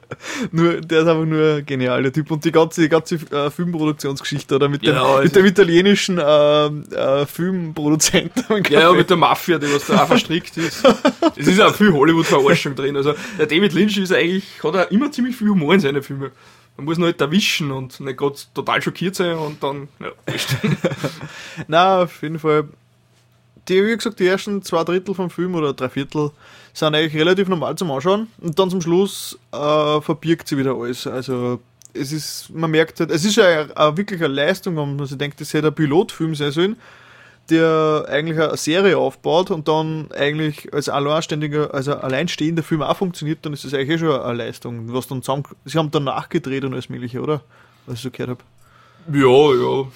nur, 0.52 0.82
der 0.82 1.00
ist 1.00 1.08
einfach 1.08 1.24
nur 1.24 1.62
genial, 1.62 2.02
der 2.02 2.12
Typ. 2.12 2.30
Und 2.30 2.44
die 2.44 2.52
ganze, 2.52 2.82
die 2.82 2.90
ganze 2.90 3.14
äh, 3.14 3.50
Filmproduktionsgeschichte, 3.50 4.56
oder 4.56 4.68
mit, 4.68 4.82
dem, 4.82 4.94
ja, 4.94 5.22
mit 5.22 5.34
dem 5.34 5.46
italienischen 5.46 6.18
äh, 6.18 6.66
äh, 6.66 7.24
Filmproduzenten. 7.24 8.44
Ja, 8.68 8.80
ja, 8.80 8.92
mit 8.92 9.08
der 9.08 9.16
Mafia, 9.16 9.58
die 9.58 9.72
was 9.72 9.86
da 9.86 10.02
auch 10.02 10.06
verstrickt 10.06 10.56
ist. 10.56 10.82
Es 11.36 11.46
ist 11.46 11.60
auch 11.60 11.74
viel 11.74 11.92
Hollywood-Verarschung 11.92 12.74
drin. 12.74 12.96
Also, 12.96 13.14
der 13.38 13.46
David 13.46 13.72
Lynch 13.72 13.96
ist 13.96 14.12
eigentlich, 14.12 14.44
hat 14.62 14.74
er 14.74 14.90
immer 14.90 15.10
ziemlich 15.10 15.36
viel 15.36 15.48
Humor 15.48 15.74
in 15.74 15.80
seinen 15.80 16.02
Filmen. 16.02 16.30
Man 16.76 16.84
muss 16.84 16.98
nur 16.98 17.08
halt 17.08 17.20
erwischen 17.20 17.70
und 17.70 18.00
nicht 18.00 18.18
gerade 18.18 18.36
total 18.54 18.82
schockiert 18.82 19.14
sein 19.14 19.36
und 19.36 19.62
dann, 19.62 19.88
ja, 19.98 20.10
Na, 21.68 22.02
auf 22.02 22.22
jeden 22.22 22.38
Fall. 22.38 22.68
Die, 23.68 23.84
wie 23.84 23.96
gesagt, 23.96 24.20
die 24.20 24.26
ersten 24.26 24.62
zwei 24.62 24.84
Drittel 24.84 25.14
vom 25.14 25.28
Film 25.28 25.54
oder 25.56 25.72
drei 25.72 25.88
Viertel 25.88 26.30
sind 26.72 26.94
eigentlich 26.94 27.16
relativ 27.20 27.48
normal 27.48 27.74
zum 27.74 27.90
Anschauen 27.90 28.28
und 28.38 28.56
dann 28.58 28.70
zum 28.70 28.80
Schluss 28.80 29.38
äh, 29.52 30.00
verbirgt 30.00 30.46
sie 30.46 30.56
wieder 30.56 30.76
alles. 30.76 31.06
Also 31.06 31.60
es 31.92 32.12
ist, 32.12 32.50
man 32.50 32.70
merkt 32.70 33.00
halt, 33.00 33.10
es 33.10 33.24
ist 33.24 33.36
ja 33.36 33.96
wirklich 33.96 34.22
eine 34.22 34.32
Leistung, 34.32 34.76
wenn 34.76 34.94
man 34.96 35.06
sich 35.06 35.18
denkt, 35.18 35.40
das 35.40 35.52
hätte 35.52 35.68
ein 35.68 35.74
Pilotfilm 35.74 36.34
sein 36.34 36.52
sollen 36.52 36.76
der 37.50 38.06
eigentlich 38.08 38.40
eine 38.40 38.56
Serie 38.56 38.98
aufbaut 38.98 39.50
und 39.50 39.68
dann 39.68 40.08
eigentlich 40.12 40.72
als 40.72 40.88
alleinständiger, 40.88 41.72
also 41.72 41.94
alleinstehender 41.94 42.62
Film 42.62 42.82
auch 42.82 42.96
funktioniert, 42.96 43.44
dann 43.44 43.52
ist 43.52 43.64
das 43.64 43.74
eigentlich 43.74 43.90
eh 43.90 43.98
schon 43.98 44.20
eine 44.20 44.38
Leistung. 44.38 44.92
Was 44.92 45.06
dann 45.06 45.22
zusammen, 45.22 45.44
sie 45.64 45.78
haben 45.78 45.90
dann 45.90 46.04
nachgedreht 46.04 46.64
und 46.64 46.72
alles 46.72 46.88
mögliche, 46.88 47.20
oder? 47.20 47.42
Was 47.86 47.96
ich 47.96 48.02
so 48.02 48.10
gehört 48.10 48.30
habe. 48.30 48.40
Ja, 49.18 49.54
ja. 49.54 49.86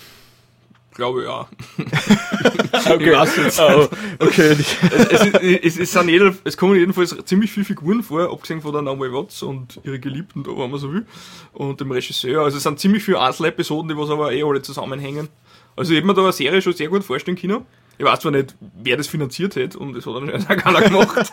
Glaube 1.01 1.25
ja. 1.25 1.49
okay. 2.93 3.15
Oh, 3.59 3.89
okay. 4.19 4.51
es, 4.51 5.23
es, 5.63 5.79
es, 5.79 5.93
sind 5.93 6.11
jeder, 6.11 6.35
es 6.45 6.59
kommen 6.59 6.77
jedenfalls 6.77 7.17
ziemlich 7.25 7.51
viele 7.51 7.65
Figuren 7.65 8.03
vor, 8.03 8.31
abgesehen 8.31 8.61
von 8.61 8.75
der 8.75 8.83
Naomi 8.83 9.11
Watts 9.11 9.43
und 9.43 9.81
ihre 9.83 9.99
Geliebten, 9.99 10.43
da 10.43 10.51
wenn 10.51 10.71
man 10.71 10.79
so 10.79 10.93
will, 10.93 11.07
und 11.55 11.81
dem 11.81 11.91
Regisseur. 11.91 12.43
Also 12.43 12.59
es 12.59 12.65
sind 12.65 12.79
ziemlich 12.79 13.03
viele 13.03 13.19
Einzelepisoden, 13.19 13.89
die 13.89 13.97
was 13.97 14.11
aber 14.11 14.33
eh 14.33 14.43
alle 14.43 14.61
zusammenhängen. 14.61 15.31
Also 15.75 15.93
ich 15.93 15.97
hätte 15.97 16.07
mir 16.07 16.13
da 16.13 16.21
eine 16.21 16.35
Serie 16.35 16.61
schon 16.61 16.75
sehr 16.75 16.89
gut 16.89 17.03
vorstellen 17.03 17.39
können. 17.39 17.65
Ich 17.97 18.05
weiß 18.05 18.21
zwar 18.21 18.33
nicht, 18.33 18.55
wer 18.61 18.99
das 18.99 19.07
finanziert 19.07 19.57
hat 19.57 19.77
und 19.77 19.95
das 19.95 20.05
hat 20.05 20.17
anscheinend 20.17 20.51
auch 20.51 20.57
keiner 20.59 20.83
gemacht. 20.83 21.33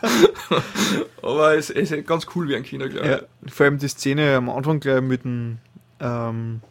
Aber 1.21 1.57
es, 1.57 1.69
es 1.69 1.91
ist 1.91 2.07
ganz 2.07 2.25
cool 2.35 2.47
wie 2.47 2.55
ein 2.55 2.63
China, 2.63 2.87
glaube 2.87 3.05
Ja, 3.05 3.19
vor 3.51 3.65
allem 3.65 3.79
die 3.79 3.89
Szene 3.89 4.37
am 4.37 4.49
Anfang 4.49 4.79
gleich 4.79 5.01
mit 5.01 5.25
dem, 5.25 5.57
ähm, 5.99 6.61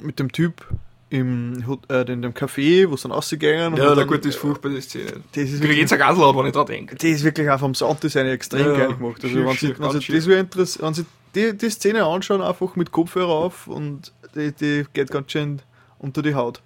mit 0.00 0.20
dem 0.20 0.30
Typ 0.30 0.64
im, 1.10 1.62
äh, 1.90 2.10
in 2.12 2.22
dem 2.22 2.32
Café, 2.32 2.88
wo 2.90 2.96
sie 2.96 3.02
dann 3.02 3.12
rausgegangen 3.12 3.76
Ja, 3.76 3.94
na 3.94 4.04
gut, 4.04 4.20
das 4.24 4.34
ist 4.34 4.40
furchtbar, 4.40 4.70
die 4.70 4.80
Szene. 4.80 5.22
Das 5.32 5.42
ist 5.44 5.60
wirklich- 5.60 5.78
jetzt 5.80 5.92
ein 5.92 5.98
Gänsehaut, 5.98 6.36
wenn 6.36 6.46
ich 6.46 6.52
dran 6.52 6.66
denke. 6.66 6.94
Das 6.96 7.04
ist 7.04 7.24
wirklich 7.24 7.50
auch 7.50 7.58
vom 7.58 7.74
Sounddesign 7.74 8.26
extrem 8.26 8.66
Ja, 8.66 8.76
geil 8.76 8.94
gemacht. 8.94 9.22
Also 9.22 9.34
wenn 9.44 9.56
Sie, 9.56 9.68
wenn 9.78 9.90
Sie 9.90 9.96
das 9.96 10.04
schier. 10.04 10.26
wieder 10.26 10.40
interess- 10.40 10.80
wenn 10.80 10.94
Sie 10.94 11.04
die, 11.34 11.56
die 11.56 11.68
Szene 11.70 12.04
anschauen, 12.04 12.40
einfach 12.42 12.76
mit 12.76 12.90
Kopfhörer 12.92 13.28
auf 13.32 13.66
und 13.66 14.12
die, 14.34 14.52
die 14.52 14.84
geht 14.92 15.10
ganz 15.10 15.32
schön 15.32 15.60
unter 15.98 16.22
die 16.22 16.34
Haut. 16.34 16.62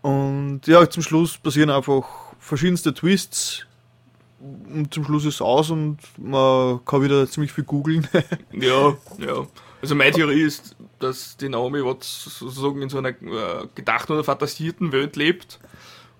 Und 0.00 0.62
ja, 0.66 0.88
zum 0.88 1.02
Schluss 1.02 1.38
passieren 1.38 1.70
einfach 1.70 2.04
verschiedenste 2.38 2.92
Twists. 2.92 3.66
Und 4.40 4.92
zum 4.92 5.04
Schluss 5.04 5.24
ist 5.24 5.34
es 5.36 5.42
aus 5.42 5.70
und 5.70 5.98
man 6.18 6.84
kann 6.84 7.02
wieder 7.02 7.28
ziemlich 7.30 7.52
viel 7.52 7.62
googeln. 7.64 8.08
Ja, 8.52 8.94
ja. 9.18 9.46
Also 9.82 9.94
meine 9.94 10.12
Theorie 10.12 10.42
ist, 10.42 10.76
dass 11.00 11.36
die 11.36 11.48
Naomi 11.48 11.84
Watts 11.84 12.38
sozusagen 12.38 12.80
in 12.82 12.88
so 12.88 12.98
einer 12.98 13.08
äh, 13.10 13.66
gedachten 13.74 14.12
oder 14.12 14.22
fantasierten 14.24 14.92
Welt 14.92 15.16
lebt 15.16 15.58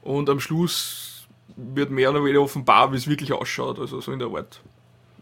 und 0.02 0.28
am 0.28 0.40
Schluss 0.40 1.26
wird 1.56 1.90
mehr 1.90 2.10
oder 2.10 2.20
weniger 2.24 2.40
offenbar, 2.42 2.92
wie 2.92 2.96
es 2.96 3.06
wirklich 3.06 3.32
ausschaut, 3.32 3.78
also 3.78 4.00
so 4.00 4.10
in 4.12 4.18
der 4.18 4.28
Art. 4.28 4.60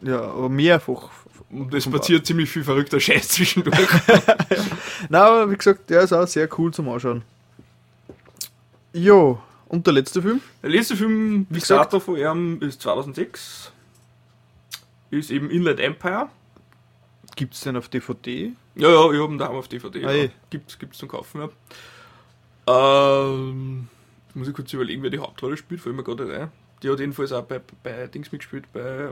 ja, 0.01 0.21
aber 0.23 0.49
mehrfach. 0.49 1.11
Und 1.51 1.75
es 1.75 1.87
passiert 1.91 2.25
ziemlich 2.27 2.49
viel 2.49 2.62
verrückter 2.65 2.99
Scheiß 3.01 3.29
zwischendurch. 3.29 3.77
Na, 5.09 5.25
aber 5.27 5.51
wie 5.51 5.57
gesagt, 5.57 5.91
der 5.91 6.03
ist 6.03 6.12
auch 6.12 6.27
sehr 6.27 6.49
cool 6.59 6.73
zum 6.73 6.89
Anschauen. 6.89 7.23
Jo, 8.93 9.41
und 9.69 9.87
der 9.87 9.95
letzte 9.95 10.23
Film? 10.23 10.41
Der 10.62 10.71
letzte 10.71 10.97
Film, 10.97 11.47
wie 11.51 11.59
gesagt- 11.61 11.91
gesagt, 11.91 12.05
von 12.05 12.17
ihm 12.17 12.61
ist 12.62 12.81
2006. 12.83 13.73
Ist 15.11 15.31
eben 15.31 15.51
Inland 15.51 15.81
Empire. 15.81 16.29
Gibt 17.41 17.55
es 17.55 17.61
den 17.62 17.75
auf 17.79 17.89
DVD? 17.89 18.53
Ja, 18.75 18.91
ja, 18.91 19.11
ich 19.12 19.19
habe 19.19 19.33
ihn 19.33 19.39
daheim 19.39 19.57
auf 19.57 19.67
DVD. 19.67 20.05
Ah, 20.05 20.12
ja. 20.12 20.25
eh. 20.25 20.31
Gibt's, 20.51 20.79
gibt's 20.79 20.99
zum 20.99 21.09
Kaufen, 21.09 21.41
ja. 21.41 21.49
Ähm, 22.67 23.89
jetzt 24.27 24.37
muss 24.37 24.47
ich 24.49 24.53
kurz 24.53 24.71
überlegen, 24.75 25.03
wer 25.03 25.09
die 25.09 25.21
Hauptrolle 25.21 25.57
spielt, 25.57 25.81
fällt 25.81 25.97
mir 25.97 26.03
gerade 26.05 26.27
nicht 26.27 26.37
ein. 26.39 26.53
Die 26.83 26.91
hat 26.91 27.01
jedenfalls 27.01 27.33
auch 27.33 27.45
bei, 27.45 27.62
bei 27.83 28.09
Dings 28.09 28.31
mitgespielt, 28.31 28.71
bei 28.75 29.09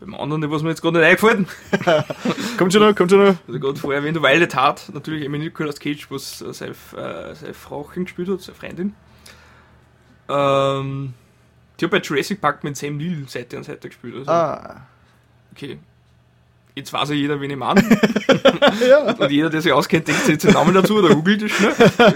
beim 0.00 0.14
anderen, 0.16 0.50
was 0.50 0.64
mir 0.64 0.70
jetzt 0.70 0.82
gerade 0.82 0.98
nicht 0.98 1.06
eingefallen. 1.06 1.46
kommt 2.58 2.72
schon 2.72 2.82
noch, 2.82 2.96
kommt 2.96 3.12
schon 3.12 3.24
noch. 3.24 3.36
Also 3.46 3.60
gerade 3.60 3.78
vorher 3.78 4.00
erwähnt, 4.00 4.20
Violet 4.20 4.56
Hart, 4.56 4.90
natürlich 4.92 5.22
eben 5.22 5.38
Nicolas 5.38 5.78
Cage, 5.78 6.10
was 6.10 6.42
äh, 6.42 6.52
seine, 6.52 6.72
äh, 6.96 7.32
seine 7.36 7.54
Frau 7.54 7.84
gespielt 7.84 8.28
hat, 8.28 8.40
seine 8.40 8.58
Freundin. 8.58 8.94
Ähm, 10.28 11.14
die 11.78 11.84
hat 11.84 11.92
bei 11.92 12.00
Jurassic 12.00 12.40
Park 12.40 12.64
mit 12.64 12.76
Sam 12.76 12.96
Neill 12.96 13.28
Seite 13.28 13.56
an 13.56 13.62
Seite 13.62 13.88
gespielt. 13.88 14.16
Also, 14.16 14.30
Ah. 14.32 14.82
Okay. 15.52 15.78
Jetzt 16.78 16.92
weiß 16.92 17.08
ja 17.08 17.16
jeder, 17.16 17.40
wen 17.40 17.50
ich 17.50 17.56
meine. 17.56 17.80
Und 19.18 19.30
jeder, 19.32 19.50
der 19.50 19.60
sich 19.60 19.72
auskennt, 19.72 20.06
denkt 20.06 20.20
sich 20.20 20.34
jetzt 20.34 20.44
den 20.44 20.52
Namen 20.52 20.72
dazu 20.72 20.98
oder 20.98 21.12
googelt 21.12 21.42
es 21.42 21.50
schnell. 21.50 21.74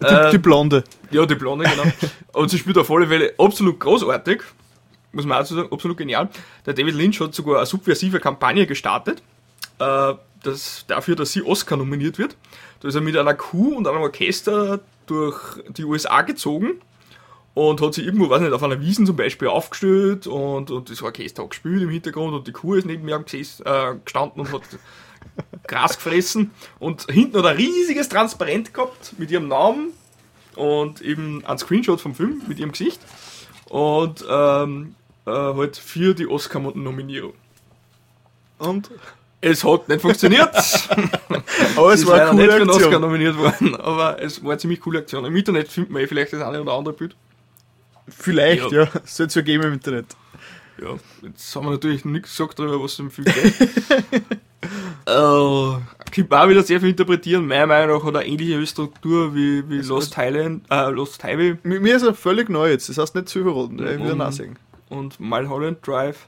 Die, 0.00 0.30
die 0.32 0.38
Blonde. 0.38 0.82
Ja, 1.12 1.24
die 1.26 1.36
Blonde, 1.36 1.64
genau. 1.64 1.84
Und 2.32 2.50
sie 2.50 2.58
spielt 2.58 2.76
auf 2.76 2.90
alle 2.90 3.06
Fälle 3.06 3.34
absolut 3.38 3.78
großartig. 3.78 4.42
Muss 5.12 5.26
man 5.26 5.40
auch 5.40 5.46
sagen, 5.46 5.68
absolut 5.70 5.96
genial. 5.96 6.28
Der 6.66 6.74
David 6.74 6.96
Lynch 6.96 7.20
hat 7.20 7.34
sogar 7.34 7.58
eine 7.58 7.66
subversive 7.66 8.18
Kampagne 8.18 8.66
gestartet, 8.66 9.22
äh, 9.78 10.14
das, 10.42 10.84
dafür, 10.88 11.14
dass 11.14 11.30
sie 11.30 11.42
Oscar 11.42 11.76
nominiert 11.76 12.18
wird. 12.18 12.36
Da 12.80 12.88
ist 12.88 12.96
er 12.96 13.00
mit 13.00 13.16
einer 13.16 13.34
Kuh 13.34 13.76
und 13.76 13.86
einem 13.86 14.00
Orchester 14.00 14.80
durch 15.06 15.38
die 15.68 15.84
USA 15.84 16.22
gezogen 16.22 16.80
und 17.54 17.80
hat 17.80 17.94
sie 17.94 18.02
irgendwo, 18.02 18.30
weiß 18.30 18.40
nicht, 18.40 18.52
auf 18.52 18.62
einer 18.62 18.80
Wiesen 18.80 19.06
zum 19.06 19.16
Beispiel 19.16 19.48
aufgestellt 19.48 20.26
und, 20.26 20.70
und 20.70 20.90
das 20.90 21.02
Orchester 21.02 21.42
hat 21.42 21.50
gespielt 21.50 21.82
im 21.82 21.90
Hintergrund 21.90 22.34
und 22.34 22.46
die 22.46 22.52
Kuh 22.52 22.74
ist 22.74 22.86
neben 22.86 23.04
mir 23.04 23.18
gesessen, 23.18 23.66
äh, 23.66 23.96
gestanden 24.04 24.40
und 24.40 24.52
hat 24.52 24.62
Gras 25.66 25.96
gefressen 25.96 26.50
und 26.78 27.10
hinten 27.10 27.38
hat 27.38 27.44
er 27.44 27.50
ein 27.50 27.56
riesiges 27.56 28.08
Transparent 28.08 28.72
gehabt 28.72 29.14
mit 29.18 29.30
ihrem 29.30 29.48
Namen 29.48 29.92
und 30.56 31.00
eben 31.02 31.44
ein 31.44 31.58
Screenshot 31.58 32.00
vom 32.00 32.14
Film 32.14 32.42
mit 32.48 32.58
ihrem 32.58 32.72
Gesicht 32.72 33.00
und 33.68 34.24
ähm, 34.28 34.94
äh, 35.26 35.30
halt 35.30 35.76
für 35.76 36.14
die 36.14 36.26
Oscar-Nominierung. 36.26 37.34
Und? 38.58 38.90
Es 39.44 39.64
hat 39.64 39.88
nicht 39.88 40.00
funktioniert. 40.00 40.54
Aber 41.76 41.92
es 41.92 42.06
war 42.06 42.30
eine 42.30 42.30
coole 42.30 42.42
nicht 42.42 42.52
für 42.52 42.58
den. 42.60 42.70
Oscar 42.70 42.98
nominiert 43.00 43.36
worden, 43.36 43.74
aber 43.74 44.22
es 44.22 44.42
war 44.42 44.52
eine 44.52 44.58
ziemlich 44.58 44.80
coole 44.80 45.00
Aktion. 45.00 45.24
Im 45.24 45.34
Internet 45.34 45.66
findet 45.66 45.90
man 45.90 46.02
eh 46.02 46.06
vielleicht 46.06 46.32
das 46.32 46.42
eine 46.42 46.62
oder 46.62 46.72
andere 46.74 46.94
Bild. 46.94 47.16
Vielleicht, 48.18 48.70
ja. 48.72 48.84
Ja. 48.84 48.88
Soll 49.04 49.26
es 49.26 49.34
ja 49.34 49.42
geben 49.42 49.64
im 49.64 49.72
Internet. 49.74 50.06
Ja, 50.80 50.94
jetzt 51.22 51.54
haben 51.54 51.66
wir 51.66 51.70
natürlich 51.72 52.04
nichts 52.04 52.30
gesagt 52.36 52.58
darüber, 52.58 52.82
was 52.82 52.98
im 52.98 53.10
Film 53.10 53.26
geht. 53.26 53.60
äh, 55.06 56.10
gibt 56.10 56.32
auch 56.32 56.48
wieder 56.48 56.62
sehr 56.62 56.80
viel 56.80 56.90
interpretieren. 56.90 57.46
Meiner 57.46 57.66
Meinung 57.66 57.98
nach 57.98 58.04
hat 58.06 58.14
er 58.14 58.26
ähnliche 58.26 58.64
Struktur 58.66 59.34
wie, 59.34 59.68
wie 59.68 59.78
Lost 59.80 60.16
Highland, 60.16 60.64
äh, 60.70 60.90
Lost 60.90 61.22
Highway 61.22 61.56
Mir 61.62 61.80
mir 61.80 61.96
ist 61.96 62.02
er 62.02 62.14
völlig 62.14 62.48
neu 62.48 62.70
jetzt, 62.70 62.88
das 62.88 62.98
heißt 62.98 63.14
nicht 63.14 63.28
zu 63.28 63.42
verraten, 63.42 63.78
ich 63.86 64.10
Und- 64.10 64.18
nachsehen. 64.18 64.58
und 64.88 65.20
Mulholland 65.20 65.86
Drive. 65.86 66.26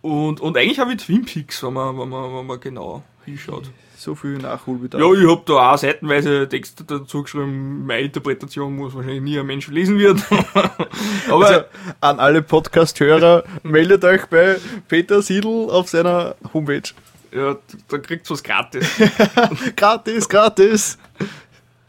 Und, 0.00 0.40
und 0.40 0.56
eigentlich 0.56 0.80
auch 0.80 0.88
wie 0.88 0.96
Twin 0.96 1.24
Peaks, 1.24 1.62
wenn 1.62 1.72
man, 1.72 1.98
wenn 1.98 2.08
man, 2.08 2.32
wenn 2.34 2.46
man 2.46 2.60
genau 2.60 3.02
hinschaut. 3.24 3.70
So 3.98 4.14
viel 4.14 4.38
Nachholbedarf. 4.38 5.02
Ja, 5.02 5.12
ich 5.12 5.28
hab 5.28 5.44
da 5.46 5.72
auch 5.72 5.76
seitenweise 5.76 6.48
Texte 6.48 6.84
dazu 6.84 7.24
geschrieben, 7.24 7.84
meine 7.84 8.02
Interpretation, 8.02 8.78
es 8.86 8.94
wahrscheinlich 8.94 9.22
nie 9.22 9.36
ein 9.40 9.44
Mensch 9.44 9.66
lesen 9.66 9.98
wird. 9.98 10.20
Aber 11.28 11.46
also, 11.46 11.60
an 12.00 12.20
alle 12.20 12.42
Podcast-Hörer, 12.42 13.42
meldet 13.64 14.04
euch 14.04 14.24
bei 14.26 14.58
Peter 14.86 15.20
Siedl 15.20 15.68
auf 15.68 15.88
seiner 15.88 16.36
Homepage. 16.54 16.94
ja, 17.32 17.56
da 17.88 17.98
kriegt's 17.98 18.30
was 18.30 18.40
gratis. 18.40 18.88
gratis, 19.76 20.28
gratis. 20.28 20.98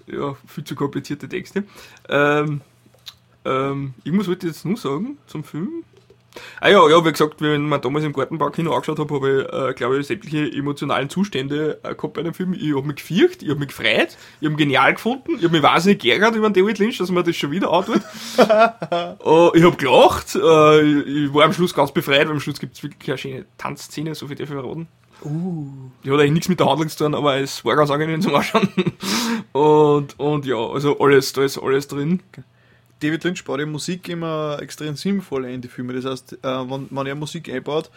ja, 0.08 0.36
viel 0.48 0.64
zu 0.64 0.74
komplizierte 0.74 1.30
Texte. 1.30 1.64
Ähm, 2.10 2.62
ähm, 3.46 3.94
irgendwas 4.04 4.28
wollte 4.28 4.48
ich 4.48 4.54
jetzt 4.54 4.66
nur 4.66 4.78
sagen 4.78 5.20
zum 5.28 5.44
Film. 5.44 5.84
Ah 6.62 6.70
ja, 6.70 6.88
ja, 6.90 7.04
wie 7.04 7.12
gesagt, 7.12 7.42
wenn 7.42 7.68
man 7.68 7.82
damals 7.82 8.06
im 8.06 8.14
Gartenbaukino 8.14 8.74
angeschaut 8.74 9.00
habe, 9.00 9.16
habe 9.16 9.42
ich, 9.42 9.54
äh, 9.54 9.74
glaube 9.74 10.00
ich, 10.00 10.08
sämtliche 10.08 10.52
emotionalen 10.52 11.10
Zustände 11.10 11.80
äh, 11.84 11.96
gehabt 11.96 12.14
bei 12.14 12.22
dem 12.22 12.34
Film. 12.34 12.54
Ich 12.54 12.76
habe 12.76 12.86
mich 12.86 12.98
gefürcht, 12.98 13.44
ich 13.44 13.50
habe 13.50 13.60
mich 13.60 13.70
gefreut, 13.70 14.18
ich 14.40 14.46
habe 14.46 14.54
ihn 14.54 14.58
genial 14.58 14.94
gefunden, 14.94 15.36
ich 15.38 15.44
habe 15.44 15.54
mich 15.54 15.64
wahnsinnig 15.64 16.00
geärgert 16.00 16.36
über 16.36 16.50
den 16.50 16.54
David 16.54 16.80
Lynch, 16.80 16.98
dass 16.98 17.12
man 17.12 17.24
das 17.24 17.36
schon 17.36 17.52
wieder 17.52 17.72
antut. 17.72 17.98
äh, 18.38 19.58
ich 19.58 19.64
habe 19.64 19.76
gelacht, 19.78 20.36
äh, 20.36 20.82
ich, 20.82 21.34
war 21.34 21.46
am 21.46 21.54
Schluss 21.54 21.74
ganz 21.74 21.92
befreit, 21.92 22.28
weil 22.28 22.34
am 22.34 22.40
Schluss 22.40 22.60
gibt 22.60 22.76
es 22.76 22.84
wirklich 22.84 23.10
eine 23.10 23.18
schöne 23.18 23.46
Tanzszene, 23.58 24.14
so 24.16 24.28
viel 24.28 24.36
darf 24.36 24.50
ich 24.50 24.56
verraten. 24.56 24.88
Uh. 25.24 25.68
Die 26.04 26.12
hat 26.12 26.20
eigentlich 26.20 26.32
nichts 26.32 26.50
mit 26.50 26.60
der 26.60 26.68
Handlung 26.68 26.88
zu 26.88 26.98
tun, 26.98 27.14
aber 27.14 27.38
es 27.38 27.66
war 27.66 27.76
ganz 27.76 27.90
angenehm 27.90 28.22
zum 28.22 28.36
Anschauen. 28.36 28.70
Und, 29.52 30.20
und 30.20 30.46
ja, 30.46 30.58
also 30.58 31.00
alles, 31.00 31.34
da 31.34 31.44
ist 31.44 31.58
alles 31.58 31.88
drin. 31.88 32.22
David 33.02 33.24
Lynch 33.24 33.44
baut 33.46 33.60
die 33.60 33.66
Musik 33.66 34.10
immer 34.10 34.58
extrem 34.62 34.96
sinnvoll 34.96 35.46
in 35.46 35.62
die 35.62 35.68
Filme. 35.68 35.94
Das 35.94 36.06
heißt, 36.06 36.34
äh, 36.34 36.38
wenn, 36.44 36.88
wenn 36.90 37.08
er 37.08 37.16
Musik 37.16 37.50
einbaut, 37.50 37.90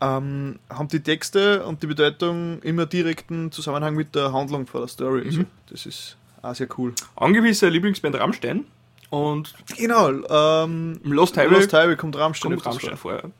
ähm, 0.00 0.58
haben 0.68 0.88
die 0.88 1.00
Texte 1.00 1.64
und 1.64 1.82
die 1.82 1.86
Bedeutung 1.86 2.60
immer 2.62 2.84
direkten 2.86 3.50
Zusammenhang 3.52 3.94
mit 3.94 4.14
der 4.14 4.32
Handlung 4.32 4.66
vor 4.66 4.80
der 4.80 4.88
Story. 4.88 5.22
Also, 5.24 5.40
Mhm. 5.40 5.46
das 5.70 5.86
ist 5.86 6.16
auch 6.42 6.54
sehr 6.54 6.68
cool. 6.76 6.92
Angewiesen 7.16 7.60
seine 7.60 7.72
Lieblingsband 7.72 8.16
Rammstein. 8.16 8.64
Und 9.10 9.54
Genau, 9.78 10.10
ähm, 10.10 11.00
Lost 11.04 11.36
Highway, 11.36 11.54
Lost 11.54 11.72
Highway 11.72 11.96
kommt 11.96 12.16
Rammstein, 12.16 12.52
kommt 12.52 12.66
Rammstein 12.66 12.96
vor. 12.96 13.12
vor. 13.12 13.22
ja. 13.22 13.30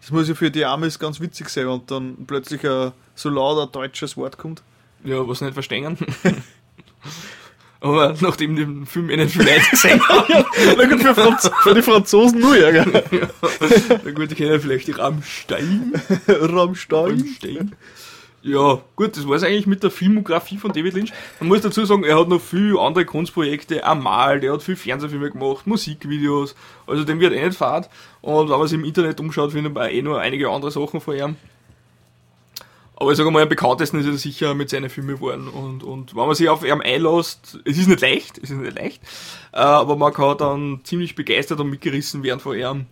Das 0.00 0.10
muss 0.10 0.28
ja 0.28 0.34
für 0.34 0.50
die 0.50 0.64
Amis 0.64 0.98
ganz 0.98 1.20
witzig 1.20 1.48
sein, 1.48 1.66
und 1.68 1.90
dann 1.90 2.26
plötzlich 2.26 2.64
ein 2.68 2.92
so 3.14 3.28
laut 3.30 3.58
ein 3.68 3.72
deutsches 3.72 4.16
Wort 4.16 4.36
kommt. 4.38 4.62
Ja, 5.04 5.26
was 5.26 5.40
nicht 5.40 5.54
verstehen. 5.54 5.96
Aber 7.86 8.14
nachdem 8.20 8.56
den 8.56 8.84
Film 8.84 9.10
eh 9.10 9.16
nicht 9.16 9.32
viel 9.32 9.42
Leute 9.42 9.70
gesehen 9.70 10.00
haben. 10.08 10.44
Na 10.76 10.86
gut, 10.86 11.00
für, 11.00 11.14
Franz 11.14 11.50
für 11.62 11.74
die 11.74 11.82
Franzosen 11.82 12.40
nur 12.40 12.56
Ärger. 12.56 12.84
ja. 13.12 13.28
Na 14.04 14.10
gut, 14.10 14.30
die 14.30 14.34
kennen 14.34 14.60
vielleicht 14.60 14.88
die 14.88 14.92
Rammstein. 14.92 15.92
Rammstein. 16.28 17.10
Rammstein. 17.10 17.76
Ja, 18.42 18.80
gut, 18.96 19.16
das 19.16 19.26
war 19.26 19.36
es 19.36 19.42
eigentlich 19.42 19.66
mit 19.66 19.82
der 19.82 19.90
Filmografie 19.90 20.56
von 20.56 20.72
David 20.72 20.94
Lynch. 20.94 21.12
Man 21.40 21.48
muss 21.48 21.62
dazu 21.62 21.84
sagen, 21.84 22.04
er 22.04 22.18
hat 22.18 22.28
noch 22.28 22.40
viele 22.40 22.80
andere 22.80 23.04
Kunstprojekte, 23.04 23.84
Amal, 23.84 24.40
der 24.40 24.52
hat 24.52 24.62
viel 24.62 24.76
Fernsehfilme 24.76 25.30
gemacht, 25.30 25.66
Musikvideos, 25.66 26.54
also 26.86 27.02
dem 27.04 27.18
wird 27.18 27.32
eh 27.32 27.44
nicht 27.44 27.58
fad. 27.58 27.90
Und 28.20 28.48
wenn 28.48 28.58
man 28.58 28.68
sich 28.68 28.78
im 28.78 28.84
Internet 28.84 29.18
umschaut, 29.20 29.52
findet 29.52 29.74
man 29.74 29.90
eh 29.90 30.02
noch 30.02 30.16
einige 30.16 30.48
andere 30.50 30.70
Sachen 30.70 31.00
von 31.00 31.16
ihm. 31.16 31.36
Aber 32.98 33.10
ich 33.10 33.18
sage 33.18 33.30
mal, 33.30 33.42
am 33.42 33.48
bekanntesten 33.48 34.00
ist 34.00 34.06
er 34.06 34.16
sicher 34.16 34.54
mit 34.54 34.70
seinen 34.70 34.88
Filmen 34.88 35.16
geworden. 35.16 35.48
Und, 35.48 35.84
und 35.84 36.16
wenn 36.16 36.26
man 36.26 36.34
sich 36.34 36.48
auf 36.48 36.64
ihn 36.64 36.80
einlässt, 36.80 37.58
es 37.64 37.76
ist 37.76 37.88
nicht 37.88 38.00
leicht, 38.00 38.38
es 38.38 38.50
ist 38.50 38.56
nicht 38.56 38.76
leicht, 38.76 39.02
äh, 39.52 39.58
aber 39.58 39.96
man 39.96 40.14
kann 40.14 40.38
dann 40.38 40.80
ziemlich 40.84 41.14
begeistert 41.14 41.60
und 41.60 41.68
mitgerissen 41.68 42.22
werden 42.22 42.40
von 42.40 42.56
ihm. 42.56 42.86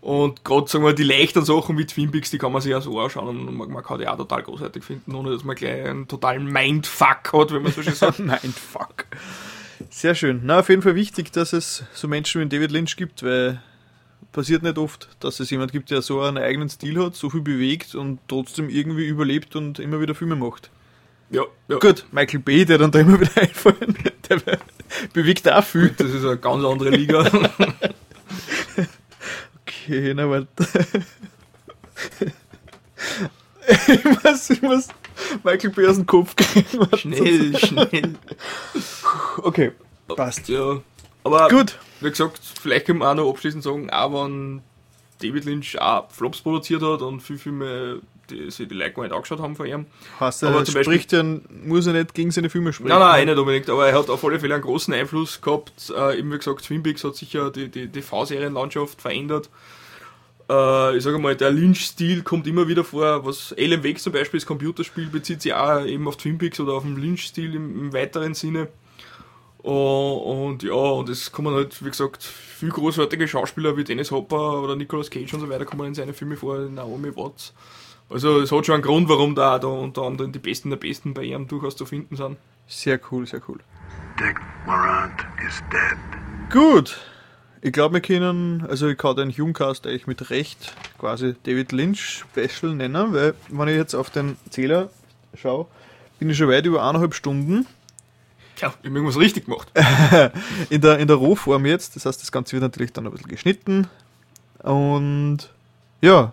Und 0.00 0.44
gerade 0.44 0.68
sagen 0.68 0.84
wir, 0.84 0.94
die 0.94 1.04
leichten 1.04 1.44
Sachen 1.44 1.78
wie 1.78 1.86
Twin 1.86 2.10
Peaks, 2.10 2.30
die 2.30 2.38
kann 2.38 2.50
man 2.50 2.60
sich 2.60 2.74
auch 2.74 2.82
so 2.82 2.98
anschauen 2.98 3.46
und 3.46 3.56
man, 3.56 3.70
man 3.70 3.84
kann 3.84 4.00
die 4.00 4.08
auch 4.08 4.16
total 4.16 4.42
großartig 4.42 4.82
finden, 4.82 5.14
ohne 5.14 5.30
dass 5.30 5.44
man 5.44 5.54
gleich 5.54 5.84
einen 5.84 6.08
totalen 6.08 6.46
Mindfuck 6.46 7.32
hat, 7.32 7.52
wenn 7.52 7.62
man 7.62 7.72
so 7.72 7.82
schön 7.82 7.94
sagt. 7.94 8.18
Mindfuck. 8.18 9.06
Sehr 9.90 10.14
schön. 10.14 10.40
Na, 10.44 10.60
auf 10.60 10.68
jeden 10.70 10.82
Fall 10.82 10.96
wichtig, 10.96 11.30
dass 11.30 11.52
es 11.52 11.84
so 11.92 12.08
Menschen 12.08 12.40
wie 12.40 12.48
David 12.48 12.72
Lynch 12.72 12.96
gibt, 12.96 13.22
weil 13.22 13.62
passiert 14.32 14.62
nicht 14.62 14.78
oft, 14.78 15.08
dass 15.20 15.40
es 15.40 15.50
jemand 15.50 15.72
gibt, 15.72 15.90
der 15.90 16.02
so 16.02 16.20
einen 16.20 16.38
eigenen 16.38 16.68
Stil 16.68 17.02
hat, 17.04 17.14
so 17.14 17.30
viel 17.30 17.42
bewegt 17.42 17.94
und 17.94 18.18
trotzdem 18.28 18.68
irgendwie 18.68 19.06
überlebt 19.06 19.54
und 19.56 19.78
immer 19.78 20.00
wieder 20.00 20.14
Filme 20.14 20.36
macht. 20.36 20.70
Ja, 21.30 21.44
ja. 21.68 21.78
Gut, 21.78 22.04
Michael 22.12 22.40
Bay, 22.40 22.64
der 22.64 22.78
dann 22.78 22.90
da 22.90 23.00
immer 23.00 23.20
wieder 23.20 23.30
einfallen, 23.40 23.96
der 24.28 24.58
bewegt 25.12 25.50
auch 25.50 25.64
viel. 25.64 25.90
Das 25.96 26.10
ist 26.10 26.24
eine 26.24 26.36
ganz 26.36 26.64
andere 26.64 26.90
Liga. 26.90 27.30
Okay, 29.84 30.12
na 30.14 30.28
warte. 30.28 30.48
ich 33.88 34.04
muss, 34.04 34.50
ich 34.50 34.62
muss 34.62 34.88
Michael 35.42 35.70
Bay 35.70 35.86
aus 35.88 35.96
dem 35.96 36.06
Kopf 36.06 36.36
kriegen. 36.36 36.96
Schnell, 36.96 37.58
schnell. 37.58 38.14
Okay, 39.38 39.72
passt. 40.08 40.48
Ja, 40.48 40.80
aber 41.24 41.48
Gut. 41.48 41.78
Wie 42.02 42.10
gesagt, 42.10 42.40
vielleicht 42.60 42.86
können 42.86 42.98
wir 43.00 43.10
auch 43.10 43.14
noch 43.14 43.28
abschließend 43.30 43.62
sagen, 43.62 43.90
auch 43.90 44.12
wenn 44.24 44.62
David 45.20 45.44
Lynch 45.44 45.80
auch 45.80 46.10
Flops 46.10 46.40
produziert 46.40 46.82
hat 46.82 47.02
und 47.02 47.20
viele 47.20 47.38
Filme, 47.38 48.00
die 48.30 48.50
sich 48.50 48.66
die 48.68 48.74
Leute 48.74 48.92
gar 48.92 49.02
nicht 49.02 49.12
angeschaut 49.12 49.40
haben 49.40 49.54
von 49.56 49.66
ihm. 49.66 49.86
Hast 50.18 50.42
du, 50.42 50.46
Aber 50.46 50.64
zum 50.64 50.74
Beispiel- 50.74 50.84
spricht 50.84 51.12
ja, 51.12 51.22
muss 51.64 51.86
er 51.86 51.92
nicht 51.92 52.14
gegen 52.14 52.30
seine 52.30 52.50
Filme 52.50 52.72
sprechen. 52.72 52.88
Nein, 52.88 52.98
nein, 52.98 53.22
eh 53.22 53.30
nicht 53.30 53.38
unbedingt, 53.38 53.68
aber 53.70 53.86
er 53.88 53.98
hat 53.98 54.10
auf 54.10 54.24
alle 54.24 54.40
Fälle 54.40 54.54
einen 54.54 54.62
großen 54.62 54.92
Einfluss 54.94 55.40
gehabt. 55.40 55.92
Äh, 55.96 56.18
eben 56.18 56.32
wie 56.32 56.38
gesagt, 56.38 56.64
Twin 56.64 56.82
Peaks 56.82 57.04
hat 57.04 57.14
sicher 57.16 57.50
die, 57.50 57.68
die, 57.68 57.88
die 57.88 58.02
V-Serienlandschaft 58.02 59.00
verändert. 59.00 59.48
Äh, 60.50 60.96
ich 60.96 61.04
sage 61.04 61.18
mal, 61.18 61.36
der 61.36 61.50
Lynch-Stil 61.50 62.22
kommt 62.22 62.46
immer 62.46 62.66
wieder 62.66 62.82
vor. 62.84 63.24
Was 63.24 63.54
Alan 63.56 63.84
Wake 63.84 64.00
zum 64.00 64.12
Beispiel, 64.12 64.40
das 64.40 64.46
Computerspiel, 64.46 65.06
bezieht 65.06 65.42
sich 65.42 65.54
auch 65.54 65.84
eben 65.84 66.06
auf 66.08 66.16
Twin 66.16 66.38
Peaks 66.38 66.58
oder 66.58 66.72
auf 66.72 66.82
den 66.82 66.96
Lynch-Stil 66.96 67.54
im, 67.54 67.78
im 67.78 67.92
weiteren 67.92 68.34
Sinne. 68.34 68.68
Oh, 69.64 70.48
und 70.48 70.62
ja, 70.64 70.72
und 70.72 71.08
es 71.08 71.30
kommen 71.30 71.54
halt, 71.54 71.84
wie 71.84 71.90
gesagt, 71.90 72.24
viel 72.24 72.70
großartige 72.70 73.28
Schauspieler 73.28 73.76
wie 73.76 73.84
Dennis 73.84 74.10
Hopper 74.10 74.60
oder 74.60 74.74
Nicolas 74.74 75.08
Cage 75.08 75.32
und 75.34 75.40
so 75.40 75.48
weiter 75.48 75.64
kommen 75.64 75.86
in 75.86 75.94
seine 75.94 76.12
Filme 76.12 76.36
vor, 76.36 76.58
Naomi 76.58 77.14
Watts. 77.14 77.52
Also 78.10 78.40
es 78.40 78.50
hat 78.50 78.66
schon 78.66 78.74
einen 78.74 78.82
Grund, 78.82 79.08
warum 79.08 79.34
da, 79.34 79.58
da 79.58 79.68
unter 79.68 80.02
anderem 80.02 80.32
die 80.32 80.38
Besten 80.38 80.70
der 80.70 80.76
Besten 80.76 81.14
bei 81.14 81.22
ihm 81.22 81.46
durchaus 81.46 81.76
zu 81.76 81.86
finden 81.86 82.16
sind. 82.16 82.36
Sehr 82.66 83.00
cool, 83.10 83.26
sehr 83.26 83.40
cool. 83.48 83.60
Dick 84.18 84.40
Morant 84.66 85.24
is 85.46 85.62
dead. 85.70 85.98
Gut. 86.50 86.98
Ich 87.60 87.72
glaube, 87.72 87.94
wir 87.94 88.00
können, 88.00 88.66
also 88.68 88.88
ich 88.88 88.98
kann 88.98 89.14
den 89.14 89.30
Humecast 89.30 89.86
eigentlich 89.86 90.08
mit 90.08 90.30
Recht 90.30 90.74
quasi 90.98 91.36
David 91.44 91.70
Lynch 91.70 92.24
Special 92.32 92.74
nennen, 92.74 93.14
weil 93.14 93.34
wenn 93.48 93.68
ich 93.68 93.76
jetzt 93.76 93.94
auf 93.94 94.10
den 94.10 94.36
Zähler 94.50 94.90
schaue, 95.34 95.68
bin 96.18 96.28
ich 96.28 96.36
schon 96.36 96.48
weit 96.48 96.66
über 96.66 96.82
eineinhalb 96.82 97.14
Stunden. 97.14 97.66
Ja, 98.62 98.68
ich 98.80 98.88
habe 98.88 98.96
irgendwas 98.96 99.18
richtig 99.18 99.46
gemacht. 99.46 99.68
in, 100.70 100.80
der, 100.80 101.00
in 101.00 101.08
der 101.08 101.16
Rohform 101.16 101.66
jetzt. 101.66 101.96
Das 101.96 102.06
heißt, 102.06 102.22
das 102.22 102.30
Ganze 102.30 102.52
wird 102.52 102.62
natürlich 102.62 102.92
dann 102.92 103.06
ein 103.06 103.10
bisschen 103.10 103.28
geschnitten. 103.28 103.88
Und 104.62 105.38
ja, 106.00 106.32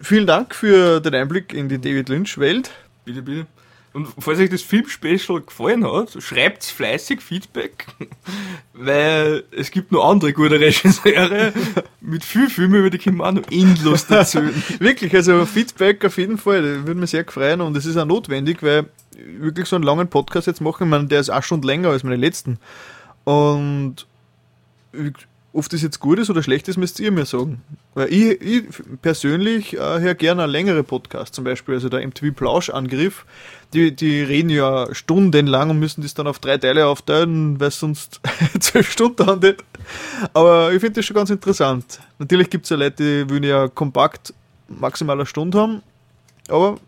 vielen 0.00 0.26
Dank 0.26 0.56
für 0.56 1.00
den 1.00 1.14
Einblick 1.14 1.52
in 1.54 1.68
die 1.68 1.78
David 1.78 2.08
Lynch-Welt. 2.08 2.72
Bitte, 3.04 3.22
bitte. 3.22 3.46
Und 3.92 4.08
falls 4.18 4.38
euch 4.38 4.50
das 4.50 4.62
Film-Special 4.62 5.40
gefallen 5.40 5.84
hat, 5.84 6.22
schreibt 6.22 6.64
fleißig 6.64 7.20
Feedback, 7.20 7.86
weil 8.74 9.44
es 9.50 9.70
gibt 9.70 9.92
noch 9.92 10.08
andere 10.08 10.32
gute 10.32 10.60
Regisseure 10.60 11.52
mit 12.00 12.24
viel 12.24 12.50
Filmen, 12.50 12.80
über 12.80 12.90
die 12.90 12.98
können 12.98 13.16
wir 13.16 13.26
auch 13.26 13.32
noch 13.32 13.50
endlos 13.50 14.04
erzählen. 14.04 14.62
Wirklich, 14.78 15.14
also 15.14 15.46
Feedback 15.46 16.04
auf 16.04 16.18
jeden 16.18 16.38
Fall, 16.38 16.62
das 16.62 16.86
würde 16.86 17.00
mich 17.00 17.10
sehr 17.10 17.24
freuen 17.24 17.60
und 17.60 17.76
es 17.76 17.86
ist 17.86 17.96
auch 17.96 18.04
notwendig, 18.04 18.62
weil 18.62 18.86
wirklich 19.38 19.66
so 19.66 19.76
einen 19.76 19.84
langen 19.84 20.08
Podcast 20.08 20.46
jetzt 20.46 20.60
machen, 20.60 20.84
ich 20.84 20.90
meine, 20.90 21.06
der 21.06 21.20
ist 21.20 21.30
auch 21.30 21.42
schon 21.42 21.62
länger 21.62 21.88
als 21.88 22.04
meine 22.04 22.16
letzten. 22.16 22.58
Und 23.24 24.06
oft 25.52 25.72
ist 25.72 25.82
jetzt 25.82 25.98
gut 25.98 26.18
ist 26.18 26.30
oder 26.30 26.42
schlecht 26.42 26.68
ist, 26.68 26.76
müsst 26.76 27.00
ihr 27.00 27.10
mir 27.10 27.24
sagen. 27.24 27.62
Weil 27.94 28.12
ich, 28.12 28.40
ich 28.40 28.64
persönlich 29.02 29.74
äh, 29.74 30.00
höre 30.00 30.14
gerne 30.14 30.46
längere 30.46 30.82
Podcast, 30.84 31.34
zum 31.34 31.44
Beispiel, 31.44 31.74
also 31.74 31.88
der 31.88 32.06
MTV 32.06 32.34
Plausch-Angriff, 32.34 33.24
die, 33.72 33.94
die 33.94 34.22
reden 34.22 34.50
ja 34.50 34.94
stundenlang 34.94 35.70
und 35.70 35.78
müssen 35.78 36.02
das 36.02 36.14
dann 36.14 36.26
auf 36.26 36.38
drei 36.38 36.58
Teile 36.58 36.86
aufteilen, 36.86 37.58
weil 37.60 37.68
es 37.68 37.80
sonst 37.80 38.20
zwölf 38.60 38.90
Stunden 38.90 39.26
handelt. 39.26 39.64
Aber 40.34 40.72
ich 40.72 40.80
finde 40.80 40.96
das 40.96 41.06
schon 41.06 41.16
ganz 41.16 41.30
interessant. 41.30 42.00
Natürlich 42.18 42.50
gibt 42.50 42.64
es 42.64 42.70
ja 42.70 42.76
Leute, 42.76 43.24
die 43.24 43.30
wollen 43.30 43.42
ja 43.42 43.68
kompakt 43.68 44.34
maximal 44.68 45.16
eine 45.16 45.26
Stunde 45.26 45.58
haben, 45.58 45.82
aber 46.48 46.78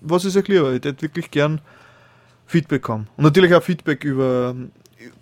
was 0.00 0.24
ist 0.24 0.36
erklärbar? 0.36 0.72
Ich 0.72 0.84
hätte 0.84 1.02
wirklich 1.02 1.30
gern 1.30 1.60
Feedback 2.48 2.88
haben. 2.88 3.06
Und 3.16 3.24
natürlich 3.24 3.54
auch 3.54 3.62
Feedback 3.62 4.02
über 4.04 4.56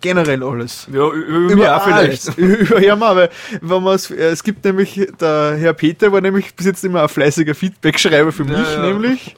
generell 0.01 0.43
alles. 0.43 0.87
Ja, 0.91 1.09
über, 1.11 1.55
mich 1.55 1.67
auch 1.67 1.83
vielleicht. 1.83 2.37
über 2.37 2.81
ja, 2.81 2.95
mal, 2.95 3.15
weil 3.15 3.29
wenn 3.61 3.83
man's, 3.83 4.09
äh, 4.09 4.29
es 4.29 4.43
gibt 4.43 4.65
nämlich, 4.65 5.07
der 5.19 5.55
Herr 5.57 5.73
Peter 5.73 6.11
war 6.11 6.21
nämlich 6.21 6.55
bis 6.55 6.65
jetzt 6.65 6.83
immer 6.83 7.03
ein 7.03 7.09
fleißiger 7.09 7.53
Feedback-Schreiber 7.53 8.31
für 8.31 8.43
mich, 8.43 8.57
ja. 8.57 8.81
nämlich. 8.81 9.35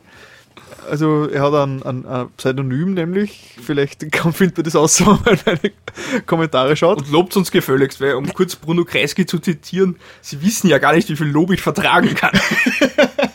Also 0.90 1.28
er 1.28 1.44
hat 1.44 1.54
ein, 1.54 1.84
ein, 1.84 2.06
ein 2.08 2.30
Pseudonym 2.38 2.94
nämlich, 2.94 3.56
vielleicht 3.62 4.12
kann, 4.12 4.34
findet 4.34 4.58
man 4.58 4.64
das 4.64 4.76
aus, 4.76 5.00
wenn 5.02 5.08
man 5.08 5.40
meine 5.46 6.24
Kommentare 6.26 6.76
schaut. 6.76 7.00
Und 7.00 7.12
lobt 7.12 7.36
uns 7.38 7.52
gefälligst, 7.52 8.02
weil 8.02 8.16
um 8.16 8.32
kurz 8.34 8.56
Bruno 8.56 8.86
Kreisky 8.86 9.26
zu 9.26 9.40
zitieren, 9.40 9.98
sie 10.22 10.42
wissen 10.42 10.68
ja 10.68 10.78
gar 10.78 10.94
nicht, 10.94 11.10
wie 11.10 11.16
viel 11.16 11.28
Lob 11.28 11.52
ich 11.52 11.62
vertragen 11.62 12.16
kann. 12.16 12.32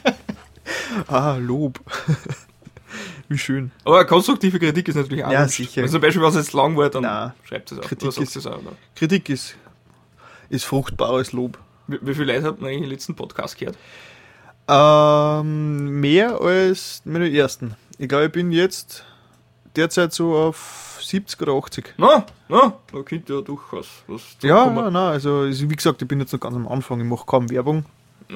ah, 1.07 1.37
Lob. 1.37 1.81
Wie 3.35 3.39
schön. 3.39 3.73
Aber 3.85 4.05
konstruktive 4.05 4.61
Kritik 4.61 4.87
ist 4.87 4.95
natürlich 4.95 5.25
auch 5.25 5.33
Ja, 5.33 5.49
sicher. 5.49 5.83
Wenn 5.83 5.89
zum 5.91 6.01
Beispiel 6.01 6.23
was 6.23 6.37
jetzt 6.37 6.53
lang 6.53 6.77
war, 6.77 6.89
dann 6.89 7.03
Na, 7.03 7.35
schreibt 7.43 7.73
es 7.73 7.79
auch. 7.81 7.83
Kritik 7.83 8.09
Oder 8.11 8.23
ist- 8.23 8.37
es 8.37 8.47
auch. 8.47 8.63
Ne? 8.63 8.71
Kritik 8.95 9.29
ist, 9.29 9.57
ist 10.51 10.65
fruchtbares 10.65 11.33
Lob. 11.33 11.59
Wie, 11.89 11.99
wie 12.01 12.15
viele 12.15 12.33
Leute 12.33 12.47
habt 12.47 12.63
ihr 12.63 12.69
eigentlich 12.69 12.83
im 12.85 12.91
letzten 12.91 13.17
Podcast 13.17 13.59
gehört? 13.59 13.77
Ähm, 14.69 16.01
mehr 16.01 16.41
als 16.41 17.03
meine 17.05 17.29
ersten. 17.37 17.75
Ich 17.99 18.09
glaube, 18.09 18.27
ich 18.27 18.33
bin 18.33 18.53
jetzt 18.53 19.05
derzeit 19.77 20.13
so 20.13 20.35
auf 20.37 20.99
70 21.03 21.43
oder 21.43 21.55
80. 21.55 21.95
Na, 21.97 22.25
na, 22.49 22.75
da 22.93 23.03
könnte 23.03 23.35
ja 23.35 23.41
durchaus 23.41 23.89
was 24.07 24.23
Ja, 24.43 24.67
nein, 24.71 24.95
also 24.97 25.39
also 25.41 25.69
wie 25.71 25.75
gesagt, 25.77 26.01
ich 26.03 26.07
bin 26.09 26.21
jetzt 26.21 26.33
noch 26.33 26.41
ganz 26.41 26.55
am 26.55 26.69
Anfang, 26.69 27.01
ich 27.01 27.07
mache 27.07 27.27
kaum 27.27 27.51
Werbung. 27.51 27.85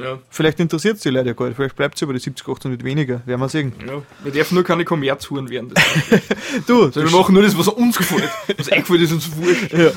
Ja. 0.02 0.18
Vielleicht 0.30 0.60
interessiert 0.60 0.96
es 0.96 1.02
die 1.02 1.10
Leute 1.10 1.28
ja 1.28 1.32
gar 1.34 1.46
nicht, 1.46 1.56
vielleicht 1.56 1.76
bleibt 1.76 1.96
es 1.96 2.02
über 2.02 2.12
die 2.12 2.18
70, 2.18 2.46
80 2.48 2.70
nicht 2.70 2.84
weniger, 2.84 3.20
werden 3.26 3.40
wir 3.40 3.48
sehen. 3.48 3.72
Ja, 3.86 4.02
wir 4.22 4.32
dürfen 4.32 4.54
nur 4.54 4.64
keine 4.64 4.84
Kommerzhuren 4.84 5.48
werden. 5.50 5.72
Du, 6.66 6.84
also 6.84 7.02
wir 7.02 7.10
machen 7.10 7.34
nur 7.34 7.42
das, 7.42 7.56
was 7.58 7.68
uns 7.68 7.96
gefällt. 7.98 8.30
Was 8.56 8.70
eingefällt 8.70 9.02
ist 9.02 9.12
uns 9.12 9.36
wurscht. 9.36 9.72
ja, 9.72 9.90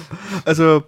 also 0.45 0.83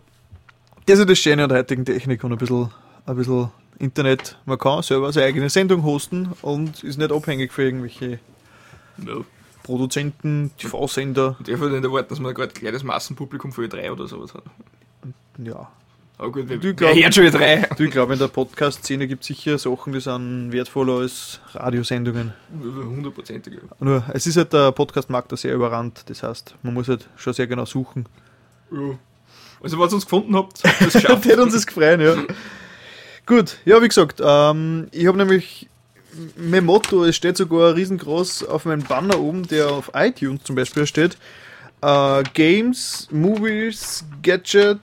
das 0.86 1.00
ist 1.00 1.10
das 1.10 1.20
Schöne 1.20 1.44
an 1.44 1.50
der 1.50 1.60
heutigen 1.60 1.86
Technik 1.86 2.24
und 2.24 2.32
ein 2.34 2.38
bisschen, 2.38 2.70
ein 3.06 3.16
bisschen 3.16 3.50
Internet. 3.80 4.38
Man 4.46 4.58
kann 4.58 4.82
selber 4.84 5.12
seine 5.14 5.28
eigene 5.28 5.50
Sendung 5.50 5.84
hosten 5.84 6.30
und 6.42 6.84
ist 6.84 6.98
nicht 6.98 7.12
abhängig 7.12 7.52
für 7.54 7.64
irgendwelche 7.64 8.20
Ja. 9.06 9.16
Produzenten, 9.64 10.52
TV-Sender. 10.58 11.38
Ich 11.40 11.46
darf 11.46 11.62
halt 11.62 11.72
nicht 11.72 11.84
erwarten, 11.86 12.10
dass 12.10 12.20
man 12.20 12.34
gerade 12.34 12.54
gleich 12.54 12.74
das 12.74 12.84
Massenpublikum 12.84 13.54
für 13.54 13.62
E3 13.64 13.92
oder 13.92 14.08
sowas 14.08 14.34
hat. 14.34 14.44
Ja. 15.38 15.72
Aber 16.24 16.32
gut, 16.32 16.50
Du 16.50 16.74
glaub- 16.74 16.96
hört 16.96 17.14
schon 17.14 17.26
E3? 17.26 17.76
Du, 17.76 17.84
ich 17.84 17.92
glaube, 17.92 18.14
in 18.14 18.20
der 18.20 18.30
Podcast-Szene 18.30 19.08
gibt 19.10 19.24
es 19.24 19.28
sicher 19.28 19.58
Sachen, 19.58 19.92
die 19.92 20.00
sind 20.00 20.54
wertvoller 20.54 21.00
als 21.00 21.42
Radiosendungen. 21.54 22.32
Hundertprozentig. 22.64 23.56
Nur, 23.82 24.06
es 24.14 24.26
ist 24.26 24.38
halt 24.38 24.54
der 24.54 24.72
Podcast-Markt 24.72 25.34
da 25.34 25.36
sehr 25.36 25.54
überrannt. 25.54 26.04
Das 26.06 26.24
heißt, 26.24 26.56
man 26.64 26.76
muss 26.76 26.88
halt 26.88 27.10
schon 27.18 27.34
sehr 27.34 27.48
genau 27.48 27.66
suchen. 27.66 28.06
Ja. 28.72 28.98
Also, 29.62 29.78
was 29.80 29.92
ihr 29.92 29.96
uns 29.96 30.06
gefunden 30.06 30.34
habt, 30.38 30.64
geschafft. 30.64 31.26
Der 31.26 31.34
hat 31.34 31.40
uns 31.44 31.54
das 31.54 31.68
gefreut, 31.68 32.00
ja. 32.00 32.16
Gut, 33.26 33.58
ja, 33.66 33.82
wie 33.82 33.88
gesagt, 33.90 34.22
ähm, 34.24 34.88
ich 34.92 35.08
habe 35.08 35.18
nämlich 35.18 35.68
mein 36.38 36.64
Motto, 36.64 37.04
es 37.04 37.18
steht 37.18 37.36
sogar 37.36 37.76
riesengroß 37.76 38.46
auf 38.46 38.64
meinem 38.64 38.84
Banner 38.84 39.20
oben, 39.20 39.46
der 39.48 39.72
auf 39.72 39.92
iTunes 39.94 40.44
zum 40.44 40.56
Beispiel 40.56 40.86
steht. 40.88 41.18
Äh, 41.82 42.24
Games, 42.34 43.10
Movies, 43.12 44.06
Gadgets, 44.22 44.80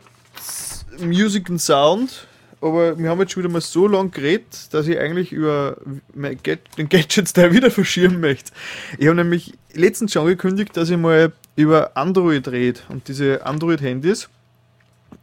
Music 1.07 1.49
und 1.51 1.61
Sound. 1.61 2.27
Aber 2.61 2.99
wir 2.99 3.09
haben 3.09 3.21
jetzt 3.21 3.33
schon 3.33 3.43
wieder 3.43 3.53
mal 3.53 3.63
so 3.63 3.89
lange 3.89 4.11
geredet, 4.11 4.73
dass 4.73 4.87
ich 4.87 4.99
eigentlich 4.99 5.33
über 5.33 5.77
den 6.15 6.89
Gadgets-Teil 6.89 7.53
wieder 7.53 7.71
verschieben 7.71 8.21
möchte. 8.21 8.53
Ich 8.99 9.07
habe 9.07 9.17
nämlich 9.17 9.55
letztens 9.73 10.13
schon 10.13 10.23
angekündigt, 10.23 10.77
dass 10.77 10.91
ich 10.91 10.99
mal 10.99 11.33
über 11.57 11.97
Android 11.97 12.49
rede 12.49 12.81
und 12.89 13.09
diese 13.09 13.47
Android-Handys, 13.47 14.29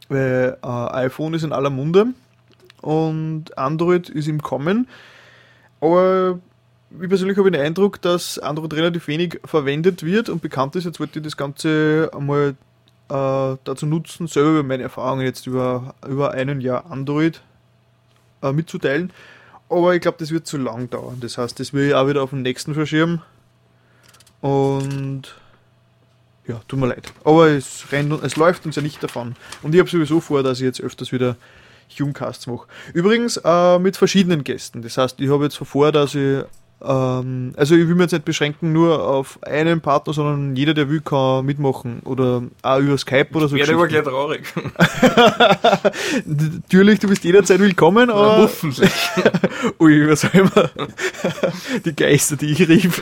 weil 0.10 0.58
äh, 0.64 0.68
iPhone 0.68 1.36
ist 1.36 1.44
in 1.44 1.54
aller 1.54 1.70
Munde 1.70 2.08
und 2.82 3.56
Android 3.58 4.10
ist 4.10 4.28
im 4.28 4.42
Kommen. 4.42 4.88
Aber 5.80 6.40
ich 7.00 7.10
persönlich 7.10 7.38
habe 7.38 7.52
den 7.52 7.62
Eindruck, 7.62 8.02
dass 8.02 8.40
Android 8.40 8.74
relativ 8.74 9.08
wenig 9.08 9.40
verwendet 9.46 10.04
wird 10.04 10.30
und 10.30 10.42
bekannt 10.42 10.76
ist. 10.76 10.86
Jetzt 10.86 11.00
wollte 11.00 11.20
ich 11.20 11.24
das 11.24 11.38
Ganze 11.38 12.10
einmal 12.16 12.56
äh, 13.10 13.58
dazu 13.64 13.86
nutzen, 13.86 14.28
selber 14.28 14.64
meine 14.64 14.84
Erfahrungen 14.84 15.26
jetzt 15.26 15.48
über, 15.48 15.96
über 16.08 16.32
einen 16.32 16.62
Jahr 16.62 16.90
Android 16.90 17.42
äh, 18.42 18.52
mitzuteilen. 18.52 19.12
Aber 19.70 19.96
ich 19.96 20.02
glaube, 20.02 20.18
das 20.20 20.32
wird 20.32 20.48
zu 20.48 20.58
lang 20.58 20.90
dauern. 20.90 21.20
Das 21.20 21.38
heißt, 21.38 21.60
das 21.60 21.74
will 21.74 21.90
ich 21.90 21.94
auch 21.94 22.08
wieder 22.08 22.24
auf 22.24 22.30
den 22.30 22.42
nächsten 22.42 22.74
verschieben. 22.74 23.22
Und 24.42 25.36
ja, 26.48 26.62
tut 26.68 26.80
mir 26.80 26.88
leid. 26.88 27.12
Aber 27.24 27.48
es, 27.48 27.92
rennt, 27.92 28.24
es 28.24 28.38
läuft 28.38 28.66
uns 28.66 28.78
ja 28.78 28.82
nicht 28.82 29.04
davon. 29.04 29.36
Und 29.62 29.74
ich 29.74 29.80
habe 29.80 29.90
sowieso 29.90 30.22
vor, 30.22 30.44
dass 30.44 30.60
ich 30.60 30.66
jetzt 30.66 30.82
öfters 30.82 31.12
wieder 31.12 31.36
Humecasts 32.00 32.48
mache. 32.48 32.68
Übrigens 32.94 33.38
äh, 33.44 33.80
mit 33.80 33.98
verschiedenen 33.98 34.44
Gästen. 34.44 34.82
Das 34.82 34.98
heißt, 34.98 35.20
ich 35.20 35.30
habe 35.30 35.46
jetzt 35.46 35.58
vor, 35.58 35.92
dass 35.92 36.16
ich 36.16 36.44
ähm, 36.84 37.54
also 37.58 37.76
ich 37.76 37.88
will 37.88 37.96
mich 37.96 38.04
jetzt 38.04 38.12
nicht 38.12 38.26
beschränken 38.26 38.72
nur 38.72 39.04
auf 39.08 39.40
einen 39.42 39.82
Partner, 39.82 40.14
sondern 40.14 40.56
jeder, 40.56 40.74
der 40.76 40.90
will, 40.90 41.02
kann 41.02 41.46
mitmachen. 41.46 42.02
Oder 42.06 42.44
auch 42.62 42.80
über 42.80 42.98
Skype 42.98 43.30
oder 43.34 43.48
so. 43.48 43.56
Werde 43.56 43.74
aber 43.74 43.88
gleich 43.88 44.04
traurig. 44.04 44.44
Natürlich, 46.26 47.00
du 47.00 47.08
bist 47.08 47.24
jederzeit 47.24 47.60
willkommen, 47.60 48.12
aber. 48.12 48.38
hoffentlich. 48.44 48.92
Ui, 49.80 50.08
was 50.08 50.22
soll 50.22 50.50
man? 50.56 50.70
Die 51.86 51.96
Geister, 51.96 52.36
die 52.36 52.52
ich 52.52 52.68
rief. 52.68 53.02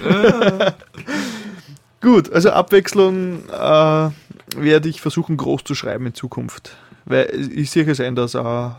Gut, 2.02 2.32
also 2.32 2.52
Abwechslung 2.52 3.50
äh, 3.50 4.10
werde 4.56 4.90
ich 4.90 5.02
versuchen, 5.02 5.36
groß 5.36 5.66
zu 5.66 5.76
schreiben 5.76 6.06
in 6.06 6.14
Zukunft. 6.14 6.78
Weil 7.04 7.50
ich 7.54 7.72
sehe 7.72 7.86
es 7.86 8.00
ein, 8.00 8.16
dass 8.16 8.36
ein, 8.36 8.76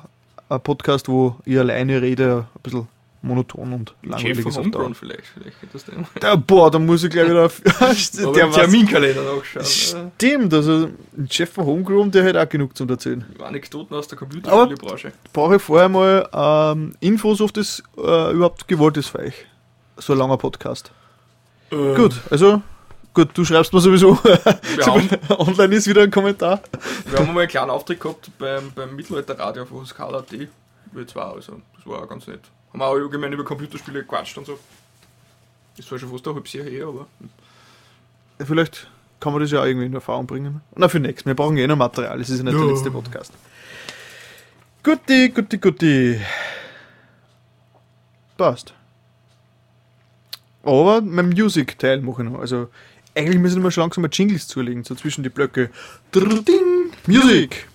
ein 0.48 0.60
Podcast, 0.62 1.08
wo 1.08 1.36
ich 1.44 1.58
alleine 1.58 2.00
rede, 2.00 2.46
ein 2.54 2.62
bisschen 2.62 2.88
monoton 3.26 3.72
und 3.72 3.94
langweilig 4.02 4.36
Chef 4.38 4.46
ist. 4.46 4.54
von 4.54 4.70
Dauer. 4.70 4.82
Homegrown 4.84 4.94
vielleicht, 4.94 5.24
vielleicht 5.26 5.56
das. 5.72 5.84
Da, 6.20 6.36
boah, 6.36 6.70
da 6.70 6.78
muss 6.78 7.04
ich 7.04 7.10
gleich 7.10 7.28
wieder 7.28 7.46
auf. 7.46 7.60
Terminkalender 8.54 9.22
nachschauen. 9.36 9.64
Stimmt, 9.64 10.54
also 10.54 10.88
ein 11.16 11.28
Chef 11.30 11.50
von 11.52 11.66
Homegrown, 11.66 12.10
der 12.10 12.24
hat 12.24 12.36
auch 12.36 12.48
genug 12.48 12.76
zu 12.76 12.86
erzählen. 12.86 13.24
Anekdoten 13.42 13.96
aus 13.96 14.08
der 14.08 14.16
Aber 14.18 14.26
Computerspielebranche. 14.28 15.12
brauche 15.32 15.56
ich 15.56 15.62
vorher 15.62 15.88
mal 15.88 16.28
ähm, 16.32 16.94
Infos, 17.00 17.40
ob 17.40 17.52
das 17.52 17.82
äh, 17.98 18.32
überhaupt 18.32 18.68
gewollt 18.68 18.96
ist 18.96 19.08
für 19.08 19.20
euch. 19.20 19.34
So 19.96 20.12
ein 20.12 20.18
langer 20.18 20.36
Podcast. 20.36 20.90
Äh, 21.70 21.94
Gut, 21.94 22.20
also 22.30 22.62
gut, 23.14 23.30
du 23.34 23.44
schreibst 23.44 23.72
mir 23.72 23.80
sowieso. 23.80 24.18
haben- 24.22 25.08
Online 25.38 25.74
ist 25.74 25.86
wieder 25.88 26.02
ein 26.02 26.10
Kommentar. 26.10 26.60
Wir 27.08 27.18
haben 27.18 27.32
mal 27.34 27.40
einen 27.40 27.48
kleinen 27.48 27.70
Auftritt 27.70 27.98
gehabt 28.00 28.30
beim, 28.38 28.70
beim 28.74 28.94
Mittelalterradio 28.94 29.64
von 29.64 29.84
Skala.at. 29.86 30.30
Wir 30.92 31.06
zwei, 31.06 31.22
also 31.22 31.60
das 31.74 31.86
war 31.86 32.02
auch 32.02 32.08
ganz 32.08 32.26
nett. 32.26 32.40
Haben 32.78 32.82
auch 32.82 32.92
allgemein 32.92 33.32
über 33.32 33.44
Computerspiele 33.44 34.00
gequatscht 34.00 34.36
und 34.36 34.46
so. 34.46 34.58
Das 35.78 35.90
war 35.90 35.98
schon 35.98 36.10
fast 36.10 36.26
halbes 36.26 36.52
Jahr 36.52 36.66
her, 36.66 36.86
aber. 36.88 37.06
Vielleicht 38.44 38.90
kann 39.18 39.32
man 39.32 39.40
das 39.40 39.50
ja 39.50 39.64
irgendwie 39.64 39.86
in 39.86 39.94
Erfahrung 39.94 40.26
bringen. 40.26 40.60
Na, 40.74 40.88
für 40.88 41.00
nichts. 41.00 41.24
Wir 41.24 41.34
brauchen 41.34 41.56
ja 41.56 41.64
eh 41.64 41.66
noch 41.66 41.76
Material. 41.76 42.20
Es 42.20 42.28
ist 42.28 42.38
ja 42.38 42.44
nicht 42.44 42.54
der 42.54 42.64
Ja. 42.66 42.70
letzte 42.70 42.90
Podcast. 42.90 43.32
Guti, 44.82 45.30
guti, 45.30 45.56
guti. 45.58 46.20
Passt. 48.36 48.74
Aber 50.62 51.00
mein 51.00 51.30
Music-Teil 51.30 52.02
mache 52.02 52.22
ich 52.24 52.28
noch. 52.28 52.40
Also, 52.40 52.68
eigentlich 53.14 53.38
müssen 53.38 53.62
wir 53.62 53.70
schon 53.70 53.82
langsam 53.84 54.02
mal 54.02 54.10
Jingles 54.12 54.48
zulegen, 54.48 54.84
so 54.84 54.94
zwischen 54.94 55.22
die 55.22 55.30
Blöcke. 55.30 55.70
Music! 57.06 57.68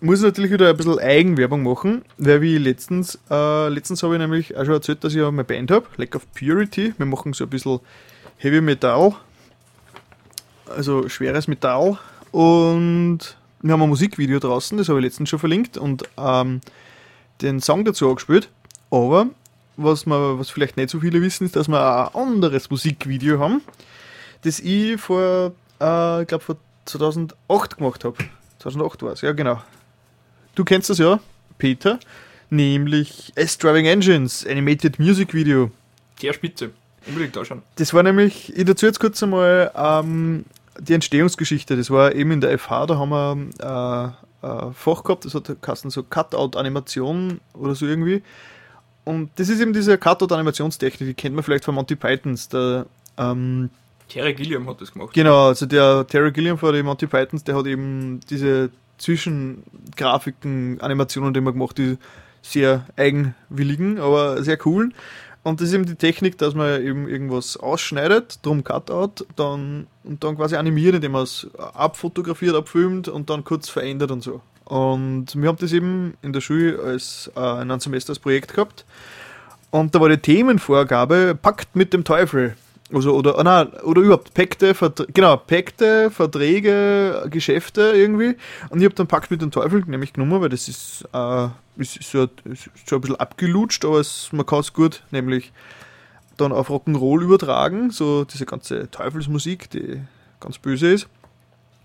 Muss 0.00 0.20
natürlich 0.20 0.52
wieder 0.52 0.68
ein 0.68 0.76
bisschen 0.76 1.00
Eigenwerbung 1.00 1.64
machen, 1.64 2.04
weil 2.18 2.40
wie 2.40 2.56
letztens, 2.56 3.18
äh, 3.30 3.68
letztens 3.68 4.04
habe 4.04 4.14
ich 4.14 4.20
nämlich 4.20 4.56
auch 4.56 4.64
schon 4.64 4.74
erzählt, 4.74 5.02
dass 5.02 5.12
ich 5.12 5.18
ja 5.18 5.28
meine 5.28 5.42
Band 5.42 5.72
habe, 5.72 5.86
Lack 5.96 6.14
of 6.14 6.24
Purity. 6.34 6.94
Wir 6.96 7.06
machen 7.06 7.32
so 7.32 7.44
ein 7.44 7.50
bisschen 7.50 7.80
Heavy 8.36 8.60
Metal, 8.60 9.16
also 10.68 11.08
schweres 11.08 11.48
Metall. 11.48 11.98
Und 12.30 13.18
wir 13.60 13.72
haben 13.72 13.82
ein 13.82 13.88
Musikvideo 13.88 14.38
draußen, 14.38 14.78
das 14.78 14.88
habe 14.88 15.00
ich 15.00 15.06
letztens 15.06 15.30
schon 15.30 15.40
verlinkt 15.40 15.76
und 15.76 16.04
ähm, 16.16 16.60
den 17.42 17.60
Song 17.60 17.84
dazu 17.84 18.08
angespielt. 18.08 18.50
Aber 18.92 19.26
was, 19.76 20.06
man, 20.06 20.38
was 20.38 20.50
vielleicht 20.50 20.76
nicht 20.76 20.90
so 20.90 21.00
viele 21.00 21.20
wissen, 21.22 21.46
ist, 21.46 21.56
dass 21.56 21.66
wir 21.66 21.80
auch 21.80 22.14
ein 22.14 22.34
anderes 22.34 22.70
Musikvideo 22.70 23.40
haben, 23.40 23.62
das 24.42 24.60
ich 24.60 25.00
vor, 25.00 25.52
äh, 25.80 26.22
ich 26.22 26.28
glaube 26.28 26.44
vor 26.44 26.56
2008 26.84 27.78
gemacht 27.78 28.04
habe. 28.04 28.16
2008 28.60 29.02
war 29.02 29.12
es, 29.12 29.22
ja 29.22 29.32
genau. 29.32 29.60
Du 30.58 30.64
kennst 30.64 30.90
das 30.90 30.98
ja, 30.98 31.20
Peter, 31.56 32.00
nämlich 32.50 33.30
S-Driving 33.36 33.86
Engines, 33.86 34.44
Animated 34.44 34.98
Music 34.98 35.32
Video. 35.32 35.70
Der 36.20 36.32
Spitze. 36.32 36.72
Unbedingt 37.06 37.36
anschauen. 37.36 37.62
Das 37.76 37.94
war 37.94 38.02
nämlich, 38.02 38.52
ich 38.56 38.64
dazu 38.64 38.86
jetzt 38.86 38.98
kurz 38.98 39.22
einmal 39.22 39.70
ähm, 39.76 40.44
die 40.80 40.94
Entstehungsgeschichte. 40.94 41.76
Das 41.76 41.92
war 41.92 42.12
eben 42.12 42.32
in 42.32 42.40
der 42.40 42.58
FH, 42.58 42.86
da 42.86 42.98
haben 42.98 43.10
wir 43.60 44.16
äh, 44.42 44.46
äh, 44.48 44.72
Fach 44.72 45.04
gehabt, 45.04 45.26
das 45.26 45.34
hat 45.34 45.62
geheißen 45.62 45.90
so 45.90 46.02
Cutout-Animation 46.02 47.40
oder 47.54 47.76
so 47.76 47.86
irgendwie. 47.86 48.24
Und 49.04 49.30
das 49.36 49.50
ist 49.50 49.60
eben 49.60 49.72
diese 49.72 49.96
Cutout-Animationstechnik, 49.96 51.08
die 51.08 51.14
kennt 51.14 51.36
man 51.36 51.44
vielleicht 51.44 51.66
von 51.66 51.76
Monty 51.76 51.94
Pythons. 51.94 52.48
Der, 52.48 52.86
ähm, 53.16 53.70
Terry 54.08 54.34
Gilliam 54.34 54.68
hat 54.68 54.80
das 54.80 54.92
gemacht. 54.92 55.10
Genau, 55.12 55.46
also 55.46 55.66
der 55.66 56.04
Terry 56.08 56.32
Gilliam 56.32 56.58
von 56.58 56.74
den 56.74 56.84
Monty 56.84 57.06
Pythons, 57.06 57.44
der 57.44 57.54
hat 57.54 57.66
eben 57.66 58.18
diese 58.28 58.72
Zwischengrafiken, 58.98 60.80
Animationen, 60.80 61.34
die 61.34 61.40
man 61.40 61.54
gemacht, 61.54 61.78
die 61.78 61.96
sehr 62.42 62.86
eigenwilligen, 62.96 63.98
aber 63.98 64.42
sehr 64.42 64.58
cool. 64.66 64.90
Und 65.42 65.60
das 65.60 65.68
ist 65.68 65.74
eben 65.74 65.86
die 65.86 65.94
Technik, 65.94 66.36
dass 66.38 66.54
man 66.54 66.82
eben 66.82 67.08
irgendwas 67.08 67.56
ausschneidet, 67.56 68.40
drum 68.42 68.64
Cutout, 68.64 69.24
dann, 69.36 69.86
und 70.04 70.22
dann 70.22 70.36
quasi 70.36 70.56
animiert, 70.56 70.96
indem 70.96 71.12
man 71.12 71.22
es 71.22 71.48
abfotografiert, 71.56 72.54
abfilmt 72.54 73.08
und 73.08 73.30
dann 73.30 73.44
kurz 73.44 73.68
verändert 73.68 74.10
und 74.10 74.22
so. 74.22 74.42
Und 74.64 75.34
wir 75.34 75.48
haben 75.48 75.56
das 75.58 75.72
eben 75.72 76.14
in 76.20 76.34
der 76.34 76.42
Schule 76.42 76.78
als 76.82 77.30
äh, 77.34 77.40
in 77.40 77.70
einem 77.70 77.80
Semester 77.80 78.10
als 78.10 78.18
Projekt 78.18 78.52
gehabt. 78.54 78.84
Und 79.70 79.94
da 79.94 80.00
war 80.00 80.08
die 80.10 80.18
Themenvorgabe 80.18 81.38
Pakt 81.40 81.74
mit 81.74 81.94
dem 81.94 82.04
Teufel. 82.04 82.56
Also, 82.92 83.14
oder, 83.14 83.38
ah, 83.38 83.42
nein, 83.42 83.68
oder 83.82 84.00
überhaupt 84.00 84.32
Pakte, 84.32 84.74
Vertr 84.74 85.06
genau, 85.12 85.36
Pakte, 85.36 86.10
Verträge, 86.10 87.26
Geschäfte 87.30 87.92
irgendwie. 87.94 88.36
Und 88.70 88.78
ich 88.78 88.84
habe 88.84 88.94
dann 88.94 89.06
Pakt 89.06 89.30
mit 89.30 89.42
dem 89.42 89.50
Teufel 89.50 89.84
nämlich 89.86 90.14
genommen, 90.14 90.40
weil 90.40 90.48
das 90.48 90.68
ist, 90.68 91.06
äh, 91.12 91.48
ist, 91.76 91.98
ist, 91.98 92.10
so, 92.10 92.28
ist 92.44 92.70
schon 92.86 92.98
ein 92.98 93.00
bisschen 93.02 93.16
abgelutscht, 93.16 93.84
aber 93.84 94.00
es, 94.00 94.30
man 94.32 94.46
kann 94.46 94.60
es 94.60 94.72
gut 94.72 95.02
nämlich 95.10 95.52
dann 96.38 96.52
auf 96.52 96.70
Rock'n'Roll 96.70 97.22
übertragen, 97.22 97.90
so 97.90 98.24
diese 98.24 98.46
ganze 98.46 98.90
Teufelsmusik, 98.90 99.68
die 99.70 100.00
ganz 100.40 100.58
böse 100.58 100.92
ist. 100.92 101.08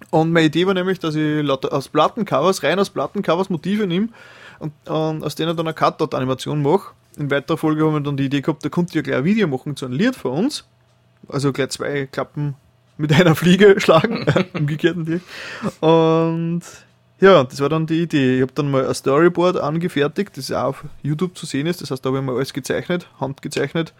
Und 0.09 0.31
meine 0.31 0.45
Idee 0.45 0.67
war 0.67 0.73
nämlich, 0.73 0.99
dass 0.99 1.15
ich 1.15 1.49
aus 1.49 1.89
Plattencovers, 1.89 2.63
rein 2.63 2.79
aus 2.79 2.89
Plattencovers 2.89 3.49
Motive 3.49 3.87
nehme 3.87 4.09
und, 4.59 4.71
und 4.87 5.23
aus 5.23 5.35
denen 5.35 5.57
dann 5.57 5.67
eine 5.67 5.73
Cutout-Animation 5.73 6.61
mache. 6.61 6.93
In 7.17 7.29
weiterer 7.29 7.57
Folge 7.57 7.85
haben 7.85 7.93
wir 7.93 7.99
dann 7.99 8.17
die 8.17 8.25
Idee 8.25 8.41
gehabt, 8.41 8.63
da 8.63 8.69
konnte 8.69 8.91
ich 8.91 8.95
ja 8.95 9.01
gleich 9.01 9.17
ein 9.17 9.25
Video 9.25 9.47
machen 9.47 9.75
zu 9.75 9.85
einem 9.85 9.95
Lied 9.95 10.15
von 10.15 10.31
uns. 10.31 10.65
Also 11.27 11.53
gleich 11.53 11.69
zwei 11.69 12.07
Klappen 12.07 12.55
mit 12.97 13.11
einer 13.19 13.35
Fliege 13.35 13.79
schlagen, 13.79 14.25
umgekehrten 14.53 15.05
Lied. 15.05 15.21
Und 15.81 16.61
ja, 17.19 17.43
das 17.43 17.61
war 17.61 17.69
dann 17.69 17.85
die 17.85 18.01
Idee. 18.01 18.35
Ich 18.35 18.41
habe 18.41 18.51
dann 18.53 18.69
mal 18.69 18.85
ein 18.85 18.93
Storyboard 18.93 19.57
angefertigt, 19.57 20.35
das 20.35 20.51
auch 20.51 20.63
auf 20.63 20.83
YouTube 21.01 21.37
zu 21.37 21.45
sehen 21.45 21.67
ist. 21.67 21.81
Das 21.81 21.91
heißt, 21.91 22.03
da 22.03 22.09
habe 22.09 22.19
ich 22.19 22.25
mal 22.25 22.35
alles 22.35 22.53
gezeichnet, 22.53 23.07
handgezeichnet 23.19 23.93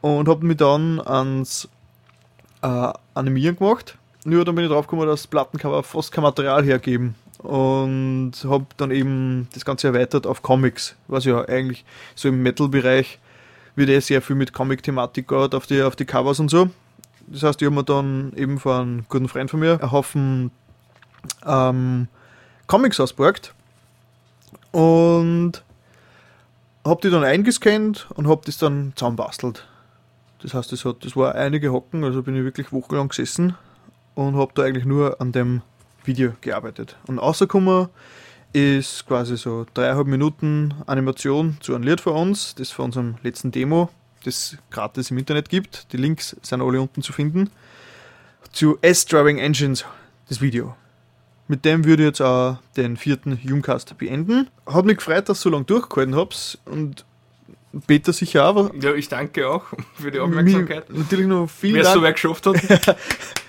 und 0.00 0.28
habe 0.28 0.44
mich 0.44 0.56
dann 0.56 1.00
ans 1.00 1.68
äh, 2.62 2.92
Animieren 3.14 3.56
gemacht. 3.56 3.96
Nur 4.24 4.44
dann 4.44 4.54
bin 4.54 4.64
ich 4.64 4.70
drauf 4.70 4.86
gekommen, 4.86 5.06
dass 5.06 5.26
Plattencover 5.26 5.82
fast 5.82 6.12
kein 6.12 6.22
Material 6.22 6.64
hergeben. 6.64 7.14
Und 7.38 8.32
habe 8.44 8.66
dann 8.76 8.90
eben 8.90 9.48
das 9.54 9.64
Ganze 9.64 9.86
erweitert 9.86 10.26
auf 10.26 10.42
Comics, 10.42 10.94
was 11.08 11.24
ja 11.24 11.42
eigentlich 11.48 11.84
so 12.14 12.28
im 12.28 12.42
Metal-Bereich 12.42 13.18
wird 13.80 13.90
eh 13.90 14.00
sehr 14.00 14.22
viel 14.22 14.36
mit 14.36 14.52
Comic-Thematik 14.52 15.26
gehabt 15.26 15.54
auf 15.54 15.66
die, 15.66 15.82
auf 15.82 15.96
die 15.96 16.04
Covers 16.04 16.38
und 16.38 16.50
so. 16.50 16.70
Das 17.26 17.42
heißt, 17.42 17.60
ich 17.62 17.66
habe 17.66 17.74
mir 17.74 17.84
dann 17.84 18.32
eben 18.36 18.58
von 18.58 18.80
einem 18.80 19.04
guten 19.08 19.28
Freund 19.28 19.50
von 19.50 19.60
mir 19.60 19.80
einen 19.80 19.90
Haufen 19.90 20.50
ähm, 21.46 22.08
Comics 22.66 23.00
ausgeborgt 23.00 23.54
und 24.72 25.64
habe 26.84 27.00
die 27.02 27.10
dann 27.10 27.24
eingescannt 27.24 28.06
und 28.14 28.28
habe 28.28 28.42
das 28.44 28.58
dann 28.58 28.92
zusammenbastelt. 28.94 29.66
Das 30.42 30.54
heißt, 30.54 30.72
das, 30.72 30.84
hat, 30.84 31.04
das 31.04 31.16
war 31.16 31.34
einige 31.34 31.72
Hocken, 31.72 32.04
also 32.04 32.22
bin 32.22 32.36
ich 32.36 32.44
wirklich 32.44 32.72
wochenlang 32.72 33.08
gesessen 33.08 33.54
und 34.14 34.36
habe 34.36 34.52
da 34.54 34.62
eigentlich 34.62 34.84
nur 34.84 35.20
an 35.20 35.32
dem 35.32 35.62
Video 36.04 36.32
gearbeitet. 36.40 36.96
Und 37.06 37.18
rausgekommen 37.18 37.88
ist 38.52 39.06
quasi 39.06 39.36
so 39.36 39.66
dreieinhalb 39.74 40.06
Minuten 40.06 40.74
Animation 40.86 41.56
zu 41.60 41.74
einem 41.74 41.84
Lied 41.84 42.00
von 42.00 42.14
uns, 42.14 42.54
das 42.54 42.70
von 42.70 42.86
unserem 42.86 43.14
letzten 43.22 43.50
Demo, 43.50 43.90
das 44.24 44.56
gratis 44.70 45.10
im 45.10 45.18
Internet 45.18 45.48
gibt. 45.48 45.92
Die 45.92 45.96
Links 45.96 46.36
sind 46.42 46.60
alle 46.60 46.80
unten 46.80 47.02
zu 47.02 47.12
finden. 47.12 47.50
Zu 48.52 48.78
S-Driving 48.82 49.38
Engines, 49.38 49.84
das 50.28 50.40
Video. 50.40 50.74
Mit 51.46 51.64
dem 51.64 51.84
würde 51.84 52.04
ich 52.04 52.08
jetzt 52.08 52.20
auch 52.20 52.58
den 52.76 52.96
vierten 52.96 53.36
Humecast 53.42 53.96
beenden. 53.98 54.48
Hat 54.66 54.84
mich 54.84 54.98
gefreut, 54.98 55.28
dass 55.28 55.40
ihr 55.40 55.42
so 55.42 55.50
lange 55.50 55.64
durchgehalten 55.64 56.14
habt 56.14 56.58
und 56.64 57.04
Peter 57.86 58.12
sicher 58.12 58.48
auch. 58.48 58.72
Ja, 58.80 58.94
ich 58.94 59.08
danke 59.08 59.48
auch 59.48 59.64
für 59.94 60.10
die 60.10 60.18
Aufmerksamkeit. 60.18 60.90
Natürlich 60.90 61.26
noch 61.26 61.48
vielen 61.48 61.76
Wer 61.76 61.82
es 61.82 61.92
so 61.92 62.02
weit 62.02 62.14
geschafft 62.14 62.46
hat. 62.46 62.56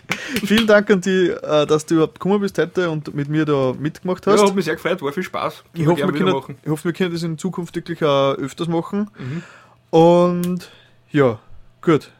Vielen 0.46 0.68
Dank 0.68 0.90
an 0.90 1.02
dich, 1.02 1.30
äh, 1.30 1.66
dass 1.66 1.86
du 1.86 1.96
überhaupt 1.96 2.16
gekommen 2.16 2.42
bist 2.42 2.58
heute 2.58 2.90
und 2.90 3.14
mit 3.14 3.30
mir 3.30 3.46
da 3.46 3.74
mitgemacht 3.78 4.26
hast. 4.28 4.40
Ja, 4.40 4.48
hat 4.48 4.56
mich 4.56 4.66
sehr 4.66 4.76
gefreut, 4.76 5.02
war 5.02 5.12
viel 5.12 5.24
Spaß. 5.24 5.64
ich, 5.74 5.88
hoffe, 5.88 6.02
wir 6.02 6.12
können, 6.12 6.34
machen. 6.34 6.58
ich 6.62 6.70
hoffe, 6.70 6.86
wir 6.86 6.94
können 6.94 7.14
das 7.14 7.24
in 7.24 7.38
Zukunft 7.38 7.76
wirklich 7.76 8.04
auch 8.04 8.34
öfters 8.36 8.68
machen. 8.68 9.10
Mhm. 9.18 9.44
Und 9.90 10.70
ja, 11.12 11.40
gut. 11.82 12.12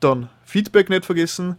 Dann 0.00 0.28
Feedback 0.44 0.90
nicht 0.90 1.04
vergessen, 1.04 1.56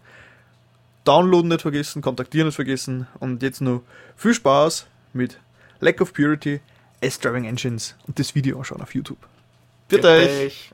Downloaden 1.04 1.50
nicht 1.50 1.62
vergessen, 1.62 2.02
kontaktieren 2.02 2.48
nicht 2.48 2.56
vergessen 2.56 3.08
und 3.20 3.44
jetzt 3.44 3.60
noch 3.62 3.84
viel 4.16 4.34
Spaß 4.34 4.88
mit 5.14 5.40
Lack 5.82 6.02
of 6.02 6.14
Purity, 6.14 6.62
S-Driving 7.02 7.46
Engines 7.46 7.96
und 8.08 8.18
das 8.18 8.36
Video 8.36 8.58
anschauen 8.58 8.82
auf 8.82 8.96
YouTube. 8.96 9.20
Bitte 9.90 10.08
euch! 10.08 10.72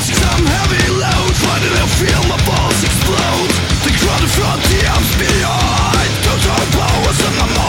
Some 0.00 0.46
heavy 0.46 0.86
load 0.96 1.34
Finally 1.36 1.76
I 1.76 1.86
feel 2.00 2.22
my 2.28 2.40
balls 2.48 2.80
explode? 2.84 3.52
The 3.84 3.92
crowd 4.00 4.22
in 4.22 4.30
front, 4.32 4.60
the 4.72 4.80
arms 4.88 5.12
behind 5.20 6.10
Total 6.24 6.64
powers 6.72 7.20
in 7.20 7.34
my 7.36 7.46
mind 7.46 7.59